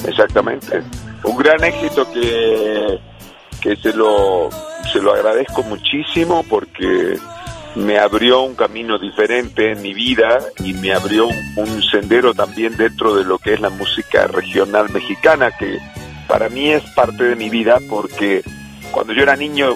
Exactamente. 0.08 0.82
Un 1.24 1.38
gran 1.38 1.62
éxito 1.64 2.10
que, 2.12 2.98
que 3.62 3.76
se, 3.76 3.94
lo, 3.94 4.50
se 4.92 5.02
lo 5.02 5.14
agradezco 5.14 5.64
muchísimo 5.64 6.46
porque 6.50 7.18
me 7.76 7.98
abrió 8.00 8.42
un 8.42 8.56
camino 8.56 8.98
diferente 8.98 9.72
en 9.72 9.82
mi 9.82 9.94
vida 9.94 10.40
y 10.64 10.74
me 10.74 10.94
abrió 10.94 11.28
un, 11.28 11.82
sendero 11.84 12.34
también 12.34 12.76
dentro 12.78 13.16
de 13.16 13.24
lo 13.24 13.38
que 13.38 13.54
es 13.54 13.62
la 13.62 13.70
música 13.70 14.28
regional 14.28 14.90
mexicana, 14.92 15.52
que 15.52 15.80
para 16.28 16.50
mí 16.50 16.72
es 16.72 16.84
parte 16.92 17.24
de 17.24 17.36
mi 17.36 17.50
vida 17.50 17.80
porque 17.90 18.44
cuando 18.92 19.14
yo 19.14 19.24
era 19.24 19.36
niño 19.36 19.76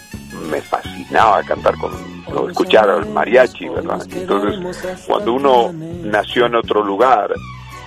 me 0.50 0.62
fascinaba 0.62 1.44
cantar 1.44 1.78
con 1.78 1.92
o 2.34 2.50
escuchar 2.50 2.90
al 2.90 3.08
mariachi, 3.08 3.70
¿verdad? 3.70 4.02
Entonces, 4.12 5.06
cuando 5.06 5.34
uno 5.34 5.72
nació 5.72 6.48
en 6.48 6.56
otro 6.56 6.84
lugar, 6.84 7.34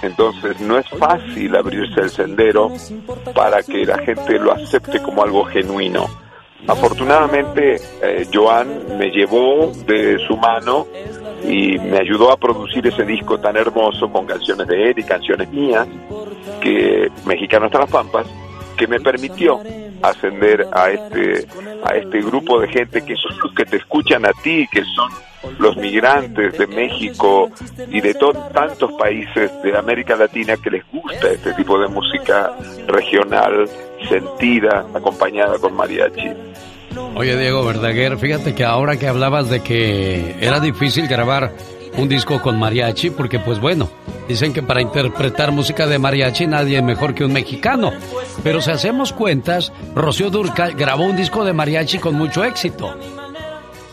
entonces 0.02 0.60
no 0.60 0.78
es 0.78 0.88
fácil 0.90 1.56
abrirse 1.56 2.00
el 2.00 2.10
sendero 2.10 2.72
para 3.34 3.62
que 3.62 3.84
la 3.84 3.98
gente 3.98 4.38
lo 4.38 4.52
acepte 4.52 5.02
como 5.02 5.22
algo 5.22 5.44
genuino. 5.44 6.08
Afortunadamente, 6.66 7.76
eh, 8.02 8.26
Joan 8.32 8.98
me 8.98 9.10
llevó 9.10 9.72
de 9.86 10.18
su 10.26 10.36
mano 10.36 10.86
y 11.44 11.78
me 11.78 11.98
ayudó 11.98 12.32
a 12.32 12.36
producir 12.36 12.86
ese 12.86 13.04
disco 13.04 13.38
tan 13.38 13.56
hermoso 13.56 14.10
con 14.10 14.26
canciones 14.26 14.66
de 14.66 14.90
él 14.90 14.98
y 14.98 15.04
canciones 15.04 15.48
mías, 15.50 15.86
que 16.60 17.08
Mexicano 17.24 17.66
hasta 17.66 17.78
las 17.78 17.90
Pampas, 17.90 18.26
que 18.76 18.86
me 18.86 19.00
permitió 19.00 19.60
ascender 20.02 20.66
a 20.72 20.90
este 20.90 21.46
a 21.84 21.96
este 21.96 22.20
grupo 22.20 22.60
de 22.60 22.68
gente 22.68 23.04
que 23.04 23.16
son 23.16 23.36
los 23.42 23.52
que 23.54 23.64
te 23.64 23.76
escuchan 23.76 24.24
a 24.26 24.32
ti, 24.42 24.66
que 24.70 24.82
son 24.84 25.10
los 25.58 25.76
migrantes 25.76 26.58
de 26.58 26.66
México 26.66 27.50
y 27.88 28.00
de 28.00 28.14
tantos 28.14 28.92
países 28.92 29.50
de 29.62 29.76
América 29.76 30.16
Latina 30.16 30.56
que 30.56 30.70
les 30.70 30.84
gusta 30.90 31.30
este 31.30 31.52
tipo 31.54 31.78
de 31.78 31.88
música 31.88 32.52
regional, 32.86 33.68
sentida, 34.06 34.86
acompañada 34.94 35.58
con 35.58 35.74
mariachi. 35.74 36.30
Oye 37.14 37.36
Diego 37.36 37.64
Verdaguer, 37.64 38.18
fíjate 38.18 38.54
que 38.54 38.64
ahora 38.64 38.96
que 38.96 39.08
hablabas 39.08 39.48
de 39.50 39.60
que 39.60 40.36
era 40.40 40.60
difícil 40.60 41.06
grabar 41.06 41.52
un 41.96 42.08
disco 42.08 42.40
con 42.40 42.58
mariachi, 42.58 43.10
porque 43.10 43.38
pues 43.38 43.60
bueno, 43.60 43.88
dicen 44.28 44.52
que 44.52 44.62
para 44.62 44.80
interpretar 44.80 45.52
música 45.52 45.86
de 45.86 45.98
mariachi 45.98 46.46
nadie 46.46 46.78
es 46.78 46.82
mejor 46.82 47.14
que 47.14 47.24
un 47.24 47.32
mexicano. 47.32 47.92
Pero 48.42 48.60
si 48.60 48.70
hacemos 48.70 49.12
cuentas, 49.12 49.72
Rocío 49.94 50.30
Durcal 50.30 50.74
grabó 50.74 51.04
un 51.04 51.16
disco 51.16 51.44
de 51.44 51.52
mariachi 51.52 51.98
con 51.98 52.14
mucho 52.14 52.44
éxito. 52.44 52.94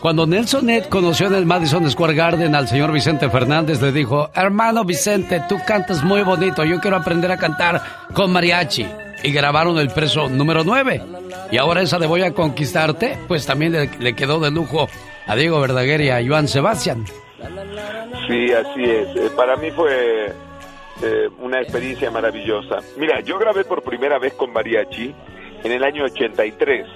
Cuando 0.00 0.26
Nelson 0.26 0.66
Ned 0.66 0.84
conoció 0.84 1.26
en 1.26 1.34
el 1.34 1.46
Madison 1.46 1.90
Square 1.90 2.14
Garden 2.14 2.54
al 2.54 2.68
señor 2.68 2.92
Vicente 2.92 3.28
Fernández, 3.28 3.82
le 3.82 3.90
dijo, 3.90 4.30
hermano 4.34 4.84
Vicente, 4.84 5.42
tú 5.48 5.56
cantas 5.66 6.04
muy 6.04 6.22
bonito, 6.22 6.64
yo 6.64 6.78
quiero 6.80 6.96
aprender 6.96 7.32
a 7.32 7.38
cantar 7.38 7.82
con 8.12 8.30
mariachi. 8.30 8.86
Y 9.26 9.32
grabaron 9.32 9.76
el 9.78 9.88
preso 9.88 10.28
número 10.28 10.62
9. 10.62 11.02
Y 11.50 11.58
ahora 11.58 11.82
esa 11.82 11.98
de 11.98 12.06
Voy 12.06 12.22
a 12.22 12.32
Conquistarte, 12.32 13.18
pues 13.26 13.44
también 13.44 13.72
le, 13.98 14.14
quedó 14.14 14.38
de 14.38 14.52
lujo 14.52 14.88
a 15.26 15.34
Diego 15.34 15.60
Verdaguer 15.60 16.00
y 16.00 16.10
a 16.10 16.24
Joan 16.24 16.46
Sebastián. 16.46 17.04
Sí, 18.28 18.52
así 18.52 18.84
es. 18.84 19.08
Eh, 19.16 19.30
para 19.36 19.56
mí 19.56 19.72
fue 19.72 20.32
eh, 21.02 21.28
una 21.40 21.60
experiencia 21.60 22.08
maravillosa. 22.08 22.78
Mira, 22.96 23.18
yo 23.20 23.36
grabé 23.36 23.64
por 23.64 23.82
primera 23.82 24.20
vez 24.20 24.32
con 24.34 24.52
mariachi 24.52 25.12
en 25.64 25.72
el 25.72 25.82
año 25.82 26.04
83. 26.04 26.86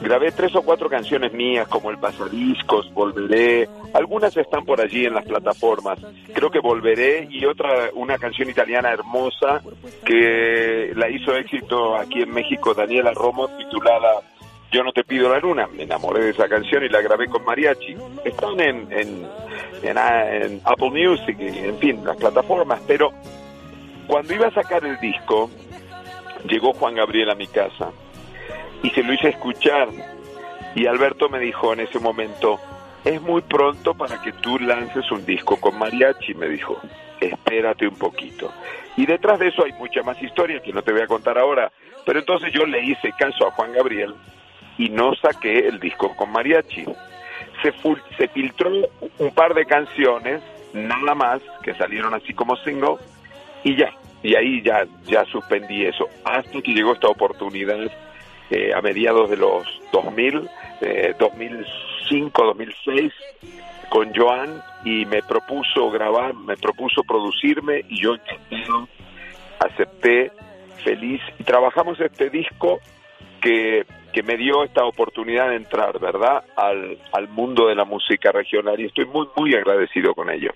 Grabé 0.00 0.32
tres 0.32 0.54
o 0.56 0.62
cuatro 0.62 0.88
canciones 0.90 1.32
mías 1.32 1.66
como 1.68 1.90
El 1.90 1.98
Pasadiscos, 1.98 2.92
Volveré, 2.92 3.68
algunas 3.94 4.36
están 4.36 4.64
por 4.64 4.80
allí 4.80 5.06
en 5.06 5.14
las 5.14 5.24
plataformas. 5.24 5.98
Creo 6.32 6.50
que 6.50 6.58
Volveré 6.58 7.28
y 7.30 7.44
otra, 7.44 7.90
una 7.94 8.18
canción 8.18 8.50
italiana 8.50 8.92
hermosa 8.92 9.62
que 10.04 10.92
la 10.94 11.08
hizo 11.08 11.34
éxito 11.34 11.96
aquí 11.96 12.22
en 12.22 12.32
México 12.32 12.74
Daniela 12.74 13.12
Romo 13.12 13.48
titulada 13.56 14.20
Yo 14.72 14.82
no 14.82 14.92
te 14.92 15.04
pido 15.04 15.32
la 15.32 15.38
luna. 15.38 15.68
Me 15.68 15.84
enamoré 15.84 16.24
de 16.24 16.30
esa 16.30 16.48
canción 16.48 16.84
y 16.84 16.88
la 16.88 17.00
grabé 17.00 17.28
con 17.28 17.44
mariachi. 17.44 17.96
Están 18.24 18.60
en, 18.60 18.92
en, 18.92 19.26
en, 19.82 19.96
en 19.96 20.60
Apple 20.64 20.90
Music, 20.90 21.36
en 21.38 21.78
fin, 21.78 22.04
las 22.04 22.16
plataformas, 22.16 22.80
pero 22.86 23.10
cuando 24.06 24.34
iba 24.34 24.48
a 24.48 24.54
sacar 24.54 24.84
el 24.84 24.98
disco, 25.00 25.50
llegó 26.46 26.74
Juan 26.74 26.96
Gabriel 26.96 27.30
a 27.30 27.34
mi 27.34 27.46
casa 27.46 27.90
y 28.84 28.90
se 28.90 29.02
lo 29.02 29.14
hice 29.14 29.30
escuchar. 29.30 29.88
Y 30.74 30.86
Alberto 30.86 31.28
me 31.28 31.40
dijo 31.40 31.72
en 31.72 31.80
ese 31.80 31.98
momento, 31.98 32.60
es 33.04 33.20
muy 33.20 33.40
pronto 33.40 33.94
para 33.94 34.20
que 34.20 34.32
tú 34.32 34.58
lances 34.58 35.10
un 35.10 35.24
disco 35.24 35.56
con 35.56 35.78
mariachi, 35.78 36.34
me 36.34 36.48
dijo, 36.48 36.78
espérate 37.20 37.88
un 37.88 37.96
poquito. 37.96 38.52
Y 38.96 39.06
detrás 39.06 39.38
de 39.38 39.48
eso 39.48 39.64
hay 39.64 39.72
mucha 39.72 40.02
más 40.02 40.22
historia 40.22 40.60
que 40.60 40.72
no 40.72 40.82
te 40.82 40.92
voy 40.92 41.00
a 41.00 41.06
contar 41.06 41.38
ahora, 41.38 41.72
pero 42.04 42.18
entonces 42.18 42.52
yo 42.52 42.66
le 42.66 42.84
hice 42.84 43.12
caso 43.18 43.48
a 43.48 43.52
Juan 43.52 43.72
Gabriel 43.72 44.14
y 44.76 44.90
no 44.90 45.14
saqué 45.14 45.66
el 45.66 45.80
disco 45.80 46.14
con 46.14 46.30
mariachi. 46.30 46.84
Se, 47.62 47.72
se 48.18 48.28
filtró 48.28 48.70
un 49.18 49.30
par 49.34 49.54
de 49.54 49.64
canciones, 49.64 50.42
nada 50.74 51.14
más, 51.14 51.40
que 51.62 51.72
salieron 51.74 52.12
así 52.12 52.34
como 52.34 52.56
single, 52.56 52.96
y 53.62 53.76
ya, 53.76 53.94
y 54.22 54.34
ahí 54.34 54.60
ya, 54.62 54.84
ya 55.04 55.24
suspendí 55.24 55.86
eso, 55.86 56.06
hasta 56.24 56.60
que 56.60 56.72
llegó 56.74 56.92
esta 56.92 57.08
oportunidad 57.08 57.78
eh, 58.50 58.72
a 58.74 58.80
mediados 58.80 59.30
de 59.30 59.36
los 59.36 59.66
2000, 59.92 60.48
eh, 60.80 61.14
2005, 61.18 62.44
2006, 62.44 63.12
con 63.88 64.14
Joan 64.14 64.62
y 64.84 65.06
me 65.06 65.22
propuso 65.22 65.90
grabar, 65.90 66.34
me 66.34 66.56
propuso 66.56 67.02
producirme 67.04 67.84
y 67.88 68.02
yo 68.02 68.16
acepté 69.60 70.32
feliz 70.82 71.20
y 71.38 71.44
trabajamos 71.44 71.98
este 72.00 72.28
disco 72.28 72.80
que, 73.40 73.84
que 74.12 74.22
me 74.22 74.36
dio 74.36 74.64
esta 74.64 74.84
oportunidad 74.84 75.50
de 75.50 75.56
entrar, 75.56 75.98
¿verdad?, 75.98 76.44
al, 76.56 76.98
al 77.12 77.28
mundo 77.28 77.68
de 77.68 77.74
la 77.74 77.84
música 77.84 78.32
regional 78.32 78.80
y 78.80 78.86
estoy 78.86 79.06
muy, 79.06 79.26
muy 79.36 79.54
agradecido 79.54 80.14
con 80.14 80.30
ello. 80.30 80.50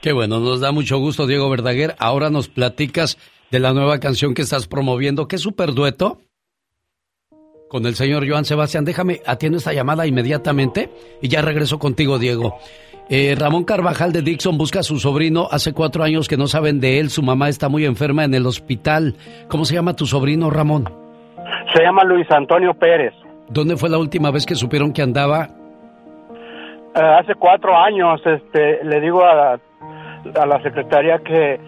Qué 0.00 0.12
bueno, 0.12 0.40
nos 0.40 0.60
da 0.60 0.72
mucho 0.72 0.98
gusto, 0.98 1.26
Diego 1.26 1.48
Verdaguer. 1.48 1.94
Ahora 1.98 2.30
nos 2.30 2.48
platicas 2.48 3.18
de 3.52 3.60
la 3.60 3.72
nueva 3.72 4.00
canción 4.00 4.34
que 4.34 4.42
estás 4.42 4.66
promoviendo. 4.66 5.28
¿Qué 5.28 5.38
super 5.38 5.74
dueto? 5.74 6.18
Con 7.72 7.86
el 7.86 7.94
señor 7.94 8.28
Joan 8.28 8.44
Sebastián. 8.44 8.84
Déjame, 8.84 9.22
atiendo 9.24 9.56
esta 9.56 9.72
llamada 9.72 10.06
inmediatamente 10.06 10.90
y 11.22 11.28
ya 11.28 11.40
regreso 11.40 11.78
contigo, 11.78 12.18
Diego. 12.18 12.58
Eh, 13.08 13.34
Ramón 13.34 13.64
Carvajal 13.64 14.12
de 14.12 14.20
Dixon 14.20 14.58
busca 14.58 14.80
a 14.80 14.82
su 14.82 14.98
sobrino. 14.98 15.48
Hace 15.50 15.72
cuatro 15.72 16.04
años 16.04 16.28
que 16.28 16.36
no 16.36 16.48
saben 16.48 16.80
de 16.80 17.00
él. 17.00 17.08
Su 17.08 17.22
mamá 17.22 17.48
está 17.48 17.70
muy 17.70 17.86
enferma 17.86 18.24
en 18.24 18.34
el 18.34 18.44
hospital. 18.44 19.14
¿Cómo 19.48 19.64
se 19.64 19.74
llama 19.74 19.96
tu 19.96 20.04
sobrino, 20.04 20.50
Ramón? 20.50 20.84
Se 21.74 21.82
llama 21.82 22.04
Luis 22.04 22.30
Antonio 22.30 22.74
Pérez. 22.74 23.14
¿Dónde 23.48 23.78
fue 23.78 23.88
la 23.88 23.96
última 23.96 24.30
vez 24.30 24.44
que 24.44 24.54
supieron 24.54 24.92
que 24.92 25.00
andaba? 25.00 25.48
Uh, 26.94 27.20
hace 27.20 27.34
cuatro 27.36 27.74
años, 27.74 28.20
este, 28.26 28.84
le 28.84 29.00
digo 29.00 29.24
a 29.24 29.34
la, 29.34 29.60
a 30.42 30.46
la 30.46 30.62
secretaria 30.62 31.20
que 31.24 31.58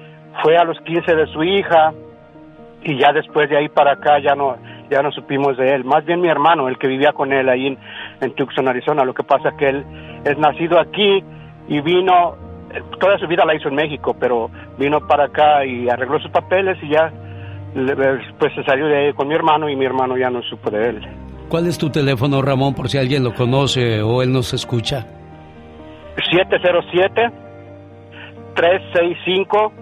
fue 0.42 0.54
a 0.58 0.64
los 0.64 0.78
15 0.80 1.14
de 1.14 1.26
su 1.28 1.42
hija 1.42 1.94
y 2.82 2.98
ya 2.98 3.10
después 3.14 3.48
de 3.48 3.56
ahí 3.56 3.70
para 3.70 3.92
acá 3.92 4.18
ya 4.22 4.34
no 4.34 4.54
ya 4.90 5.02
no 5.02 5.10
supimos 5.12 5.56
de 5.56 5.74
él. 5.74 5.84
Más 5.84 6.04
bien 6.04 6.20
mi 6.20 6.28
hermano, 6.28 6.68
el 6.68 6.78
que 6.78 6.88
vivía 6.88 7.12
con 7.12 7.32
él 7.32 7.48
ahí 7.48 7.66
en, 7.68 7.78
en 8.20 8.34
Tucson, 8.34 8.68
Arizona. 8.68 9.04
Lo 9.04 9.14
que 9.14 9.22
pasa 9.22 9.50
es 9.50 9.54
que 9.56 9.68
él 9.68 9.84
es 10.24 10.38
nacido 10.38 10.78
aquí 10.78 11.22
y 11.68 11.80
vino, 11.80 12.36
toda 13.00 13.18
su 13.18 13.26
vida 13.26 13.44
la 13.44 13.54
hizo 13.54 13.68
en 13.68 13.74
México, 13.74 14.16
pero 14.18 14.50
vino 14.78 15.06
para 15.06 15.26
acá 15.26 15.64
y 15.64 15.88
arregló 15.88 16.18
sus 16.20 16.30
papeles 16.30 16.78
y 16.82 16.90
ya 16.90 17.12
pues 18.38 18.54
se 18.54 18.62
salió 18.62 18.86
de 18.86 18.96
ahí 18.96 19.12
con 19.14 19.26
mi 19.26 19.34
hermano 19.34 19.68
y 19.68 19.74
mi 19.74 19.84
hermano 19.84 20.16
ya 20.16 20.30
no 20.30 20.42
supo 20.42 20.70
de 20.70 20.90
él. 20.90 21.00
¿Cuál 21.48 21.66
es 21.66 21.76
tu 21.76 21.90
teléfono, 21.90 22.40
Ramón, 22.40 22.74
por 22.74 22.88
si 22.88 22.98
alguien 22.98 23.24
lo 23.24 23.34
conoce 23.34 24.00
o 24.02 24.22
él 24.22 24.32
nos 24.32 24.54
escucha? 24.54 25.06
707 26.30 27.30
365 28.54 29.72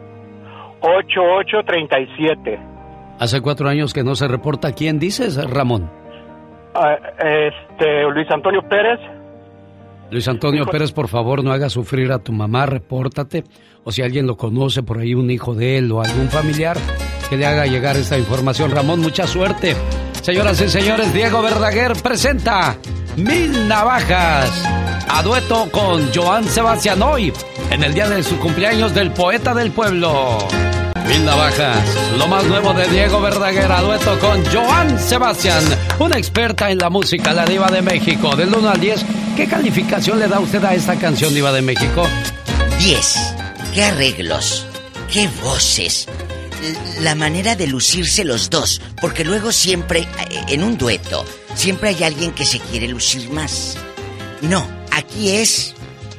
8837 0.80 2.72
Hace 3.23 3.40
cuatro 3.40 3.69
años 3.69 3.94
que 3.94 4.03
no 4.03 4.16
se 4.16 4.27
reporta. 4.27 4.73
¿Quién 4.73 4.99
dices, 4.99 5.36
Ramón? 5.49 5.89
Ah, 6.74 6.97
este, 7.20 8.03
Luis 8.12 8.28
Antonio 8.28 8.62
Pérez. 8.69 8.99
Luis 10.11 10.27
Antonio 10.27 10.66
Pérez, 10.66 10.90
por 10.90 11.07
favor, 11.07 11.44
no 11.44 11.53
haga 11.53 11.69
sufrir 11.69 12.11
a 12.11 12.19
tu 12.19 12.32
mamá, 12.32 12.66
repórtate. 12.66 13.44
O 13.85 13.93
si 13.93 14.03
alguien 14.03 14.27
lo 14.27 14.36
conoce, 14.36 14.82
por 14.82 14.99
ahí 14.99 15.15
un 15.15 15.31
hijo 15.31 15.55
de 15.55 15.78
él 15.78 15.93
o 15.93 16.03
algún 16.03 16.31
familiar, 16.31 16.77
que 17.31 17.36
le 17.36 17.47
haga 17.47 17.65
llegar 17.66 17.97
esta 17.97 18.19
información. 18.19 18.73
Ramón, 18.73 18.99
mucha 18.99 19.28
suerte. 19.28 19.77
Señoras 20.20 20.61
y 20.61 20.69
señores, 20.69 21.15
Diego 21.15 21.43
Verdaguer 21.43 21.93
presenta 22.03 22.77
Mil 23.16 23.69
Navajas 23.69 24.69
a 25.09 25.23
dueto 25.23 25.69
con 25.70 26.12
Joan 26.12 26.43
Sebastián 26.43 27.01
hoy, 27.03 27.32
en 27.70 27.85
el 27.85 27.94
día 27.94 28.09
de 28.09 28.24
su 28.24 28.36
cumpleaños 28.40 28.93
del 28.93 29.12
poeta 29.12 29.55
del 29.55 29.70
pueblo. 29.70 30.39
Mil 31.06 31.24
Navajas, 31.24 31.84
lo 32.16 32.28
más 32.28 32.44
nuevo 32.44 32.72
de 32.74 32.86
Diego 32.88 33.20
Verdaguer 33.20 33.68
dueto 33.82 34.18
con 34.20 34.44
Joan 34.46 34.98
Sebastián, 34.98 35.64
una 35.98 36.16
experta 36.16 36.70
en 36.70 36.78
la 36.78 36.90
música, 36.90 37.32
la 37.32 37.44
diva 37.44 37.68
de 37.70 37.82
México. 37.82 38.36
Del 38.36 38.54
1 38.54 38.68
al 38.68 38.80
10, 38.80 39.04
¿qué 39.36 39.46
calificación 39.46 40.20
le 40.20 40.28
da 40.28 40.38
usted 40.38 40.62
a 40.64 40.74
esta 40.74 40.96
canción 40.96 41.34
diva 41.34 41.52
de 41.52 41.62
México? 41.62 42.06
10. 42.78 43.16
¿Qué 43.74 43.82
arreglos? 43.82 44.66
¿Qué 45.12 45.28
voces? 45.42 46.06
La 47.00 47.14
manera 47.14 47.56
de 47.56 47.66
lucirse 47.66 48.24
los 48.24 48.48
dos, 48.48 48.80
porque 49.00 49.24
luego 49.24 49.50
siempre, 49.50 50.00
eh, 50.00 50.40
en 50.48 50.62
un 50.62 50.78
dueto, 50.78 51.24
siempre 51.54 51.90
hay 51.90 52.04
alguien 52.04 52.32
que 52.32 52.44
se 52.44 52.60
quiere 52.60 52.86
lucir 52.86 53.28
más. 53.30 53.76
No, 54.40 54.66
aquí 54.92 55.30
es 55.30 55.74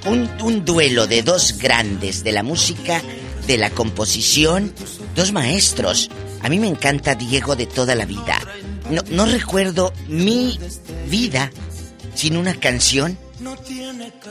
un 0.05 0.65
duelo 0.65 1.07
de 1.07 1.23
dos 1.23 1.57
grandes 1.57 2.23
de 2.25 2.33
la 2.33 2.43
música 2.43 3.01
de 3.47 3.57
la 3.57 3.69
composición, 3.69 4.73
dos 5.15 5.31
maestros. 5.31 6.09
A 6.41 6.49
mí 6.49 6.59
me 6.59 6.67
encanta 6.67 7.15
Diego 7.15 7.55
de 7.55 7.65
toda 7.65 7.95
la 7.95 8.05
vida. 8.05 8.39
No, 8.89 9.01
no 9.09 9.25
recuerdo 9.25 9.93
mi 10.07 10.59
vida 11.09 11.51
sin 12.15 12.37
una 12.37 12.53
canción 12.55 13.17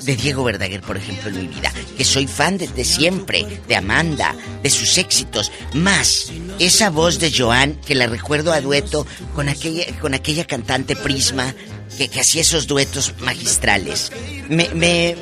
de 0.05 0.17
Diego 0.17 0.45
Verdaguer, 0.45 0.81
por 0.81 0.97
ejemplo, 0.97 1.29
en 1.31 1.37
mi 1.37 1.47
vida. 1.49 1.73
Que 1.97 2.05
soy 2.05 2.27
fan 2.27 2.59
desde 2.59 2.85
siempre, 2.85 3.47
de 3.69 3.77
Amanda, 3.77 4.35
de 4.63 4.71
sus 4.71 4.99
éxitos. 4.99 5.53
Más 5.75 6.33
esa 6.59 6.91
voz 6.91 7.19
de 7.19 7.33
Joan, 7.33 7.75
que 7.87 7.95
la 7.95 8.07
recuerdo 8.07 8.53
a 8.53 8.61
dueto 8.61 9.07
con 9.35 9.49
aquella, 9.49 9.85
con 10.01 10.15
aquella 10.15 10.47
cantante 10.47 10.97
Prisma, 10.97 11.55
que, 11.97 12.09
que 12.09 12.21
hacía 12.21 12.41
esos 12.43 12.67
duetos 12.67 13.15
magistrales. 13.21 14.11
Me, 14.49 14.69
me, 14.71 15.17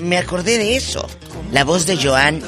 me 0.00 0.18
acordé 0.18 0.58
de 0.58 0.76
eso. 0.76 1.08
La 1.52 1.64
voz 1.64 1.86
de 1.86 1.96
Joan 1.96 2.42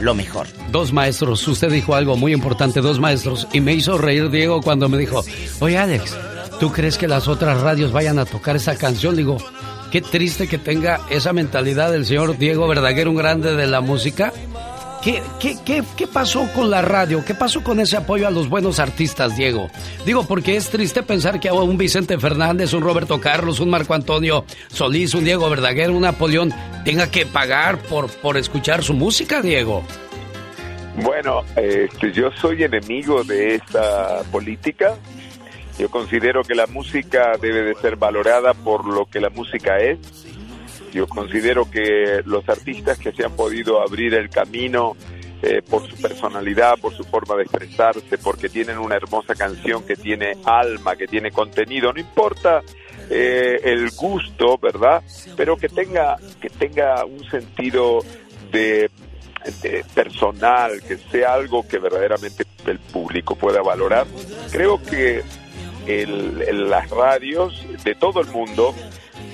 lo 0.00 0.14
mejor. 0.14 0.46
Dos 0.70 0.92
maestros, 0.92 1.46
usted 1.46 1.70
dijo 1.70 1.94
algo 1.94 2.16
muy 2.16 2.32
importante, 2.32 2.80
dos 2.80 3.00
maestros, 3.00 3.48
y 3.52 3.60
me 3.60 3.74
hizo 3.74 3.98
reír 3.98 4.30
Diego 4.30 4.60
cuando 4.62 4.88
me 4.88 4.98
dijo, 4.98 5.24
oye 5.60 5.78
Alex, 5.78 6.16
¿tú 6.58 6.72
crees 6.72 6.98
que 6.98 7.08
las 7.08 7.28
otras 7.28 7.60
radios 7.60 7.92
vayan 7.92 8.18
a 8.18 8.24
tocar 8.24 8.56
esa 8.56 8.76
canción? 8.76 9.16
Digo, 9.16 9.38
qué 9.90 10.00
triste 10.00 10.48
que 10.48 10.58
tenga 10.58 11.00
esa 11.10 11.32
mentalidad 11.32 11.90
del 11.90 12.06
señor 12.06 12.38
Diego 12.38 12.68
Verdaguer, 12.68 13.08
un 13.08 13.16
grande 13.16 13.54
de 13.54 13.66
la 13.66 13.80
música, 13.80 14.32
¿Qué, 15.02 15.22
qué, 15.40 15.56
qué, 15.64 15.82
qué 15.96 16.06
pasó 16.06 16.46
con 16.54 16.68
la 16.68 16.82
radio? 16.82 17.24
¿Qué 17.24 17.34
pasó 17.34 17.64
con 17.64 17.80
ese 17.80 17.96
apoyo 17.96 18.28
a 18.28 18.30
los 18.30 18.50
buenos 18.50 18.78
artistas, 18.78 19.34
Diego? 19.34 19.70
Digo, 20.04 20.26
porque 20.26 20.56
es 20.56 20.68
triste 20.68 21.02
pensar 21.02 21.40
que 21.40 21.50
un 21.50 21.78
Vicente 21.78 22.18
Fernández, 22.18 22.74
un 22.74 22.82
Roberto 22.82 23.18
Carlos, 23.18 23.60
un 23.60 23.70
Marco 23.70 23.94
Antonio 23.94 24.44
Solís, 24.68 25.14
un 25.14 25.24
Diego 25.24 25.48
Verdaguer, 25.48 25.90
un 25.90 26.02
Napoleón 26.02 26.52
tenga 26.84 27.10
que 27.10 27.24
pagar 27.24 27.78
por, 27.78 28.10
por 28.10 28.36
escuchar 28.36 28.82
su 28.82 28.92
música, 28.92 29.40
Diego. 29.40 29.82
Bueno, 30.96 31.44
este, 31.56 32.12
yo 32.12 32.30
soy 32.32 32.64
enemigo 32.64 33.24
de 33.24 33.54
esta 33.54 34.22
política. 34.30 34.96
Yo 35.78 35.88
considero 35.88 36.42
que 36.42 36.54
la 36.54 36.66
música 36.66 37.38
debe 37.40 37.62
de 37.62 37.74
ser 37.76 37.96
valorada 37.96 38.52
por 38.52 38.84
lo 38.84 39.06
que 39.06 39.18
la 39.18 39.30
música 39.30 39.78
es 39.78 39.98
yo 40.92 41.06
considero 41.06 41.70
que 41.70 42.22
los 42.24 42.48
artistas 42.48 42.98
que 42.98 43.12
se 43.12 43.24
han 43.24 43.36
podido 43.36 43.80
abrir 43.80 44.14
el 44.14 44.28
camino 44.30 44.96
eh, 45.42 45.62
por 45.62 45.88
su 45.88 45.96
personalidad, 45.96 46.78
por 46.78 46.92
su 46.94 47.02
forma 47.04 47.34
de 47.36 47.44
expresarse, 47.44 48.18
porque 48.18 48.50
tienen 48.50 48.76
una 48.76 48.96
hermosa 48.96 49.34
canción 49.34 49.86
que 49.86 49.96
tiene 49.96 50.36
alma, 50.44 50.96
que 50.96 51.06
tiene 51.06 51.30
contenido, 51.30 51.94
no 51.94 52.00
importa 52.00 52.60
eh, 53.08 53.58
el 53.64 53.90
gusto, 53.92 54.58
¿verdad? 54.58 55.02
Pero 55.38 55.56
que 55.56 55.70
tenga, 55.70 56.16
que 56.42 56.50
tenga 56.50 57.06
un 57.06 57.24
sentido 57.30 58.00
de, 58.52 58.90
personal, 59.94 60.82
que 60.82 60.98
sea 60.98 61.32
algo 61.32 61.66
que 61.66 61.78
verdaderamente 61.78 62.44
el 62.66 62.78
público 62.78 63.34
pueda 63.34 63.62
valorar. 63.62 64.06
Creo 64.52 64.82
que 64.82 65.22
las 65.86 66.90
radios 66.90 67.66
de 67.82 67.94
todo 67.94 68.20
el 68.20 68.26
mundo 68.26 68.74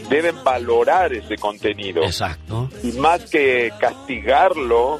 deben 0.09 0.43
valorar 0.45 1.13
ese 1.13 1.37
contenido. 1.37 2.03
Exacto. 2.03 2.69
Y 2.83 2.93
más 2.93 3.29
que 3.31 3.73
castigarlo, 3.79 4.99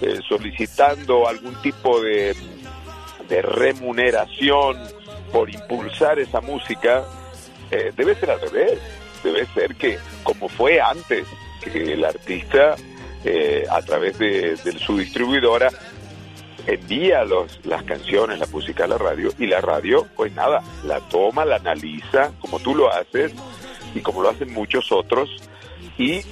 eh, 0.00 0.20
solicitando 0.28 1.28
algún 1.28 1.54
tipo 1.62 2.00
de, 2.00 2.34
de 3.28 3.42
remuneración 3.42 4.76
por 5.32 5.48
impulsar 5.48 6.18
esa 6.18 6.40
música, 6.40 7.04
eh, 7.70 7.92
debe 7.96 8.14
ser 8.14 8.30
al 8.30 8.40
revés. 8.40 8.78
Debe 9.22 9.46
ser 9.54 9.76
que, 9.76 9.98
como 10.22 10.48
fue 10.48 10.80
antes, 10.80 11.26
que 11.62 11.92
el 11.92 12.04
artista, 12.04 12.74
eh, 13.24 13.64
a 13.70 13.80
través 13.82 14.18
de, 14.18 14.56
de, 14.56 14.72
su 14.78 14.98
distribuidora, 14.98 15.68
envía 16.66 17.24
los, 17.24 17.64
las 17.64 17.84
canciones, 17.84 18.38
la 18.38 18.46
música 18.46 18.84
a 18.84 18.88
la 18.88 18.98
radio, 18.98 19.30
y 19.38 19.46
la 19.46 19.60
radio, 19.60 20.06
pues 20.16 20.32
nada, 20.34 20.60
la 20.84 21.00
toma, 21.08 21.44
la 21.44 21.56
analiza, 21.56 22.32
como 22.40 22.58
tú 22.58 22.74
lo 22.74 22.92
haces, 22.92 23.32
y 23.94 24.00
como 24.00 24.22
lo 24.22 24.30
hacen 24.30 24.52
muchos 24.52 24.90
otros, 24.92 25.30
y 25.98 26.22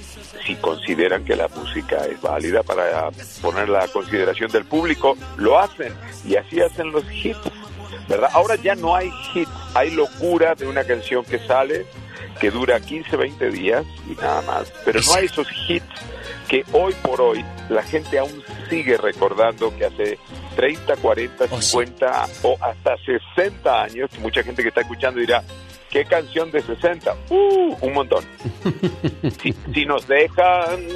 si 0.45 0.55
consideran 0.55 1.23
que 1.23 1.35
la 1.35 1.47
música 1.47 2.05
es 2.05 2.19
válida 2.21 2.63
para 2.63 3.09
ponerla 3.41 3.83
a 3.83 3.87
consideración 3.87 4.51
del 4.51 4.65
público, 4.65 5.17
lo 5.37 5.59
hacen 5.59 5.93
y 6.25 6.35
así 6.35 6.61
hacen 6.61 6.91
los 6.91 7.03
hits, 7.11 7.39
¿verdad? 8.07 8.29
Ahora 8.33 8.55
ya 8.55 8.75
no 8.75 8.95
hay 8.95 9.11
hits, 9.33 9.51
hay 9.75 9.91
locura 9.91 10.55
de 10.55 10.67
una 10.67 10.83
canción 10.83 11.23
que 11.23 11.39
sale, 11.39 11.85
que 12.39 12.49
dura 12.49 12.79
15, 12.79 13.15
20 13.15 13.49
días 13.51 13.85
y 14.09 14.15
nada 14.15 14.41
más, 14.41 14.71
pero 14.83 14.99
no 15.01 15.13
hay 15.13 15.25
esos 15.25 15.47
hits 15.67 15.85
que 16.47 16.65
hoy 16.73 16.93
por 17.01 17.21
hoy 17.21 17.45
la 17.69 17.83
gente 17.83 18.19
aún 18.19 18.43
sigue 18.69 18.97
recordando 18.97 19.73
que 19.77 19.85
hace 19.85 20.17
30, 20.55 20.97
40, 20.97 21.47
50 21.47 22.27
o 22.43 22.57
hasta 22.59 22.97
60 23.35 23.83
años, 23.83 24.09
mucha 24.19 24.43
gente 24.43 24.61
que 24.61 24.69
está 24.69 24.81
escuchando 24.81 25.19
dirá, 25.19 25.43
¿Qué 25.91 26.05
canción 26.05 26.51
de 26.51 26.61
60? 26.61 27.13
Uh, 27.29 27.75
un 27.81 27.93
montón. 27.93 28.23
si, 29.73 29.85
nos 29.85 30.07
dejan, 30.07 30.87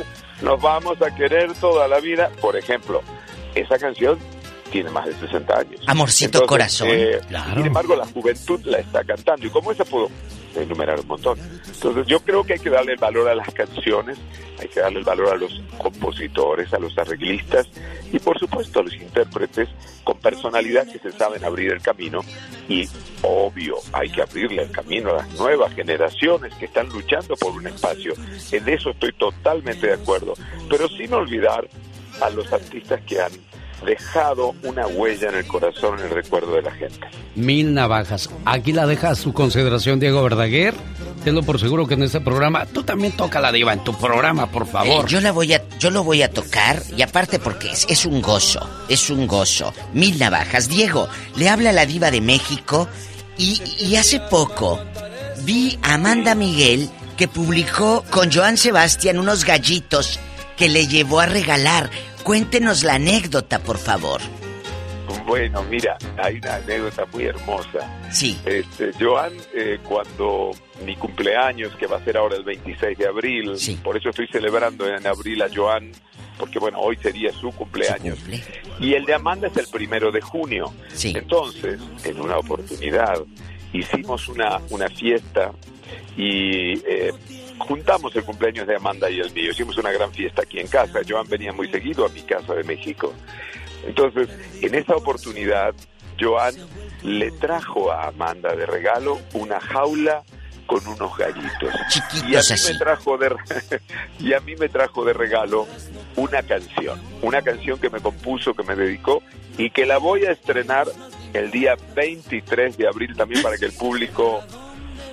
nos 0.42 0.62
vamos 0.62 1.02
a 1.02 1.14
querer 1.14 1.54
toda 1.56 1.88
la 1.90 2.00
vida. 2.00 2.32
Por 2.40 2.56
ejemplo, 2.56 3.02
esa 3.56 3.78
canción 3.78 4.18
tiene 4.76 4.90
más 4.90 5.06
de 5.06 5.14
60 5.14 5.58
años. 5.58 5.82
Amorcito 5.88 6.46
corazón. 6.46 6.90
Eh, 6.92 7.22
sin 7.56 7.66
embargo, 7.66 7.96
la 7.96 8.06
juventud 8.08 8.60
la 8.66 8.80
está 8.80 9.06
cantando. 9.06 9.48
¿Y 9.48 9.50
cómo 9.50 9.72
esa 9.72 9.86
pudo? 9.86 10.10
enumerar 10.56 10.98
un 11.02 11.08
montón. 11.08 11.38
Entonces 11.68 12.08
yo 12.08 12.22
creo 12.22 12.46
que 12.46 12.54
hay 12.54 12.60
que 12.60 12.70
darle 12.70 12.94
el 12.94 12.98
valor 12.98 13.28
a 13.28 13.36
las 13.36 13.54
canciones, 13.54 14.18
hay 14.58 14.70
que 14.70 14.80
darle 14.80 15.00
el 15.00 15.04
valor 15.04 15.34
a 15.34 15.36
los 15.36 15.62
compositores, 15.78 16.74
a 16.74 16.80
los 16.80 16.98
arreglistas 16.98 17.68
y 18.14 18.20
por 18.20 18.40
supuesto 18.40 18.80
a 18.80 18.84
los 18.84 18.94
intérpretes 18.96 19.68
con 20.06 20.18
personalidad 20.20 20.88
que 20.88 21.00
se 21.00 21.12
saben 21.12 21.44
abrir 21.44 21.74
el 21.74 21.82
camino 21.82 22.22
y 22.70 22.88
obvio 23.22 23.76
hay 23.92 24.10
que 24.10 24.22
abrirle 24.22 24.62
el 24.62 24.72
camino 24.72 25.10
a 25.10 25.18
las 25.18 25.34
nuevas 25.34 25.74
generaciones 25.74 26.54
que 26.54 26.68
están 26.68 26.88
luchando 26.88 27.36
por 27.36 27.52
un 27.52 27.68
espacio. 27.68 28.14
En 28.54 28.70
eso 28.70 28.92
estoy 28.92 29.12
totalmente 29.12 29.88
de 29.88 29.94
acuerdo, 29.96 30.36
pero 30.70 30.88
sin 30.88 31.14
olvidar 31.14 31.68
a 32.22 32.30
los 32.30 32.52
artistas 32.54 33.02
que 33.02 33.20
han 33.20 33.32
dejado 33.86 34.54
una 34.64 34.88
huella 34.88 35.30
en 35.30 35.36
el 35.36 35.48
corazón, 35.48 36.00
en 36.00 36.06
el 36.06 36.12
recuerdo 36.12 36.54
de 36.56 36.62
la 36.62 36.72
gente. 36.72 37.08
Mil 37.36 37.74
navajas. 37.74 38.30
Aquí 38.46 38.72
la 38.72 38.86
deja 38.88 39.10
a 39.10 39.16
su 39.16 39.34
consideración, 39.34 40.00
Diego 40.00 40.24
Verdaguer. 40.24 40.74
Tengo 41.24 41.42
por 41.42 41.60
seguro 41.60 41.88
que 41.88 41.96
en 41.96 42.04
este 42.04 42.22
programa 42.22 42.66
tú 42.68 42.84
también 42.84 43.14
toca 43.14 43.40
la 43.40 43.52
diva 43.52 43.74
en 43.74 43.84
tu 43.84 43.98
programa, 43.98 44.52
por 44.52 44.68
favor. 44.68 45.06
Eh, 45.06 45.08
yo 45.08 45.22
la 45.22 45.32
voy 45.32 45.54
a, 45.54 45.64
yo 45.80 45.90
lo 45.90 46.04
voy 46.04 46.22
a 46.22 46.30
tocar 46.30 46.82
y 46.96 47.02
aparte 47.02 47.40
porque 47.40 47.72
es, 47.72 47.86
es 47.90 48.06
un 48.06 48.22
gozo, 48.22 48.68
es 48.88 49.10
un 49.10 49.26
gozo. 49.26 49.74
Mil 49.94 50.20
navajas. 50.20 50.70
Diego, 50.70 51.08
le 51.36 51.50
habla 51.50 51.72
la 51.72 51.86
diva 51.86 52.12
de 52.12 52.22
México 52.22 52.88
y, 53.38 53.62
y 53.80 53.96
hace 53.96 54.20
poco 54.20 54.80
vi 55.44 55.78
a 55.82 55.96
Amanda 55.96 56.36
Miguel 56.36 56.90
que 57.18 57.28
publicó 57.28 58.04
con 58.10 58.32
Joan 58.32 58.58
Sebastián 58.58 59.20
unos 59.20 59.46
gallitos 59.46 60.20
que 60.58 60.70
le 60.70 60.88
llevó 60.88 61.20
a 61.20 61.26
regalar. 61.26 61.90
Cuéntenos 62.26 62.84
la 62.84 62.96
anécdota, 62.96 63.60
por 63.60 63.78
favor. 63.78 64.20
Bueno, 65.28 65.62
mira, 65.70 65.96
hay 66.18 66.38
una 66.38 66.56
anécdota 66.56 67.06
muy 67.14 67.26
hermosa. 67.26 68.10
Sí. 68.12 68.36
Este, 68.44 68.92
Joan, 69.00 69.32
eh, 69.54 69.78
cuando 69.84 70.50
mi 70.84 70.96
cumpleaños, 70.96 71.76
que 71.76 71.86
va 71.86 71.98
a 71.98 72.04
ser 72.04 72.18
ahora 72.18 72.36
el 72.36 72.44
26 72.44 72.98
de 72.98 73.08
abril, 73.08 73.52
por 73.84 73.96
eso 73.96 74.10
estoy 74.10 74.28
celebrando 74.28 74.88
en 74.88 75.06
abril 75.06 75.40
a 75.44 75.50
Joan, 75.54 75.92
porque 76.40 76.58
bueno, 76.58 76.80
hoy 76.80 76.98
sería 76.98 77.32
su 77.32 77.52
cumpleaños. 77.52 78.18
y 78.80 78.96
el 78.96 79.06
de 79.06 79.14
Amanda 79.14 79.48
es 79.48 79.58
el 79.58 79.68
primero 79.68 80.12
de 80.12 80.22
junio. 80.22 80.74
Sí. 80.96 81.14
Entonces, 81.16 81.80
en 82.04 82.20
una 82.20 82.40
oportunidad, 82.40 83.20
hicimos 83.72 84.28
una, 84.30 84.60
una 84.72 84.90
fiesta 84.90 85.52
y 86.18 86.74
eh, 86.88 87.12
juntamos 87.58 88.16
el 88.16 88.24
cumpleaños 88.24 88.68
de 88.68 88.76
Amanda 88.76 89.10
y 89.10 89.20
el 89.20 89.32
mío. 89.34 89.52
Hicimos 89.52 89.78
una 89.78 89.92
gran 89.92 90.12
fiesta 90.12 90.44
aquí 90.44 90.60
en 90.60 90.68
casa. 90.68 91.00
Joan 91.08 91.28
venía 91.28 91.52
muy 91.52 91.70
seguido 91.70 92.06
a 92.06 92.10
mi 92.10 92.22
casa 92.22 92.54
de 92.54 92.64
México. 92.64 93.14
Entonces, 93.86 94.30
en 94.62 94.76
esa 94.76 94.96
oportunidad, 94.96 95.74
Joan 96.20 96.56
le 97.04 97.32
trajo 97.32 97.92
a 97.92 98.08
Amanda 98.08 98.56
de 98.56 98.66
regalo 98.66 99.20
una 99.34 99.60
jaula 99.60 100.24
con 100.66 100.86
unos 100.88 101.16
gallitos. 101.18 101.74
y 102.28 102.36
a 102.36 102.40
mí 102.40 102.62
me 102.68 102.78
trajo 102.78 103.18
de 103.18 103.36
y 104.20 104.34
a 104.34 104.40
mí 104.40 104.56
me 104.56 104.70
trajo 104.70 105.06
de 105.06 105.14
regalo 105.14 105.68
una 106.16 106.42
canción, 106.44 107.00
una 107.22 107.42
canción 107.42 107.80
que 107.80 107.90
me 107.90 108.00
compuso, 108.00 108.54
que 108.54 108.64
me 108.64 108.76
dedicó 108.76 109.22
y 109.58 109.70
que 109.70 109.86
la 109.86 109.98
voy 109.98 110.26
a 110.26 110.32
estrenar 110.32 110.88
el 111.34 111.52
día 111.52 111.76
23 111.96 112.78
de 112.78 112.88
abril 112.88 113.16
también 113.16 113.44
para 113.44 113.58
que 113.58 113.66
el 113.66 113.74
público 113.74 114.42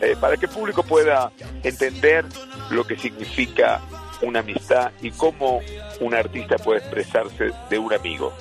eh, 0.02 0.16
para 0.20 0.36
que 0.36 0.46
el 0.46 0.52
público 0.52 0.82
pueda 0.82 1.30
entender 1.62 2.24
lo 2.70 2.84
que 2.84 2.96
significa 2.96 3.80
una 4.20 4.40
amistad 4.40 4.90
y 5.00 5.10
cómo 5.12 5.60
un 6.00 6.14
artista 6.14 6.56
puede 6.56 6.80
expresarse 6.80 7.50
de 7.70 7.78
un 7.78 7.92
amigo. 7.92 8.32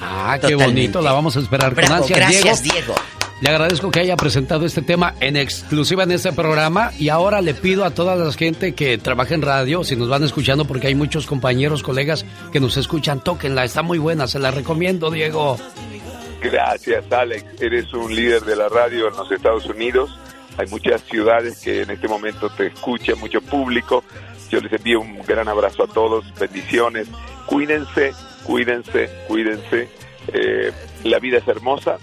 Ah, 0.00 0.38
qué 0.40 0.54
bonito, 0.54 1.00
la 1.00 1.12
vamos 1.12 1.36
a 1.36 1.40
esperar 1.40 1.74
con 1.74 1.84
ansia. 1.90 2.16
Gracias, 2.16 2.62
Diego. 2.62 2.94
Le 3.40 3.48
agradezco 3.48 3.90
que 3.90 4.00
haya 4.00 4.16
presentado 4.16 4.66
este 4.66 4.82
tema 4.82 5.14
en 5.18 5.36
exclusiva 5.36 6.04
en 6.04 6.12
este 6.12 6.32
programa 6.32 6.92
y 6.98 7.08
ahora 7.08 7.40
le 7.40 7.54
pido 7.54 7.84
a 7.84 7.90
toda 7.90 8.14
la 8.14 8.30
gente 8.32 8.74
que 8.74 8.98
trabaja 8.98 9.34
en 9.34 9.42
radio, 9.42 9.82
si 9.82 9.96
nos 9.96 10.08
van 10.08 10.22
escuchando, 10.22 10.64
porque 10.64 10.86
hay 10.86 10.94
muchos 10.94 11.26
compañeros, 11.26 11.82
colegas 11.82 12.24
que 12.52 12.60
nos 12.60 12.76
escuchan, 12.76 13.24
tóquenla, 13.24 13.64
está 13.64 13.82
muy 13.82 13.98
buena, 13.98 14.28
se 14.28 14.38
la 14.38 14.50
recomiendo, 14.52 15.10
Diego. 15.10 15.58
Gracias, 16.40 17.10
Alex. 17.10 17.44
Eres 17.60 17.92
un 17.94 18.14
líder 18.14 18.42
de 18.42 18.56
la 18.56 18.68
radio 18.68 19.08
en 19.08 19.16
los 19.16 19.30
Estados 19.32 19.66
Unidos. 19.66 20.16
Hay 20.58 20.66
muchas 20.68 21.02
ciudades 21.02 21.60
que 21.60 21.82
en 21.82 21.90
este 21.90 22.08
momento 22.08 22.50
te 22.50 22.66
escuchan, 22.66 23.18
mucho 23.18 23.40
público. 23.40 24.04
Yo 24.50 24.60
les 24.60 24.72
envío 24.72 25.00
un 25.00 25.22
gran 25.22 25.48
abrazo 25.48 25.84
a 25.84 25.86
todos, 25.86 26.24
bendiciones. 26.38 27.08
Cuídense, 27.46 28.12
cuídense, 28.44 29.08
cuídense. 29.26 29.88
Eh, 30.32 30.72
la 31.04 31.18
vida 31.18 31.38
es 31.38 31.48
hermosa, 31.48 31.98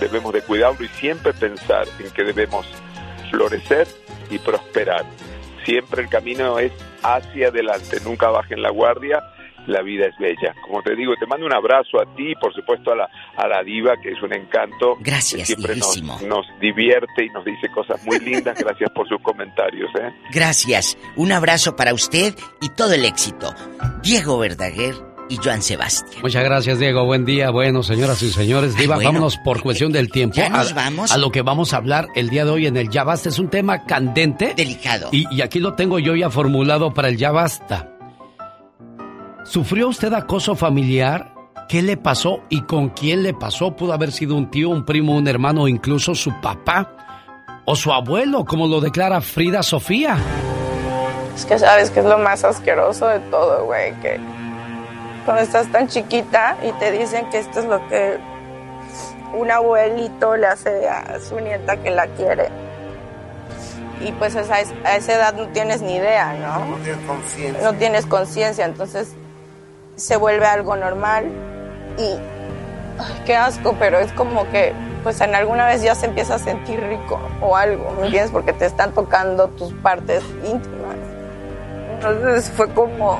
debemos 0.00 0.32
de 0.32 0.42
cuidarlo 0.42 0.84
y 0.84 0.88
siempre 0.88 1.32
pensar 1.32 1.86
en 1.98 2.10
que 2.10 2.24
debemos 2.24 2.66
florecer 3.30 3.86
y 4.30 4.38
prosperar. 4.38 5.04
Siempre 5.64 6.02
el 6.02 6.08
camino 6.08 6.58
es 6.58 6.72
hacia 7.02 7.48
adelante, 7.48 7.98
nunca 8.04 8.28
bajen 8.28 8.62
la 8.62 8.70
guardia, 8.70 9.22
la 9.68 9.82
vida 9.82 10.06
es 10.06 10.16
bella. 10.18 10.54
Como 10.62 10.82
te 10.82 10.94
digo, 10.94 11.14
te 11.18 11.26
mando 11.26 11.46
un 11.46 11.52
abrazo 11.52 12.00
a 12.00 12.04
ti 12.16 12.32
y 12.32 12.34
por 12.36 12.54
supuesto 12.54 12.92
a 12.92 12.96
la, 12.96 13.08
a 13.36 13.48
la 13.48 13.62
diva, 13.62 13.94
que 14.02 14.10
es 14.10 14.22
un 14.22 14.32
encanto. 14.32 14.96
Gracias, 15.00 15.48
siempre 15.48 15.76
nos, 15.76 16.02
nos, 16.22 16.46
divierte 16.60 17.24
y 17.24 17.30
nos 17.30 17.44
dice 17.44 17.68
cosas 17.68 18.04
muy 18.04 18.18
lindas. 18.18 18.58
Gracias 18.58 18.90
por 18.90 19.08
sus 19.08 19.20
comentarios. 19.22 19.90
¿eh? 20.00 20.12
Gracias. 20.32 20.98
Un 21.16 21.32
abrazo 21.32 21.76
para 21.76 21.94
usted 21.94 22.34
y 22.60 22.68
todo 22.70 22.94
el 22.94 23.04
éxito. 23.04 23.54
Diego 24.02 24.38
Verdaguer 24.38 24.94
y 25.28 25.36
Joan 25.36 25.62
Sebastián. 25.62 26.22
Muchas 26.22 26.44
gracias, 26.44 26.78
Diego. 26.78 27.04
Buen 27.04 27.24
día. 27.24 27.50
Bueno, 27.50 27.82
señoras 27.82 28.22
y 28.22 28.30
señores, 28.30 28.76
Diva, 28.76 28.96
vámonos 28.96 29.36
por 29.38 29.60
cuestión 29.62 29.92
del 29.92 30.10
tiempo. 30.10 30.36
Ya 30.36 30.50
nos 30.50 30.74
vamos. 30.74 31.12
A 31.12 31.18
lo 31.18 31.30
que 31.30 31.42
vamos 31.42 31.72
a 31.72 31.78
hablar 31.78 32.08
el 32.14 32.28
día 32.28 32.44
de 32.44 32.50
hoy 32.50 32.66
en 32.66 32.76
el 32.76 32.90
Ya 32.90 33.04
Basta. 33.04 33.30
Es 33.30 33.38
un 33.38 33.48
tema 33.48 33.84
candente. 33.84 34.52
Delicado. 34.54 35.08
Y, 35.12 35.24
y 35.34 35.40
aquí 35.40 35.60
lo 35.60 35.74
tengo 35.74 35.98
yo 35.98 36.14
ya 36.14 36.30
formulado 36.30 36.92
para 36.92 37.08
el 37.08 37.16
Ya 37.16 37.30
Basta. 37.32 37.95
¿Sufrió 39.48 39.88
usted 39.88 40.12
acoso 40.12 40.56
familiar? 40.56 41.32
¿Qué 41.68 41.80
le 41.80 41.96
pasó 41.96 42.40
y 42.48 42.62
con 42.62 42.88
quién 42.88 43.22
le 43.22 43.32
pasó? 43.32 43.76
Pudo 43.76 43.92
haber 43.92 44.10
sido 44.10 44.34
un 44.34 44.50
tío, 44.50 44.70
un 44.70 44.84
primo, 44.84 45.14
un 45.14 45.28
hermano 45.28 45.62
o 45.62 45.68
incluso 45.68 46.16
su 46.16 46.32
papá 46.40 46.92
o 47.64 47.76
su 47.76 47.92
abuelo, 47.92 48.44
como 48.44 48.66
lo 48.66 48.80
declara 48.80 49.20
Frida 49.20 49.62
Sofía. 49.62 50.18
Es 51.36 51.44
que 51.44 51.58
sabes 51.60 51.92
que 51.92 52.00
es 52.00 52.06
lo 52.06 52.18
más 52.18 52.42
asqueroso 52.42 53.06
de 53.06 53.20
todo, 53.20 53.66
güey, 53.66 53.94
que 54.00 54.18
cuando 55.24 55.42
estás 55.42 55.70
tan 55.70 55.86
chiquita 55.86 56.56
y 56.64 56.72
te 56.80 56.90
dicen 56.90 57.30
que 57.30 57.38
esto 57.38 57.60
es 57.60 57.66
lo 57.66 57.86
que 57.88 58.18
un 59.32 59.48
abuelito 59.48 60.36
le 60.36 60.48
hace 60.48 60.88
a 60.88 61.20
su 61.20 61.38
nieta 61.38 61.76
que 61.76 61.90
la 61.90 62.08
quiere. 62.08 62.48
Y 64.04 64.10
pues 64.12 64.34
a 64.34 64.40
esa, 64.40 64.56
a 64.84 64.96
esa 64.96 65.14
edad 65.14 65.34
no 65.34 65.46
tienes 65.48 65.82
ni 65.82 65.94
idea, 65.94 66.32
¿no? 66.34 66.66
No 66.66 66.76
tienes 66.78 67.06
conciencia. 67.06 67.62
No 67.62 67.78
tienes 67.78 68.06
conciencia, 68.06 68.64
entonces 68.64 69.14
se 69.96 70.16
vuelve 70.16 70.46
algo 70.46 70.76
normal 70.76 71.26
y 71.98 72.12
ay, 72.98 73.22
qué 73.24 73.34
asco, 73.36 73.74
pero 73.78 73.98
es 73.98 74.12
como 74.12 74.48
que 74.50 74.72
pues 75.02 75.20
en 75.20 75.34
alguna 75.34 75.66
vez 75.66 75.82
ya 75.82 75.94
se 75.94 76.06
empieza 76.06 76.34
a 76.34 76.38
sentir 76.38 76.80
rico 76.80 77.20
o 77.40 77.56
algo, 77.56 77.92
¿me 77.92 78.06
entiendes? 78.06 78.30
Porque 78.30 78.52
te 78.52 78.66
están 78.66 78.92
tocando 78.92 79.48
tus 79.48 79.72
partes 79.74 80.22
íntimas. 80.44 80.96
Entonces 81.94 82.50
fue 82.50 82.68
como 82.70 83.18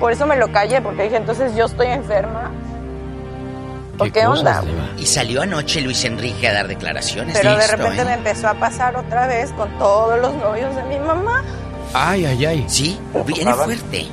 por 0.00 0.12
eso 0.12 0.26
me 0.26 0.36
lo 0.36 0.50
callé, 0.50 0.80
porque 0.80 1.04
dije, 1.04 1.16
entonces 1.16 1.54
yo 1.54 1.66
estoy 1.66 1.88
enferma. 1.88 2.50
¿Por 3.98 4.10
qué, 4.10 4.26
onda? 4.26 4.64
Y 4.96 5.04
salió 5.04 5.42
anoche 5.42 5.82
Luis 5.82 6.02
Enrique 6.06 6.48
a 6.48 6.54
dar 6.54 6.68
declaraciones. 6.68 7.36
Pero 7.36 7.52
de, 7.52 7.58
de 7.58 7.66
repente 7.66 8.00
¿eh? 8.00 8.04
me 8.06 8.14
empezó 8.14 8.48
a 8.48 8.54
pasar 8.54 8.96
otra 8.96 9.26
vez 9.26 9.52
con 9.52 9.68
todos 9.78 10.18
los 10.18 10.34
novios 10.36 10.74
de 10.74 10.82
mi 10.84 10.98
mamá. 10.98 11.44
Ay, 11.92 12.24
ay, 12.24 12.46
ay. 12.46 12.64
Sí, 12.66 12.98
viene 13.26 13.52
fuerte. 13.52 14.06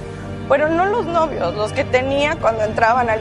Pero 0.50 0.70
no 0.70 0.86
los 0.86 1.06
novios, 1.06 1.54
los 1.56 1.74
que 1.74 1.84
tenía 1.84 2.36
cuando 2.38 2.64
entraban 2.64 3.10
al 3.10 3.20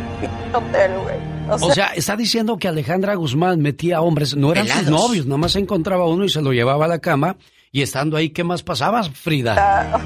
hotel, 0.53 0.93
güey. 1.03 1.17
O, 1.49 1.59
sea, 1.59 1.69
o 1.69 1.73
sea, 1.73 1.87
está 1.89 2.17
diciendo 2.17 2.57
que 2.57 2.69
Alejandra 2.69 3.15
Guzmán 3.15 3.61
metía 3.61 4.01
hombres, 4.01 4.37
no 4.37 4.53
eran 4.53 4.69
sus 4.69 4.89
novios, 4.89 5.27
nada 5.27 5.39
más 5.39 5.53
se 5.53 5.61
encontraba 5.61 6.07
uno 6.07 6.25
y 6.25 6.29
se 6.29 6.43
lo 6.43 6.53
llevaba 6.53 6.85
a 6.87 6.89
la 6.89 6.99
cama. 6.99 7.37
Y 7.73 7.83
estando 7.83 8.17
ahí, 8.17 8.31
¿qué 8.31 8.43
más 8.43 8.63
pasaba, 8.63 9.03
Frida? 9.03 9.55
Ah, 9.59 10.01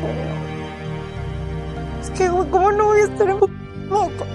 es 2.02 2.10
que, 2.10 2.26
¿cómo 2.26 2.72
no 2.72 2.86
voy 2.86 3.00
a 3.00 3.04
estar 3.04 3.28
en 3.28 3.38
poco? 3.38 4.26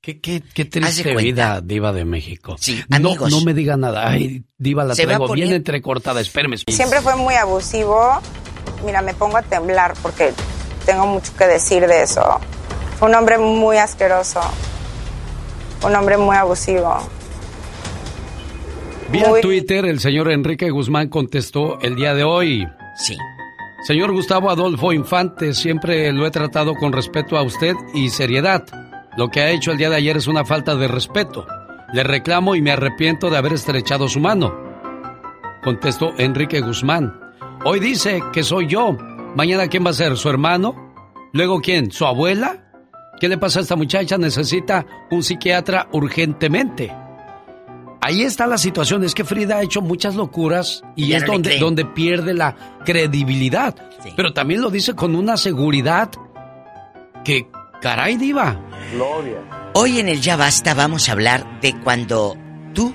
Qué, 0.00 0.20
qué, 0.20 0.42
qué 0.54 0.64
triste 0.64 1.14
vida, 1.14 1.60
Diva 1.60 1.92
de 1.92 2.04
México. 2.04 2.56
Sí, 2.58 2.82
no, 2.88 2.96
amigos. 2.96 3.30
no 3.30 3.40
me 3.42 3.54
diga 3.54 3.76
nada. 3.76 4.08
Ay, 4.08 4.42
Diva, 4.58 4.84
la 4.84 4.94
traigo 4.94 5.32
bien 5.32 5.52
entrecortada. 5.52 6.20
Espérame. 6.20 6.56
Siempre 6.68 7.00
fue 7.00 7.14
muy 7.14 7.34
abusivo. 7.34 8.20
Mira, 8.84 9.00
me 9.00 9.14
pongo 9.14 9.36
a 9.36 9.42
temblar 9.42 9.94
porque 10.02 10.32
tengo 10.84 11.06
mucho 11.06 11.32
que 11.36 11.46
decir 11.46 11.86
de 11.86 12.02
eso. 12.02 12.38
Fue 12.98 13.08
un 13.08 13.14
hombre 13.14 13.38
muy 13.38 13.76
asqueroso. 13.78 14.40
Un 15.84 15.94
hombre 15.96 16.16
muy 16.16 16.36
abusivo. 16.36 16.96
Vía 19.10 19.28
Muy- 19.28 19.40
Twitter, 19.40 19.84
el 19.84 20.00
señor 20.00 20.30
Enrique 20.30 20.70
Guzmán 20.70 21.08
contestó 21.08 21.78
el 21.80 21.96
día 21.96 22.14
de 22.14 22.24
hoy. 22.24 22.66
Sí. 22.96 23.16
Señor 23.84 24.12
Gustavo 24.12 24.48
Adolfo 24.50 24.92
Infante, 24.92 25.54
siempre 25.54 26.12
lo 26.12 26.26
he 26.26 26.30
tratado 26.30 26.74
con 26.74 26.92
respeto 26.92 27.36
a 27.36 27.42
usted 27.42 27.74
y 27.94 28.08
seriedad. 28.10 28.64
Lo 29.16 29.28
que 29.28 29.40
ha 29.40 29.50
hecho 29.50 29.72
el 29.72 29.78
día 29.78 29.90
de 29.90 29.96
ayer 29.96 30.16
es 30.16 30.28
una 30.28 30.44
falta 30.44 30.76
de 30.76 30.88
respeto. 30.88 31.46
Le 31.92 32.02
reclamo 32.04 32.54
y 32.54 32.62
me 32.62 32.70
arrepiento 32.70 33.28
de 33.28 33.36
haber 33.36 33.52
estrechado 33.52 34.08
su 34.08 34.20
mano. 34.20 34.54
Contestó 35.62 36.12
Enrique 36.16 36.60
Guzmán. 36.60 37.12
Hoy 37.64 37.80
dice 37.80 38.22
que 38.32 38.42
soy 38.42 38.66
yo. 38.68 38.96
Mañana 39.34 39.68
quién 39.68 39.84
va 39.84 39.90
a 39.90 39.94
ser, 39.94 40.16
su 40.16 40.28
hermano. 40.28 40.92
Luego 41.32 41.60
quién, 41.60 41.90
su 41.90 42.04
abuela. 42.06 42.58
¿Qué 43.18 43.28
le 43.28 43.38
pasa 43.38 43.60
a 43.60 43.62
esta 43.62 43.76
muchacha? 43.76 44.18
Necesita 44.18 44.84
un 45.10 45.22
psiquiatra 45.22 45.88
urgentemente. 45.92 46.92
Ahí 48.00 48.22
está 48.22 48.46
la 48.48 48.58
situación, 48.58 49.04
es 49.04 49.14
que 49.14 49.24
Frida 49.24 49.58
ha 49.58 49.62
hecho 49.62 49.80
muchas 49.80 50.16
locuras 50.16 50.82
y 50.96 51.08
Ya 51.08 51.18
es 51.18 51.22
no 51.26 51.34
donde, 51.34 51.56
donde 51.58 51.84
pierde 51.84 52.34
la 52.34 52.56
credibilidad. 52.84 53.76
Pero 54.16 54.32
también 54.32 54.60
lo 54.60 54.70
dice 54.70 54.94
con 54.94 55.14
una 55.14 55.36
seguridad 55.36 56.10
que, 57.24 57.46
caray 57.80 58.16
diva. 58.16 58.60
Gloria. 58.92 59.38
Hoy 59.74 60.00
en 60.00 60.08
el 60.08 60.20
Ya 60.20 60.36
Basta 60.36 60.74
vamos 60.74 61.08
a 61.08 61.12
hablar 61.12 61.60
de 61.60 61.78
cuando 61.80 62.36
tú, 62.74 62.92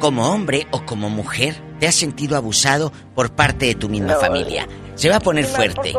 como 0.00 0.28
hombre 0.32 0.66
o 0.72 0.84
como 0.84 1.08
mujer, 1.08 1.62
te 1.78 1.86
has 1.86 1.94
sentido 1.94 2.36
abusado 2.36 2.92
por 3.14 3.30
parte 3.30 3.66
de 3.66 3.76
tu 3.76 3.88
misma 3.88 4.14
No. 4.14 4.20
familia. 4.20 4.66
Se 4.98 5.08
va 5.08 5.16
a 5.16 5.20
poner 5.20 5.46
fuerte, 5.46 5.94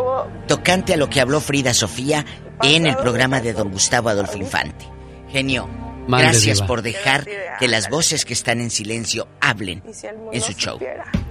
tocante 0.47 0.93
a 0.93 0.97
lo 0.97 1.09
que 1.09 1.21
habló 1.21 1.39
Frida 1.39 1.73
Sofía 1.73 2.25
en 2.61 2.85
el 2.85 2.95
programa 2.97 3.39
de 3.39 3.53
don 3.53 3.71
Gustavo 3.71 4.09
Adolfo 4.09 4.37
Infante. 4.37 4.85
Genio, 5.31 5.69
gracias 6.07 6.57
diva. 6.57 6.67
por 6.67 6.81
dejar 6.81 7.25
que 7.59 7.67
las 7.69 7.89
voces 7.89 8.25
que 8.25 8.33
están 8.33 8.59
en 8.59 8.69
silencio 8.69 9.27
hablen 9.39 9.81
en 10.33 10.41
su 10.41 10.51
show. 10.53 10.77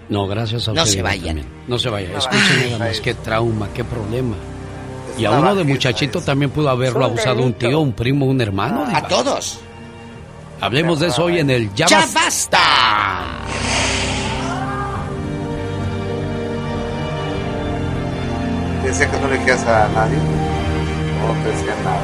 No, 0.09 0.27
gracias 0.27 0.67
a 0.69 0.73
No 0.73 0.81
usted. 0.83 0.93
se 0.93 0.97
diva, 0.99 1.11
vayan. 1.11 1.27
también. 1.37 1.47
No 1.69 1.79
se 1.79 1.91
vaya. 1.91 2.09
No 2.11 2.19
Escuchen 2.19 2.41
vayan. 2.57 2.79
nada 2.79 2.91
más 2.91 3.01
qué 3.03 3.13
trauma, 3.15 3.69
qué 3.75 3.85
problema. 3.85 4.37
Y 5.19 5.27
a 5.27 5.33
uno 5.33 5.55
de 5.55 5.65
muchachito 5.65 6.19
eso. 6.21 6.27
también 6.27 6.51
pudo 6.51 6.71
haberlo 6.71 7.05
abusado 7.05 7.43
un 7.43 7.53
tío, 7.53 7.81
un 7.81 7.93
primo, 7.93 8.25
un 8.25 8.41
hermano. 8.41 8.87
diva. 8.87 8.99
A 8.99 9.09
todos. 9.09 9.59
Hablemos 10.61 11.01
de 11.01 11.09
eso 11.09 11.25
hoy 11.25 11.39
en 11.41 11.51
el 11.51 11.73
Ya, 11.75 11.87
¡Ya 11.87 12.07
Basta. 12.15 12.61
¿Te 18.89 18.95
decía 18.95 19.11
que 19.11 19.21
no 19.21 19.29
le 19.29 19.37
quieras 19.41 19.67
a 19.67 19.87
nadie? 19.89 20.17
No 20.17 21.35
te 21.45 21.51
decía 21.51 21.75
nada. 21.85 22.01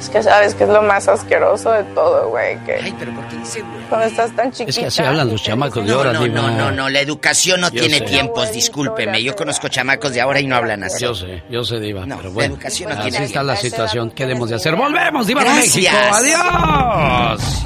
Es 0.00 0.08
que 0.08 0.22
sabes 0.24 0.54
que 0.56 0.64
es 0.64 0.70
lo 0.70 0.82
más 0.82 1.06
asqueroso 1.06 1.70
de 1.70 1.84
todo, 1.94 2.30
güey. 2.30 2.58
Que 2.64 2.80
Ay, 2.82 2.92
pero 2.98 3.14
¿por 3.14 3.28
qué 3.28 3.36
dice 3.36 3.60
güey? 3.62 3.84
Cuando 3.88 4.06
estás 4.08 4.32
tan 4.34 4.50
chiquita. 4.50 4.70
Es 4.70 4.78
que 4.78 4.86
así 4.86 5.02
hablan 5.02 5.28
los 5.30 5.40
chamacos 5.40 5.84
de 5.86 5.92
No, 5.92 5.98
ahora, 5.98 6.12
no, 6.14 6.24
Diva. 6.24 6.34
no, 6.34 6.50
no, 6.50 6.72
no, 6.72 6.88
la 6.88 6.98
educación 7.00 7.60
no 7.60 7.70
Yo 7.70 7.78
tiene 7.82 7.98
sé. 7.98 8.04
tiempos, 8.06 8.50
discúlpeme. 8.50 9.22
Yo 9.22 9.36
conozco 9.36 9.68
chamacos 9.68 10.12
de 10.12 10.20
ahora 10.20 10.40
y 10.40 10.48
no 10.48 10.56
hablan 10.56 10.82
así. 10.82 11.04
Yo 11.04 11.14
sé, 11.14 11.44
yo 11.48 11.62
sé, 11.62 11.78
Diva, 11.78 12.02
pero 12.08 12.22
la 12.24 12.28
bueno. 12.30 12.54
educación 12.54 12.90
no 12.90 12.96
así 12.98 13.08
tiene 13.10 13.26
está 13.26 13.44
la 13.44 13.54
situación. 13.54 14.10
¿Qué 14.10 14.24
debemos 14.26 14.48
de 14.50 14.56
hacer? 14.56 14.74
¡Volvemos, 14.74 15.28
Diva 15.28 15.44
de 15.44 15.50
Gracias. 15.50 15.74
México! 15.74 15.96
¡Adiós! 16.12 17.62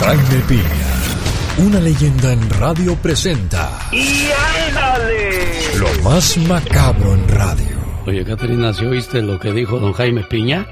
Jaime 0.00 0.44
Piña, 0.48 0.62
una 1.58 1.80
leyenda 1.80 2.32
en 2.32 2.50
radio 2.50 2.94
presenta 2.96 3.70
¡Y 3.92 4.28
ándale! 4.68 5.76
lo 5.78 6.02
más 6.02 6.36
macabro 6.38 7.14
en 7.14 7.28
radio. 7.28 7.76
Oye, 8.06 8.24
Caterina, 8.24 8.72
¿sí 8.72 8.84
oíste 8.84 9.20
lo 9.22 9.38
que 9.38 9.52
dijo 9.52 9.78
don 9.78 9.92
Jaime 9.92 10.22
Piña? 10.24 10.66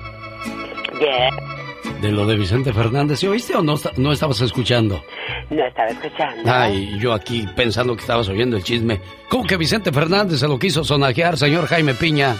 De 2.00 2.10
lo 2.10 2.26
de 2.26 2.36
Vicente 2.36 2.72
Fernández, 2.72 3.18
¿sí 3.20 3.26
oíste 3.26 3.54
o 3.54 3.62
no, 3.62 3.76
no 3.96 4.12
estabas 4.12 4.40
escuchando? 4.40 5.02
No 5.50 5.64
estaba 5.66 5.88
escuchando. 5.90 6.42
Ay, 6.50 6.96
yo 6.98 7.12
aquí 7.12 7.46
pensando 7.54 7.94
que 7.94 8.00
estabas 8.00 8.28
oyendo 8.28 8.56
el 8.56 8.64
chisme. 8.64 9.00
¿Cómo 9.28 9.44
que 9.44 9.56
Vicente 9.56 9.92
Fernández 9.92 10.40
se 10.40 10.48
lo 10.48 10.58
quiso 10.58 10.82
sonajear, 10.84 11.36
señor 11.36 11.66
Jaime 11.66 11.94
Piña? 11.94 12.36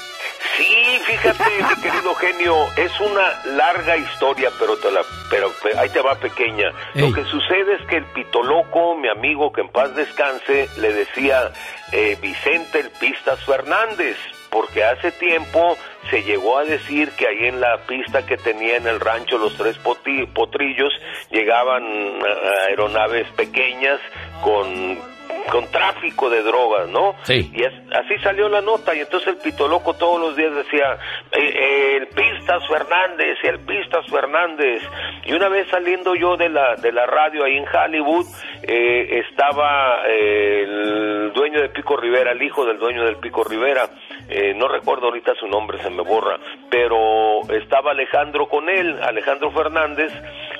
Sí, 0.57 0.65
fíjate, 1.07 1.43
genio, 2.27 2.55
es 2.77 2.99
una 3.01 3.43
larga 3.57 3.97
historia, 3.97 4.51
pero, 4.59 4.77
te 4.77 4.91
la, 4.91 5.03
pero 5.31 5.51
pe- 5.63 5.79
ahí 5.79 5.89
te 5.91 6.01
va 6.01 6.15
pequeña. 6.17 6.71
Lo 6.95 7.13
que 7.13 7.25
sucede 7.25 7.75
es 7.81 7.87
que 7.89 7.97
el 7.97 8.05
pitoloco, 8.07 8.95
mi 8.97 9.09
amigo 9.09 9.53
que 9.53 9.61
en 9.63 9.69
paz 9.69 9.95
descanse, 9.95 10.69
le 10.79 10.93
decía 10.93 11.53
eh, 11.93 12.17
Vicente 12.21 12.81
el 12.81 12.91
Pistas 12.91 13.45
Fernández, 13.45 14.17
porque 14.51 14.85
hace 14.85 15.13
tiempo 15.13 15.77
se 16.11 16.23
llegó 16.23 16.59
a 16.59 16.65
decir 16.65 17.11
que 17.13 17.27
ahí 17.27 17.47
en 17.47 17.61
la 17.61 17.79
pista 17.87 18.25
que 18.25 18.37
tenía 18.37 18.77
en 18.77 18.87
el 18.87 19.01
rancho 19.01 19.39
los 19.39 19.57
tres 19.57 19.77
potrillos 19.79 20.93
llegaban 21.31 21.83
ah, 22.23 22.67
aeronaves 22.69 23.29
pequeñas 23.33 24.01
con 24.43 24.99
con 25.51 25.65
tráfico 25.71 26.29
de 26.31 26.43
drogas, 26.43 26.89
¿no? 26.89 27.15
Sí. 27.23 27.51
Y 27.55 27.63
es- 27.63 27.73
así 27.95 28.17
salió 28.23 28.49
la 28.49 28.61
nota 28.61 28.95
y 28.95 29.01
entonces 29.01 29.29
el 29.29 29.37
pitoloco 29.37 29.95
todos 29.95 30.21
los 30.21 30.37
días 30.37 30.55
decía 30.55 30.99
eh, 31.33 31.39
eh, 31.41 31.97
el 31.99 32.07
Pistas 32.09 32.67
Fernández 32.69 33.39
el 33.45 33.61
Pistas 33.61 34.05
Fernández 34.11 34.83
y 35.25 35.33
una 35.35 35.49
vez 35.49 35.69
saliendo 35.69 36.15
yo 36.15 36.37
de 36.37 36.49
la 36.49 36.75
de 36.77 36.91
la 36.93 37.07
radio 37.07 37.45
ahí 37.45 37.57
en 37.57 37.65
Hollywood 37.67 38.27
eh, 38.63 39.23
estaba 39.29 40.03
eh, 40.09 40.63
el 40.65 41.33
dueño 41.33 41.61
de 41.61 41.69
Pico 41.69 41.97
Rivera, 41.97 42.33
el 42.33 42.43
hijo 42.43 42.65
del 42.65 42.79
dueño 42.79 43.05
del 43.05 43.17
Pico 43.17 43.45
Rivera, 43.45 43.89
eh, 44.29 44.53
no 44.57 44.67
recuerdo 44.69 45.07
ahorita 45.07 45.35
su 45.39 45.47
nombre, 45.47 45.79
se 45.79 45.91
me 45.91 46.03
borra, 46.03 46.39
pero 46.71 47.41
estaba 47.53 47.93
Alejandro 47.93 48.49
con 48.49 48.69
él, 48.69 48.99
Alejandro 49.03 49.51
Fernández 49.53 50.13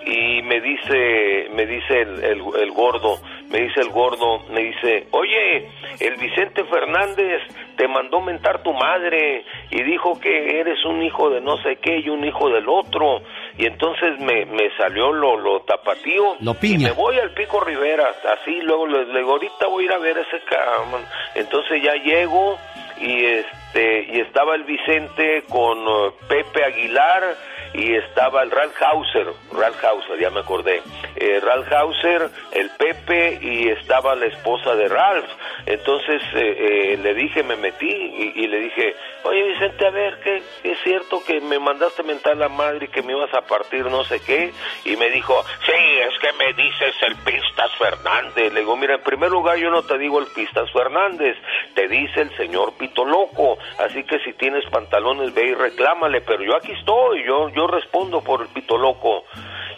y 0.07 0.43
me 0.43 0.61
dice 0.61 1.49
me 1.53 1.67
dice 1.67 2.03
el, 2.03 2.23
el, 2.25 2.43
el 2.61 2.71
gordo 2.71 3.17
me 3.51 3.61
dice 3.63 3.81
el 3.81 3.89
gordo 3.91 4.41
me 4.57 4.63
dice 4.63 5.07
oye 5.11 5.69
el 6.01 6.17
Vicente 6.17 6.65
Fernández 6.65 7.43
te 7.77 7.87
mandó 7.89 8.21
mentar 8.21 8.63
tu 8.63 8.73
madre 8.73 9.45
y 9.71 9.83
dijo 9.83 10.19
que 10.19 10.61
eres 10.61 10.83
un 10.87 11.03
hijo 11.03 11.29
de 11.29 11.43
no 11.43 11.59
sé 11.59 11.77
qué 11.77 11.99
y 11.99 12.09
un 12.09 12.25
hijo 12.25 12.49
del 12.49 12.69
otro 12.69 13.21
y 13.59 13.67
entonces 13.67 14.19
me, 14.19 14.47
me 14.47 14.71
salió 14.77 15.13
lo, 15.13 15.37
lo 15.39 15.61
tapatío. 15.61 16.37
Lo 16.41 16.57
y 16.63 16.79
me 16.79 16.91
voy 16.93 17.19
al 17.19 17.33
Pico 17.33 17.61
Rivera 17.61 18.11
así 18.41 18.61
luego 18.63 18.87
le, 18.87 19.05
le 19.07 19.19
digo 19.19 19.33
ahorita 19.33 19.67
voy 19.69 19.85
a 19.85 19.87
ir 19.87 19.93
a 19.93 19.99
ver 19.99 20.19
ese 20.19 20.41
cabrón 20.49 21.05
entonces 21.35 21.83
ya 21.83 21.95
llego 21.95 22.57
y 22.99 23.25
este 23.25 23.66
y 23.77 24.21
estaba 24.21 24.55
el 24.55 24.65
Vicente 24.65 25.45
con 25.49 25.79
eh, 25.79 26.13
Pepe 26.29 26.65
Aguilar 26.65 27.37
y 27.77 27.95
estaba 27.95 28.43
el 28.43 28.51
Ralph 28.51 28.81
Hauser, 28.81 29.27
Ralph 29.53 29.85
Hauser, 29.85 30.19
ya 30.19 30.31
me 30.31 30.41
acordé, 30.41 30.83
eh, 31.17 31.41
Ralph 31.41 31.71
Hauser, 31.71 32.31
el 32.53 32.71
Pepe 32.71 33.39
y 33.41 33.69
estaba 33.69 34.15
la 34.15 34.27
esposa 34.27 34.75
de 34.75 34.89
Ralph. 34.89 35.29
Entonces 35.67 36.23
eh, 36.35 36.93
eh, 36.93 36.97
le 37.03 37.15
dije, 37.15 37.43
me 37.43 37.57
metí 37.57 37.87
y, 37.89 38.47
le 38.47 38.61
dije, 38.61 38.95
oye 39.25 39.43
Vicente, 39.43 39.87
a 39.87 39.91
ver, 39.91 40.21
¿qué, 40.23 40.43
es 40.65 40.79
cierto 40.85 41.23
que 41.25 41.41
me 41.41 41.59
mandaste 41.59 42.03
mentar 42.03 42.37
la 42.37 42.49
madre 42.49 42.87
y 42.87 42.89
que 42.89 43.03
me 43.03 43.13
ibas 43.13 43.33
a 43.35 43.43
partir 43.43 43.85
no 43.87 44.05
sé 44.05 44.21
qué? 44.21 44.53
Y 44.85 44.97
me 44.97 45.11
dijo, 45.11 45.45
sí, 45.67 45.73
es 45.73 46.19
que 46.21 46.33
me 46.33 46.53
dices 46.55 46.95
el 47.03 47.17
Pistas 47.17 47.73
Fernández. 47.77 48.53
Le 48.53 48.61
digo, 48.61 48.77
mira, 48.77 48.95
en 48.95 49.03
primer 49.03 49.31
lugar 49.31 49.59
yo 49.59 49.71
no 49.71 49.83
te 49.83 49.99
digo 49.99 50.19
el 50.21 50.27
Pistas 50.29 50.71
Fernández, 50.73 51.37
te 51.75 51.89
dice 51.89 52.23
el 52.23 52.37
señor 52.37 52.75
Pito 52.79 53.05
Loco, 53.05 53.59
así 53.79 54.05
que 54.05 54.19
si 54.21 54.33
tienes 54.35 54.65
pantalones 54.71 55.35
ve 55.35 55.49
y 55.51 55.55
reclámale, 55.55 56.21
pero 56.21 56.43
yo 56.43 56.57
aquí 56.57 56.73
estoy, 56.73 57.25
yo, 57.27 57.49
yo 57.51 57.67
respondo 57.67 58.21
por 58.23 58.43
el 58.43 58.49
Pito 58.49 58.77
Loco. 58.77 59.25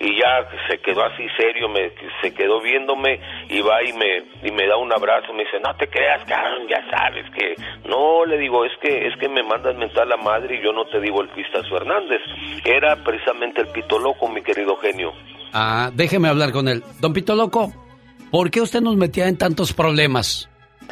Y 0.00 0.16
ya 0.16 0.48
se 0.68 0.78
quedó 0.78 1.02
así 1.02 1.26
serio, 1.36 1.68
me, 1.68 1.90
se 2.22 2.32
quedó 2.32 2.60
viéndome 2.60 3.20
y 3.48 3.60
va 3.60 3.82
y 3.82 3.92
me, 3.94 4.48
y 4.48 4.52
me 4.52 4.68
da 4.68 4.76
un 4.76 4.92
abrazo, 4.92 5.32
me 5.32 5.42
dice, 5.42 5.58
no 5.58 5.74
te 5.74 5.88
creas, 5.88 6.22
cabrón, 6.24 6.68
ya 6.68 6.88
sabes 6.88 7.26
que... 7.34 7.56
No, 7.88 8.24
le 8.24 8.38
digo, 8.38 8.64
es 8.64 8.72
que, 8.80 9.08
es 9.08 9.16
que 9.18 9.28
me 9.28 9.42
mandas 9.42 9.76
mentar 9.76 10.06
la 10.06 10.16
madre 10.16 10.56
y 10.56 10.62
yo 10.62 10.72
no 10.72 10.84
te 10.86 11.00
digo 11.00 11.20
el 11.20 11.28
Pistas 11.30 11.68
Fernández. 11.68 12.20
Era 12.64 12.96
precisamente 13.02 13.62
el 13.62 13.68
Pito 13.68 13.98
Loco, 13.98 14.28
mi 14.28 14.42
querido 14.42 14.76
genio. 14.76 15.12
Ah, 15.52 15.90
déjeme 15.92 16.28
hablar 16.28 16.52
con 16.52 16.68
él. 16.68 16.84
Don 17.00 17.12
Pito 17.12 17.34
Loco, 17.34 17.72
¿por 18.30 18.50
qué 18.50 18.60
usted 18.60 18.80
nos 18.80 18.96
metía 18.96 19.26
en 19.26 19.36
tantos 19.36 19.72
problemas? 19.72 20.48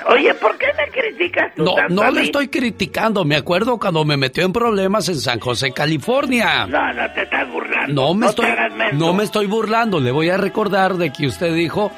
Oye, 0.09 0.35
¿por 0.35 0.57
qué 0.59 0.67
me 0.77 0.91
criticas 0.91 1.55
tú 1.55 1.65
No, 1.65 1.75
tanto 1.75 1.95
no 1.95 2.03
a 2.03 2.11
le 2.11 2.23
estoy 2.23 2.49
criticando. 2.49 3.25
Me 3.25 3.37
acuerdo 3.37 3.79
cuando 3.79 4.05
me 4.05 4.17
metió 4.17 4.45
en 4.45 4.53
problemas 4.53 5.09
en 5.09 5.17
San 5.17 5.41
José, 5.41 5.73
California. 5.73 6.67
No, 6.67 6.93
no 6.93 7.13
te 7.13 7.23
estás 7.23 7.51
burlando. 7.51 7.95
No 7.95 8.15
me 8.15 8.27
estoy, 8.27 8.47
no 8.93 9.15
me 9.15 9.25
estoy 9.25 9.47
burlando. 9.47 9.99
Le 10.01 10.11
voy 10.11 10.29
a 10.29 10.37
recordar 10.37 10.97
de 10.97 11.13
que 11.13 11.27
usted 11.27 11.55
dijo 11.55 11.91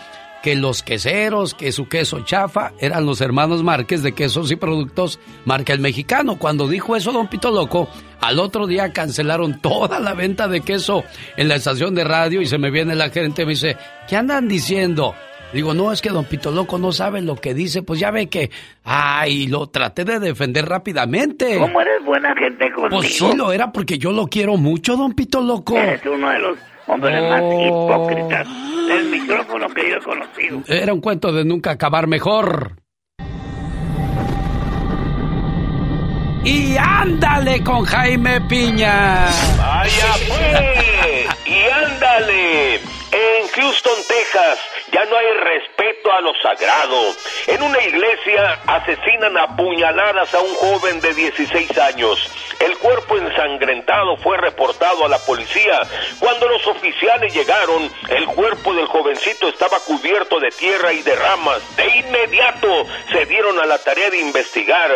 que 0.42 0.54
los 0.54 0.82
queseros, 0.82 1.54
que 1.54 1.72
su 1.72 1.88
queso 1.88 2.20
chafa, 2.24 2.72
eran 2.78 3.04
los 3.04 3.20
hermanos 3.20 3.62
Márquez 3.62 4.02
de 4.02 4.12
quesos 4.12 4.50
y 4.52 4.56
productos 4.56 5.18
marca 5.44 5.72
el 5.72 5.80
mexicano. 5.80 6.38
Cuando 6.38 6.68
dijo 6.68 6.94
eso 6.96 7.12
Don 7.12 7.28
Pito 7.28 7.50
Loco, 7.50 7.88
al 8.20 8.38
otro 8.38 8.66
día 8.66 8.92
cancelaron 8.92 9.60
toda 9.60 9.98
la 9.98 10.14
venta 10.14 10.48
de 10.48 10.60
queso 10.60 11.04
en 11.36 11.48
la 11.48 11.56
estación 11.56 11.94
de 11.94 12.04
radio 12.04 12.40
y 12.40 12.46
se 12.46 12.58
me 12.58 12.70
viene 12.70 12.94
la 12.94 13.10
gente 13.10 13.42
y 13.42 13.46
me 13.46 13.50
dice, 13.52 13.76
¿qué 14.08 14.16
andan 14.16 14.48
diciendo? 14.48 15.14
Digo, 15.52 15.72
no, 15.72 15.92
es 15.92 16.02
que 16.02 16.10
Don 16.10 16.26
Pito 16.26 16.50
Loco 16.50 16.78
no 16.78 16.92
sabe 16.92 17.22
lo 17.22 17.36
que 17.36 17.54
dice, 17.54 17.82
pues 17.82 17.98
ya 17.98 18.10
ve 18.10 18.28
que, 18.28 18.50
ay, 18.84 19.46
lo 19.46 19.68
traté 19.68 20.04
de 20.04 20.18
defender 20.18 20.66
rápidamente. 20.66 21.58
¿Cómo 21.58 21.80
eres 21.80 22.04
buena 22.04 22.34
gente 22.36 22.70
conmigo? 22.72 22.96
Pues 22.98 23.16
sí 23.16 23.34
lo 23.34 23.50
era 23.52 23.72
porque 23.72 23.96
yo 23.98 24.12
lo 24.12 24.26
quiero 24.26 24.56
mucho, 24.58 24.96
Don 24.96 25.14
Pito 25.14 25.40
Loco. 25.40 25.76
Eres 25.78 26.02
uno 26.04 26.28
de 26.30 26.38
los 26.38 26.58
hombres 26.86 27.22
más 27.30 27.40
Oh. 27.42 27.86
hipócritas 27.86 28.46
del 28.88 29.06
micrófono 29.10 29.68
que 29.70 29.88
yo 29.88 29.96
he 29.96 30.00
conocido. 30.02 30.62
Era 30.66 30.92
un 30.92 31.00
cuento 31.00 31.32
de 31.32 31.44
nunca 31.46 31.70
acabar 31.70 32.06
mejor. 32.08 32.76
Y 36.44 36.76
ándale 36.78 37.62
con 37.62 37.84
Jaime 37.84 38.40
Piña. 38.42 39.26
¡Vaya 39.58 40.06
pues! 40.28 41.36
¡Y 41.46 41.84
ándale! 41.84 42.74
En 43.10 43.48
Houston, 43.54 43.92
Texas, 44.06 44.58
ya 44.92 45.04
no 45.04 45.16
hay 45.16 45.30
respeto 45.32 46.12
a 46.12 46.20
lo 46.20 46.32
sagrado. 46.42 47.14
En 47.46 47.62
una 47.62 47.80
iglesia 47.82 48.58
asesinan 48.66 49.36
a 49.36 49.56
puñaladas 49.56 50.32
a 50.34 50.40
un 50.40 50.54
joven 50.54 51.00
de 51.00 51.14
16 51.14 51.78
años. 51.78 52.18
El 52.60 52.76
cuerpo 52.78 53.16
ensangrentado 53.16 54.16
fue 54.16 54.36
reportado 54.36 55.04
a 55.04 55.08
la 55.08 55.18
policía. 55.18 55.80
Cuando 56.18 56.48
los 56.48 56.66
oficiales 56.66 57.32
llegaron, 57.32 57.88
el 58.08 58.26
cuerpo 58.26 58.74
del 58.74 58.86
jovencito 58.86 59.48
estaba 59.48 59.78
cubierto 59.86 60.40
de 60.40 60.50
tierra 60.50 60.92
y 60.92 61.02
de 61.02 61.14
ramas. 61.14 61.76
De 61.76 61.86
inmediato 61.98 62.68
se 63.12 63.26
dieron 63.26 63.58
a 63.60 63.66
la 63.66 63.78
tarea 63.78 64.10
de 64.10 64.18
investigar. 64.20 64.90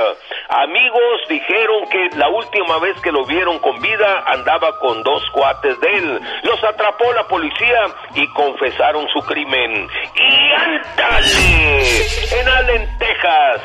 Amigos 0.49 1.21
dijeron 1.29 1.89
que 1.89 2.17
la 2.17 2.29
última 2.29 2.79
vez 2.79 3.01
que 3.01 3.13
lo 3.13 3.25
vieron 3.27 3.59
con 3.61 3.81
vida 3.81 4.25
andaba 4.27 4.79
con 4.79 5.03
dos 5.03 5.23
cuates 5.33 5.79
de 5.81 5.89
él. 5.89 6.21
Los 6.43 6.63
atrapó 6.65 7.13
la 7.13 7.27
policía 7.29 7.87
y 8.15 8.27
confesaron 8.29 9.07
su 9.09 9.21
crimen. 9.21 9.82
¡Y 10.15 10.53
ándale! 10.53 12.07
En 12.41 12.49
Allen, 12.49 12.99
Texas, 12.99 13.61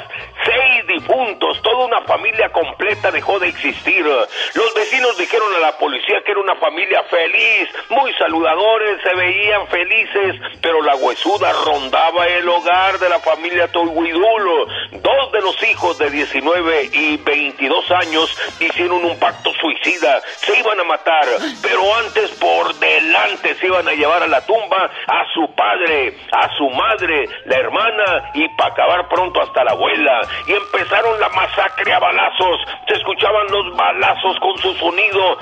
seis 0.45 0.88
difuntos, 0.88 1.61
toda 1.61 1.85
una 1.85 2.01
familia 2.01 2.49
completa 2.49 3.11
dejó 3.11 3.39
de 3.39 3.47
existir. 3.47 4.05
Los 4.05 4.73
vecinos 4.73 5.18
dijeron 5.18 5.53
a 5.55 5.59
la 5.59 5.77
policía 5.77 6.22
que 6.26 6.31
era 6.31 6.39
una 6.39 6.55
familia 6.55 7.03
feliz, 7.03 7.69
muy 7.89 8.14
saludadores, 8.14 9.01
se 9.01 9.15
veían 9.15 9.68
felices, 9.68 10.35
pero 10.61 10.81
la 10.81 10.95
huesuda 10.95 11.51
rondaba 11.65 12.27
el 12.27 12.47
hogar 12.47 12.99
de 12.99 13.09
la 13.09 13.19
familia 13.19 13.72
Toihuidulo. 13.72 14.68
Dos 14.91 15.31
de 15.31 15.41
los 15.41 15.61
hijos 15.64 15.97
de 15.97 16.09
19 16.09 16.89
y 16.93 17.18
22 17.18 17.91
años 17.91 18.35
hicieron 18.59 19.03
un 19.03 19.18
pacto 19.19 19.51
suicida, 19.59 20.22
se 20.38 20.57
iban 20.57 20.80
a 20.80 20.84
matar, 20.84 21.26
pero 21.61 21.81
antes 21.95 22.31
por 22.31 22.73
delante 22.76 23.55
se 23.55 23.68
iban 23.68 23.88
a 23.88 23.93
llevar 23.93 24.23
a 24.23 24.27
la 24.27 24.45
tumba 24.45 24.89
a 25.07 25.26
su 25.34 25.53
padre, 25.55 26.18
a 26.31 26.55
su 26.55 26.69
madre, 26.69 27.26
la 27.45 27.57
hermana 27.57 28.31
y 28.34 28.47
para 28.55 28.73
acabar 28.73 29.07
pronto 29.09 29.41
hasta 29.41 29.64
la 29.64 29.72
abuela. 29.72 30.22
Y 30.48 30.54
empezaron 30.54 31.20
la 31.20 31.30
masacre 31.30 31.94
a 31.94 31.99
balazos, 31.99 32.62
se 32.88 32.94
escuchaban 32.95 33.48
los 33.48 33.76
balazos 33.76 34.40
con 34.40 34.58
su 34.58 34.74
sonido 34.76 35.38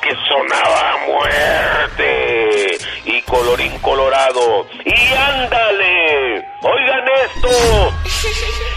que 0.00 0.14
sonaba 0.28 0.96
muerte. 1.06 2.78
Y 3.04 3.22
colorín 3.22 3.78
colorado. 3.80 4.66
Y 4.84 5.12
ándale, 5.14 6.46
oigan 6.62 7.08
esto, 7.24 7.48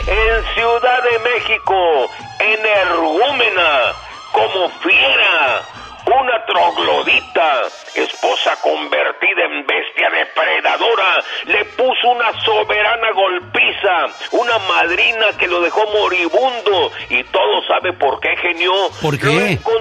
en 0.07 0.53
Ciudad 0.55 1.03
de 1.03 1.19
México, 1.19 2.09
energúmena, 2.39 3.93
como 4.31 4.69
fiera, 4.81 5.61
una 6.05 6.45
troglodita, 6.45 7.61
esposa 7.95 8.55
convertida 8.61 9.43
en 9.45 9.65
bestia 9.67 10.09
depredadora, 10.09 10.88
le 11.45 11.65
puso 11.65 12.09
una 12.09 12.31
soberana 12.43 13.11
golpiza, 13.11 14.05
una 14.31 14.57
madrina 14.59 15.27
que 15.37 15.47
lo 15.47 15.61
dejó 15.61 15.85
moribundo 15.87 16.91
y 17.09 17.23
todo 17.25 17.61
sabe 17.67 17.93
por 17.93 18.19
qué 18.19 18.35
genio. 18.37 18.73
¿Por 19.01 19.17
qué? 19.19 19.59
Lo, 19.65 19.71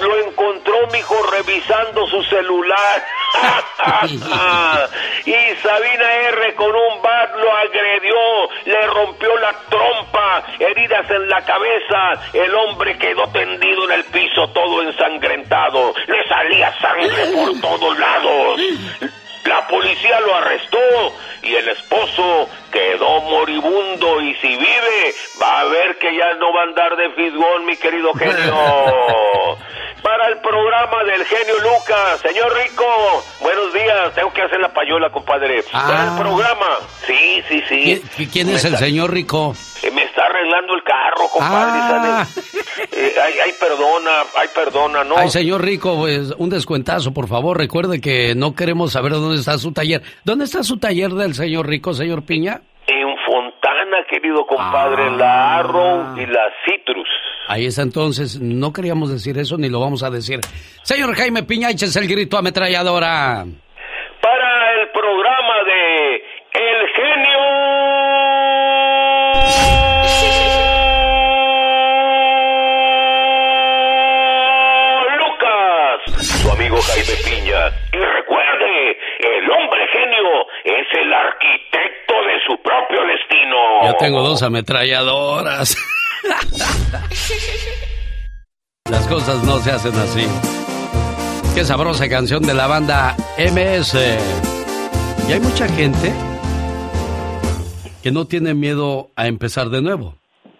lo 0.00 0.18
encontró 0.26 0.86
mi 0.92 0.98
hijo 0.98 1.16
revisando 1.30 2.06
su 2.06 2.22
celular. 2.24 3.04
y 5.24 5.32
Sabina 5.62 6.14
R 6.28 6.54
con 6.54 6.70
un 6.74 7.02
bat 7.02 7.34
lo 7.36 7.56
agredió, 7.56 8.14
le 8.64 8.86
rompió 8.86 9.36
la 9.38 9.52
trompa, 9.68 10.44
heridas 10.58 11.10
en 11.10 11.28
la 11.28 11.44
cabeza, 11.44 12.30
el 12.32 12.54
hombre 12.54 12.96
quedó 12.98 13.26
tendido 13.32 13.84
en 13.84 13.92
el 13.92 14.04
piso 14.04 14.48
todo 14.48 14.82
ensangrentado, 14.82 15.94
le 16.06 16.28
salía 16.28 16.72
sangre 16.80 17.26
por 17.34 17.60
todos 17.60 17.98
lados. 17.98 18.60
La 19.44 19.66
policía 19.66 20.20
lo 20.20 20.34
arrestó 20.36 20.78
y 21.44 21.54
el 21.54 21.68
esposo 21.68 22.48
quedó 22.72 23.20
moribundo 23.22 24.20
y 24.20 24.34
si 24.36 24.48
vive 24.48 25.14
va 25.40 25.60
a 25.60 25.64
ver 25.64 25.98
que 25.98 26.16
ya 26.16 26.34
no 26.38 26.52
va 26.52 26.62
a 26.62 26.64
andar 26.64 26.96
de 26.96 27.10
fisgón 27.10 27.66
mi 27.66 27.76
querido 27.76 28.12
genio. 28.14 28.54
Para 30.02 30.28
el 30.28 30.38
programa 30.38 31.02
del 31.04 31.24
genio 31.24 31.58
Lucas, 31.60 32.20
señor 32.20 32.52
Rico, 32.54 32.84
buenos 33.40 33.72
días, 33.72 34.14
tengo 34.14 34.30
que 34.34 34.42
hacer 34.42 34.60
la 34.60 34.68
payola, 34.68 35.10
compadre. 35.10 35.62
Para 35.72 36.10
el 36.12 36.18
programa, 36.20 36.66
sí, 37.06 37.42
sí, 37.48 37.62
sí. 37.68 38.02
¿Quién, 38.14 38.28
quién 38.28 38.48
es 38.50 38.64
el 38.66 38.76
señor 38.76 39.10
Rico? 39.14 39.54
Eh, 39.82 39.90
Me 39.90 40.02
está 40.04 40.26
arreglando 40.26 40.74
el 40.74 40.82
carro, 40.82 41.28
compadre. 41.32 41.80
Ah. 41.80 42.26
Eh, 42.92 43.14
ay, 43.22 43.34
ay, 43.44 43.52
perdona, 43.58 44.24
ay, 44.36 44.48
perdona, 44.54 45.04
¿no? 45.04 45.16
Ay, 45.16 45.30
señor 45.30 45.62
Rico, 45.64 45.96
pues 45.96 46.32
un 46.36 46.50
descuentazo, 46.50 47.12
por 47.12 47.28
favor. 47.28 47.56
Recuerde 47.56 48.00
que 48.00 48.34
no 48.34 48.54
queremos 48.54 48.92
saber 48.92 49.12
dónde 49.12 49.38
está 49.38 49.58
su 49.58 49.72
taller. 49.72 50.02
¿Dónde 50.24 50.44
está 50.44 50.62
su 50.62 50.78
taller 50.78 51.12
del 51.12 51.33
señor 51.34 51.66
Rico, 51.68 51.92
señor 51.92 52.24
Piña? 52.24 52.60
En 52.86 53.08
Fontana, 53.26 53.98
querido 54.10 54.46
compadre, 54.46 55.06
en 55.06 55.18
la 55.18 55.58
Arrow 55.58 56.16
y 56.18 56.26
la 56.26 56.50
Citrus. 56.66 57.08
Ahí 57.48 57.66
está 57.66 57.82
entonces, 57.82 58.40
no 58.40 58.72
queríamos 58.72 59.10
decir 59.10 59.36
eso 59.38 59.56
ni 59.58 59.68
lo 59.68 59.80
vamos 59.80 60.02
a 60.02 60.10
decir. 60.10 60.40
Señor 60.82 61.14
Jaime 61.14 61.42
Piña, 61.42 61.70
échese 61.70 61.98
el 62.00 62.08
grito 62.08 62.36
ametralladora. 62.38 63.44
Para 64.20 64.72
el 64.80 64.88
programa 64.90 65.64
de 65.66 66.16
El 66.52 66.88
genio 66.96 67.40
Lucas, 75.18 76.24
su 76.24 76.50
amigo 76.50 76.76
Jaime 76.80 77.14
Piña. 77.24 77.33
Es 80.64 80.86
el 80.98 81.12
arquitecto 81.12 82.14
de 82.26 82.40
su 82.46 82.56
propio 82.62 83.00
destino. 83.06 83.84
Yo 83.84 83.94
tengo 83.98 84.22
dos 84.22 84.42
ametralladoras. 84.42 85.76
Las 88.90 89.06
cosas 89.06 89.42
no 89.44 89.58
se 89.58 89.72
hacen 89.72 89.94
así. 89.94 90.26
Qué 91.54 91.64
sabrosa 91.64 92.08
canción 92.08 92.42
de 92.42 92.54
la 92.54 92.66
banda 92.66 93.14
MS. 93.38 93.94
Y 95.28 95.32
hay 95.32 95.40
mucha 95.40 95.68
gente 95.68 96.12
que 98.02 98.10
no 98.10 98.26
tiene 98.26 98.54
miedo 98.54 99.10
a 99.16 99.26
empezar 99.26 99.68
de 99.68 99.82
nuevo. 99.82 100.16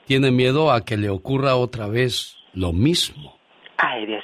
Tiene 0.07 0.31
miedo 0.31 0.71
a 0.71 0.85
que 0.85 0.97
le 0.97 1.09
ocurra 1.09 1.57
otra 1.57 1.87
vez 1.87 2.37
lo 2.53 2.73
mismo. 2.73 3.39
Ay, 3.79 4.07
Dios 4.07 4.23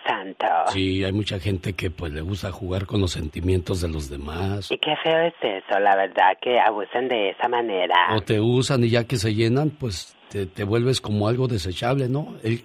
Sí, 0.73 1.03
hay 1.05 1.13
mucha 1.13 1.39
gente 1.39 1.73
que 1.75 1.91
pues 1.91 2.13
le 2.13 2.21
gusta 2.21 2.51
jugar 2.53 2.87
con 2.87 3.01
los 3.01 3.13
sentimientos 3.13 3.81
de 3.81 3.89
los 3.89 4.09
demás. 4.11 4.71
Y 4.71 4.79
qué 4.79 4.95
feo 5.03 5.21
es 5.23 5.35
eso, 5.43 5.79
la 5.81 5.97
verdad, 5.97 6.33
que 6.43 6.59
abusen 6.61 7.09
de 7.09 7.31
esa 7.31 7.49
manera. 7.49 7.95
O 8.17 8.21
te 8.21 8.41
usan 8.41 8.85
y 8.85 8.91
ya 8.91 9.05
que 9.05 9.17
se 9.17 9.35
llenan, 9.35 9.71
pues 9.71 10.15
te, 10.31 10.47
te 10.47 10.65
vuelves 10.65 11.01
como 11.01 11.29
algo 11.29 11.49
desechable, 11.49 12.09
¿no? 12.09 12.35
El- 12.43 12.63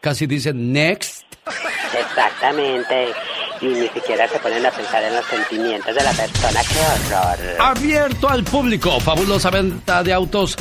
casi 0.00 0.26
dicen 0.26 0.72
next. 0.72 1.24
Exactamente. 1.98 3.08
Y 3.60 3.66
ni 3.66 3.88
siquiera 3.88 4.28
se 4.28 4.38
ponen 4.38 4.64
a 4.66 4.70
pensar 4.70 5.02
en 5.02 5.14
los 5.14 5.24
sentimientos 5.26 5.94
de 5.94 6.02
la 6.04 6.12
persona. 6.12 6.60
¡Qué 6.60 7.12
horror! 7.14 7.60
Abierto 7.60 8.28
al 8.28 8.44
público. 8.44 9.00
Fabulosa 9.00 9.50
venta 9.50 10.02
de 10.02 10.12
autos 10.12 10.56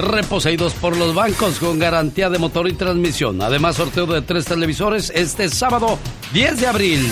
reposeídos 0.00 0.74
por 0.74 0.96
los 0.96 1.14
bancos 1.14 1.58
con 1.58 1.78
garantía 1.78 2.30
de 2.30 2.38
motor 2.38 2.68
y 2.68 2.72
transmisión. 2.74 3.40
Además, 3.42 3.76
sorteo 3.76 4.06
de 4.06 4.22
tres 4.22 4.44
televisores 4.44 5.12
este 5.14 5.48
sábado 5.48 5.98
10 6.32 6.60
de 6.60 6.66
abril. 6.66 7.08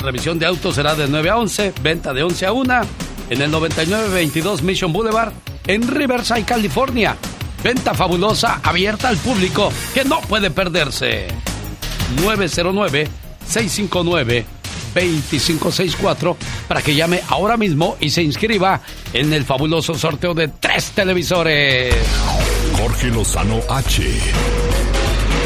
Revisión 0.00 0.38
de 0.38 0.46
autos 0.46 0.76
será 0.76 0.94
de 0.94 1.08
9 1.08 1.30
a 1.30 1.36
11, 1.38 1.74
venta 1.82 2.12
de 2.14 2.22
11 2.22 2.46
a 2.46 2.52
1 2.52 2.80
en 3.30 3.42
el 3.42 3.50
9922 3.50 4.62
Mission 4.62 4.92
Boulevard 4.92 5.32
en 5.66 5.86
Riverside, 5.86 6.44
California. 6.44 7.16
Venta 7.62 7.94
fabulosa 7.94 8.60
abierta 8.62 9.08
al 9.08 9.16
público 9.16 9.72
que 9.92 10.04
no 10.04 10.20
puede 10.20 10.50
perderse. 10.50 11.28
909-659-2564 14.94 16.36
para 16.66 16.82
que 16.82 16.94
llame 16.94 17.20
ahora 17.28 17.56
mismo 17.56 17.96
y 18.00 18.10
se 18.10 18.22
inscriba 18.22 18.80
en 19.12 19.32
el 19.32 19.44
fabuloso 19.44 19.94
sorteo 19.94 20.34
de 20.34 20.48
tres 20.48 20.90
televisores. 20.92 21.94
Jorge 22.76 23.08
Lozano 23.08 23.60
H. 23.68 24.02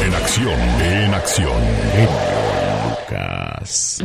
En 0.05 0.13
acción, 0.13 0.59
en 0.81 1.13
acción. 1.13 1.61
Lucas. 2.89 4.03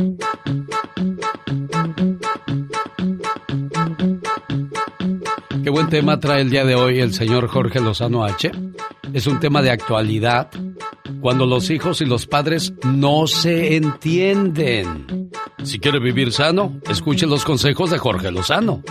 Qué 5.63 5.69
buen 5.69 5.89
tema 5.89 6.19
trae 6.19 6.41
el 6.41 6.49
día 6.49 6.63
de 6.63 6.75
hoy 6.75 6.99
el 6.99 7.13
señor 7.13 7.47
Jorge 7.47 7.81
Lozano 7.81 8.23
H. 8.23 8.51
Es 9.13 9.27
un 9.27 9.39
tema 9.39 9.61
de 9.61 9.71
actualidad 9.71 10.49
cuando 11.21 11.45
los 11.45 11.69
hijos 11.69 12.01
y 12.01 12.05
los 12.05 12.27
padres 12.27 12.73
no 12.85 13.27
se 13.27 13.75
entienden. 13.75 15.29
Si 15.63 15.79
quiere 15.79 15.99
vivir 15.99 16.31
sano, 16.31 16.79
escuche 16.89 17.25
los 17.27 17.43
consejos 17.43 17.89
de 17.91 17.97
Jorge 17.97 18.31
Lozano. 18.31 18.81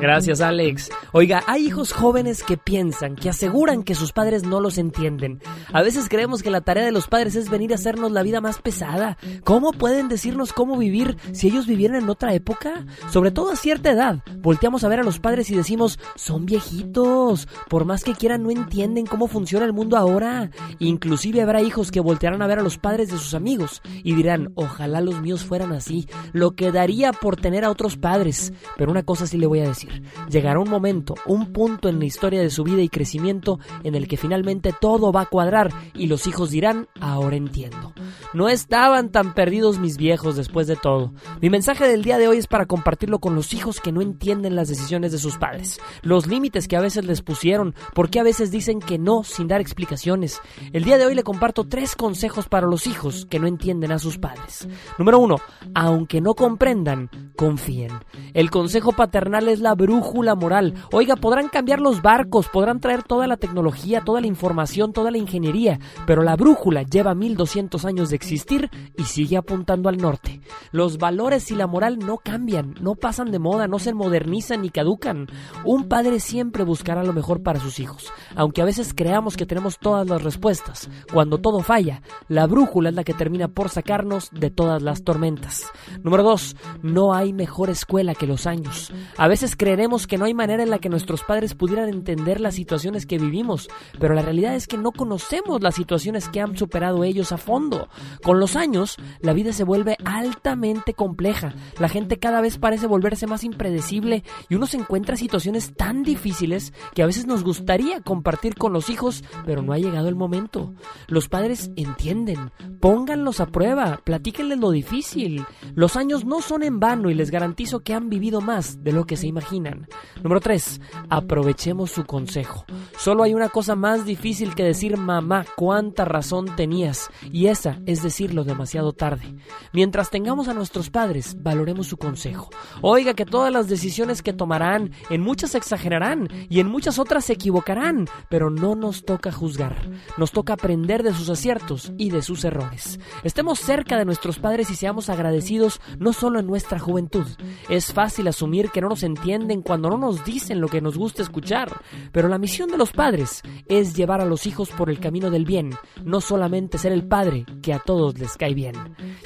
Gracias, 0.00 0.40
Alex. 0.40 0.88
Oiga, 1.12 1.42
hay 1.46 1.66
hijos 1.66 1.92
jóvenes 1.92 2.42
que 2.42 2.56
piensan, 2.56 3.16
que 3.16 3.28
aseguran 3.28 3.82
que 3.82 3.94
sus 3.94 4.12
padres 4.12 4.44
no 4.44 4.58
los 4.58 4.78
entienden. 4.78 5.42
A 5.74 5.82
veces 5.82 6.08
creemos 6.08 6.42
que 6.42 6.50
la 6.50 6.62
tarea 6.62 6.84
de 6.84 6.90
los 6.90 7.06
padres 7.06 7.36
es 7.36 7.50
venir 7.50 7.72
a 7.72 7.74
hacernos 7.74 8.10
la 8.10 8.22
vida 8.22 8.40
más 8.40 8.62
pesada. 8.62 9.18
¿Cómo 9.44 9.72
pueden 9.72 10.08
decirnos 10.08 10.54
cómo 10.54 10.78
vivir 10.78 11.18
si 11.32 11.48
ellos 11.48 11.66
vivieron 11.66 11.98
en 11.98 12.08
otra 12.08 12.32
época? 12.32 12.86
Sobre 13.10 13.30
todo 13.30 13.50
a 13.50 13.56
cierta 13.56 13.90
edad, 13.90 14.22
volteamos 14.38 14.84
a 14.84 14.88
ver 14.88 15.00
a 15.00 15.04
los 15.04 15.18
padres 15.18 15.50
y 15.50 15.54
decimos, 15.54 15.98
son 16.16 16.46
viejitos. 16.46 17.46
Por 17.68 17.84
más 17.84 18.02
que 18.02 18.14
quieran, 18.14 18.42
no 18.42 18.50
entienden 18.50 19.04
cómo 19.04 19.28
funciona 19.28 19.66
el 19.66 19.74
mundo 19.74 19.98
ahora. 19.98 20.50
Inclusive 20.78 21.42
habrá 21.42 21.60
hijos 21.60 21.90
que 21.90 22.00
voltearán 22.00 22.40
a 22.40 22.46
ver 22.46 22.58
a 22.58 22.62
los 22.62 22.78
padres 22.78 23.10
de 23.10 23.18
sus 23.18 23.34
amigos 23.34 23.82
y 24.02 24.14
dirán, 24.14 24.52
ojalá 24.54 25.02
los 25.02 25.20
míos 25.20 25.44
fueran 25.44 25.72
así. 25.72 26.08
Lo 26.32 26.52
que 26.52 26.72
daría 26.72 27.12
por 27.12 27.36
tener 27.36 27.66
a 27.66 27.70
otros 27.70 27.98
padres. 27.98 28.54
Pero 28.78 28.90
una 28.90 29.02
cosa 29.02 29.26
sí 29.26 29.36
le 29.36 29.46
voy 29.46 29.60
a 29.60 29.68
decir. 29.68 29.89
Llegará 30.28 30.60
un 30.60 30.70
momento, 30.70 31.14
un 31.26 31.52
punto 31.52 31.88
en 31.88 31.98
la 31.98 32.04
historia 32.04 32.40
de 32.40 32.50
su 32.50 32.64
vida 32.64 32.82
y 32.82 32.88
crecimiento 32.88 33.58
en 33.84 33.94
el 33.94 34.08
que 34.08 34.16
finalmente 34.16 34.74
todo 34.78 35.12
va 35.12 35.22
a 35.22 35.26
cuadrar 35.26 35.72
y 35.94 36.06
los 36.06 36.26
hijos 36.26 36.50
dirán, 36.50 36.88
ahora 37.00 37.36
entiendo. 37.36 37.92
No 38.32 38.48
estaban 38.48 39.10
tan 39.10 39.34
perdidos 39.34 39.78
mis 39.78 39.96
viejos 39.96 40.36
después 40.36 40.66
de 40.66 40.76
todo. 40.76 41.12
Mi 41.40 41.50
mensaje 41.50 41.86
del 41.86 42.02
día 42.02 42.18
de 42.18 42.28
hoy 42.28 42.38
es 42.38 42.46
para 42.46 42.66
compartirlo 42.66 43.18
con 43.18 43.34
los 43.34 43.54
hijos 43.54 43.80
que 43.80 43.92
no 43.92 44.00
entienden 44.00 44.54
las 44.54 44.68
decisiones 44.68 45.12
de 45.12 45.18
sus 45.18 45.36
padres, 45.36 45.80
los 46.02 46.26
límites 46.26 46.68
que 46.68 46.76
a 46.76 46.80
veces 46.80 47.04
les 47.04 47.22
pusieron, 47.22 47.74
por 47.94 48.10
qué 48.10 48.20
a 48.20 48.24
veces 48.24 48.50
dicen 48.50 48.80
que 48.80 48.98
no 48.98 49.24
sin 49.24 49.48
dar 49.48 49.60
explicaciones. 49.60 50.40
El 50.72 50.84
día 50.84 50.98
de 50.98 51.06
hoy 51.06 51.14
le 51.14 51.22
comparto 51.22 51.66
tres 51.66 51.96
consejos 51.96 52.48
para 52.48 52.66
los 52.66 52.86
hijos 52.86 53.26
que 53.26 53.38
no 53.38 53.46
entienden 53.46 53.92
a 53.92 53.98
sus 53.98 54.18
padres. 54.18 54.68
Número 54.98 55.18
uno, 55.18 55.36
aunque 55.74 56.20
no 56.20 56.34
comprendan, 56.34 57.10
confíen. 57.36 57.92
El 58.34 58.50
consejo 58.50 58.92
paternal 58.92 59.48
es 59.48 59.60
la 59.60 59.74
brújula 59.80 60.34
moral. 60.34 60.74
Oiga, 60.92 61.16
podrán 61.16 61.48
cambiar 61.48 61.80
los 61.80 62.02
barcos, 62.02 62.48
podrán 62.48 62.80
traer 62.80 63.02
toda 63.02 63.26
la 63.26 63.38
tecnología, 63.38 64.02
toda 64.02 64.20
la 64.20 64.26
información, 64.26 64.92
toda 64.92 65.10
la 65.10 65.16
ingeniería, 65.16 65.80
pero 66.06 66.22
la 66.22 66.36
brújula 66.36 66.82
lleva 66.82 67.14
1200 67.14 67.86
años 67.86 68.10
de 68.10 68.16
existir 68.16 68.70
y 68.98 69.04
sigue 69.04 69.38
apuntando 69.38 69.88
al 69.88 69.96
norte. 69.96 70.42
Los 70.70 70.98
valores 70.98 71.50
y 71.50 71.54
la 71.54 71.66
moral 71.66 71.98
no 71.98 72.18
cambian, 72.18 72.74
no 72.80 72.94
pasan 72.94 73.30
de 73.30 73.38
moda, 73.38 73.68
no 73.68 73.78
se 73.78 73.94
modernizan 73.94 74.60
ni 74.60 74.68
caducan. 74.68 75.28
Un 75.64 75.88
padre 75.88 76.20
siempre 76.20 76.62
buscará 76.62 77.02
lo 77.02 77.14
mejor 77.14 77.42
para 77.42 77.58
sus 77.58 77.80
hijos, 77.80 78.12
aunque 78.36 78.60
a 78.60 78.66
veces 78.66 78.92
creamos 78.94 79.38
que 79.38 79.46
tenemos 79.46 79.78
todas 79.78 80.06
las 80.06 80.22
respuestas. 80.22 80.90
Cuando 81.10 81.38
todo 81.38 81.60
falla, 81.60 82.02
la 82.28 82.46
brújula 82.46 82.90
es 82.90 82.94
la 82.94 83.04
que 83.04 83.14
termina 83.14 83.48
por 83.48 83.70
sacarnos 83.70 84.28
de 84.30 84.50
todas 84.50 84.82
las 84.82 85.04
tormentas. 85.04 85.64
Número 86.02 86.22
2. 86.22 86.56
No 86.82 87.14
hay 87.14 87.32
mejor 87.32 87.70
escuela 87.70 88.14
que 88.14 88.26
los 88.26 88.46
años. 88.46 88.92
A 89.16 89.26
veces 89.26 89.56
creeremos 89.70 90.08
que 90.08 90.18
no 90.18 90.24
hay 90.24 90.34
manera 90.34 90.64
en 90.64 90.70
la 90.70 90.80
que 90.80 90.88
nuestros 90.88 91.22
padres 91.22 91.54
pudieran 91.54 91.88
entender 91.88 92.40
las 92.40 92.56
situaciones 92.56 93.06
que 93.06 93.18
vivimos, 93.18 93.68
pero 94.00 94.14
la 94.14 94.22
realidad 94.22 94.56
es 94.56 94.66
que 94.66 94.76
no 94.76 94.90
conocemos 94.90 95.62
las 95.62 95.76
situaciones 95.76 96.28
que 96.28 96.40
han 96.40 96.56
superado 96.56 97.04
ellos 97.04 97.30
a 97.30 97.36
fondo. 97.36 97.88
Con 98.20 98.40
los 98.40 98.56
años, 98.56 98.96
la 99.20 99.32
vida 99.32 99.52
se 99.52 99.62
vuelve 99.62 99.96
altamente 100.04 100.92
compleja. 100.92 101.54
La 101.78 101.88
gente 101.88 102.18
cada 102.18 102.40
vez 102.40 102.58
parece 102.58 102.88
volverse 102.88 103.28
más 103.28 103.44
impredecible 103.44 104.24
y 104.48 104.56
uno 104.56 104.66
se 104.66 104.76
encuentra 104.76 105.14
situaciones 105.14 105.72
tan 105.76 106.02
difíciles 106.02 106.72
que 106.92 107.04
a 107.04 107.06
veces 107.06 107.28
nos 107.28 107.44
gustaría 107.44 108.00
compartir 108.00 108.56
con 108.56 108.72
los 108.72 108.90
hijos, 108.90 109.22
pero 109.46 109.62
no 109.62 109.72
ha 109.72 109.78
llegado 109.78 110.08
el 110.08 110.16
momento. 110.16 110.74
Los 111.06 111.28
padres 111.28 111.70
entienden, 111.76 112.50
pónganlos 112.80 113.38
a 113.38 113.46
prueba, 113.46 114.00
platíquenles 114.02 114.58
lo 114.58 114.72
difícil. 114.72 115.44
Los 115.76 115.94
años 115.94 116.24
no 116.24 116.42
son 116.42 116.64
en 116.64 116.80
vano 116.80 117.08
y 117.08 117.14
les 117.14 117.30
garantizo 117.30 117.84
que 117.84 117.94
han 117.94 118.08
vivido 118.08 118.40
más 118.40 118.82
de 118.82 118.90
lo 118.90 119.06
que 119.06 119.16
se 119.16 119.28
imaginan. 119.28 119.59
Número 119.62 120.40
3. 120.40 120.80
Aprovechemos 121.08 121.90
su 121.90 122.04
consejo. 122.04 122.64
Solo 122.98 123.22
hay 123.22 123.34
una 123.34 123.48
cosa 123.48 123.74
más 123.74 124.04
difícil 124.04 124.54
que 124.54 124.64
decir 124.64 124.96
mamá, 124.96 125.44
cuánta 125.56 126.04
razón 126.04 126.56
tenías, 126.56 127.10
y 127.30 127.46
esa 127.46 127.78
es 127.86 128.02
decirlo 128.02 128.44
demasiado 128.44 128.92
tarde. 128.92 129.34
Mientras 129.72 130.10
tengamos 130.10 130.48
a 130.48 130.54
nuestros 130.54 130.90
padres, 130.90 131.36
valoremos 131.42 131.86
su 131.86 131.96
consejo. 131.96 132.50
Oiga 132.80 133.14
que 133.14 133.26
todas 133.26 133.52
las 133.52 133.68
decisiones 133.68 134.22
que 134.22 134.32
tomarán, 134.32 134.92
en 135.10 135.20
muchas 135.20 135.54
exagerarán 135.54 136.28
y 136.48 136.60
en 136.60 136.68
muchas 136.68 136.98
otras 136.98 137.24
se 137.24 137.34
equivocarán, 137.34 138.06
pero 138.28 138.50
no 138.50 138.74
nos 138.74 139.04
toca 139.04 139.32
juzgar. 139.32 139.76
Nos 140.16 140.32
toca 140.32 140.54
aprender 140.54 141.02
de 141.02 141.14
sus 141.14 141.28
aciertos 141.28 141.92
y 141.98 142.10
de 142.10 142.22
sus 142.22 142.44
errores. 142.44 143.00
Estemos 143.24 143.60
cerca 143.60 143.98
de 143.98 144.04
nuestros 144.04 144.38
padres 144.38 144.70
y 144.70 144.76
seamos 144.76 145.08
agradecidos 145.08 145.80
no 145.98 146.12
solo 146.12 146.40
en 146.40 146.46
nuestra 146.46 146.78
juventud. 146.78 147.26
Es 147.68 147.92
fácil 147.92 148.28
asumir 148.28 148.70
que 148.70 148.80
no 148.80 148.88
nos 148.88 149.02
entienden 149.02 149.39
cuando 149.62 149.90
no 149.90 149.98
nos 149.98 150.24
dicen 150.24 150.60
lo 150.60 150.68
que 150.68 150.80
nos 150.80 150.96
gusta 150.96 151.22
escuchar, 151.22 151.70
pero 152.12 152.28
la 152.28 152.38
misión 152.38 152.70
de 152.70 152.78
los 152.78 152.92
padres 152.92 153.42
es 153.66 153.94
llevar 153.94 154.20
a 154.20 154.24
los 154.24 154.46
hijos 154.46 154.70
por 154.70 154.90
el 154.90 155.00
camino 155.00 155.30
del 155.30 155.44
bien, 155.44 155.70
no 156.04 156.20
solamente 156.20 156.78
ser 156.78 156.92
el 156.92 157.04
padre 157.04 157.44
que 157.62 157.72
a 157.72 157.78
todos 157.78 158.18
les 158.18 158.36
cae 158.36 158.54
bien. 158.54 158.74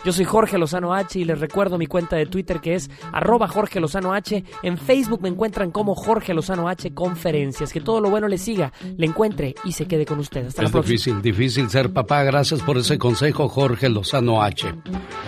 Yo 0.04 0.12
soy 0.12 0.24
Jorge 0.24 0.58
Lozano 0.58 0.94
H 0.94 1.18
y 1.18 1.24
les 1.24 1.40
recuerdo 1.40 1.78
mi 1.78 1.86
cuenta 1.86 2.16
de 2.16 2.26
Twitter 2.26 2.60
que 2.60 2.74
es 2.74 2.90
arroba 3.12 3.48
Jorge 3.48 3.80
Lozano 3.80 4.12
H. 4.12 4.44
En 4.62 4.78
Facebook 4.78 5.22
me 5.22 5.28
encuentran 5.28 5.70
como 5.70 5.94
Jorge 5.94 6.34
Lozano 6.34 6.68
H 6.68 6.92
Conferencias. 6.94 7.72
Que 7.72 7.80
todo 7.80 8.00
lo 8.00 8.10
bueno 8.10 8.28
le 8.28 8.38
siga, 8.38 8.72
le 8.96 9.06
encuentre 9.06 9.54
y 9.64 9.72
se 9.72 9.86
quede 9.86 10.06
con 10.06 10.18
ustedes. 10.18 10.48
Hasta 10.48 10.64
es 10.64 10.74
la 10.74 10.80
difícil, 10.80 11.22
difícil 11.22 11.68
ser 11.70 11.92
papá. 11.92 12.22
Gracias 12.22 12.62
por 12.62 12.78
ese 12.78 12.98
consejo, 12.98 13.48
Jorge 13.48 13.88
Lozano 13.88 14.42
H. 14.42 14.74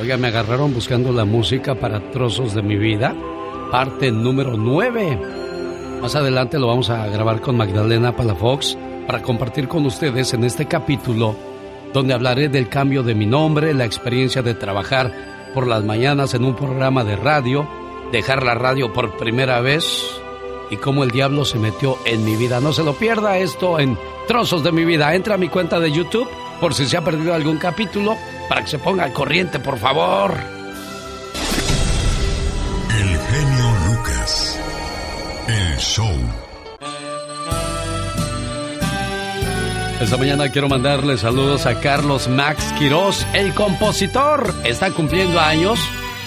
Oiga, 0.01 0.17
me 0.17 0.29
agarraron 0.29 0.75
buscando 0.75 1.13
la 1.13 1.25
música 1.25 1.75
para 1.75 2.11
trozos 2.11 2.55
de 2.55 2.63
mi 2.63 2.77
vida. 2.77 3.15
Parte 3.71 4.13
número 4.13 4.57
9. 4.57 5.99
Más 6.01 6.15
adelante 6.15 6.59
lo 6.59 6.69
vamos 6.69 6.89
a 6.91 7.07
grabar 7.09 7.41
con 7.41 7.57
Magdalena 7.57 8.15
Palafox 8.15 8.79
para 9.07 9.23
compartir 9.23 9.67
con 9.67 9.85
ustedes 9.87 10.33
en 10.35 10.45
este 10.45 10.67
capítulo 10.67 11.37
donde 11.93 12.15
hablaré 12.15 12.49
del 12.49 12.69
cambio 12.69 13.03
de 13.03 13.15
mi 13.15 13.27
nombre, 13.27 13.75
la 13.75 13.85
experiencia 13.85 14.43
de 14.43 14.55
trabajar 14.55 15.13
por 15.55 15.67
las 15.67 15.83
mañanas 15.83 16.35
en 16.35 16.45
un 16.45 16.55
programa 16.55 17.05
de 17.05 17.17
radio, 17.17 17.69
dejar 18.13 18.43
la 18.43 18.55
radio 18.55 18.93
por 18.93 19.17
primera 19.17 19.61
vez 19.61 19.85
y 20.71 20.77
cómo 20.77 21.05
el 21.05 21.11
diablo 21.11 21.45
se 21.45 21.59
metió 21.59 21.97
en 22.05 22.25
mi 22.25 22.37
vida. 22.37 22.61
No 22.61 22.73
se 22.73 22.85
lo 22.85 22.95
pierda 22.95 23.39
esto 23.39 23.81
en 23.81 23.97
Trozos 24.27 24.65
de 24.65 24.73
mi 24.73 24.85
vida. 24.85 25.15
Entra 25.15 25.37
a 25.37 25.39
mi 25.39 25.49
cuenta 25.49 25.79
de 25.79 25.93
YouTube 25.93 26.29
por 26.61 26.75
si 26.75 26.87
se 26.87 26.97
ha 26.97 27.05
perdido 27.05 27.33
algún 27.33 27.59
capítulo 27.59 28.17
para 28.49 28.63
que 28.63 28.69
se 28.69 28.79
ponga 28.79 29.05
al 29.05 29.13
corriente, 29.13 29.61
por 29.61 29.79
favor. 29.79 30.56
Show. 35.79 36.17
Esta 40.01 40.19
mañana 40.19 40.51
quiero 40.51 40.69
mandarle 40.69 41.17
saludos 41.17 41.65
a 41.65 41.81
Carlos 41.81 42.29
Max 42.29 42.73
Quirós, 42.79 43.27
el 43.33 43.55
compositor. 43.55 44.55
Está 44.65 44.91
cumpliendo 44.91 45.41
años 45.41 45.81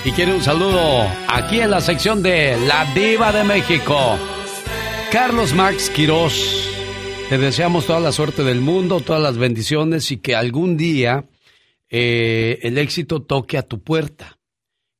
y 0.03 0.11
quiere 0.11 0.33
un 0.33 0.41
saludo 0.41 1.07
aquí 1.27 1.61
en 1.61 1.69
la 1.69 1.79
sección 1.79 2.23
de 2.23 2.57
La 2.67 2.85
Diva 2.95 3.31
de 3.31 3.43
México. 3.43 4.17
Carlos 5.11 5.53
Max 5.53 5.91
Quirós, 5.91 6.67
te 7.29 7.37
deseamos 7.37 7.85
toda 7.85 7.99
la 7.99 8.11
suerte 8.11 8.43
del 8.43 8.59
mundo, 8.59 9.01
todas 9.01 9.21
las 9.21 9.37
bendiciones 9.37 10.11
y 10.11 10.17
que 10.17 10.35
algún 10.35 10.75
día 10.75 11.25
eh, 11.89 12.57
el 12.63 12.79
éxito 12.79 13.21
toque 13.21 13.59
a 13.59 13.63
tu 13.63 13.83
puerta. 13.83 14.38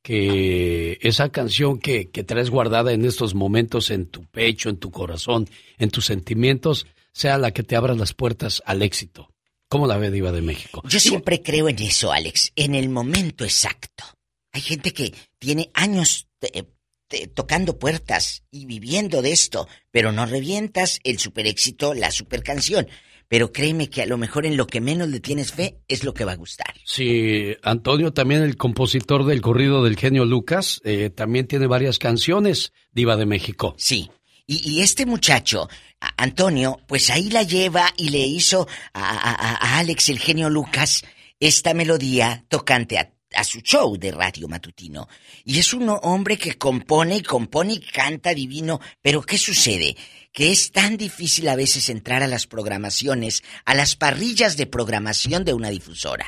Que 0.02 0.98
esa 1.02 1.30
canción 1.30 1.78
que, 1.78 2.08
que 2.08 2.24
traes 2.24 2.48
guardada 2.48 2.92
en 2.92 3.04
estos 3.04 3.34
momentos 3.34 3.90
en 3.90 4.06
tu 4.06 4.24
pecho, 4.24 4.70
en 4.70 4.78
tu 4.78 4.90
corazón, 4.90 5.48
en 5.78 5.90
tus 5.90 6.06
sentimientos, 6.06 6.86
sea 7.12 7.38
la 7.38 7.50
que 7.52 7.62
te 7.62 7.76
abra 7.76 7.94
las 7.94 8.14
puertas 8.14 8.62
al 8.64 8.82
éxito. 8.82 9.30
¿Cómo 9.68 9.86
la 9.86 9.98
ve 9.98 10.10
Diva 10.10 10.32
de 10.32 10.42
México? 10.42 10.82
Yo 10.88 10.98
siempre 10.98 11.42
creo 11.42 11.68
en 11.68 11.78
eso, 11.78 12.10
Alex, 12.12 12.50
en 12.56 12.74
el 12.74 12.88
momento 12.88 13.44
exacto. 13.44 14.04
Hay 14.52 14.62
gente 14.62 14.92
que 14.92 15.14
tiene 15.38 15.70
años 15.74 16.26
eh, 16.40 16.64
eh, 17.10 17.26
tocando 17.28 17.78
puertas 17.78 18.42
y 18.50 18.66
viviendo 18.66 19.22
de 19.22 19.32
esto, 19.32 19.68
pero 19.90 20.10
no 20.10 20.26
revientas 20.26 20.98
el 21.04 21.18
super 21.18 21.46
éxito, 21.46 21.94
la 21.94 22.10
super 22.10 22.42
canción. 22.42 22.88
Pero 23.30 23.52
créeme 23.52 23.88
que 23.88 24.02
a 24.02 24.06
lo 24.06 24.18
mejor 24.18 24.44
en 24.44 24.56
lo 24.56 24.66
que 24.66 24.80
menos 24.80 25.08
le 25.08 25.20
tienes 25.20 25.52
fe 25.52 25.78
es 25.86 26.02
lo 26.02 26.12
que 26.12 26.24
va 26.24 26.32
a 26.32 26.36
gustar. 26.36 26.74
Sí, 26.84 27.54
Antonio, 27.62 28.12
también 28.12 28.42
el 28.42 28.56
compositor 28.56 29.24
del 29.24 29.40
corrido 29.40 29.84
del 29.84 29.96
genio 29.96 30.24
Lucas, 30.24 30.80
eh, 30.84 31.10
también 31.10 31.46
tiene 31.46 31.68
varias 31.68 32.00
canciones, 32.00 32.72
Diva 32.90 33.16
de 33.16 33.26
México. 33.26 33.76
Sí, 33.78 34.10
y, 34.48 34.68
y 34.68 34.82
este 34.82 35.06
muchacho, 35.06 35.68
Antonio, 36.16 36.80
pues 36.88 37.08
ahí 37.10 37.30
la 37.30 37.44
lleva 37.44 37.92
y 37.96 38.08
le 38.08 38.18
hizo 38.18 38.66
a, 38.92 39.10
a- 39.10 39.54
a 39.54 39.78
Alex, 39.78 40.08
el 40.08 40.18
genio 40.18 40.50
Lucas, 40.50 41.02
esta 41.38 41.72
melodía 41.72 42.44
tocante 42.48 42.98
a, 42.98 43.12
a 43.36 43.44
su 43.44 43.60
show 43.60 43.96
de 43.96 44.10
radio 44.10 44.48
matutino. 44.48 45.06
Y 45.44 45.60
es 45.60 45.72
un 45.72 45.88
hombre 46.02 46.36
que 46.36 46.58
compone 46.58 47.18
y 47.18 47.22
compone 47.22 47.74
y 47.74 47.80
canta 47.80 48.34
divino. 48.34 48.80
Pero 49.00 49.22
¿qué 49.22 49.38
sucede? 49.38 49.96
Que 50.32 50.52
es 50.52 50.70
tan 50.70 50.96
difícil 50.96 51.48
a 51.48 51.56
veces 51.56 51.88
entrar 51.88 52.22
a 52.22 52.28
las 52.28 52.46
programaciones, 52.46 53.42
a 53.64 53.74
las 53.74 53.96
parrillas 53.96 54.56
de 54.56 54.66
programación 54.66 55.44
de 55.44 55.54
una 55.54 55.70
difusora. 55.70 56.26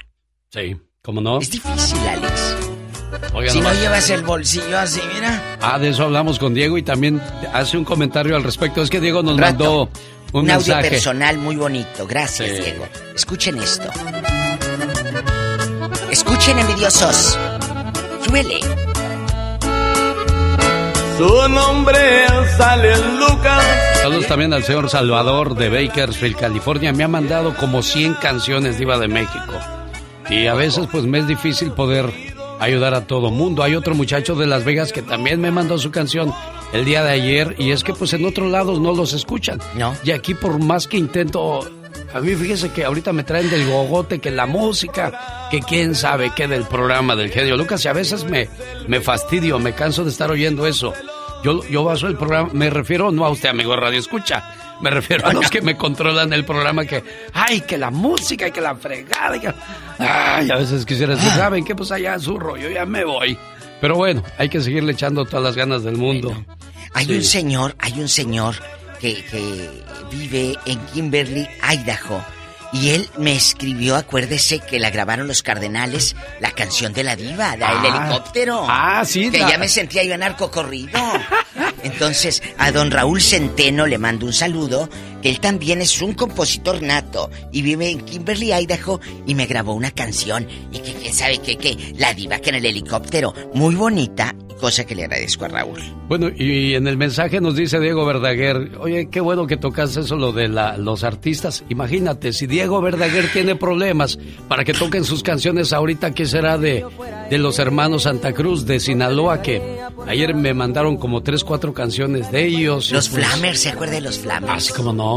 Sí, 0.51 0.77
¿cómo 1.03 1.21
no? 1.21 1.39
Es 1.41 1.51
difícil, 1.51 1.99
Alex. 2.09 2.57
Oiga, 3.35 3.53
si 3.53 3.61
no 3.61 3.73
llevas 3.75 4.11
el 4.11 4.23
bolsillo 4.23 4.79
así, 4.79 5.01
mira. 5.15 5.59
Ah, 5.61 5.79
de 5.79 5.91
eso 5.91 6.03
hablamos 6.05 6.39
con 6.39 6.53
Diego 6.55 6.79
y 6.79 6.83
también 6.83 7.21
hace 7.53 7.77
un 7.79 7.85
comentario 7.85 8.35
al 8.37 8.43
respecto. 8.43 8.83
Es 8.83 8.91
que 8.91 9.01
Diego 9.01 9.23
nos 9.23 9.39
mandó 9.39 9.83
un, 10.33 10.41
Un, 10.45 10.51
audio 10.51 10.75
mensaje. 10.75 10.91
personal 10.91 11.39
muy 11.39 11.57
bonito. 11.57 12.07
Gracias, 12.07 12.57
Sí. 12.57 12.63
Diego. 12.65 12.89
Escuchen 13.15 13.59
esto. 13.63 13.89
Escuchen, 16.11 16.59
envidiosos. 16.59 17.39
Suele. 18.27 18.61
Su 21.19 21.49
nombre 21.49 22.27
sale 22.57 22.97
Lucas. 23.19 23.65
Saludos 24.03 24.27
también 24.27 24.53
al 24.53 24.63
señor 24.65 24.89
Salvador 24.89 25.55
de 25.55 25.69
Bakersfield, 25.69 26.37
California. 26.37 26.93
Me 26.93 27.05
ha 27.05 27.09
mandado 27.09 27.55
como 27.57 27.83
100 27.83 28.15
canciones 28.15 28.79
Diva 28.79 28.99
de 28.99 29.09
México. 29.09 29.53
Y 30.31 30.47
a 30.47 30.55
veces 30.55 30.89
pues 30.91 31.05
me 31.05 31.19
es 31.19 31.27
difícil 31.27 31.73
poder 31.73 32.13
ayudar 32.59 32.95
a 32.95 33.07
todo 33.07 33.31
mundo. 33.31 33.63
Hay 33.63 33.75
otro 33.75 33.95
muchacho 33.95 34.35
de 34.35 34.47
Las 34.47 34.65
Vegas 34.65 34.93
que 34.93 35.03
también 35.03 35.41
me 35.41 35.51
mandó 35.51 35.79
su 35.79 35.91
canción 35.91 36.33
el 36.73 36.85
día 36.85 37.03
de 37.03 37.11
ayer 37.11 37.57
y 37.59 37.73
es 37.73 37.85
que 37.85 37.93
pues 37.93 38.13
en 38.15 38.25
otros 38.25 38.51
lados 38.51 38.81
no 38.81 38.93
los 38.93 39.13
escuchan. 39.13 39.61
No. 39.75 39.95
Y 40.05 40.13
aquí 40.13 40.35
por 40.35 40.59
más 40.59 40.89
que 40.89 40.97
intento, 40.97 41.69
a 42.15 42.21
mí 42.21 42.35
fíjese 42.35 42.71
que 42.71 42.85
ahorita 42.85 43.13
me 43.13 43.25
traen 43.25 43.49
del 43.51 43.67
gogote, 43.69 44.19
que 44.21 44.31
la 44.31 44.47
música, 44.47 45.49
que 45.51 45.61
quién 45.61 45.95
sabe 45.95 46.33
qué 46.35 46.47
del 46.49 46.65
programa 46.65 47.17
del 47.17 47.31
genio 47.31 47.57
Lucas 47.57 47.85
y 47.85 47.89
a 47.89 47.93
veces 47.93 48.25
me, 48.25 48.49
me 48.87 49.01
fastidio, 49.01 49.59
me 49.59 49.73
canso 49.75 50.05
de 50.05 50.11
estar 50.11 50.31
oyendo 50.31 50.67
eso. 50.67 50.93
Yo, 51.45 51.65
yo 51.69 51.83
baso 51.85 52.07
el 52.07 52.17
programa, 52.17 52.51
me 52.53 52.71
refiero 52.71 53.11
no 53.11 53.25
a 53.25 53.31
usted, 53.31 53.49
amigo 53.49 53.75
Radio 53.75 53.99
Escucha, 53.99 54.77
me 54.81 54.91
refiero 54.91 55.27
a 55.27 55.33
los 55.33 55.51
que 55.51 55.61
me 55.61 55.77
controlan 55.77 56.33
el 56.33 56.45
programa 56.45 56.85
que, 56.85 57.03
ay, 57.33 57.63
que 57.63 57.77
la 57.79 57.91
música 57.91 58.47
y 58.47 58.53
que 58.53 58.61
la 58.61 58.77
fregada, 58.77 59.37
y 59.37 59.41
que- 59.41 59.55
ay, 59.99 60.49
a 60.51 60.57
veces 60.57 60.87
quisiera 60.87 61.15
decir, 61.17 61.31
¿saben 61.33 61.65
qué? 61.65 61.75
Pues 61.75 61.91
allá 61.91 62.19
zurro, 62.21 62.57
yo 62.57 62.69
ya 62.71 62.85
me 62.87 63.05
voy. 63.05 63.37
Pero 63.81 63.97
bueno, 63.97 64.23
hay 64.39 64.49
que 64.49 64.61
seguirle 64.61 64.93
echando 64.93 65.25
todas 65.25 65.43
las 65.45 65.57
ganas 65.57 65.83
del 65.83 65.97
mundo. 65.97 66.33
Hay 66.95 67.07
Sí. 67.07 67.15
un 67.17 67.25
señor, 67.25 67.75
hay 67.81 67.99
un 68.01 68.09
señor 68.09 68.55
que, 69.03 69.25
que 69.25 69.69
vive 70.11 70.57
en 70.65 70.79
Kimberly, 70.87 71.47
Idaho. 71.71 72.25
Y 72.73 72.91
él 72.91 73.11
me 73.19 73.35
escribió, 73.35 73.97
acuérdese 73.97 74.61
que 74.61 74.79
la 74.79 74.89
grabaron 74.89 75.29
los 75.29 75.43
Cardenales, 75.43 76.17
la 76.41 76.53
canción 76.53 76.95
de 76.95 77.03
la 77.03 77.17
diva, 77.17 77.51
del 77.53 77.65
Ah. 77.65 78.07
helicóptero. 78.09 78.65
Ah, 78.67 79.03
sí, 79.05 79.31
Que 79.31 79.41
la- 79.41 79.51
ya 79.51 79.59
me 79.59 79.69
sentía 79.69 80.03
yo 80.05 80.17
narco 80.17 80.51
corrido. 80.51 80.99
Entonces, 81.83 82.43
a 82.59 82.73
don 82.73 82.91
Raúl 82.91 83.21
Centeno 83.21 83.87
le 83.87 83.99
mando 83.99 84.25
un 84.27 84.33
saludo, 84.33 84.89
que 85.23 85.31
él 85.31 85.41
también 85.41 85.81
es 85.81 86.03
un 86.03 86.13
compositor 86.15 86.83
nato 86.83 87.31
y 87.53 87.63
vive 87.63 87.89
en 87.91 88.01
Kimberly, 88.01 88.53
Idaho, 88.53 89.01
y 89.27 89.35
me 89.35 89.47
grabó 89.47 89.73
una 89.75 89.91
canción. 89.93 90.47
Y 90.73 90.79
que 90.81 91.13
sabe 91.13 91.39
qué, 91.39 91.57
que 91.57 91.95
la 91.99 92.13
diva 92.13 92.39
que 92.39 92.51
en 92.51 92.57
el 92.57 92.67
helicóptero, 92.67 93.33
muy 93.55 93.75
bonita, 93.75 94.35
cosa 94.61 94.85
que 94.85 94.95
le 94.95 95.05
agradezco 95.05 95.45
a 95.45 95.49
Raúl. 95.49 95.81
Bueno, 96.09 96.29
y 96.37 96.75
en 96.75 96.87
el 96.87 96.97
mensaje 96.97 97.41
nos 97.41 97.57
dice 97.57 97.81
Diego 97.81 98.05
Verdaguer, 98.05 98.73
oye, 98.81 99.09
qué 99.11 99.21
bueno 99.21 99.47
que 99.47 99.57
tocas 99.57 99.97
eso, 99.97 100.15
lo 100.17 100.31
de 100.33 100.49
la- 100.49 100.77
los 100.77 101.03
artistas. 101.05 101.65
Imagínate, 101.69 102.33
si 102.33 102.47
Diego 102.47 102.81
Verdaguer 102.81 103.33
tiene 103.33 103.57
problemas 103.57 104.19
para 104.49 104.63
que 104.65 104.73
toquen 104.75 105.05
sus 105.05 105.23
canciones 105.23 105.73
ahorita, 105.73 106.13
¿qué 106.13 106.27
será 106.27 106.59
de, 106.59 106.85
de 107.31 107.39
los 107.39 107.59
hermanos 107.59 108.05
Santa 108.05 108.33
Cruz 108.35 108.65
de 108.67 108.79
Sinaloa? 108.79 109.43
Que 109.43 109.81
ayer 110.07 110.35
me 110.35 110.55
mandaron 110.55 110.97
como 110.97 111.23
tres, 111.23 111.43
cuatro 111.43 111.73
canciones 111.75 112.31
de 112.31 112.47
ellos. 112.47 112.93
Los 112.93 113.09
pues, 113.09 113.27
Flamers, 113.27 113.59
¿se 113.61 113.71
acuerda 113.71 113.95
de 113.95 114.01
los 114.03 114.19
Flamers? 114.21 114.53
Así 114.55 114.73
como 114.73 114.93
no. 114.93 115.12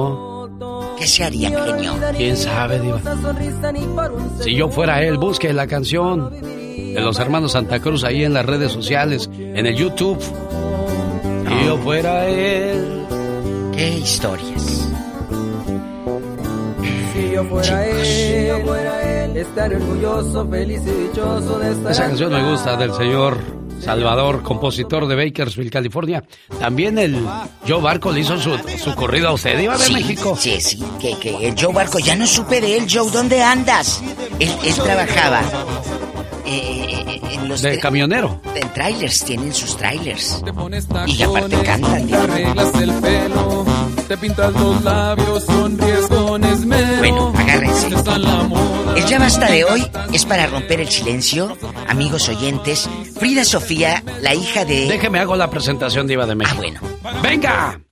¿Qué 0.97 1.07
se 1.07 1.23
haría, 1.23 1.49
genio? 1.49 1.93
¿Quién 2.15 2.37
sabe, 2.37 2.79
Diva? 2.79 3.01
Si 4.41 4.55
yo 4.55 4.69
fuera 4.69 5.03
él, 5.03 5.17
busque 5.17 5.51
la 5.53 5.67
canción 5.67 6.31
de 6.31 7.01
los 7.01 7.19
hermanos 7.19 7.51
Santa 7.51 7.79
Cruz 7.79 8.03
ahí 8.03 8.23
en 8.23 8.33
las 8.33 8.45
redes 8.45 8.71
sociales, 8.71 9.29
en 9.37 9.65
el 9.65 9.75
YouTube. 9.75 10.21
Si 10.21 11.65
yo 11.65 11.77
fuera 11.77 12.27
él. 12.27 13.05
Qué 13.73 13.97
historias. 13.97 14.89
Si 17.11 17.31
yo 17.33 17.43
fuera 17.45 19.25
él, 19.25 19.37
estaré 19.37 19.75
orgulloso, 19.75 20.47
feliz 20.47 20.81
y 20.85 21.07
dichoso 21.07 21.59
de 21.59 21.71
estar. 21.71 21.91
Esa 21.91 22.07
canción 22.07 22.31
me 22.31 22.49
gusta 22.49 22.77
del 22.77 22.93
señor 22.93 23.64
Salvador, 23.81 24.41
compositor 24.43 25.07
de 25.07 25.15
Bakersfield, 25.15 25.71
California. 25.71 26.23
También 26.59 26.97
el 26.97 27.23
Joe 27.67 27.81
Barco 27.81 28.11
le 28.11 28.21
hizo 28.21 28.37
su, 28.39 28.57
su 28.83 28.95
corrido 28.95 29.29
a 29.29 29.33
usted, 29.33 29.59
Iba 29.59 29.77
de 29.77 29.83
Sí, 29.85 29.93
México. 29.93 30.35
Sí, 30.39 30.59
sí, 30.61 30.83
que, 30.99 31.17
que 31.19 31.47
el 31.47 31.55
Joe 31.59 31.73
Barco, 31.73 31.99
ya 31.99 32.15
no 32.15 32.25
supe 32.25 32.61
de 32.61 32.77
él, 32.77 32.87
Joe, 32.91 33.09
¿dónde 33.11 33.41
andas? 33.41 34.01
Él, 34.39 34.51
él 34.63 34.73
trabajaba 34.75 35.41
eh, 36.45 37.19
en 37.31 37.47
los... 37.47 37.61
De 37.61 37.79
camionero. 37.79 38.39
En 38.55 38.73
trailers, 38.73 39.23
tienen 39.23 39.53
sus 39.53 39.75
trailers. 39.77 40.41
Y 41.07 41.11
Y 41.13 41.23
aparte 41.23 41.57
cantan, 41.61 42.07
te 42.07 42.15
arreglas 42.15 42.75
el 42.81 42.93
pelo, 42.93 43.65
te 44.07 44.17
pintas 44.17 44.53
los 44.53 44.83
labios, 44.83 45.43
sonríes 45.43 46.07
con 46.07 46.43
esmero. 46.43 46.97
Bueno, 46.97 47.33
agárrense. 47.55 47.87
El 48.95 49.05
ya 49.05 49.19
basta 49.19 49.49
de 49.49 49.63
hoy 49.63 49.85
es 50.13 50.25
para 50.25 50.47
romper 50.47 50.79
el 50.79 50.89
silencio, 50.89 51.57
amigos 51.87 52.29
oyentes. 52.29 52.89
Frida 53.17 53.43
Sofía, 53.43 54.03
la 54.21 54.33
hija 54.33 54.65
de... 54.65 54.87
Déjeme 54.87 55.19
hago 55.19 55.35
la 55.35 55.49
presentación 55.49 56.07
de 56.07 56.13
Iba 56.13 56.25
de 56.25 56.35
México. 56.35 56.55
Ah, 56.55 56.57
bueno. 56.57 57.21
¡Venga! 57.21 57.84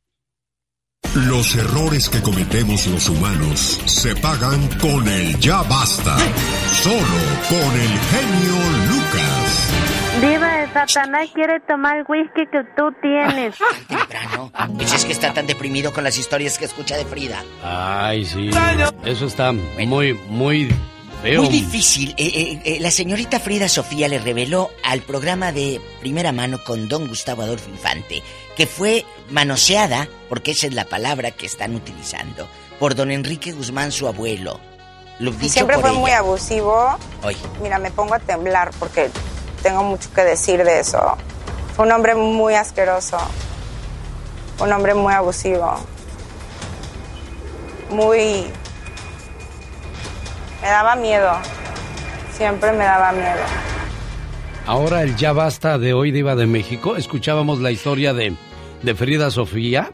Los 1.15 1.55
errores 1.55 2.09
que 2.09 2.21
cometemos 2.23 2.87
los 2.87 3.07
humanos 3.07 3.79
se 3.85 4.15
pagan 4.15 4.67
con 4.79 5.07
el 5.07 5.39
ya 5.39 5.61
basta. 5.61 6.17
Solo 6.81 7.21
con 7.49 7.79
el 7.79 7.99
genio 7.99 8.55
Lucas. 8.89 9.73
Diva 10.21 10.57
de 10.57 10.73
Satanás 10.73 11.29
quiere 11.33 11.59
tomar 11.67 11.97
el 11.97 12.05
whisky 12.07 12.47
que 12.51 12.63
tú 12.75 12.91
tienes. 13.01 13.55
Temprano. 13.87 14.51
Pues 14.75 14.93
es 14.93 15.05
que 15.05 15.11
está 15.11 15.33
tan 15.33 15.45
deprimido 15.45 15.93
con 15.93 16.03
las 16.03 16.17
historias 16.17 16.57
que 16.57 16.65
escucha 16.65 16.97
de 16.97 17.05
Frida. 17.05 17.43
Ay, 17.61 18.25
sí. 18.25 18.49
Eso 19.05 19.27
está 19.27 19.51
muy, 19.51 20.13
muy 20.29 20.73
feo. 21.21 21.43
Muy 21.43 21.51
difícil. 21.51 22.15
Eh, 22.17 22.25
eh, 22.25 22.61
eh, 22.63 22.77
la 22.79 22.89
señorita 22.89 23.39
Frida 23.39 23.69
Sofía 23.69 24.07
le 24.07 24.17
reveló 24.17 24.71
al 24.83 25.01
programa 25.01 25.51
de 25.51 25.79
primera 25.99 26.31
mano 26.31 26.63
con 26.63 26.87
don 26.87 27.07
Gustavo 27.07 27.43
Adolfo 27.43 27.69
Infante 27.69 28.23
que 28.55 28.67
fue 28.67 29.05
manoseada, 29.29 30.07
porque 30.29 30.51
esa 30.51 30.67
es 30.67 30.73
la 30.73 30.85
palabra 30.85 31.31
que 31.31 31.45
están 31.45 31.75
utilizando, 31.75 32.47
por 32.79 32.95
don 32.95 33.11
Enrique 33.11 33.51
Guzmán, 33.51 33.91
su 33.91 34.07
abuelo. 34.07 34.59
Lo 35.19 35.31
Y 35.39 35.49
siempre 35.49 35.75
por 35.75 35.81
fue 35.83 35.91
ella. 35.91 35.99
muy 35.99 36.11
abusivo. 36.11 36.97
Oye, 37.23 37.37
Mira, 37.61 37.77
me 37.79 37.91
pongo 37.91 38.15
a 38.15 38.19
temblar 38.19 38.71
porque 38.79 39.09
tengo 39.61 39.83
mucho 39.83 40.11
que 40.13 40.21
decir 40.23 40.63
de 40.63 40.79
eso. 40.79 41.15
Fue 41.75 41.85
un 41.85 41.91
hombre 41.91 42.15
muy 42.15 42.55
asqueroso. 42.55 43.17
Un 44.59 44.71
hombre 44.71 44.93
muy 44.93 45.13
abusivo. 45.13 45.75
Muy... 47.89 48.45
Me 50.61 50.67
daba 50.67 50.95
miedo. 50.95 51.31
Siempre 52.37 52.71
me 52.71 52.83
daba 52.85 53.11
miedo. 53.11 53.43
Ahora 54.65 55.03
el 55.03 55.15
ya 55.17 55.33
basta 55.33 55.77
de 55.77 55.93
hoy 55.93 56.11
de 56.11 56.19
Iba 56.19 56.35
de 56.35 56.47
México. 56.47 56.95
Escuchábamos 56.95 57.59
la 57.59 57.71
historia 57.71 58.13
de, 58.13 58.33
de 58.81 58.95
Frida 58.95 59.29
Sofía. 59.29 59.91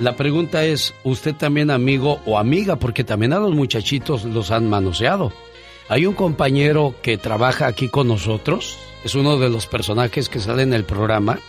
La 0.00 0.16
pregunta 0.16 0.64
es, 0.64 0.94
¿usted 1.02 1.34
también 1.34 1.70
amigo 1.70 2.20
o 2.26 2.38
amiga? 2.38 2.76
Porque 2.76 3.04
también 3.04 3.32
a 3.32 3.38
los 3.38 3.54
muchachitos 3.54 4.24
los 4.24 4.50
han 4.50 4.68
manoseado. 4.68 5.32
Hay 5.88 6.06
un 6.06 6.14
compañero 6.14 6.94
que 7.02 7.16
trabaja 7.18 7.66
aquí 7.66 7.88
con 7.88 8.06
nosotros, 8.08 8.78
es 9.02 9.14
uno 9.14 9.38
de 9.38 9.48
los 9.48 9.66
personajes 9.66 10.28
que 10.28 10.38
sale 10.40 10.62
en 10.62 10.72
el 10.72 10.84
programa, 10.84 11.40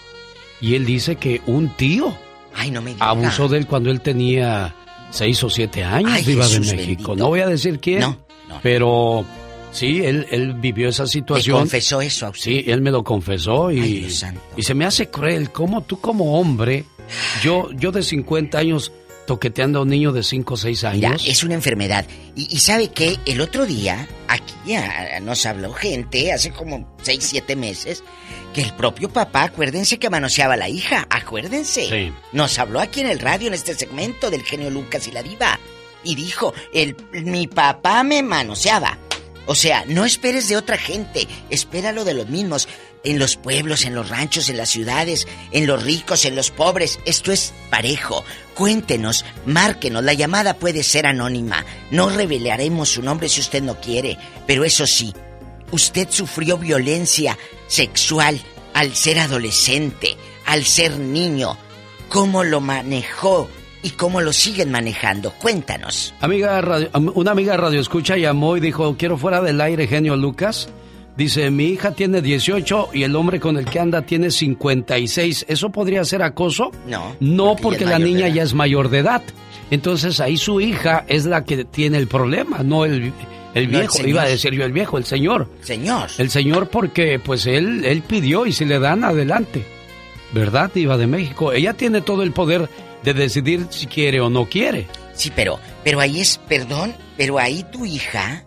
y 0.60 0.76
él 0.76 0.86
dice 0.86 1.16
que 1.18 1.41
un 1.45 1.70
tío 1.70 2.18
ay, 2.56 2.72
no 2.72 2.82
me 2.82 2.95
abusó 2.99 3.48
de 3.49 3.60
él 3.60 3.68
cuando 3.68 3.91
él 3.91 4.02
tenía 4.02 4.74
seis 5.12 5.44
o 5.44 5.49
siete 5.49 5.84
años, 5.84 6.12
Ay, 6.12 6.24
Diva 6.24 6.48
de 6.48 6.60
México. 6.60 6.76
bendito. 6.78 7.16
No 7.18 7.28
voy 7.28 7.41
a 7.41 7.48
decir 7.48 7.80
quién, 7.80 7.99
No, 7.99 8.18
pero 8.64 9.24
sí, 9.72 10.03
él, 10.06 10.27
él 10.31 10.53
vivió 10.53 10.89
esa 10.89 11.03
¿Le 11.03 11.10
situación. 11.10 11.60
confesó 11.60 12.02
eso 12.02 12.27
a 12.27 12.30
usted? 12.30 12.43
Sí, 12.43 12.64
él 12.68 12.81
me 12.81 12.91
lo 12.91 13.03
confesó 13.03 13.72
y, 13.72 13.80
Ay, 13.81 14.18
y 14.57 14.64
se 14.64 14.73
me 14.73 14.85
hace 14.85 15.10
cruel. 15.10 15.52
¿Cómo 15.52 15.81
tú 15.81 15.99
como 15.99 16.39
hombre, 16.39 16.85
yo, 17.43 17.69
yo 17.73 17.91
de 17.91 18.03
50 18.03 18.57
años 18.57 18.91
toqueteando 19.27 19.80
a 19.80 19.81
un 19.84 19.89
niño 19.89 20.11
de 20.11 20.23
5 20.23 20.53
o 20.53 20.57
6 20.57 20.84
Mira, 20.93 21.10
años? 21.10 21.23
es 21.27 21.43
una 21.43 21.53
enfermedad. 21.53 22.06
Y, 22.35 22.53
y 22.53 22.60
sabe 22.60 22.89
que 22.89 23.18
el 23.26 23.39
otro 23.39 23.65
día, 23.65 24.07
aquí 24.27 24.73
ah, 24.73 25.19
nos 25.22 25.45
habló 25.45 25.72
gente, 25.73 26.34
hace 26.34 26.52
como 26.52 26.95
6, 27.03 27.19
7 27.23 27.56
meses, 27.56 28.03
que 28.53 28.61
el 28.61 28.73
propio 28.73 29.07
papá, 29.10 29.43
acuérdense 29.43 29.98
que 29.99 30.10
manoseaba 30.10 30.56
a 30.56 30.57
la 30.57 30.68
hija, 30.68 31.07
acuérdense. 31.10 31.88
Sí. 31.88 32.11
Nos 32.34 32.60
habló 32.60 32.81
aquí 32.81 32.99
en 33.02 33.07
el 33.07 33.19
radio, 33.19 33.48
en 33.48 33.53
este 33.53 33.73
segmento 33.76 34.30
del 34.30 34.41
genio 34.43 34.69
Lucas 34.69 35.07
y 35.07 35.11
la 35.11 35.23
diva. 35.23 35.57
Y 36.03 36.15
dijo, 36.15 36.53
el, 36.73 36.98
mi 37.23 37.48
papá 37.48 38.03
me 38.03 38.23
manoseaba. 38.23 38.98
O 39.52 39.56
sea, 39.56 39.84
no 39.86 40.06
esperes 40.06 40.48
de 40.48 40.56
otra 40.56 40.78
gente, 40.78 41.28
espéralo 41.49 42.06
de 42.06 42.14
los 42.14 42.30
mismos. 42.30 42.69
En 43.03 43.19
los 43.19 43.36
pueblos, 43.36 43.84
en 43.84 43.94
los 43.94 44.07
ranchos, 44.07 44.48
en 44.48 44.56
las 44.56 44.69
ciudades, 44.69 45.28
en 45.52 45.68
los 45.68 45.84
ricos, 45.84 46.23
en 46.23 46.38
los 46.38 46.52
pobres. 46.52 46.99
Esto 47.03 47.34
es 47.34 47.52
parejo. 47.69 48.23
Cuéntenos, 48.56 49.26
márquenos. 49.45 50.06
La 50.06 50.14
llamada 50.14 50.53
puede 50.53 50.84
ser 50.84 51.06
anónima. 51.06 51.65
No 51.90 52.07
revelaremos 52.07 52.88
su 52.88 53.02
nombre 53.02 53.28
si 53.28 53.41
usted 53.41 53.61
no 53.61 53.82
quiere. 53.82 54.18
Pero 54.48 54.64
eso 54.64 54.88
sí, 54.88 55.14
usted 55.72 56.07
sufrió 56.10 56.57
violencia 56.57 57.38
sexual 57.68 58.41
al 58.73 58.95
ser 58.95 59.19
adolescente, 59.19 60.15
al 60.45 60.64
ser 60.64 60.98
niño. 60.98 61.57
¿Cómo 62.07 62.45
lo 62.45 62.61
manejó 62.61 63.49
y 63.84 63.91
cómo 63.91 64.22
lo 64.22 64.32
siguen 64.34 64.72
manejando? 64.72 65.32
Cuéntanos. 65.34 66.14
Amiga 66.22 66.62
radio- 66.62 66.90
una 67.16 67.32
amiga 67.32 67.58
radio 67.58 67.80
escucha 67.80 68.18
llamó 68.18 68.58
y 68.58 68.60
dijo, 68.60 68.95
quiero 68.98 69.18
fuera 69.18 69.41
del 69.41 69.60
aire, 69.62 69.88
genio 69.88 70.16
Lucas. 70.16 70.70
Dice, 71.18 71.52
mi 71.52 71.66
hija 71.66 71.91
tiene 71.91 72.22
18 72.22 72.90
y 72.94 73.03
el 73.03 73.16
hombre 73.16 73.40
con 73.40 73.58
el 73.58 73.66
que 73.66 73.80
anda 73.80 74.02
tiene 74.03 74.32
56. 74.32 75.45
¿Eso 75.49 75.70
podría 75.70 76.06
ser 76.06 76.24
acoso? 76.24 76.72
No. 76.88 77.16
No, 77.20 77.56
porque 77.62 77.86
la 77.86 77.99
niña 77.99 78.28
ya 78.30 78.44
es 78.44 78.53
mayor 78.53 78.90
de 78.90 78.99
edad. 78.99 79.22
Entonces 79.72 80.20
ahí 80.20 80.38
su 80.38 80.62
hija 80.62 81.06
es 81.08 81.26
la 81.26 81.44
que 81.44 81.66
tiene 81.66 81.98
el 81.98 82.08
problema, 82.08 82.60
no 82.64 82.86
el, 82.86 82.94
el 82.94 83.72
No 83.72 83.80
el 83.80 83.88
viejo. 83.88 84.08
Iba 84.08 84.24
a 84.24 84.28
decir 84.28 84.53
yo 84.53 84.64
el 84.64 84.72
viejo, 84.72 84.98
el 84.98 85.06
señor. 85.06 85.49
Señor. 85.62 86.10
El 86.18 86.30
señor 86.30 86.70
porque 86.70 87.20
pues 87.20 87.45
él, 87.45 87.84
él 87.86 88.02
pidió 88.03 88.45
y 88.45 88.53
si 88.53 88.64
le 88.66 88.80
dan 88.80 89.03
adelante. 89.03 89.66
¿Verdad, 90.34 90.72
Iba 90.76 90.98
de 90.98 91.08
México? 91.08 91.52
Ella 91.52 91.74
tiene 91.74 91.99
todo 92.02 92.24
el 92.24 92.32
poder 92.32 92.70
de 93.03 93.14
decidir 93.14 93.68
si 93.69 93.88
quiere 93.88 94.19
o 94.19 94.30
no 94.30 94.48
quiere. 94.48 94.88
Sí, 95.14 95.32
pero, 95.36 95.60
pero 95.84 95.99
ahí 95.99 96.22
es, 96.22 96.38
perdón, 96.48 96.95
pero 97.18 97.40
ahí 97.40 97.64
tu 97.72 97.86
hija, 97.86 98.45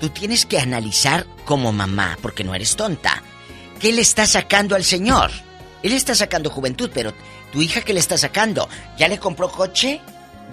tú 0.00 0.08
tienes 0.08 0.46
que 0.46 0.58
analizar 0.58 1.26
como 1.44 1.72
mamá, 1.72 2.18
porque 2.22 2.44
no 2.44 2.54
eres 2.54 2.76
tonta. 2.76 3.22
¿Qué 3.80 3.92
le 3.92 4.02
está 4.02 4.26
sacando 4.26 4.76
al 4.76 4.84
señor? 4.84 5.30
Él 5.82 5.92
está 5.92 6.14
sacando 6.14 6.50
juventud, 6.50 6.90
pero 6.94 7.12
tu 7.52 7.60
hija 7.60 7.82
qué 7.82 7.92
le 7.92 8.00
está 8.00 8.16
sacando? 8.16 8.68
¿Ya 8.96 9.08
le 9.08 9.18
compró 9.18 9.50
coche? 9.50 10.00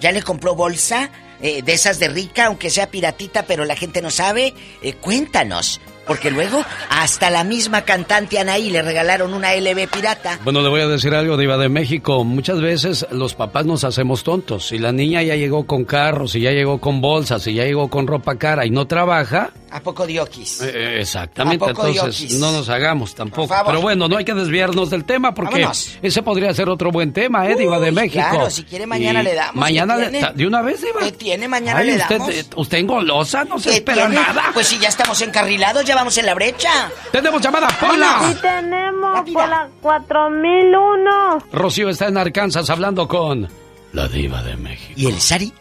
¿Ya 0.00 0.12
le 0.12 0.22
compró 0.22 0.54
bolsa? 0.54 1.10
Eh, 1.42 1.62
de 1.62 1.72
esas 1.72 1.98
de 1.98 2.08
rica, 2.08 2.46
aunque 2.46 2.68
sea 2.68 2.90
piratita, 2.90 3.44
pero 3.44 3.64
la 3.64 3.76
gente 3.76 4.02
no 4.02 4.10
sabe. 4.10 4.52
Eh, 4.82 4.94
cuéntanos, 4.94 5.80
Porque 6.10 6.28
luego 6.32 6.64
hasta 6.88 7.30
la 7.30 7.44
misma 7.44 7.82
cantante 7.82 8.40
Anaí 8.40 8.68
le 8.68 8.82
regalaron 8.82 9.32
una 9.32 9.54
LB 9.54 9.86
pirata. 9.88 10.40
Bueno, 10.42 10.60
le 10.60 10.68
voy 10.68 10.80
a 10.80 10.88
decir 10.88 11.14
algo, 11.14 11.36
Diva 11.36 11.56
de 11.56 11.68
México. 11.68 12.24
Muchas 12.24 12.60
veces 12.60 13.06
los 13.12 13.34
papás 13.34 13.64
nos 13.64 13.84
hacemos 13.84 14.24
tontos. 14.24 14.66
Si 14.66 14.78
la 14.78 14.90
niña 14.90 15.22
ya 15.22 15.36
llegó 15.36 15.68
con 15.68 15.84
carros, 15.84 16.32
si 16.32 16.40
ya 16.40 16.50
llegó 16.50 16.80
con 16.80 17.00
bolsas, 17.00 17.42
si 17.44 17.54
ya 17.54 17.62
llegó 17.62 17.88
con 17.88 18.08
ropa 18.08 18.34
cara 18.36 18.66
y 18.66 18.70
no 18.70 18.88
trabaja, 18.88 19.50
¿A 19.72 19.78
poco 19.78 20.04
dioquis? 20.04 20.62
Eh, 20.62 20.72
eh, 20.74 21.00
exactamente, 21.02 21.64
¿A 21.64 21.68
poco 21.68 21.86
entonces 21.86 22.18
diokis? 22.22 22.40
no 22.40 22.50
nos 22.50 22.68
hagamos 22.68 23.14
tampoco. 23.14 23.54
Pero 23.64 23.80
bueno, 23.80 24.08
no 24.08 24.16
hay 24.16 24.24
que 24.24 24.34
desviarnos 24.34 24.90
del 24.90 25.04
tema 25.04 25.32
porque 25.32 25.60
Vámonos. 25.60 25.96
ese 26.02 26.22
podría 26.24 26.52
ser 26.52 26.68
otro 26.68 26.90
buen 26.90 27.12
tema, 27.12 27.48
¿eh, 27.48 27.54
Diva 27.54 27.78
de 27.78 27.92
México? 27.92 28.24
claro, 28.32 28.50
si 28.50 28.64
quiere 28.64 28.84
mañana 28.88 29.20
Y 29.20 29.26
le 29.26 29.34
damos, 29.36 29.54
Mañana, 29.54 29.96
¿qué 29.96 30.10
le-? 30.10 30.32
¿de 30.34 30.44
una 30.48 30.60
vez, 30.62 30.82
Diva? 30.82 30.98
¿Qué 31.04 31.12
tiene? 31.12 31.46
Mañana 31.46 31.78
Ay, 31.78 31.86
le 31.86 31.96
usted, 31.98 32.18
damos. 32.18 32.34
eh, 32.34 32.44
usted 32.56 32.78
engolosa, 32.78 33.44
no 33.44 33.60
se 33.60 33.70
¿Qué 33.70 33.76
espera 33.76 34.08
tiene? 34.08 34.14
nada. 34.16 34.42
Pues 34.52 34.66
si 34.66 34.76
ya 34.80 34.88
estamos 34.88 35.22
encarrilados, 35.22 35.84
ya 35.84 35.94
vamos 36.00 36.16
en 36.16 36.24
la 36.24 36.34
brecha. 36.34 36.90
Tenemos 37.12 37.42
llamada, 37.42 37.68
Pola. 37.78 38.30
Y 38.30 38.34
tenemos 38.36 39.30
por 39.30 39.48
la 39.48 39.68
4001. 39.82 41.44
Rocío 41.52 41.90
está 41.90 42.08
en 42.08 42.16
Arkansas 42.16 42.70
hablando 42.70 43.06
con 43.06 43.46
la 43.92 44.08
Diva 44.08 44.42
de 44.42 44.56
México. 44.56 44.94
¿Y 44.96 45.06
el 45.08 45.20
Sari? 45.20 45.52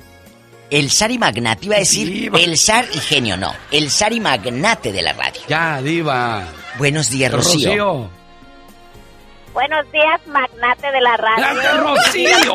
El 0.69 0.91
Sari 0.91 1.17
Magnate, 1.17 1.65
iba 1.65 1.75
a 1.75 1.79
decir 1.79 2.31
el 2.33 2.57
Sar 2.57 2.85
y 2.93 2.99
genio, 2.99 3.35
no. 3.35 3.53
El 3.69 3.89
Sari 3.89 4.21
Magnate 4.21 4.93
de 4.93 5.01
la 5.01 5.11
radio. 5.11 5.41
Ya, 5.49 5.81
Diva. 5.81 6.45
Buenos 6.77 7.09
días, 7.09 7.33
Rocío. 7.33 7.69
Rocío. 7.69 8.19
Buenos 9.53 9.91
días, 9.91 10.21
magnate 10.27 10.91
de 10.91 11.01
la 11.01 11.17
radio. 11.17 11.45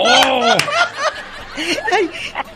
¡Ah, 0.06 0.56
Rocío! 1.56 2.10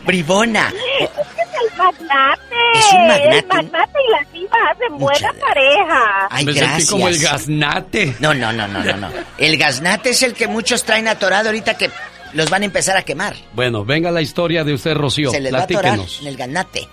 Bribona. 0.04 0.72
Es 1.00 1.10
el 1.10 1.76
magnate. 1.76 2.56
Es 2.74 2.92
un 2.92 3.06
magnate. 3.06 3.38
El 3.38 3.46
magnate 3.46 3.98
y 4.08 4.10
la 4.12 4.30
diva 4.32 4.56
hacen 4.70 4.98
buena 4.98 5.32
pareja. 5.40 6.28
Ay, 6.30 6.44
Me 6.44 6.52
gracias. 6.52 6.76
sentí 6.86 6.90
como 6.92 7.08
el 7.08 7.18
gaznate. 7.18 8.14
No, 8.20 8.34
no, 8.34 8.52
no, 8.52 8.66
no, 8.68 8.82
no, 8.82 8.96
no. 8.96 9.10
El 9.38 9.56
gaznate 9.58 10.10
es 10.10 10.22
el 10.22 10.34
que 10.34 10.46
muchos 10.48 10.84
traen 10.84 11.08
atorado 11.08 11.48
ahorita 11.48 11.74
que 11.76 11.90
los 12.32 12.50
van 12.50 12.62
a 12.62 12.64
empezar 12.66 12.96
a 12.96 13.02
quemar. 13.02 13.34
Bueno, 13.52 13.84
venga 13.84 14.10
la 14.10 14.20
historia 14.20 14.64
de 14.64 14.74
usted, 14.74 14.94
Rocío. 14.94 15.30
Se 15.30 15.40
les 15.40 15.52
va 15.52 15.58
a 15.60 15.62
atorar 15.62 15.82
Platíquenos. 15.82 16.20
en 16.22 16.26
el 16.28 16.36
gaznate. 16.36 16.88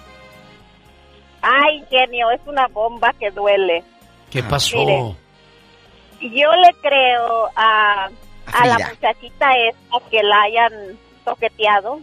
Ay, 1.41 1.83
genio, 1.89 2.31
es 2.31 2.41
una 2.47 2.67
bomba 2.67 3.13
que 3.19 3.29
duele. 3.31 3.83
¿Qué 4.31 4.41
pasó? 4.43 4.77
Mire. 4.77 5.15
Yo 6.21 6.49
le 6.53 6.73
creo 6.81 7.49
a, 7.55 8.05
a 8.51 8.65
la 8.65 8.75
Frida. 8.75 8.89
muchachita 8.89 9.47
esta 9.67 10.09
que 10.09 10.23
la 10.23 10.41
hayan 10.41 10.97
toqueteado. 11.25 11.99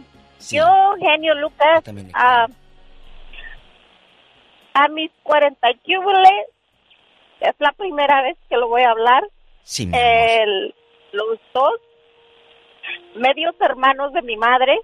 Yo, 0.58 0.66
genio 0.98 1.34
Lucas, 1.36 1.82
a, 2.14 2.46
a 4.74 4.88
mis 4.88 5.10
40 5.22 5.70
y 5.70 5.74
cúbole, 5.78 6.46
es 7.40 7.54
la 7.58 7.72
primera 7.72 8.22
vez 8.22 8.36
que 8.48 8.56
lo 8.56 8.68
voy 8.68 8.82
a 8.82 8.90
hablar. 8.90 9.22
Sí, 9.62 9.88
El- 9.92 10.74
los 11.12 11.38
dos 11.54 11.74
medios 13.14 13.54
hermanos 13.60 14.12
de 14.14 14.22
mi 14.22 14.36
madre 14.36 14.78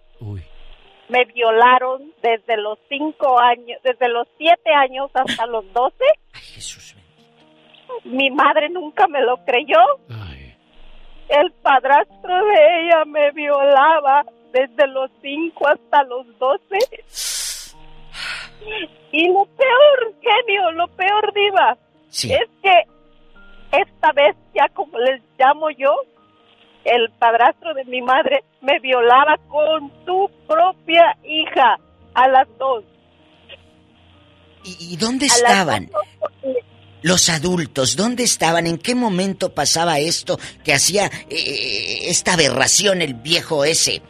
me 1.08 1.24
violaron 1.24 2.12
desde 2.22 2.56
los 2.58 2.78
cinco 2.88 3.38
años, 3.40 3.80
desde 3.82 4.08
los 4.08 4.28
siete 4.36 4.70
años 4.74 5.10
hasta 5.14 5.46
los 5.46 5.64
doce. 5.72 6.04
Mi 8.04 8.30
madre 8.30 8.68
nunca 8.68 9.06
me 9.08 9.22
lo 9.22 9.38
creyó. 9.46 9.78
El 11.28 11.52
padrastro 11.62 12.44
de 12.46 12.80
ella 12.82 13.04
me 13.06 13.30
violaba 13.32 14.24
desde 14.52 14.86
los 14.88 15.10
cinco 15.20 15.68
hasta 15.68 16.02
los 16.04 16.26
doce. 16.38 16.78
Y 19.12 19.28
lo 19.28 19.44
peor, 19.44 20.14
genio, 20.20 20.70
lo 20.72 20.88
peor, 20.88 21.32
diva, 21.34 21.76
Sí. 22.10 22.32
es 22.32 22.48
que 22.62 22.72
esta 23.72 24.12
ya 24.54 24.68
como 24.70 24.98
les 24.98 25.22
llamo 25.38 25.70
yo, 25.70 25.94
el 26.84 27.10
padrastro 27.18 27.74
de 27.74 27.84
mi 27.84 28.00
madre 28.00 28.42
me 28.62 28.78
violaba 28.80 29.36
con 29.48 29.92
su 30.06 30.30
propia 30.46 31.16
hija 31.24 31.78
a 32.14 32.28
las 32.28 32.48
dos. 32.58 32.84
¿Y 34.64 34.96
dónde 34.96 35.26
estaban? 35.26 35.86
dos, 35.86 36.32
Los 37.02 37.28
adultos, 37.28 37.96
¿dónde 37.96 38.24
estaban? 38.24 38.66
¿En 38.66 38.78
qué 38.78 38.94
momento 38.94 39.54
pasaba 39.54 39.98
esto 39.98 40.38
que 40.64 40.74
hacía 40.74 41.10
eh, 41.30 42.08
esta 42.08 42.34
aberración 42.34 43.02
el 43.02 43.14
viejo 43.14 43.64
ese? 43.64 44.02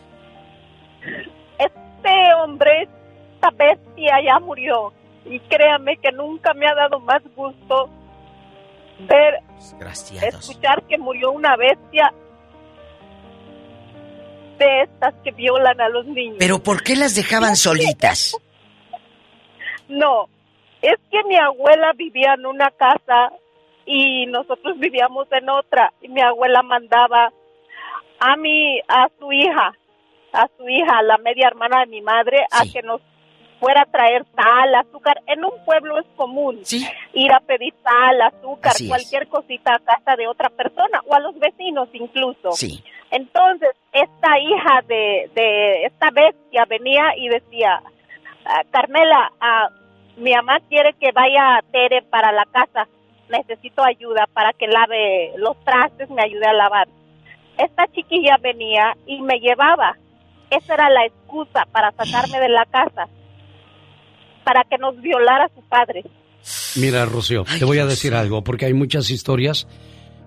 Este 1.59 2.35
hombre, 2.43 2.89
esta 3.35 3.51
bestia 3.51 4.15
ya 4.25 4.39
murió. 4.41 4.93
Y 5.27 5.39
créame 5.41 5.99
que 5.99 6.11
nunca 6.13 6.55
me 6.55 6.67
ha 6.67 6.75
dado 6.75 7.01
más 7.01 7.23
gusto 7.37 7.91
ver, 9.01 9.35
escuchar 10.23 10.83
que 10.89 10.99
murió 10.99 11.31
una 11.31 11.57
bestia 11.57 12.13
de 14.59 14.83
estas 14.83 15.15
que 15.23 15.31
violan 15.33 15.81
a 15.81 15.89
los 15.89 16.07
niños. 16.07 16.37
¿Pero 16.39 16.63
por 16.63 16.83
qué 16.83 16.97
las 16.97 17.15
dejaban 17.15 17.57
solitas? 17.57 18.35
No, 19.89 20.29
es 20.83 20.97
que 21.11 21.25
mi 21.25 21.37
abuela 21.37 21.93
vivía 21.95 22.35
en 22.35 22.47
una 22.47 22.71
casa 22.71 23.33
y 23.87 24.27
nosotros 24.27 24.79
vivíamos 24.79 25.27
en 25.33 25.49
otra 25.49 25.93
y 26.01 26.09
mi 26.09 26.21
abuela 26.21 26.63
mandaba 26.63 27.33
a 28.21 28.37
mi 28.37 28.81
a 28.89 29.09
su 29.19 29.33
hija, 29.33 29.73
a 30.33 30.49
su 30.57 30.69
hija, 30.69 31.03
la 31.03 31.19
media 31.19 31.47
hermana 31.49 31.81
de 31.81 31.87
mi 31.87 32.01
madre, 32.03 32.45
a 32.51 32.65
que 32.71 32.83
nos 32.83 33.01
fuera 33.61 33.83
a 33.83 33.87
traer 33.87 34.25
sal, 34.37 34.75
azúcar. 34.75 35.21
En 35.27 35.45
un 35.45 35.53
pueblo 35.65 35.99
es 35.99 36.07
común 36.17 36.61
ir 37.13 37.33
a 37.33 37.41
pedir 37.41 37.75
sal, 37.83 38.21
azúcar, 38.23 38.73
Así 38.73 38.85
es. 38.85 38.91
cualquier 38.91 39.29
cosita 39.29 39.75
a 39.75 39.79
casa 39.81 40.17
de 40.17 40.27
otra 40.29 40.49
persona 40.51 41.01
o 41.07 41.15
a 41.15 41.21
los 41.21 41.39
vecinos 41.39 41.89
incluso. 41.93 42.53
Sí. 42.53 42.83
Entonces, 43.11 43.71
esta 43.93 44.39
hija 44.39 44.83
de, 44.87 45.31
de 45.35 45.85
esta 45.87 46.11
bestia 46.11 46.67
venía 46.69 47.17
y 47.17 47.29
decía, 47.29 47.83
"Ah, 48.45 48.63
Carmela, 48.71 49.33
ah, 49.41 49.71
mi 50.19 50.33
mamá 50.33 50.61
quiere 50.69 50.95
que 50.95 51.13
vaya 51.13 51.59
a 51.59 51.63
Tere 51.63 52.03
para 52.03 52.33
la 52.33 52.45
casa. 52.47 52.89
Necesito 53.31 53.85
ayuda 53.85 54.27
para 54.33 54.53
que 54.53 54.67
lave 54.67 55.33
los 55.37 55.57
trastes, 55.65 56.09
me 56.11 56.23
ayude 56.23 56.47
a 56.47 56.53
lavar. 56.53 56.89
Esta 57.59 57.87
chiquilla 57.89 58.37
venía 58.43 58.97
y 59.07 59.21
me 59.21 59.39
llevaba. 59.41 59.97
Esa 60.51 60.75
era 60.75 60.89
la 60.89 61.05
excusa 61.05 61.67
para 61.71 61.93
sacarme 61.93 62.41
de 62.41 62.49
la 62.49 62.65
casa, 62.65 63.09
para 64.45 64.65
que 64.65 64.79
nos 64.79 64.99
violara 65.01 65.51
su 65.55 65.61
padre. 65.69 66.05
Mira, 66.77 67.05
Rocío, 67.05 67.45
te 67.59 67.65
voy 67.65 67.79
a 67.79 67.87
decir 67.87 68.15
algo, 68.15 68.43
porque 68.43 68.65
hay 68.65 68.73
muchas 68.73 69.11
historias 69.11 69.67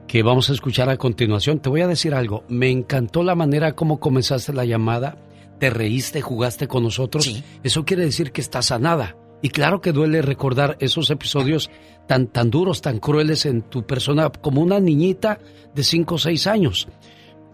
que 0.07 0.21
vamos 0.21 0.49
a 0.49 0.53
escuchar 0.53 0.89
a 0.89 0.97
continuación. 0.97 1.59
Te 1.59 1.69
voy 1.69 1.81
a 1.81 1.87
decir 1.87 2.13
algo. 2.13 2.43
Me 2.49 2.69
encantó 2.69 3.23
la 3.23 3.33
manera 3.33 3.73
como 3.73 3.99
comenzaste 3.99 4.53
la 4.53 4.65
llamada. 4.65 5.17
Te 5.57 5.69
reíste, 5.69 6.21
jugaste 6.21 6.67
con 6.67 6.83
nosotros. 6.83 7.43
Eso 7.63 7.85
quiere 7.85 8.03
decir 8.03 8.31
que 8.31 8.41
estás 8.41 8.67
sanada. 8.67 9.15
Y 9.41 9.49
claro 9.49 9.81
que 9.81 9.91
duele 9.91 10.21
recordar 10.21 10.77
esos 10.79 11.09
episodios 11.09 11.69
tan, 12.07 12.27
tan 12.27 12.49
duros, 12.49 12.81
tan 12.81 12.99
crueles 12.99 13.45
en 13.45 13.63
tu 13.63 13.85
persona, 13.85 14.29
como 14.29 14.61
una 14.61 14.79
niñita 14.79 15.39
de 15.73 15.83
5 15.83 16.15
o 16.15 16.17
6 16.17 16.47
años. 16.47 16.87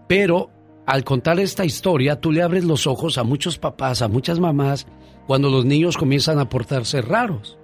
Pero 0.06 0.50
al 0.86 1.04
contar 1.04 1.38
esta 1.40 1.64
historia, 1.64 2.20
tú 2.20 2.32
le 2.32 2.42
abres 2.42 2.64
los 2.64 2.86
ojos 2.86 3.18
a 3.18 3.24
muchos 3.24 3.58
papás, 3.58 4.02
a 4.02 4.08
muchas 4.08 4.40
mamás, 4.40 4.86
cuando 5.26 5.50
los 5.50 5.64
niños 5.64 5.96
comienzan 5.96 6.38
a 6.38 6.48
portarse 6.48 7.02
raros. 7.02 7.58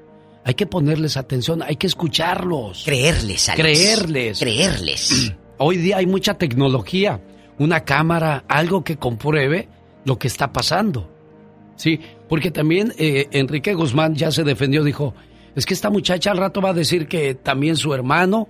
Hay 0.45 0.55
que 0.55 0.67
ponerles 0.67 1.17
atención, 1.17 1.63
hay 1.63 1.77
que 1.77 1.87
escucharlos. 1.87 2.85
Creerles, 2.85 3.49
Alex. 3.49 3.63
Creerles. 3.63 4.39
Creerles. 4.41 5.33
Hoy 5.59 5.79
día 5.79 5.99
hay 5.99 6.07
mucha 6.07 6.35
tecnología, 6.35 7.23
una 7.59 7.85
cámara, 7.85 8.45
algo 8.49 8.85
que 8.85 8.99
compruebe 8.99 9.69
lo 10.05 10.19
que 10.19 10.29
está 10.29 10.53
pasando. 10.53 11.14
Sí, 11.77 12.01
porque 12.29 12.51
también 12.51 12.93
eh, 12.99 13.29
Enrique 13.33 13.75
Guzmán 13.75 14.15
ya 14.15 14.31
se 14.31 14.45
defendió, 14.45 14.85
dijo, 14.85 15.15
es 15.55 15.67
que 15.67 15.75
esta 15.75 15.91
muchacha 15.91 16.31
al 16.31 16.39
rato 16.39 16.61
va 16.61 16.71
a 16.71 16.75
decir 16.75 17.07
que 17.07 17.35
también 17.35 17.77
su 17.77 17.95
hermano, 17.95 18.49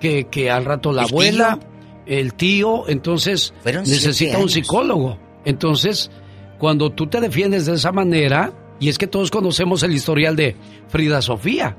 que, 0.00 0.24
que 0.24 0.50
al 0.50 0.64
rato 0.64 0.92
la 0.92 1.02
¿El 1.02 1.08
abuela, 1.08 1.58
el 2.06 2.34
tío, 2.34 2.88
entonces 2.88 3.54
necesita 3.64 4.38
un 4.38 4.48
psicólogo. 4.48 5.18
Entonces, 5.44 6.10
cuando 6.58 6.90
tú 6.90 7.06
te 7.06 7.20
defiendes 7.20 7.66
de 7.66 7.74
esa 7.74 7.92
manera, 7.92 8.52
y 8.80 8.88
es 8.88 8.98
que 8.98 9.06
todos 9.06 9.30
conocemos 9.30 9.82
el 9.82 9.92
historial 9.92 10.36
de 10.36 10.56
Frida 10.88 11.22
Sofía, 11.22 11.76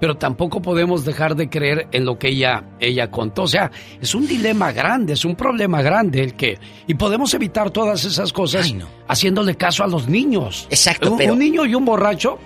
pero 0.00 0.16
tampoco 0.16 0.62
podemos 0.62 1.04
dejar 1.04 1.36
de 1.36 1.48
creer 1.50 1.86
en 1.92 2.04
lo 2.06 2.18
que 2.18 2.28
ella, 2.28 2.64
ella 2.80 3.10
contó. 3.10 3.42
O 3.42 3.48
sea, 3.48 3.70
es 4.00 4.14
un 4.14 4.26
dilema 4.26 4.72
grande, 4.72 5.12
es 5.12 5.24
un 5.24 5.36
problema 5.36 5.82
grande 5.82 6.22
el 6.22 6.34
que... 6.34 6.58
Y 6.86 6.94
podemos 6.94 7.32
evitar 7.34 7.70
todas 7.70 8.04
esas 8.04 8.32
cosas 8.32 8.72
haciéndole 9.06 9.54
caso 9.56 9.84
a 9.84 9.86
los 9.86 10.08
niños. 10.08 10.66
Exacto, 10.70 11.12
un, 11.12 11.18
pero- 11.18 11.34
un 11.34 11.38
niño 11.38 11.66
y 11.66 11.74
un 11.74 11.84
borracho 11.84 12.38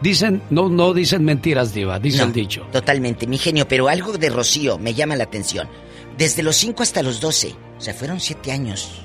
dicen, 0.00 0.42
no, 0.50 0.68
no 0.68 0.94
dicen 0.94 1.24
mentiras, 1.24 1.74
diva, 1.74 1.98
dice 1.98 2.18
No, 2.18 2.24
el 2.24 2.32
dicho. 2.32 2.66
Totalmente, 2.72 3.26
mi 3.26 3.38
genio, 3.38 3.66
pero 3.66 3.88
algo 3.88 4.12
de 4.12 4.30
Rocío 4.30 4.78
me 4.78 4.94
llama 4.94 5.16
la 5.16 5.24
atención. 5.24 5.68
Desde 6.16 6.42
los 6.42 6.56
5 6.56 6.82
hasta 6.82 7.02
los 7.02 7.20
12, 7.20 7.54
o 7.78 7.80
sea, 7.80 7.94
fueron 7.94 8.20
7 8.20 8.52
años. 8.52 9.02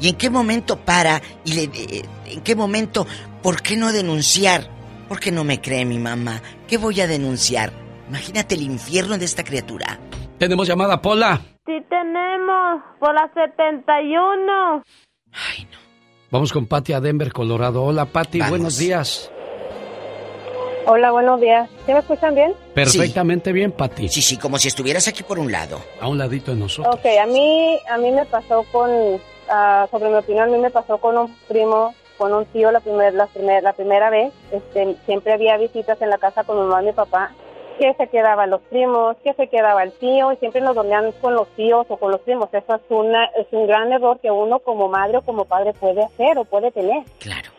¿Y 0.00 0.08
en 0.08 0.16
qué 0.16 0.30
momento 0.30 0.76
para? 0.78 1.20
¿Y 1.44 1.52
le, 1.54 1.62
eh, 1.64 2.04
en 2.26 2.40
qué 2.42 2.54
momento? 2.54 3.06
¿Por 3.42 3.62
qué 3.62 3.76
no 3.76 3.92
denunciar? 3.92 4.70
¿Por 5.08 5.20
qué 5.20 5.32
no 5.32 5.42
me 5.42 5.60
cree 5.60 5.86
mi 5.86 5.98
mamá? 5.98 6.42
¿Qué 6.66 6.76
voy 6.76 7.00
a 7.00 7.06
denunciar? 7.06 7.72
Imagínate 8.08 8.54
el 8.54 8.62
infierno 8.62 9.16
de 9.16 9.24
esta 9.24 9.42
criatura. 9.42 9.98
Tenemos 10.38 10.68
llamada, 10.68 11.00
Pola. 11.00 11.40
Sí 11.66 11.72
tenemos, 11.88 12.82
por 13.00 13.14
la 13.14 13.30
71. 13.32 14.82
Vamos 16.30 16.52
con 16.52 16.66
Patty 16.66 16.92
a 16.92 17.00
Denver, 17.00 17.32
Colorado. 17.32 17.82
Hola, 17.84 18.04
Patty, 18.04 18.40
buenos 18.48 18.76
días. 18.76 19.30
Hola, 20.86 21.10
buenos 21.10 21.40
días. 21.40 21.68
¿Sí 21.86 21.92
me 21.92 21.98
escuchan 21.98 22.34
bien? 22.34 22.52
Perfectamente 22.74 23.52
bien, 23.52 23.72
Patty. 23.72 24.08
Sí, 24.08 24.22
sí, 24.22 24.36
como 24.36 24.58
si 24.58 24.68
estuvieras 24.68 25.08
aquí 25.08 25.22
por 25.22 25.38
un 25.38 25.50
lado. 25.50 25.80
A 26.00 26.08
un 26.08 26.18
ladito 26.18 26.52
de 26.52 26.58
nosotros. 26.58 26.94
Ok, 26.94 27.06
a 27.22 27.26
mí, 27.26 27.78
a 27.90 27.98
mí 27.98 28.10
me 28.10 28.24
pasó 28.26 28.62
con, 28.72 28.90
ah, 29.50 29.86
sobre 29.90 30.08
mi 30.10 30.16
opinión, 30.16 30.48
a 30.48 30.52
mí 30.52 30.58
me 30.58 30.70
pasó 30.70 30.98
con 30.98 31.16
un 31.16 31.34
primo, 31.46 31.94
con 32.18 32.34
un 32.34 32.44
tío 32.46 32.70
la, 32.70 32.80
primer, 32.80 33.14
la, 33.14 33.26
primer, 33.26 33.62
la 33.62 33.72
primera 33.72 34.10
vez. 34.10 34.32
Este, 34.52 34.96
siempre 35.06 35.32
había 35.32 35.56
visitas 35.56 36.00
en 36.02 36.10
la 36.10 36.18
casa 36.18 36.44
con 36.44 36.56
mi 36.56 36.62
mamá 36.64 36.82
y 36.82 36.86
mi 36.86 36.92
papá. 36.92 37.30
Que 37.78 37.94
se 37.94 38.08
quedaban 38.08 38.50
los 38.50 38.60
primos, 38.62 39.16
que 39.22 39.32
se 39.34 39.46
quedaba 39.46 39.84
el 39.84 39.92
tío 39.92 40.32
y 40.32 40.36
siempre 40.36 40.60
nos 40.60 40.74
dormían 40.74 41.12
con 41.20 41.34
los 41.34 41.46
tíos 41.50 41.86
o 41.88 41.96
con 41.96 42.10
los 42.10 42.20
primos. 42.22 42.48
Eso 42.52 42.74
es, 42.74 42.82
una, 42.88 43.26
es 43.36 43.46
un 43.52 43.68
gran 43.68 43.92
error 43.92 44.18
que 44.18 44.32
uno 44.32 44.58
como 44.58 44.88
madre 44.88 45.18
o 45.18 45.22
como 45.22 45.44
padre 45.44 45.72
puede 45.74 46.02
hacer 46.02 46.36
o 46.38 46.44
puede 46.44 46.72
tener. 46.72 47.04
Claro. 47.20 47.50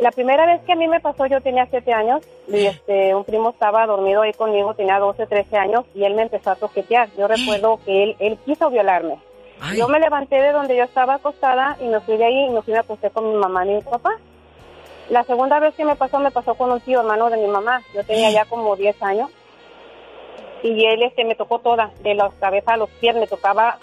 La 0.00 0.12
primera 0.12 0.46
vez 0.46 0.60
que 0.62 0.72
a 0.72 0.76
mí 0.76 0.86
me 0.86 1.00
pasó, 1.00 1.26
yo 1.26 1.40
tenía 1.40 1.66
siete 1.66 1.92
años 1.92 2.22
y 2.46 2.66
este, 2.66 3.14
un 3.14 3.24
primo 3.24 3.50
estaba 3.50 3.84
dormido 3.86 4.22
ahí 4.22 4.32
conmigo, 4.32 4.74
tenía 4.74 4.98
12, 4.98 5.26
13 5.26 5.56
años 5.56 5.84
y 5.94 6.04
él 6.04 6.14
me 6.14 6.22
empezó 6.22 6.50
a 6.50 6.56
toquetear. 6.56 7.08
Yo 7.16 7.26
recuerdo 7.26 7.80
que 7.84 8.02
él, 8.04 8.16
él 8.20 8.38
quiso 8.44 8.70
violarme. 8.70 9.18
Yo 9.76 9.88
me 9.88 9.98
levanté 9.98 10.36
de 10.40 10.52
donde 10.52 10.76
yo 10.76 10.84
estaba 10.84 11.14
acostada 11.14 11.76
y 11.80 11.86
me 11.86 12.00
fui 12.00 12.16
de 12.16 12.24
ahí 12.24 12.44
y 12.46 12.50
me 12.50 12.62
fui 12.62 12.74
a 12.74 12.80
acostar 12.80 13.10
con 13.10 13.30
mi 13.30 13.36
mamá 13.36 13.66
y 13.66 13.74
mi 13.74 13.82
papá. 13.82 14.12
La 15.10 15.24
segunda 15.24 15.58
vez 15.58 15.74
que 15.74 15.84
me 15.84 15.96
pasó, 15.96 16.18
me 16.18 16.30
pasó 16.30 16.54
con 16.54 16.70
un 16.70 16.80
tío 16.80 17.00
hermano 17.00 17.30
de 17.30 17.38
mi 17.38 17.46
mamá. 17.46 17.82
Yo 17.94 18.04
tenía 18.04 18.30
ya 18.30 18.44
como 18.44 18.76
10 18.76 19.02
años 19.02 19.30
y 20.62 20.84
él 20.86 21.02
este, 21.02 21.24
me 21.24 21.34
tocó 21.34 21.58
toda, 21.60 21.90
de 22.02 22.14
la 22.14 22.30
cabeza 22.40 22.74
a 22.74 22.76
los 22.76 22.90
pies, 22.90 23.14
me 23.16 23.26
tocaba 23.26 23.78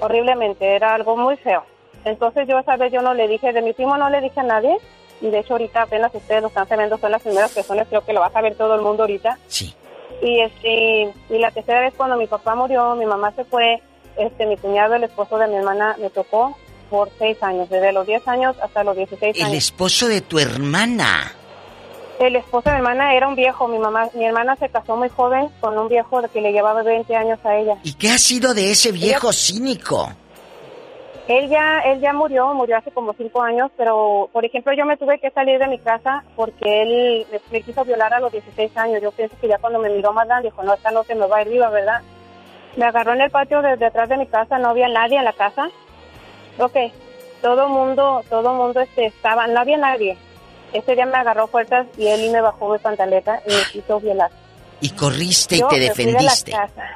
horriblemente, 0.00 0.74
era 0.74 0.94
algo 0.94 1.16
muy 1.16 1.36
feo. 1.36 1.64
Entonces 2.04 2.46
yo 2.48 2.58
esa 2.58 2.76
vez 2.76 2.92
yo 2.92 3.02
no 3.02 3.14
le 3.14 3.28
dije, 3.28 3.52
de 3.52 3.62
mi 3.62 3.72
primo 3.72 3.96
no 3.96 4.08
le 4.10 4.20
dije 4.20 4.40
a 4.40 4.44
nadie, 4.44 4.76
y 5.20 5.30
de 5.30 5.40
hecho 5.40 5.54
ahorita 5.54 5.82
apenas 5.82 6.14
ustedes 6.14 6.42
lo 6.42 6.48
están 6.48 6.68
sabiendo, 6.68 6.98
son 6.98 7.10
las 7.10 7.22
primeras 7.22 7.52
personas, 7.52 7.88
creo 7.88 8.04
que 8.04 8.12
lo 8.12 8.20
va 8.20 8.26
a 8.26 8.32
saber 8.32 8.54
todo 8.54 8.74
el 8.74 8.82
mundo 8.82 9.02
ahorita. 9.02 9.38
Sí. 9.46 9.74
Y 10.22 10.40
este, 10.40 11.12
y 11.28 11.38
la 11.38 11.50
tercera 11.50 11.80
vez 11.80 11.94
cuando 11.96 12.16
mi 12.16 12.26
papá 12.26 12.54
murió, 12.54 12.94
mi 12.94 13.06
mamá 13.06 13.32
se 13.32 13.44
fue, 13.44 13.82
este, 14.18 14.46
mi 14.46 14.56
cuñado, 14.56 14.94
el 14.94 15.04
esposo 15.04 15.38
de 15.38 15.46
mi 15.48 15.56
hermana, 15.56 15.96
me 15.98 16.10
tocó 16.10 16.56
por 16.90 17.10
seis 17.18 17.42
años, 17.42 17.68
desde 17.68 17.92
los 17.92 18.06
10 18.06 18.26
años 18.28 18.56
hasta 18.62 18.82
los 18.82 18.96
16 18.96 19.36
El 19.36 19.42
años. 19.44 19.56
esposo 19.56 20.08
de 20.08 20.20
tu 20.20 20.38
hermana. 20.38 21.32
El 22.18 22.34
esposo 22.34 22.68
de 22.68 22.72
mi 22.72 22.78
hermana 22.78 23.14
era 23.14 23.28
un 23.28 23.36
viejo, 23.36 23.68
mi 23.68 23.78
mamá, 23.78 24.08
mi 24.14 24.24
hermana 24.24 24.56
se 24.56 24.68
casó 24.68 24.96
muy 24.96 25.08
joven 25.08 25.48
con 25.60 25.78
un 25.78 25.88
viejo 25.88 26.20
que 26.32 26.40
le 26.40 26.52
llevaba 26.52 26.82
20 26.82 27.14
años 27.14 27.38
a 27.44 27.56
ella. 27.56 27.76
¿Y 27.84 27.94
qué 27.94 28.10
ha 28.10 28.18
sido 28.18 28.54
de 28.54 28.72
ese 28.72 28.90
viejo 28.90 29.32
cínico? 29.32 30.10
Él 31.28 31.50
ya, 31.50 31.80
él 31.80 32.00
ya 32.00 32.14
murió, 32.14 32.54
murió 32.54 32.78
hace 32.78 32.90
como 32.90 33.12
cinco 33.12 33.42
años, 33.42 33.70
pero 33.76 34.30
por 34.32 34.46
ejemplo 34.46 34.72
yo 34.72 34.86
me 34.86 34.96
tuve 34.96 35.20
que 35.20 35.30
salir 35.30 35.58
de 35.58 35.68
mi 35.68 35.78
casa 35.78 36.24
porque 36.34 36.82
él 36.82 37.26
me, 37.30 37.38
me 37.52 37.62
quiso 37.62 37.84
violar 37.84 38.14
a 38.14 38.20
los 38.20 38.32
16 38.32 38.74
años. 38.78 39.02
Yo 39.02 39.12
pienso 39.12 39.36
que 39.38 39.46
ya 39.46 39.58
cuando 39.58 39.78
me 39.78 39.90
miró 39.90 40.12
más 40.14 40.26
grande 40.26 40.48
dijo, 40.48 40.62
no, 40.62 40.72
esta 40.72 40.90
no 40.90 41.04
se 41.04 41.14
me 41.14 41.26
va 41.26 41.36
a 41.36 41.42
ir 41.42 41.50
viva, 41.50 41.68
¿verdad? 41.68 42.00
Me 42.76 42.84
agarró 42.86 43.12
en 43.14 43.20
el 43.22 43.30
patio 43.30 43.60
desde 43.62 43.86
atrás 43.86 44.08
de 44.08 44.16
mi 44.16 44.26
casa, 44.26 44.58
no 44.58 44.68
había 44.70 44.88
nadie 44.88 45.18
en 45.18 45.24
la 45.24 45.32
casa. 45.32 45.68
Ok, 46.58 46.76
todo 47.42 47.68
mundo, 47.68 48.22
todo 48.28 48.54
mundo 48.54 48.80
este, 48.80 49.06
estaba, 49.06 49.46
no 49.46 49.60
había 49.60 49.78
nadie. 49.78 50.16
Ese 50.72 50.94
día 50.94 51.06
me 51.06 51.16
agarró 51.16 51.46
fuerzas 51.46 51.86
y 51.96 52.06
él 52.08 52.30
me 52.30 52.40
bajó 52.40 52.70
mi 52.72 52.78
pantaleta 52.78 53.40
y 53.46 53.50
me 53.50 53.62
quiso 53.72 54.00
violar. 54.00 54.30
Y 54.80 54.90
corriste 54.90 55.56
y 55.56 55.60
Yo 55.60 55.68
te 55.68 55.90
fui 55.92 56.04
de 56.06 56.12
la 56.12 56.18
defendiste. 56.20 56.52
casa. 56.52 56.86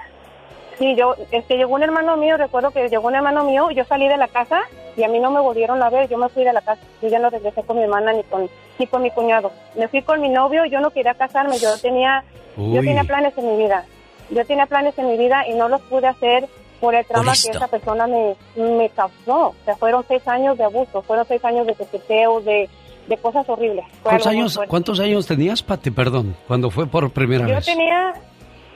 Sí, 0.79 0.95
yo, 0.97 1.15
este, 1.31 1.57
llegó 1.57 1.75
un 1.75 1.83
hermano 1.83 2.17
mío, 2.17 2.37
recuerdo 2.37 2.71
que 2.71 2.89
llegó 2.89 3.07
un 3.09 3.15
hermano 3.15 3.45
mío, 3.45 3.71
yo 3.71 3.85
salí 3.85 4.09
de 4.09 4.17
la 4.17 4.29
casa 4.29 4.61
y 4.97 5.03
a 5.05 5.09
mí 5.09 5.21
no 5.21 5.31
me 5.31 5.41
volvieron 5.41 5.83
a 5.83 5.91
ver, 5.91 6.09
yo 6.09 6.19
me 6.19 6.29
fui 6.29 6.45
de 6.45 6.53
la 6.53 6.61
casa, 6.61 6.81
yo 7.01 7.09
ya 7.09 7.19
no 7.19 7.31
regresé 7.31 7.63
con 7.63 7.77
mi 7.77 7.83
hermana 7.85 8.13
ni 8.13 8.23
con, 8.25 8.49
ni 8.79 8.87
con 8.87 9.03
mi 9.03 9.11
cuñado. 9.11 9.53
Me 9.77 9.87
fui 9.89 10.03
con 10.03 10.21
mi 10.21 10.29
novio, 10.29 10.65
yo 10.65 10.81
no 10.81 10.91
quería 10.91 11.15
casarme, 11.15 11.59
yo 11.59 11.77
tenía, 11.79 12.25
yo 12.57 12.81
tenía 12.81 13.05
planes 13.05 13.37
en 13.37 13.47
mi 13.57 13.63
vida, 13.63 13.85
yo 14.35 14.45
tenía 14.47 14.67
planes 14.67 14.97
en 14.99 15.09
mi 15.09 15.17
vida 15.19 15.47
y 15.49 15.55
no 15.55 15.69
los 15.69 15.81
pude 15.83 16.07
hacer 16.07 16.49
por 16.81 16.95
el 16.95 17.05
trauma 17.07 17.33
que 17.33 17.51
esa 17.51 17.69
persona 17.69 18.07
me, 18.07 18.35
me 18.57 18.89
causó. 18.91 19.49
O 19.49 19.55
sea, 19.65 19.77
fueron 19.77 20.05
seis 20.09 20.27
años 20.27 20.59
de 20.59 20.65
abuso, 20.65 21.03
fueron 21.03 21.25
seis 21.29 21.45
años 21.45 21.67
de 21.67 21.75
toqueteo, 21.75 22.41
de, 22.41 22.69
de 23.07 23.17
cosas 23.19 23.49
horribles. 23.49 23.85
¿Cuántos 24.03 24.27
años. 24.27 24.61
¿Cuántos 24.69 25.01
años 25.01 25.27
tenías, 25.27 25.63
Patty? 25.63 25.91
Perdón, 25.93 26.35
cuando 26.49 26.71
fue 26.71 26.87
por 26.87 27.11
primera 27.11 27.47
Yo 27.47 27.55
vez. 27.57 27.65
tenía 27.67 28.15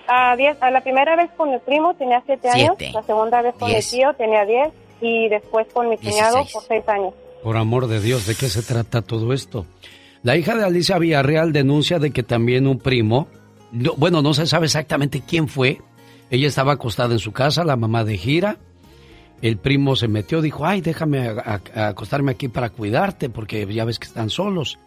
a 0.08 0.36
diez, 0.36 0.56
a 0.62 0.70
la 0.70 0.82
primera 0.82 1.16
vez 1.16 1.30
con 1.36 1.50
mi 1.50 1.58
primo 1.58 1.94
tenía 1.94 2.22
siete 2.26 2.48
años, 2.48 2.76
Siete. 2.78 2.92
la 2.94 3.02
segunda 3.02 3.42
vez 3.42 3.54
con 3.58 3.68
Diez. 3.68 3.92
mi 3.92 3.98
tío 3.98 4.14
tenía 4.14 4.44
diez 4.44 4.68
y 5.00 5.28
después 5.28 5.66
con 5.72 5.88
mi 5.88 5.96
cuñado 5.98 6.44
por 6.52 6.62
seis 6.62 6.88
años. 6.88 7.12
Por 7.42 7.56
amor 7.56 7.88
de 7.88 8.00
Dios, 8.00 8.24
¿de 8.26 8.34
qué 8.36 8.46
se 8.48 8.62
trata 8.62 9.02
todo 9.02 9.32
esto? 9.32 9.66
La 10.22 10.36
hija 10.36 10.54
de 10.54 10.64
Alicia 10.64 10.98
Villarreal 10.98 11.52
denuncia 11.52 11.98
de 11.98 12.12
que 12.12 12.22
también 12.22 12.66
un 12.68 12.78
primo, 12.78 13.26
no- 13.72 13.94
bueno, 13.96 14.22
no 14.22 14.34
se 14.34 14.46
sabe 14.46 14.66
exactamente 14.66 15.22
quién 15.26 15.48
fue. 15.48 15.80
Ella 16.30 16.48
estaba 16.48 16.72
acostada 16.72 17.12
en 17.12 17.18
su 17.20 17.32
casa, 17.32 17.64
la 17.64 17.76
mamá 17.76 18.04
de 18.04 18.16
gira. 18.18 18.58
El 19.42 19.58
primo 19.58 19.96
se 19.96 20.08
metió, 20.08 20.40
dijo, 20.40 20.66
ay, 20.66 20.80
déjame 20.80 21.28
a- 21.28 21.60
a- 21.74 21.88
acostarme 21.88 22.32
aquí 22.32 22.48
para 22.48 22.70
cuidarte, 22.70 23.28
porque 23.28 23.66
ya 23.72 23.84
ves 23.84 23.98
que 23.98 24.06
están 24.06 24.30
solos. 24.30 24.78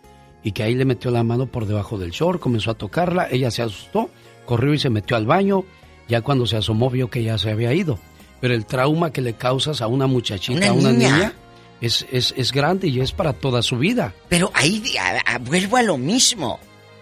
Y 0.44 0.54
que 0.54 0.64
ahí 0.64 0.74
le 0.74 0.86
metió 0.86 1.12
la 1.12 1.24
mano 1.24 1.46
por 1.48 1.66
debajo 1.66 1.98
del 1.98 2.12
short, 2.12 2.40
comenzó 2.40 2.72
a 2.72 2.74
tocarla, 2.74 3.28
ella 3.30 3.52
se 3.52 3.62
asustó, 3.62 4.10
corrió 4.46 4.74
y 4.74 4.80
se 4.80 4.90
metió 4.90 5.18
al 5.18 5.26
baño. 5.26 5.66
Ya 6.08 6.22
cuando 6.22 6.48
se 6.48 6.58
asomó 6.58 6.90
vio 6.90 7.10
que 7.10 7.22
ya 7.24 7.38
se 7.38 7.52
había 7.52 7.74
ido. 7.74 8.00
Pero 8.42 8.54
el 8.56 8.66
trauma 8.66 9.12
que 9.12 9.22
le 9.22 9.34
causas 9.34 9.82
a 9.82 9.88
una 9.88 10.08
muchachita, 10.08 10.58
Una 10.58 10.70
a 10.70 10.74
una 10.74 10.92
niña. 10.94 11.16
niña, 11.16 11.34
es, 11.82 12.08
es, 12.12 12.34
es 12.36 12.52
grande 12.52 12.88
y 12.88 13.00
es 13.02 13.12
para 13.12 13.34
toda 13.34 13.62
su 13.62 13.78
vida. 13.78 14.14
Pero 14.30 14.50
ahí 14.56 14.82
a- 14.98 15.36
a- 15.36 15.38
vuelvo 15.40 15.78
a 15.78 15.84
lo 15.84 15.98
mismo. 15.98 16.60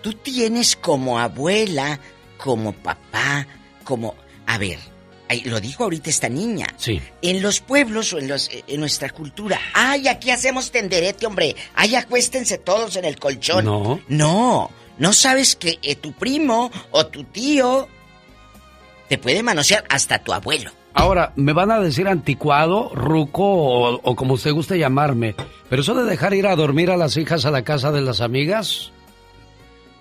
Tú 0.08 0.14
tienes 0.14 0.78
como 0.78 1.20
abuela, 1.20 2.00
como 2.38 2.72
papá, 2.72 3.46
como... 3.84 4.16
A 4.46 4.58
ver, 4.58 4.80
lo 5.44 5.60
dijo 5.60 5.84
ahorita 5.84 6.10
esta 6.10 6.30
niña. 6.30 6.66
Sí. 6.78 7.02
En 7.22 7.42
los 7.42 7.60
pueblos 7.60 8.14
o 8.14 8.18
en, 8.18 8.30
los, 8.30 8.50
en 8.68 8.80
nuestra 8.80 9.10
cultura, 9.10 9.60
ay, 9.74 10.08
aquí 10.08 10.32
hacemos 10.32 10.72
tenderete, 10.72 11.26
hombre. 11.26 11.58
Ay, 11.76 11.96
acuéstense 11.96 12.58
todos 12.58 12.96
en 12.96 13.04
el 13.04 13.20
colchón. 13.20 13.66
No. 13.66 14.00
No, 14.08 14.72
no 14.98 15.12
sabes 15.12 15.58
que 15.58 15.78
eh, 15.82 15.96
tu 15.96 16.14
primo 16.14 16.72
o 16.92 17.08
tu 17.08 17.26
tío 17.26 17.90
te 19.10 19.18
puede 19.18 19.44
manosear 19.44 19.84
hasta 19.90 20.20
tu 20.20 20.32
abuelo. 20.32 20.72
Ahora, 20.94 21.34
me 21.36 21.52
van 21.52 21.70
a 21.70 21.82
decir 21.82 22.08
anticuado, 22.08 22.96
ruco 22.96 23.44
o, 23.44 24.00
o 24.02 24.16
como 24.16 24.36
usted 24.36 24.54
guste 24.54 24.80
llamarme, 24.80 25.36
pero 25.70 25.82
eso 25.82 25.96
de 25.96 26.10
dejar 26.10 26.34
ir 26.34 26.48
a 26.48 26.56
dormir 26.56 26.92
a 26.92 26.96
las 26.96 27.18
hijas 27.18 27.44
a 27.44 27.52
la 27.52 27.66
casa 27.66 27.92
de 27.92 28.00
las 28.00 28.22
amigas, 28.22 28.94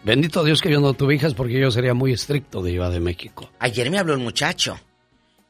bendito 0.06 0.44
Dios 0.44 0.62
que 0.62 0.70
yo 0.70 0.80
no 0.80 0.94
tuve 0.94 1.16
hijas 1.16 1.34
porque 1.34 1.58
yo 1.58 1.70
sería 1.70 1.92
muy 1.92 2.12
estricto 2.12 2.62
de 2.62 2.72
Iba 2.72 2.88
de 2.90 3.00
México. 3.00 3.50
Ayer 3.58 3.90
me 3.90 3.98
habló 3.98 4.14
un 4.14 4.22
muchacho 4.22 4.78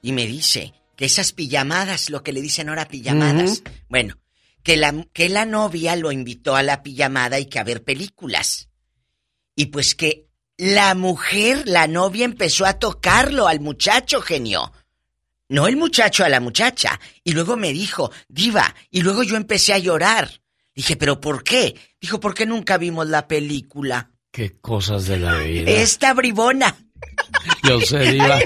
y 0.01 0.13
me 0.13 0.27
dice 0.27 0.73
que 0.97 1.05
esas 1.05 1.33
pijamadas, 1.33 2.09
lo 2.09 2.23
que 2.23 2.33
le 2.33 2.41
dicen 2.41 2.71
ahora 2.71 2.89
pijamadas, 2.89 3.63
bueno, 3.89 4.17
que 4.63 4.79
la, 4.79 5.07
que 5.13 5.29
la 5.29 5.45
novia 5.45 5.95
lo 5.95 6.11
invitó 6.11 6.57
a 6.57 6.63
la 6.63 6.83
pijamada 6.83 7.39
y 7.39 7.47
que 7.47 7.59
a 7.59 7.65
ver 7.65 7.85
películas. 7.85 8.71
Y 9.55 9.67
pues 9.67 9.95
que 9.95 10.27
la 10.57 10.95
mujer, 10.95 11.69
la 11.69 11.87
novia 11.87 12.25
empezó 12.25 12.65
a 12.65 12.79
tocarlo 12.79 13.49
al 13.49 13.61
muchacho, 13.61 14.23
genio. 14.23 14.73
No 15.51 15.67
el 15.69 15.77
muchacho 15.77 16.25
a 16.25 16.31
la 16.31 16.41
muchacha. 16.41 16.99
Y 17.23 17.33
luego 17.33 17.57
me 17.57 17.73
dijo, 17.75 18.11
diva, 18.29 18.75
y 18.91 19.03
luego 19.03 19.23
yo 19.23 19.37
empecé 19.37 19.75
a 19.75 19.79
llorar. 19.79 20.41
Dije, 20.75 20.97
¿pero 20.97 21.21
por 21.21 21.45
qué? 21.45 21.75
Dijo, 22.01 22.21
porque 22.21 22.47
nunca 22.47 22.79
vimos 22.79 23.07
la 23.07 23.29
película. 23.29 24.11
Qué 24.37 24.53
cosas 24.61 25.07
de 25.07 25.17
la 25.17 25.39
vida. 25.39 25.71
Esta 25.71 26.13
bribona. 26.13 26.77
Yo 27.69 27.81
sé, 27.81 27.99
Diva. 28.13 28.39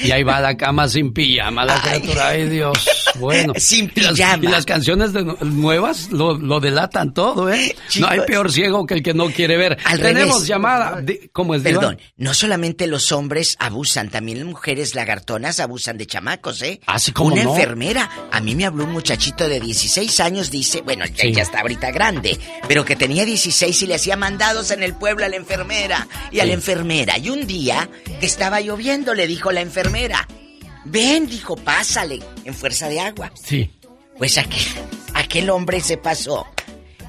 Y 0.00 0.10
ahí 0.10 0.22
va 0.22 0.40
la 0.40 0.56
cama 0.56 0.88
sin 0.88 1.12
pijama, 1.12 1.64
la 1.64 1.80
criatura. 1.80 2.28
Ay, 2.28 2.48
Dios. 2.48 2.78
Bueno. 3.16 3.52
Sin 3.58 3.92
Y 3.94 4.00
las, 4.00 4.14
pijama. 4.14 4.44
y 4.44 4.48
las 4.48 4.64
canciones 4.64 5.12
de- 5.12 5.24
nuevas 5.42 6.10
lo, 6.10 6.38
lo 6.38 6.60
delatan 6.60 7.12
todo, 7.14 7.52
¿eh? 7.52 7.76
No 7.98 8.08
hay 8.08 8.20
peor 8.26 8.50
ciego 8.50 8.86
que 8.86 8.94
el 8.94 9.02
que 9.02 9.12
no 9.14 9.26
quiere 9.30 9.56
ver. 9.56 9.76
Al 9.84 10.00
Tenemos 10.00 10.34
revés. 10.36 10.48
llamada. 10.48 11.02
¿Cómo 11.32 11.54
es, 11.54 11.62
Diva? 11.62 11.80
Perdón, 11.80 11.98
no 12.16 12.32
solamente 12.34 12.86
los 12.86 13.12
hombres 13.12 13.56
abusan, 13.60 14.08
también 14.08 14.38
las 14.38 14.46
mujeres 14.46 14.94
lagartonas 14.94 15.60
abusan 15.60 15.98
de 15.98 16.06
chamacos, 16.06 16.62
¿eh? 16.62 16.80
Así 16.86 17.12
como 17.12 17.32
Una 17.34 17.44
no. 17.44 17.50
enfermera, 17.54 18.10
a 18.30 18.40
mí 18.40 18.54
me 18.54 18.64
habló 18.64 18.84
un 18.84 18.92
muchachito 18.92 19.48
de 19.48 19.60
16 19.60 20.20
años, 20.20 20.50
dice, 20.50 20.80
bueno, 20.82 21.04
ya, 21.06 21.22
Sí. 21.22 21.32
ya 21.32 21.42
está 21.42 21.60
ahorita 21.60 21.90
grande, 21.90 22.38
pero 22.66 22.84
que 22.84 22.96
tenía 22.96 23.24
16 23.24 23.82
y 23.82 23.86
le 23.86 23.94
hacía 23.96 24.16
mandados 24.16 24.70
en 24.70 24.82
el 24.82 24.94
pueblo 24.94 25.24
a 25.24 25.28
la 25.28 25.36
enfermera 25.36 26.08
y 26.30 26.40
a 26.40 26.46
la 26.46 26.52
enfermera. 26.54 27.18
Y 27.18 27.28
un 27.28 27.46
día 27.46 27.88
que 28.20 28.26
estaba 28.26 28.60
lloviendo, 28.62 29.14
le 29.14 29.26
dijo 29.26 29.52
la 29.52 29.60
enfermera, 29.60 30.26
ven, 30.84 31.26
dijo, 31.26 31.56
pásale, 31.56 32.20
en 32.44 32.54
fuerza 32.54 32.88
de 32.88 33.00
agua. 33.00 33.30
Sí. 33.34 33.70
Pues 34.18 34.38
aquel, 34.38 34.64
aquel 35.14 35.50
hombre 35.50 35.80
se 35.80 35.96
pasó. 35.96 36.46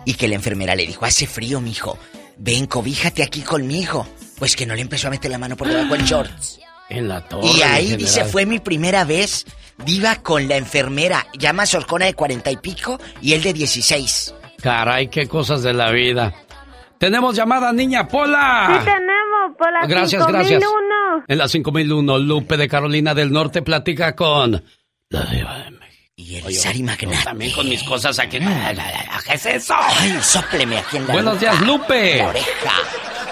Y 0.05 0.15
que 0.15 0.27
la 0.27 0.35
enfermera 0.35 0.75
le 0.75 0.85
dijo, 0.85 1.05
hace 1.05 1.27
frío, 1.27 1.61
mijo. 1.61 1.97
Ven, 2.37 2.65
cobíjate 2.65 3.23
aquí 3.23 3.41
conmigo. 3.41 4.05
Pues 4.37 4.55
que 4.55 4.65
no 4.65 4.75
le 4.75 4.81
empezó 4.81 5.07
a 5.07 5.11
meter 5.11 5.31
la 5.31 5.37
mano 5.37 5.55
por 5.55 5.67
debajo 5.67 5.93
del 5.93 6.03
shorts. 6.03 6.59
En 6.89 7.07
la 7.07 7.21
torre. 7.27 7.47
Y 7.47 7.61
ahí 7.61 7.95
dice, 7.95 8.25
fue 8.25 8.45
mi 8.45 8.59
primera 8.59 9.05
vez, 9.05 9.45
viva 9.85 10.17
con 10.17 10.47
la 10.47 10.57
enfermera, 10.57 11.25
llama 11.37 11.65
Sorcona 11.65 12.05
de 12.05 12.13
cuarenta 12.13 12.51
y 12.51 12.57
pico 12.57 12.99
y 13.21 13.33
él 13.33 13.41
de 13.41 13.53
16. 13.53 14.33
Caray, 14.61 15.07
qué 15.07 15.27
cosas 15.27 15.63
de 15.63 15.73
la 15.73 15.91
vida. 15.91 16.33
Tenemos 16.97 17.35
llamada, 17.35 17.71
niña 17.73 18.07
Pola. 18.07 18.79
Sí 18.79 18.85
tenemos 18.85 19.22
por 19.57 19.71
la 19.71 19.85
Gracias, 19.87 20.23
5001. 20.23 20.29
gracias. 20.29 21.25
En 21.27 21.37
la 21.37 21.47
5001, 21.47 22.17
Lupe 22.19 22.57
de 22.57 22.67
Carolina 22.67 23.13
del 23.13 23.31
Norte 23.31 23.61
platica 23.61 24.15
con 24.15 24.63
la 25.09 25.21
diva 25.25 25.57
de 25.59 25.71
México. 25.71 25.79
Y 26.15 26.35
el 26.35 26.53
Sari 26.53 26.79
yo 26.79 26.85
Magnate. 26.85 27.23
También 27.23 27.51
con 27.53 27.67
mis 27.67 27.83
cosas 27.83 28.19
aquí. 28.19 28.39
¿Qué 28.39 29.33
es 29.33 29.45
eso? 29.47 29.73
Ay, 29.77 30.17
sópleme 30.21 30.77
aquí 30.77 30.97
en 30.97 31.07
la 31.07 31.13
Buenos 31.13 31.39
días, 31.39 31.59
Lupe. 31.61 32.17
la 32.17 32.27
oreja. 32.29 32.71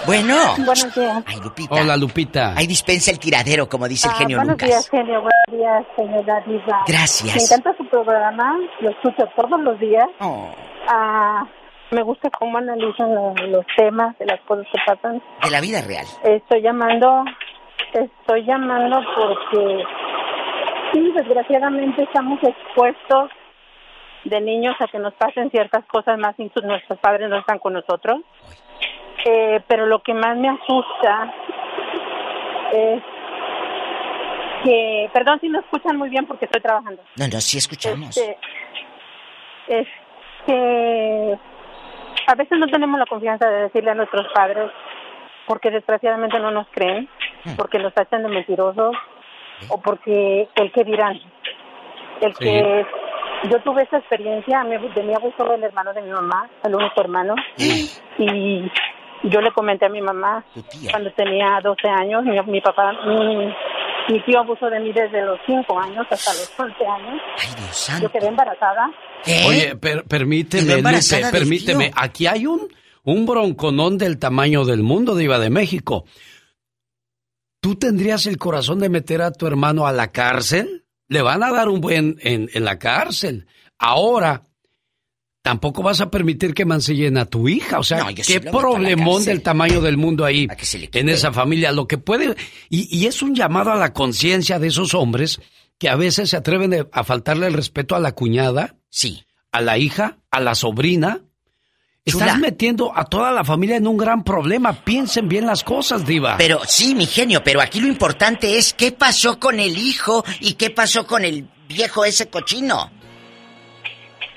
Bueno. 0.04 0.36
Buenos 0.56 0.94
días. 0.94 1.22
Ay, 1.26 1.36
Lupita. 1.44 1.74
Hola, 1.76 1.96
Lupita. 1.96 2.54
Ahí 2.56 2.66
dispensa 2.66 3.12
el 3.12 3.20
tiradero, 3.20 3.68
como 3.68 3.86
dice 3.86 4.08
el 4.08 4.14
Ah, 4.14 4.18
genio 4.18 4.38
buenos 4.38 4.54
Lucas. 4.54 4.68
días, 4.68 4.90
genio. 4.90 5.20
Buenos 5.22 5.32
días, 5.52 5.86
señora 5.96 6.40
Diva. 6.44 6.82
Gracias. 6.88 7.36
Me 7.36 7.42
encanta 7.42 7.72
su 7.76 7.88
programa. 7.88 8.56
Lo 8.80 8.90
escucho 8.90 9.22
todos 9.36 9.60
los 9.60 9.78
días. 9.78 10.06
Oh. 10.18 10.50
Ah, 10.88 11.44
me 11.92 12.02
gusta 12.02 12.30
cómo 12.30 12.58
analizan 12.58 13.14
lo- 13.14 13.34
los 13.48 13.66
temas 13.76 14.18
de 14.18 14.26
las 14.26 14.40
cosas 14.40 14.66
que 14.72 14.78
pasan. 14.86 15.22
De 15.42 15.50
la 15.50 15.60
vida 15.60 15.80
real. 15.82 16.06
Estoy 16.24 16.62
llamando, 16.62 17.24
estoy 17.92 18.44
llamando 18.44 19.00
porque 19.14 19.84
sí, 20.92 21.12
desgraciadamente 21.14 22.02
estamos 22.02 22.38
expuestos 22.42 23.30
de 24.24 24.40
niños 24.40 24.74
a 24.80 24.86
que 24.86 24.98
nos 24.98 25.14
pasen 25.14 25.50
ciertas 25.50 25.84
cosas 25.86 26.18
más 26.18 26.34
sin 26.36 26.52
sus- 26.52 26.64
nuestros 26.64 26.98
padres 27.00 27.28
no 27.28 27.38
están 27.38 27.58
con 27.58 27.72
nosotros. 27.74 28.20
Eh, 29.24 29.60
pero 29.68 29.86
lo 29.86 30.02
que 30.02 30.14
más 30.14 30.36
me 30.36 30.48
asusta 30.48 31.32
es 32.72 33.02
que, 34.64 35.10
perdón 35.12 35.40
si 35.40 35.48
no 35.48 35.60
escuchan 35.60 35.96
muy 35.96 36.08
bien 36.08 36.26
porque 36.26 36.46
estoy 36.46 36.60
trabajando. 36.60 37.02
No, 37.16 37.26
no, 37.28 37.40
sí 37.40 37.58
escuchamos. 37.58 38.16
Este, 38.16 38.38
es 39.68 39.88
que 40.46 41.38
a 42.26 42.34
veces 42.34 42.58
no 42.58 42.66
tenemos 42.66 42.98
la 42.98 43.06
confianza 43.06 43.48
de 43.48 43.62
decirle 43.64 43.90
a 43.90 43.94
nuestros 43.94 44.26
padres 44.34 44.70
porque 45.46 45.70
desgraciadamente 45.70 46.38
no 46.38 46.50
nos 46.50 46.66
creen, 46.68 47.08
porque 47.56 47.78
nos 47.78 47.92
tachan 47.94 48.22
de 48.22 48.28
mentirosos 48.28 48.96
o 49.68 49.80
porque 49.80 50.48
el 50.54 50.72
que 50.72 50.84
dirán. 50.84 51.20
El 52.20 52.34
que 52.34 52.86
yo 53.50 53.60
tuve 53.60 53.82
esa 53.82 53.98
experiencia, 53.98 54.62
de 54.62 55.02
mi 55.02 55.14
abuso 55.14 55.52
el 55.52 55.64
hermano 55.64 55.92
de 55.92 56.02
mi 56.02 56.10
mamá, 56.10 56.48
el 56.64 56.74
único 56.74 57.00
hermano, 57.00 57.34
y 58.18 58.70
yo 59.24 59.40
le 59.40 59.52
comenté 59.52 59.86
a 59.86 59.88
mi 59.88 60.00
mamá 60.00 60.44
cuando 60.90 61.10
tenía 61.12 61.60
12 61.62 61.88
años, 61.88 62.24
mi, 62.24 62.40
mi 62.52 62.60
papá, 62.60 62.92
mi, 63.06 63.46
mi 64.08 64.20
tío 64.24 64.40
abusó 64.40 64.66
de 64.68 64.80
mí 64.80 64.92
desde 64.92 65.22
los 65.24 65.38
5 65.46 65.78
años 65.78 66.06
hasta 66.10 66.32
los 66.32 66.52
11 66.58 66.86
años. 66.86 67.22
Yo 68.02 68.10
quedé 68.10 68.26
embarazada. 68.28 68.90
Oye, 69.46 69.76
per- 69.76 70.04
permíteme, 70.04 70.76
Lupe, 70.82 71.30
permíteme. 71.30 71.84
tío. 71.90 71.94
Aquí 71.96 72.26
hay 72.26 72.46
un, 72.46 72.68
un 73.04 73.24
bronconón 73.26 73.98
del 73.98 74.18
tamaño 74.18 74.64
del 74.64 74.82
mundo, 74.82 75.14
Diva 75.14 75.38
de 75.38 75.50
México. 75.50 76.04
¿Tú 77.60 77.76
tendrías 77.76 78.26
el 78.26 78.38
corazón 78.38 78.80
de 78.80 78.88
meter 78.88 79.22
a 79.22 79.30
tu 79.32 79.46
hermano 79.46 79.86
a 79.86 79.92
la 79.92 80.10
cárcel? 80.10 80.84
Le 81.08 81.22
van 81.22 81.42
a 81.44 81.52
dar 81.52 81.68
un 81.68 81.80
buen 81.80 82.16
en, 82.22 82.48
en 82.52 82.64
la 82.64 82.78
cárcel. 82.78 83.46
Ahora, 83.78 84.42
tampoco 85.42 85.82
vas 85.82 86.00
a 86.00 86.10
permitir 86.10 86.54
que 86.54 86.64
mancillen 86.64 87.18
a 87.18 87.26
tu 87.26 87.48
hija. 87.48 87.78
O 87.78 87.82
sea, 87.82 88.04
No, 88.04 88.10
yo 88.10 88.24
sí 88.24 88.34
qué 88.34 88.40
problemón 88.40 89.24
del 89.24 89.42
tamaño 89.42 89.80
del 89.80 89.96
mundo 89.96 90.24
ahí 90.24 90.48
en 90.92 91.08
esa 91.08 91.32
familia. 91.32 91.72
Lo 91.72 91.86
que 91.86 91.98
puede. 91.98 92.36
Y, 92.70 92.96
y 92.96 93.06
es 93.06 93.22
un 93.22 93.34
llamado 93.34 93.72
a 93.72 93.76
la 93.76 93.92
conciencia 93.92 94.58
de 94.58 94.68
esos 94.68 94.94
hombres 94.94 95.40
que 95.78 95.88
a 95.88 95.96
veces 95.96 96.30
se 96.30 96.36
atreven 96.36 96.88
a 96.92 97.04
faltarle 97.04 97.48
el 97.48 97.54
respeto 97.54 97.96
a 97.96 98.00
la 98.00 98.12
cuñada. 98.12 98.76
Sí. 98.88 99.24
A 99.50 99.60
la 99.60 99.78
hija, 99.78 100.18
a 100.30 100.40
la 100.40 100.54
sobrina. 100.54 101.22
Estás 102.04 102.38
metiendo 102.38 102.96
a 102.96 103.04
toda 103.04 103.30
la 103.30 103.44
familia 103.44 103.76
en 103.76 103.86
un 103.86 103.96
gran 103.96 104.24
problema. 104.24 104.72
Piensen 104.84 105.28
bien 105.28 105.46
las 105.46 105.62
cosas, 105.62 106.04
Diva. 106.04 106.36
Pero 106.36 106.60
sí, 106.66 106.96
mi 106.96 107.06
genio, 107.06 107.44
pero 107.44 107.60
aquí 107.60 107.80
lo 107.80 107.86
importante 107.86 108.58
es 108.58 108.72
qué 108.74 108.90
pasó 108.90 109.38
con 109.38 109.60
el 109.60 109.78
hijo 109.78 110.24
y 110.40 110.54
qué 110.54 110.70
pasó 110.70 111.06
con 111.06 111.24
el 111.24 111.48
viejo 111.68 112.04
ese 112.04 112.28
cochino. 112.28 112.90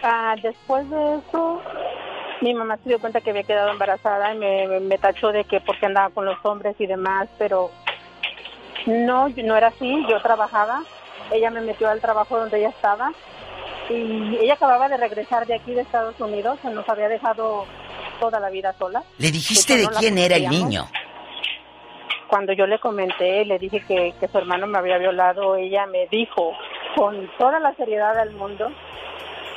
Ah, 0.08 0.36
después 0.40 0.88
de 0.88 1.16
eso, 1.16 1.60
mi 2.42 2.54
mamá 2.54 2.78
se 2.78 2.90
dio 2.90 3.00
cuenta 3.00 3.22
que 3.22 3.32
había 3.32 3.42
quedado 3.42 3.72
embarazada 3.72 4.36
y 4.36 4.38
me, 4.38 4.98
tachó 5.00 5.32
de 5.32 5.46
que 5.46 5.60
porque 5.62 5.88
andaba 5.88 6.12
con 6.12 6.26
los 6.26 6.38
hombres 6.44 6.76
y 6.78 6.86
demás, 6.86 7.28
pero 7.40 7.72
no, 8.86 9.30
no 9.30 9.58
era 9.58 9.70
así, 9.70 10.06
yo 10.08 10.22
trabajaba, 10.22 10.84
ella 11.32 11.50
me 11.50 11.62
metió 11.62 11.90
al 11.90 12.02
trabajo 12.02 12.38
donde 12.38 12.60
ella 12.60 12.70
estaba 12.70 13.14
y 13.90 14.38
ella 14.42 14.54
acababa 14.54 14.90
de 14.90 14.98
regresar 14.98 15.48
de 15.48 15.56
aquí 15.56 15.74
de 15.74 15.82
Estados 15.82 16.20
Unidos, 16.22 16.60
se 16.62 16.70
nos 16.70 16.88
había 16.88 17.10
dejado 17.10 17.66
toda 18.20 18.40
la 18.40 18.52
vida 18.52 18.74
sola. 18.74 19.04
¿Le 19.18 19.32
dijiste 19.32 19.76
De 19.76 19.84
no 19.86 19.90
quién 19.90 20.20
era 20.20 20.36
el 20.36 20.50
niño? 20.50 20.86
Cuando 22.28 22.54
yo 22.54 22.68
le 22.68 22.78
comenté, 22.78 23.44
le 23.44 23.58
dije 23.58 23.84
que, 23.88 24.14
que 24.20 24.28
su 24.28 24.38
hermano 24.38 24.68
me 24.68 24.78
había 24.78 25.00
violado, 25.00 25.56
ella 25.56 25.88
me 25.88 26.06
dijo 26.12 26.52
con 26.96 27.28
toda 27.40 27.60
la 27.60 27.74
seriedad 27.74 28.16
del 28.16 28.36
mundo, 28.36 28.72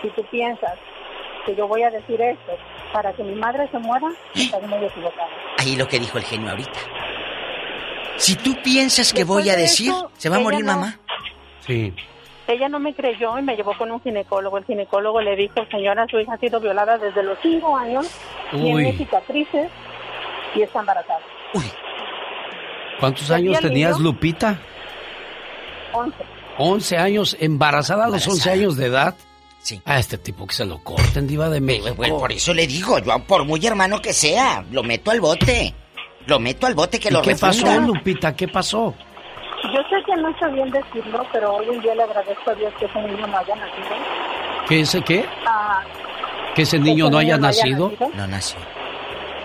si 0.02 0.08
tú 0.10 0.22
piensas 0.30 0.74
que 1.46 1.54
yo 1.54 1.66
voy 1.68 1.82
a 1.82 1.90
decir 1.90 2.20
esto 2.20 2.52
para 2.92 3.12
que 3.12 3.22
mi 3.22 3.34
madre 3.34 3.68
se 3.70 3.78
muera, 3.78 4.06
estás 4.34 4.62
muy 4.62 4.84
equivocada. 4.84 5.28
Ahí 5.58 5.76
lo 5.76 5.86
que 5.88 5.98
dijo 5.98 6.18
el 6.18 6.24
genio 6.24 6.50
ahorita. 6.50 6.78
Si 8.16 8.34
tú 8.36 8.56
piensas 8.62 9.12
que 9.12 9.20
Después 9.20 9.44
voy 9.44 9.50
a 9.50 9.56
de 9.56 9.62
decir, 9.62 9.90
eso, 9.90 10.10
¿se 10.16 10.28
va 10.28 10.36
a 10.36 10.40
morir 10.40 10.64
no- 10.64 10.72
mamá? 10.74 10.98
Sí. 11.60 11.92
Ella 12.46 12.68
no 12.68 12.78
me 12.80 12.94
creyó 12.94 13.38
y 13.38 13.42
me 13.42 13.54
llevó 13.56 13.76
con 13.76 13.90
un 13.90 14.00
ginecólogo. 14.00 14.56
El 14.58 14.64
ginecólogo 14.64 15.20
le 15.20 15.36
dijo, 15.36 15.54
señora, 15.70 16.06
su 16.10 16.18
hija 16.18 16.32
ha 16.32 16.38
sido 16.38 16.58
violada 16.60 16.96
desde 16.96 17.22
los 17.22 17.38
cinco 17.42 17.76
años, 17.76 18.10
tiene 18.50 18.74
Uy. 18.90 18.92
cicatrices 18.96 19.70
y 20.54 20.62
está 20.62 20.80
embarazada. 20.80 21.20
¿Cuántos 22.98 23.28
¿Ya 23.28 23.36
años 23.36 23.60
tenías, 23.60 23.98
niño? 23.98 24.10
Lupita? 24.12 24.58
Once. 25.92 26.16
11 26.60 26.96
años, 26.96 27.36
embarazada 27.38 28.06
a 28.06 28.08
los 28.08 28.26
11 28.26 28.50
años 28.50 28.76
de 28.76 28.86
edad. 28.86 29.14
Sí. 29.60 29.80
A 29.84 29.98
este 29.98 30.18
tipo 30.18 30.46
que 30.46 30.54
se 30.54 30.64
lo 30.64 30.78
corten, 30.82 31.26
Diva 31.26 31.48
de 31.48 31.60
México. 31.60 31.94
Bueno, 31.96 32.18
por 32.18 32.32
eso 32.32 32.54
le 32.54 32.66
digo, 32.66 32.98
yo 32.98 33.18
por 33.20 33.44
muy 33.44 33.64
hermano 33.66 34.00
que 34.00 34.12
sea, 34.12 34.64
lo 34.70 34.82
meto 34.82 35.10
al 35.10 35.20
bote. 35.20 35.74
Lo 36.26 36.38
meto 36.38 36.66
al 36.66 36.74
bote 36.74 36.98
que 37.00 37.08
¿Y 37.08 37.12
lo 37.12 37.22
qué 37.22 37.34
pasó, 37.36 37.66
refunda. 37.66 37.86
Lupita? 37.86 38.36
¿Qué 38.36 38.48
pasó? 38.48 38.94
Yo 39.64 39.80
sé 39.90 39.96
que 40.06 40.14
no 40.20 40.28
está 40.30 40.48
bien 40.48 40.70
decirlo, 40.70 41.26
pero 41.32 41.56
hoy 41.56 41.66
en 41.74 41.80
día 41.82 41.94
le 41.94 42.02
agradezco 42.04 42.50
a 42.50 42.54
Dios 42.54 42.72
que 42.78 42.84
ese 42.86 43.00
niño 43.02 43.26
no 43.26 43.36
haya 43.38 43.54
nacido. 43.56 43.96
¿Que 44.68 44.80
ese 44.80 45.02
qué? 45.02 45.26
Ah, 45.46 45.82
¿Que 46.54 46.62
ese 46.62 46.78
niño 46.78 47.06
ese 47.06 47.12
no 47.12 47.18
haya 47.18 47.36
niño 47.36 47.42
no 47.42 47.48
haya 47.48 47.62
nacido? 47.64 47.92
No 48.14 48.26
nació. 48.26 48.58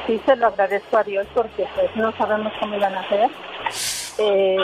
sí 0.08 0.22
se 0.26 0.36
lo 0.36 0.48
agradezco 0.48 0.98
a 0.98 1.04
Dios 1.04 1.26
porque 1.34 1.66
pues 1.76 1.96
no 1.96 2.12
sabemos 2.18 2.52
cómo 2.60 2.76
iban 2.76 2.94
a 2.96 3.00
hacer. 3.02 3.30
Eh, 4.20 4.58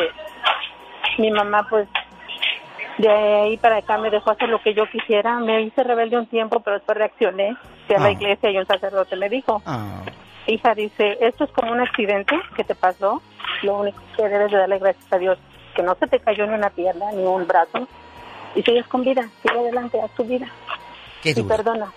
mi 1.18 1.32
mamá 1.32 1.66
pues 1.70 1.88
de 3.00 3.10
ahí 3.10 3.58
para 3.58 3.78
acá 3.78 3.98
me 3.98 4.10
dejó 4.10 4.32
hacer 4.32 4.50
lo 4.50 4.62
que 4.62 4.74
yo 4.74 4.86
quisiera. 4.92 5.40
Me 5.40 5.62
hice 5.64 5.84
rebelde 5.84 6.18
un 6.18 6.28
tiempo, 6.28 6.60
pero 6.60 6.78
después 6.78 6.98
reaccioné. 6.98 7.56
Fui 7.88 7.96
a 7.96 8.00
la 8.00 8.06
Ah. 8.08 8.12
iglesia 8.12 8.52
y 8.52 8.58
un 8.58 8.66
sacerdote 8.68 9.16
me 9.16 9.30
dijo, 9.30 9.62
Ah. 9.66 10.02
hija, 10.48 10.76
dice, 10.76 11.18
esto 11.22 11.46
es 11.46 11.52
como 11.52 11.72
un 11.72 11.80
accidente 11.82 12.36
que 12.56 12.64
te 12.64 12.76
pasó. 12.76 13.22
Lo 13.64 13.80
único 13.80 14.00
que 14.16 14.24
debes 14.28 14.52
de 14.52 14.58
darle 14.58 14.80
gracias 14.80 15.12
a 15.12 15.18
Dios, 15.18 15.38
que 15.76 15.82
no 15.82 15.96
se 15.96 16.08
te 16.08 16.20
cayó 16.20 16.46
ni 16.46 16.54
una 16.54 16.70
pierna 16.70 17.12
ni 17.14 17.24
un 17.24 17.48
brazo. 17.48 17.88
Y 18.56 18.64
sigues 18.64 18.86
con 18.88 19.04
vida, 19.04 19.28
sigue 19.42 19.60
adelante, 19.60 20.00
haz 20.02 20.12
tu 20.16 20.24
vida. 20.24 20.48
Qué 21.22 21.32
y 21.32 21.44
perdona. 21.44 21.88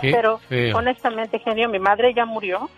Qué 0.00 0.10
Pero 0.12 0.38
feo. 0.38 0.76
honestamente, 0.76 1.38
genio, 1.38 1.68
mi 1.68 1.78
madre 1.78 2.12
ya 2.14 2.26
murió 2.26 2.68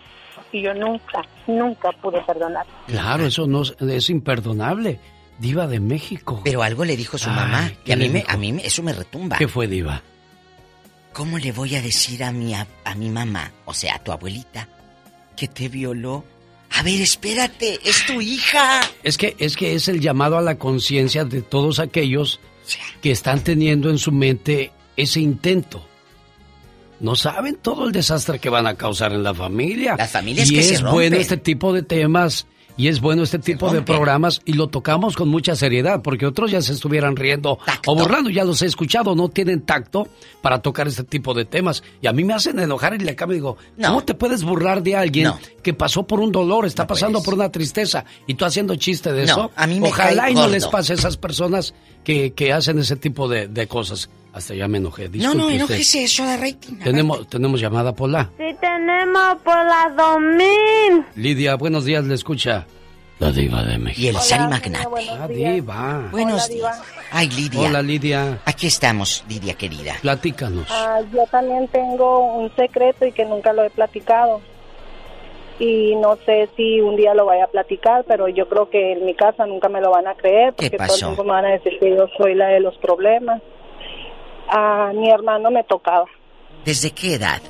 y 0.51 0.61
yo 0.61 0.73
nunca, 0.73 1.21
nunca 1.47 1.91
pude 2.01 2.21
perdonar. 2.21 2.65
Claro, 2.87 3.23
eso 3.25 3.45
no 3.47 3.61
es 3.63 4.09
imperdonable. 4.09 4.99
Diva 5.39 5.67
de 5.67 5.79
México. 5.79 6.41
Pero 6.43 6.63
algo 6.63 6.83
le 6.85 6.97
dijo 6.97 7.17
su 7.17 7.29
Ay, 7.29 7.35
mamá, 7.35 7.69
¿qué 7.69 7.75
que 7.85 7.93
a 7.93 7.95
mí, 7.95 8.09
me, 8.09 8.25
a 8.27 8.37
mí 8.37 8.53
me- 8.53 8.65
eso 8.65 8.81
me 8.83 8.93
retumba. 8.93 9.37
¿Qué 9.37 9.47
fue, 9.47 9.67
Diva? 9.67 10.01
¿Cómo 11.13 11.37
le 11.39 11.51
voy 11.51 11.75
a 11.75 11.81
decir 11.81 12.23
a 12.23 12.31
mi, 12.31 12.53
a, 12.53 12.67
a 12.83 12.95
mi 12.95 13.09
mamá, 13.09 13.51
o 13.65 13.73
sea, 13.73 13.95
a 13.95 13.99
tu 14.03 14.11
abuelita, 14.11 14.67
que 15.35 15.47
te 15.47 15.67
violó? 15.69 16.23
A 16.71 16.83
ver, 16.83 17.01
espérate, 17.01 17.79
es 17.83 18.05
tu 18.05 18.19
hija. 18.21 18.81
Es 19.03 19.17
que, 19.17 19.35
es 19.39 19.55
que 19.55 19.73
es 19.73 19.87
el 19.87 19.99
llamado 19.99 20.37
a 20.37 20.41
la 20.41 20.57
conciencia 20.57 21.23
de 21.25 21.41
todos 21.41 21.79
aquellos 21.79 22.39
que 23.01 23.11
están 23.11 23.43
teniendo 23.43 23.89
en 23.89 23.97
su 23.97 24.11
mente 24.11 24.71
ese 24.95 25.19
intento. 25.21 25.87
No 26.99 27.15
saben 27.15 27.55
todo 27.61 27.85
el 27.85 27.91
desastre 27.91 28.39
que 28.39 28.49
van 28.49 28.67
a 28.67 28.75
causar 28.75 29.13
en 29.13 29.23
la 29.23 29.33
familia. 29.33 29.95
Las 29.97 30.11
familias 30.11 30.49
y 30.51 30.55
que 30.55 30.63
se 30.63 30.73
es 30.75 30.81
bueno 30.83 31.15
este 31.17 31.37
tipo 31.37 31.71
de 31.71 31.83
temas 31.83 32.47
Y 32.77 32.87
es 32.87 33.01
bueno 33.01 33.23
este 33.23 33.39
tipo 33.39 33.71
de 33.71 33.81
programas 33.81 34.41
y 34.45 34.53
lo 34.53 34.67
tocamos 34.67 35.15
con 35.15 35.29
mucha 35.29 35.55
seriedad, 35.55 36.01
porque 36.03 36.25
otros 36.27 36.51
ya 36.51 36.61
se 36.61 36.73
estuvieran 36.73 37.15
riendo 37.15 37.57
o 37.87 37.95
burlando, 37.95 38.29
ya 38.29 38.43
los 38.43 38.61
he 38.61 38.67
escuchado, 38.67 39.15
no 39.15 39.29
tienen 39.29 39.61
tacto 39.61 40.07
para 40.41 40.61
tocar 40.61 40.87
este 40.87 41.03
tipo 41.03 41.33
de 41.33 41.45
temas. 41.45 41.83
Y 42.01 42.07
a 42.07 42.13
mí 42.13 42.23
me 42.23 42.33
hacen 42.33 42.59
enojar 42.59 42.93
y 42.93 42.99
le 42.99 43.11
acabo 43.11 43.31
y 43.31 43.35
digo, 43.35 43.57
¿cómo 43.83 44.03
te 44.03 44.13
puedes 44.13 44.43
burlar 44.43 44.83
de 44.83 44.95
alguien 44.95 45.31
que 45.63 45.73
pasó 45.73 46.05
por 46.05 46.19
un 46.19 46.31
dolor, 46.31 46.65
está 46.65 46.85
pasando 46.85 47.21
por 47.23 47.33
una 47.33 47.51
tristeza 47.51 48.05
y 48.27 48.35
tú 48.35 48.45
haciendo 48.45 48.75
chiste 48.75 49.11
de 49.11 49.23
eso? 49.23 49.51
a 49.55 49.65
mí 49.67 49.79
me 49.79 49.89
Ojalá 49.89 50.29
y 50.29 50.33
no 50.35 50.41
gordo. 50.41 50.53
les 50.53 50.67
pase 50.67 50.93
a 50.93 50.95
esas 50.95 51.17
personas 51.17 51.73
que, 52.03 52.33
que 52.33 52.53
hacen 52.53 52.77
ese 52.79 52.95
tipo 52.95 53.27
de, 53.27 53.47
de 53.47 53.67
cosas. 53.67 54.09
Hasta 54.37 54.53
ya 54.53 54.67
me 54.67 54.77
enojé. 54.77 55.05
No, 55.05 55.11
Disculpe 55.11 55.37
no, 55.37 55.43
usted. 55.45 55.55
enójese 55.57 56.03
eso 56.03 56.25
de 56.25 56.37
rating. 56.37 56.75
Tenemos, 56.83 57.27
tenemos 57.27 57.59
llamada, 57.59 57.93
Pola. 57.93 58.29
Sí 58.37 58.55
tenemos 58.61 59.35
por 59.43 59.55
la 59.55 59.93
2000. 59.97 61.05
Lidia, 61.15 61.55
buenos 61.55 61.85
días, 61.85 62.03
le 62.05 62.13
escucha. 62.15 62.65
La 63.19 63.31
diva 63.31 63.63
de 63.63 63.79
México. 63.79 64.01
Y 64.01 64.07
el 64.09 64.15
Sari 64.17 64.43
Magnate. 64.47 64.87
La 65.17 65.27
diva. 65.27 66.07
Buenos 66.11 66.47
días. 66.49 66.79
Ay, 67.11 67.27
Lidia. 67.29 67.61
Hola, 67.67 67.81
Lidia. 67.81 68.39
Aquí 68.45 68.67
estamos, 68.67 69.23
Lidia 69.27 69.55
querida. 69.55 69.95
Platícanos. 70.03 70.67
Ah, 70.69 70.99
yo 71.11 71.23
también 71.31 71.67
tengo 71.69 72.35
un 72.35 72.55
secreto 72.55 73.07
y 73.07 73.11
que 73.13 73.25
nunca 73.25 73.53
lo 73.53 73.63
he 73.63 73.71
platicado. 73.71 74.39
Y 75.59 75.95
no 75.95 76.15
sé 76.27 76.47
si 76.55 76.79
un 76.81 76.95
día 76.95 77.15
lo 77.15 77.25
vaya 77.25 77.45
a 77.45 77.47
platicar, 77.47 78.05
pero 78.07 78.27
yo 78.27 78.47
creo 78.47 78.69
que 78.69 78.93
en 78.93 79.07
mi 79.07 79.15
casa 79.15 79.47
nunca 79.47 79.67
me 79.69 79.81
lo 79.81 79.89
van 79.89 80.05
a 80.07 80.13
creer 80.13 80.53
¿Qué 80.53 80.69
porque 80.69 80.77
todo 80.77 80.87
pasó? 80.87 81.05
el 81.05 81.07
mundo 81.15 81.23
me 81.23 81.31
van 81.31 81.45
a 81.45 81.49
decir 81.53 81.73
que 81.79 81.89
yo 81.95 82.05
soy 82.15 82.35
la 82.35 82.49
de 82.49 82.59
los 82.59 82.77
problemas. 82.77 83.41
A 84.49 84.91
mi 84.93 85.09
hermano 85.09 85.51
me 85.51 85.63
tocaba 85.63 86.05
¿Desde 86.65 86.91
qué 86.91 87.15
edad? 87.15 87.41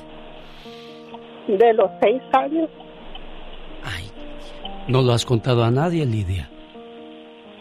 de 1.46 1.72
los 1.74 1.90
seis 2.00 2.20
años 2.32 2.68
No 4.88 5.02
lo 5.02 5.12
has 5.12 5.24
contado 5.26 5.64
a 5.64 5.70
nadie, 5.70 6.06
Lidia. 6.06 6.48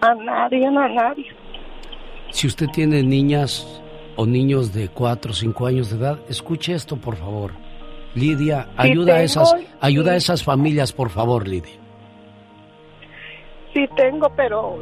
a 0.02 0.16
nadie, 0.16 0.66
a 0.66 0.72
nadie. 0.72 1.26
Si 2.32 2.48
usted 2.48 2.68
tiene 2.68 3.04
niñas 3.04 3.82
o 4.16 4.26
niños 4.26 4.74
de 4.74 4.88
4 4.88 5.32
o 5.32 5.34
5 5.34 5.68
años 5.68 5.90
de 5.90 5.98
edad, 5.98 6.20
escuche 6.30 6.74
esto, 6.74 6.96
por 6.96 7.18
favor. 7.18 7.52
Lidia, 8.16 8.64
Sí 8.64 8.70
ayuda 8.78 9.14
a 9.14 9.16
tengo, 9.18 9.26
esas, 9.26 9.50
sí. 9.52 9.68
ayuda 9.82 10.12
a 10.14 10.16
esas 10.16 10.42
familias, 10.44 10.94
por 10.94 11.10
favor, 11.10 11.48
Lidia. 11.48 11.76
Sí 13.78 13.88
tengo, 13.96 14.32
pero 14.36 14.80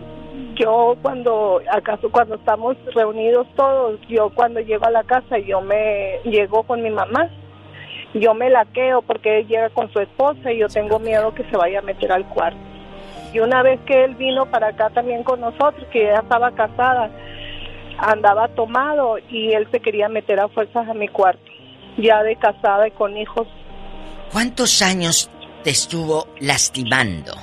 yo 0.58 0.96
cuando 1.02 1.60
acaso 1.70 2.10
cuando 2.10 2.36
estamos 2.36 2.78
reunidos 2.94 3.46
todos, 3.58 4.00
yo 4.08 4.30
cuando 4.30 4.62
llego 4.62 4.86
a 4.86 4.90
la 4.90 5.04
casa 5.04 5.38
yo 5.38 5.60
me 5.60 6.22
llego 6.24 6.64
con 6.64 6.82
mi 6.82 6.90
mamá. 6.90 7.30
Yo 8.14 8.34
me 8.34 8.50
laqueo 8.50 9.02
porque 9.02 9.40
él 9.40 9.48
llega 9.48 9.70
con 9.72 9.92
su 9.92 10.00
esposa 10.00 10.50
y 10.50 10.60
yo 10.60 10.70
tengo 10.70 10.98
miedo 11.00 11.36
que 11.36 11.44
se 11.50 11.58
vaya 11.58 11.80
a 11.80 11.82
meter 11.82 12.10
al 12.10 12.26
cuarto. 12.30 12.58
Y 13.34 13.40
una 13.40 13.64
vez 13.64 13.82
que 13.86 14.06
él 14.06 14.16
vino 14.16 14.46
para 14.46 14.70
acá 14.70 14.90
también 14.92 15.24
con 15.24 15.42
nosotros, 15.42 15.86
que 15.92 16.04
ella 16.04 16.22
estaba 16.22 16.52
casada, 16.52 17.12
andaba 17.98 18.48
tomado 18.48 19.18
y 19.30 19.52
él 19.52 19.68
se 19.72 19.82
quería 19.82 20.08
meter 20.08 20.40
a 20.40 20.48
fuerzas 20.48 20.88
a 20.88 20.94
mi 20.94 21.10
cuarto, 21.10 21.52
ya 21.98 22.24
de 22.24 22.38
casada 22.38 22.88
y 22.88 22.92
con 22.92 23.18
hijos. 23.18 23.46
¿Cuántos 24.32 24.82
años 24.82 25.30
te 25.66 25.72
estuvo 25.72 26.30
lastimando? 26.40 27.34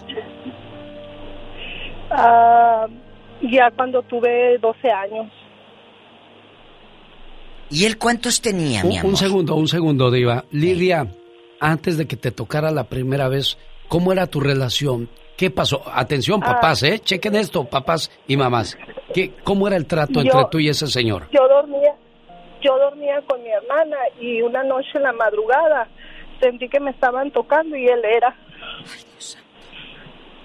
Ah, 2.15 2.87
ya 3.43 3.71
cuando 3.75 4.03
tuve 4.03 4.59
12 4.59 4.91
años. 4.91 5.33
¿Y 7.71 7.87
él 7.87 7.97
cuántos 7.99 8.41
tenía, 8.43 8.83
mi 8.85 8.95
Un, 8.95 8.99
amor? 8.99 9.11
un 9.13 9.17
segundo, 9.17 9.55
un 9.57 9.69
segundo, 9.69 10.11
Diva. 10.11 10.45
Lidia, 10.51 11.07
antes 11.59 11.97
de 11.97 12.07
que 12.07 12.17
te 12.17 12.31
tocara 12.31 12.71
la 12.71 12.85
primera 12.85 13.29
vez, 13.29 13.57
¿cómo 13.89 14.13
era 14.13 14.27
tu 14.27 14.41
relación? 14.41 15.09
¿Qué 15.39 15.51
pasó? 15.51 15.83
Atención, 15.91 16.41
Ah. 16.45 16.55
papás, 16.55 16.83
¿eh? 16.83 16.99
Chequen 16.99 17.35
esto, 17.35 17.65
papás 17.65 18.11
y 18.29 18.37
mamás. 18.37 18.77
¿Qué, 19.15 19.33
¿Cómo 19.43 19.67
era 19.67 19.77
el 19.77 19.87
trato 19.87 20.15
Yo- 20.15 20.21
entre 20.21 20.45
tú 20.51 20.59
y 20.59 20.69
ese 20.69 20.87
señor? 20.87 21.29
Yo 21.33 21.49
dormía, 21.49 21.95
yo 22.61 22.77
dormía 22.79 23.21
con 23.27 23.43
mi 23.43 23.49
hermana 23.49 23.97
y 24.21 24.43
una 24.43 24.63
noche 24.65 24.91
en 24.95 25.03
la 25.05 25.13
madrugada 25.13 25.89
sentí 26.41 26.69
que 26.69 26.79
me 26.79 26.91
estaban 26.91 27.31
tocando 27.31 27.75
y 27.77 27.87
él 27.87 28.03
era. 28.05 28.37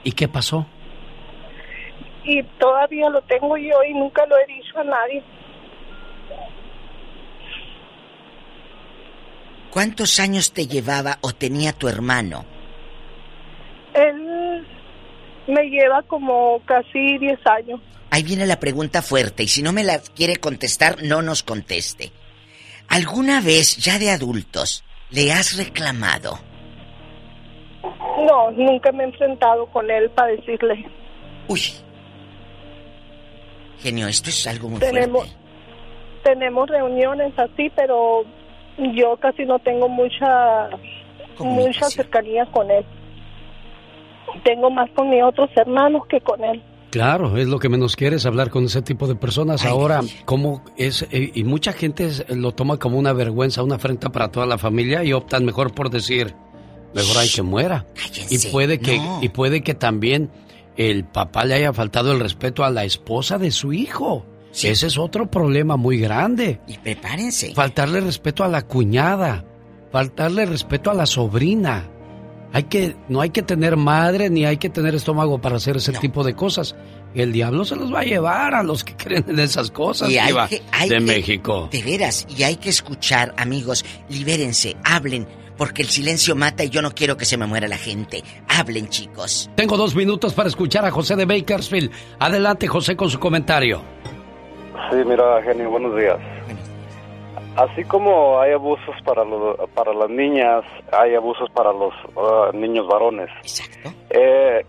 ¿Y 0.06 0.12
qué 0.14 0.28
pasó? 0.30 0.66
Y 2.28 2.44
todavía 2.60 3.10
lo 3.10 3.22
tengo 3.22 3.56
yo 3.58 3.82
y 3.90 3.94
nunca 3.94 4.26
lo 4.26 4.36
he 4.38 4.46
dicho 4.48 4.78
a 4.78 4.84
nadie. 4.84 5.24
¿Cuántos 9.72 10.20
años 10.20 10.52
te 10.52 10.68
llevaba 10.68 11.20
o 11.22 11.32
tenía 11.32 11.72
tu 11.72 11.88
hermano? 11.88 12.44
Él 13.94 14.68
me 15.48 15.70
lleva 15.70 16.02
como 16.04 16.60
casi 16.66 17.18
10 17.18 17.40
años. 17.48 17.80
Ahí 18.10 18.24
viene 18.24 18.46
la 18.46 18.60
pregunta 18.60 19.02
fuerte 19.02 19.44
y 19.44 19.48
si 19.48 19.62
no 19.62 19.72
me 19.72 19.86
la 19.86 20.00
quiere 20.00 20.36
contestar, 20.36 21.04
no 21.04 21.22
nos 21.22 21.44
conteste. 21.44 22.12
¿Alguna 22.90 23.40
vez, 23.40 23.78
ya 23.78 24.00
de 24.00 24.12
adultos, 24.12 24.84
le 25.12 25.32
has 25.32 25.56
reclamado? 25.56 26.40
No, 28.26 28.52
nunca 28.52 28.92
me 28.92 29.04
he 29.04 29.08
enfrentado 29.08 29.66
con 29.68 29.90
él 29.90 30.10
para 30.10 30.34
decirle. 30.34 30.86
Uy. 31.48 31.62
Genio, 33.80 34.08
esto 34.08 34.30
es 34.30 34.48
algo 34.48 34.70
muy 34.70 34.80
Tenemos, 34.80 35.26
fuerte. 35.28 35.36
tenemos 36.24 36.70
reuniones 36.70 37.34
así, 37.38 37.72
pero 37.76 38.24
yo 38.96 39.18
casi 39.18 39.46
no 39.46 39.60
tengo 39.60 39.88
mucha 39.88 40.70
mucha 41.40 41.86
cercanía 41.90 42.46
con 42.52 42.70
él. 42.72 42.86
Tengo 44.44 44.70
más 44.70 44.90
con 44.92 45.10
mis 45.10 45.24
otros 45.24 45.50
hermanos 45.56 46.04
que 46.10 46.20
con 46.22 46.44
él. 46.44 46.62
Claro, 46.90 47.38
es 47.38 47.48
lo 47.48 47.60
que 47.60 47.70
menos 47.70 47.96
quieres, 47.96 48.26
hablar 48.26 48.50
con 48.50 48.66
ese 48.66 48.82
tipo 48.82 49.08
de 49.08 49.16
personas. 49.16 49.66
Ahora, 49.66 50.02
¿cómo 50.26 50.64
es? 50.78 51.04
Eh, 51.12 51.32
y 51.34 51.44
mucha 51.44 51.74
gente 51.74 52.10
lo 52.30 52.54
toma 52.54 52.78
como 52.78 52.98
una 52.98 53.14
vergüenza, 53.14 53.62
una 53.62 53.76
afrenta 53.76 54.10
para 54.10 54.32
toda 54.32 54.46
la 54.46 54.58
familia 54.58 55.04
y 55.04 55.14
optan 55.14 55.46
mejor 55.46 55.74
por 55.74 55.90
decir, 55.90 56.34
mejor 56.94 57.18
hay 57.18 57.30
que 57.30 57.42
muera. 57.42 57.86
Y 58.30 58.40
puede 58.52 58.80
que, 58.80 58.98
no. 58.98 59.20
y 59.22 59.30
puede 59.30 59.62
que 59.62 59.74
también 59.76 60.30
el 60.78 61.04
papá 61.06 61.44
le 61.46 61.56
haya 61.56 61.74
faltado 61.74 62.12
el 62.12 62.20
respeto 62.20 62.64
a 62.64 62.70
la 62.70 62.86
esposa 62.86 63.38
de 63.38 63.52
su 63.52 63.74
hijo. 63.74 64.26
Ese 64.54 64.88
es 64.88 64.98
otro 64.98 65.30
problema 65.30 65.76
muy 65.78 66.00
grande. 66.00 66.60
Y 66.68 66.78
prepárense. 66.78 67.54
Faltarle 67.54 68.02
respeto 68.02 68.44
a 68.44 68.48
la 68.48 68.64
cuñada, 68.64 69.46
faltarle 69.92 70.46
respeto 70.46 70.90
a 70.90 70.94
la 70.96 71.06
sobrina. 71.06 71.88
Hay 72.54 72.64
que, 72.64 72.96
no 73.10 73.22
hay 73.22 73.30
que 73.32 73.44
tener 73.44 73.76
madre 73.76 74.30
ni 74.30 74.46
hay 74.46 74.58
que 74.58 74.70
tener 74.70 74.96
estómago 74.96 75.40
para 75.42 75.58
hacer 75.58 75.78
ese 75.78 75.92
tipo 75.94 76.24
de 76.24 76.34
cosas. 76.34 76.76
El 77.14 77.34
diablo 77.34 77.66
se 77.66 77.76
los 77.76 77.94
va 77.94 78.00
a 78.00 78.04
llevar 78.06 78.56
a 78.56 78.64
los 78.64 78.84
que 78.84 78.96
creen 78.98 79.26
en 79.28 79.40
esas 79.40 79.70
cosas, 79.70 80.10
Y 80.10 80.18
hay 80.18 80.34
que- 80.48 80.62
hay 80.72 80.90
de 80.90 80.96
que- 80.96 81.02
México. 81.02 81.70
De 81.72 81.84
veras, 81.84 82.26
y 82.36 82.44
hay 82.44 82.56
que 82.56 82.70
escuchar, 82.70 83.36
amigos, 83.38 83.84
libérense, 84.10 84.76
hablen, 84.84 85.28
porque 85.58 85.82
el 85.82 85.90
silencio 85.90 86.36
mata 86.36 86.64
y 86.64 86.69
yo 86.69 86.82
no 86.82 86.92
quiero 86.92 87.18
que 87.18 87.26
se 87.26 87.38
me 87.38 87.45
muera 87.45 87.68
la 87.68 87.77
gente. 87.77 88.24
Hablen, 88.48 88.90
chicos. 88.90 89.50
Tengo 89.56 89.77
dos 89.77 89.95
minutos 89.95 90.34
para 90.34 90.50
escuchar 90.50 90.86
a 90.86 90.92
José 90.92 91.16
de 91.16 91.26
Bakersfield. 91.26 91.92
Adelante, 92.19 92.68
José, 92.68 92.95
con 92.95 93.10
su 93.10 93.19
comentario. 93.19 93.82
Sí, 94.92 94.98
mira, 95.06 95.42
genio, 95.44 95.69
buenos 95.69 95.95
días. 95.98 96.18
Así 97.58 97.84
como 97.86 98.40
hay 98.40 98.52
abusos 98.53 98.95
para 99.03 99.26
los, 99.26 99.58
para 99.72 99.92
las 99.92 100.10
niñas, 100.11 100.64
hay 100.92 101.16
abusos 101.16 101.50
para 101.50 101.74
los 101.74 101.92
ah, 102.16 102.52
niños 102.53 102.88
varones. 102.88 103.30
Exacto. 103.42 103.90
Eh, 104.11 104.64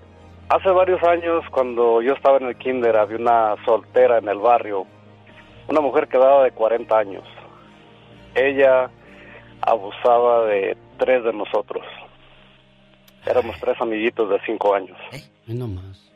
hace 0.48 0.70
varios 0.70 1.02
años, 1.02 1.44
cuando 1.50 2.00
yo 2.00 2.14
estaba 2.14 2.38
en 2.38 2.46
el 2.46 2.56
kinder, 2.56 2.96
había 2.96 3.18
una 3.18 3.56
soltera 3.66 4.18
en 4.18 4.28
el 4.28 4.38
barrio, 4.38 4.86
una 5.68 5.82
mujer 5.82 6.08
que 6.08 6.16
daba 6.16 6.44
de 6.44 6.52
40 6.52 6.98
años. 6.98 7.24
Ella 8.34 8.90
abusaba 9.68 10.46
de 10.46 10.76
tres 10.98 11.24
de 11.24 11.32
nosotros. 11.32 11.84
Éramos 13.26 13.56
tres 13.60 13.80
amiguitos 13.80 14.30
de 14.30 14.40
cinco 14.46 14.74
años. 14.74 14.98
Y 15.46 15.54
no 15.54 15.68
más. 15.68 16.10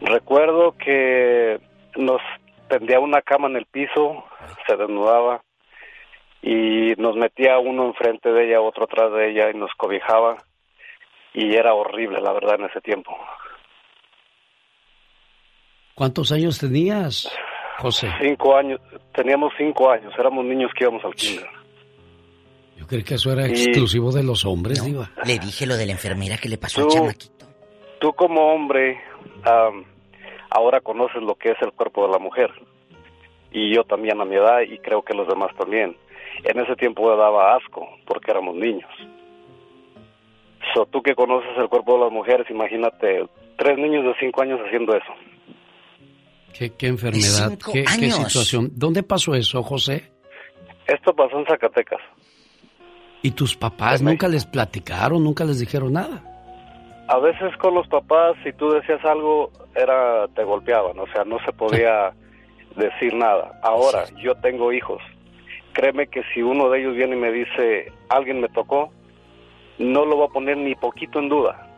Recuerdo 0.00 0.72
que 0.72 1.60
nos 1.96 2.20
tendía 2.68 3.00
una 3.00 3.22
cama 3.22 3.48
en 3.48 3.56
el 3.56 3.66
piso, 3.66 4.24
se 4.66 4.76
desnudaba 4.76 5.42
y 6.42 6.94
nos 6.96 7.16
metía 7.16 7.58
uno 7.58 7.86
enfrente 7.86 8.30
de 8.30 8.48
ella, 8.48 8.60
otro 8.60 8.84
atrás 8.84 9.12
de 9.12 9.30
ella 9.30 9.50
y 9.50 9.58
nos 9.58 9.70
cobijaba 9.76 10.38
y 11.34 11.54
era 11.54 11.74
horrible, 11.74 12.20
la 12.20 12.32
verdad, 12.32 12.56
en 12.58 12.66
ese 12.66 12.80
tiempo. 12.80 13.16
¿Cuántos 15.94 16.32
años 16.32 16.58
tenías, 16.58 17.30
José? 17.78 18.08
Cinco 18.20 18.56
años, 18.56 18.80
teníamos 19.14 19.52
cinco 19.58 19.90
años, 19.90 20.12
éramos 20.18 20.44
niños 20.44 20.72
que 20.74 20.84
íbamos 20.84 21.04
al 21.04 21.14
kinder. 21.14 21.59
Creí 22.90 23.02
que 23.04 23.14
eso 23.14 23.32
era 23.32 23.46
Y- 23.48 23.52
exclusivo 23.52 24.10
de 24.12 24.22
los 24.24 24.44
hombres, 24.44 24.84
Diva. 24.84 25.10
Le 25.24 25.38
dije 25.38 25.64
lo 25.66 25.76
de 25.76 25.86
la 25.86 25.92
enfermera 25.92 26.36
que 26.36 26.48
le 26.50 26.58
pasó 26.58 26.82
Tú, 26.82 26.86
al 26.88 26.92
chamaquito. 26.92 27.46
tú 28.00 28.12
como 28.14 28.52
hombre, 28.52 29.00
ahora 30.50 30.80
conoces 30.80 31.22
lo 31.22 31.36
que 31.36 31.50
es 31.52 31.56
el 31.62 31.72
cuerpo 31.72 32.04
de 32.06 32.12
la 32.12 32.18
mujer. 32.18 32.50
Y 33.52 33.74
yo 33.74 33.84
también 33.84 34.20
a 34.20 34.24
mi 34.24 34.36
edad 34.36 34.60
y 34.62 34.78
creo 34.78 35.02
que 35.02 35.14
los 35.14 35.26
demás 35.28 35.50
también. 35.56 35.96
En 36.44 36.58
ese 36.60 36.74
tiempo 36.76 37.02
me 37.10 37.16
daba 37.16 37.56
asco 37.56 37.86
porque 38.06 38.30
éramos 38.30 38.54
niños. 38.56 38.90
So, 40.74 40.86
tú 40.86 41.02
que 41.02 41.14
conoces 41.14 41.50
el 41.58 41.68
cuerpo 41.68 41.94
de 41.94 42.00
las 42.04 42.12
mujeres, 42.12 42.46
imagínate 42.50 43.26
tres 43.56 43.78
niños 43.78 44.04
de 44.04 44.14
cinco 44.20 44.42
años 44.42 44.60
haciendo 44.66 44.94
eso. 44.96 45.12
¿Qué, 46.56 46.70
qué 46.76 46.86
enfermedad? 46.88 47.58
¿Qué, 47.72 47.86
situación? 47.86 48.70
¿Dónde 48.74 49.02
pasó 49.02 49.34
eso, 49.34 49.62
José? 49.62 50.10
Esto 50.86 51.14
pasó 51.14 51.38
en 51.38 51.46
Zacatecas. 51.46 52.00
¿Y 53.22 53.32
tus 53.32 53.56
papás 53.56 54.00
nunca 54.00 54.28
les 54.28 54.46
platicaron, 54.46 55.22
nunca 55.22 55.44
les 55.44 55.60
dijeron 55.60 55.92
nada? 55.92 56.22
A 57.08 57.18
veces 57.18 57.56
con 57.58 57.74
los 57.74 57.86
papás, 57.88 58.36
si 58.44 58.52
tú 58.52 58.70
decías 58.70 59.04
algo, 59.04 59.50
era 59.74 60.28
te 60.28 60.44
golpeaban, 60.44 60.98
o 60.98 61.06
sea, 61.08 61.24
no 61.24 61.38
se 61.44 61.52
podía 61.52 62.12
decir 62.76 63.14
nada. 63.14 63.58
Ahora, 63.62 64.04
yo 64.22 64.34
tengo 64.36 64.72
hijos. 64.72 65.02
Créeme 65.72 66.06
que 66.06 66.22
si 66.32 66.42
uno 66.42 66.70
de 66.70 66.80
ellos 66.80 66.96
viene 66.96 67.16
y 67.16 67.20
me 67.20 67.32
dice, 67.32 67.92
alguien 68.08 68.40
me 68.40 68.48
tocó, 68.48 68.90
no 69.78 70.04
lo 70.04 70.16
voy 70.16 70.26
a 70.26 70.32
poner 70.32 70.56
ni 70.56 70.74
poquito 70.74 71.18
en 71.18 71.28
duda. 71.28 71.69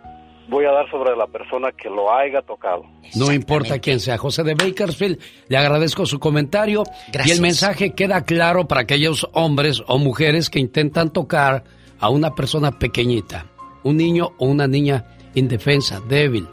Voy 0.53 0.67
a 0.67 0.71
dar 0.71 0.91
sobre 0.91 1.17
la 1.17 1.27
persona 1.27 1.73
que 1.73 1.89
lo 1.89 2.13
haya 2.13 2.43
tocado. 2.43 2.85
No 3.15 3.33
importa 3.33 3.79
quién 3.79 4.01
sea. 4.01 4.19
José 4.19 4.43
de 4.43 4.53
Bakersfield, 4.53 5.19
le 5.49 5.57
agradezco 5.57 6.05
su 6.05 6.19
comentario. 6.19 6.83
Y 7.09 7.13
Gracias. 7.13 7.39
el 7.39 7.43
mensaje 7.43 7.95
queda 7.95 8.27
claro 8.27 8.69
para 8.69 8.83
aquellos 8.83 9.27
hombres 9.33 9.83
o 9.87 9.97
mujeres 9.97 10.51
que 10.51 10.61
intentan 10.61 11.11
tocar 11.11 11.65
a 11.99 12.11
una 12.11 12.35
persona 12.35 12.79
pequeñita, 12.79 13.47
un 13.83 13.97
niño 13.97 14.33
o 14.37 14.45
una 14.45 14.67
niña 14.67 15.07
indefensa, 15.35 16.03
débil, 16.07 16.47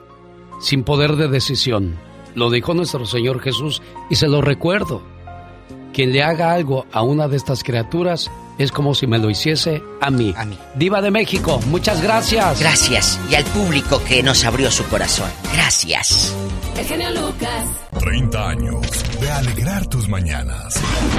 sin 0.61 0.85
poder 0.85 1.17
de 1.17 1.27
decisión. 1.27 1.97
Lo 2.35 2.49
dijo 2.49 2.73
nuestro 2.73 3.05
Señor 3.05 3.41
Jesús 3.41 3.81
y 4.09 4.15
se 4.15 4.29
lo 4.29 4.39
recuerdo. 4.39 5.03
Quien 5.91 6.13
le 6.13 6.23
haga 6.23 6.53
algo 6.53 6.85
a 6.93 7.01
una 7.01 7.27
de 7.27 7.35
estas 7.35 7.65
criaturas 7.65 8.31
es 8.59 8.71
como 8.71 8.93
si 8.93 9.07
me 9.07 9.17
lo 9.17 9.29
hiciese 9.29 9.81
a 10.01 10.11
mí. 10.11 10.35
Diva 10.75 11.01
de 11.01 11.09
México, 11.09 11.59
muchas 11.67 12.03
gracias. 12.03 12.59
Gracias. 12.59 13.19
Y 13.31 13.35
al 13.35 13.45
público 13.45 14.03
que 14.03 14.21
nos 14.21 14.43
abrió 14.43 14.69
su 14.69 14.85
corazón. 14.85 15.31
Gracias. 15.53 16.35
El 16.77 16.85
genio 16.85 17.09
Lucas. 17.09 17.88
30 17.97 18.49
años 18.49 18.81
de 19.19 19.31
alegrar 19.31 19.87
tus 19.87 20.07
mañanas. 20.07 20.73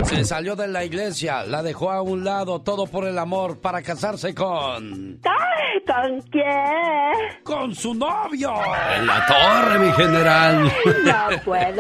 Se 0.05 0.24
salió 0.24 0.57
de 0.57 0.68
la 0.68 0.84
iglesia, 0.84 1.44
la 1.44 1.62
dejó 1.62 1.90
a 1.90 2.02
un 2.02 2.24
lado, 2.24 2.60
todo 2.60 2.86
por 2.86 3.07
el 3.07 3.18
amor, 3.18 3.58
para 3.58 3.82
casarse 3.82 4.34
con... 4.34 5.20
¿Con 5.86 6.20
quién? 6.31 7.42
¡Con 7.42 7.74
su 7.74 7.94
novio! 7.94 8.52
En 8.97 9.07
la 9.07 9.26
torre, 9.26 9.78
mi 9.78 9.92
general. 9.92 10.73
No 11.05 11.42
puede 11.44 11.74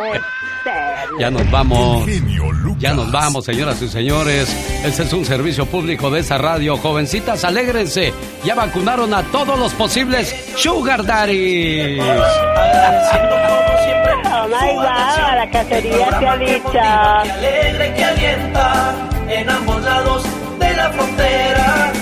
ser. 0.64 1.08
Ya 1.18 1.30
nos 1.30 1.50
vamos. 1.50 2.06
Ya 2.78 2.94
nos 2.94 3.10
vamos, 3.12 3.44
señoras 3.44 3.80
y 3.82 3.88
señores. 3.88 4.48
Este 4.84 5.02
es 5.02 5.12
un 5.12 5.24
servicio 5.24 5.66
público 5.66 6.10
de 6.10 6.20
esa 6.20 6.38
radio. 6.38 6.76
Jovencitas, 6.76 7.44
alégrense. 7.44 8.12
Ya 8.44 8.54
vacunaron 8.54 9.12
a 9.14 9.22
todos 9.24 9.58
los 9.58 9.72
posibles 9.74 10.34
Sugar 10.56 11.04
Daddies. 11.04 12.02
Oh 14.52 14.79
my 14.80 14.86
wow, 14.86 15.26
a 15.26 15.36
la 15.36 15.50
cacería 15.50 16.18
se 16.18 16.26
ha 16.26 16.36
dicho. 16.36 16.80
alegre 16.80 17.94
que 17.94 18.04
alienta 18.04 18.94
en 19.28 19.50
ambos 19.50 19.82
lados 19.82 20.24
de 20.58 20.74
la 20.74 20.90
frontera. 20.90 21.92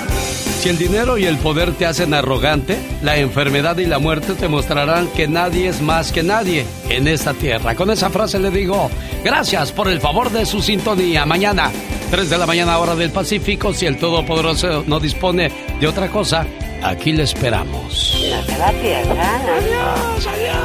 Si 0.58 0.68
el 0.68 0.76
dinero 0.76 1.18
y 1.18 1.24
el 1.24 1.39
poder 1.39 1.73
te 1.74 1.86
hacen 1.86 2.12
arrogante, 2.15 2.76
la 3.02 3.16
enfermedad 3.16 3.78
y 3.78 3.86
la 3.86 4.00
muerte 4.00 4.34
te 4.34 4.48
mostrarán 4.48 5.07
que 5.08 5.28
nadie 5.28 5.68
es 5.68 5.81
más 5.81 6.10
que 6.10 6.24
nadie 6.24 6.66
en 6.89 7.07
esta 7.07 7.32
tierra. 7.32 7.76
Con 7.76 7.90
esa 7.90 8.10
frase 8.10 8.40
le 8.40 8.50
digo, 8.50 8.90
gracias 9.23 9.70
por 9.70 9.86
el 9.86 10.00
favor 10.00 10.31
de 10.31 10.44
su 10.47 10.60
sintonía. 10.60 11.24
Mañana, 11.26 11.70
3 12.10 12.28
de 12.28 12.39
la 12.39 12.47
mañana 12.47 12.76
hora 12.78 12.97
del 12.97 13.12
Pacífico, 13.12 13.73
si 13.73 13.86
el 13.86 13.98
Todopoderoso 13.98 14.82
no 14.89 14.98
dispone 14.98 15.52
de 15.78 15.86
otra 15.86 16.08
cosa, 16.08 16.44
aquí 16.82 17.12
le 17.12 17.23
esperamos. 17.23 18.18
No 18.28 18.44
te 18.44 18.58
la 18.58 18.73
pierdas. 18.73 19.42
Adiós, 19.42 20.26
adiós. 20.26 20.57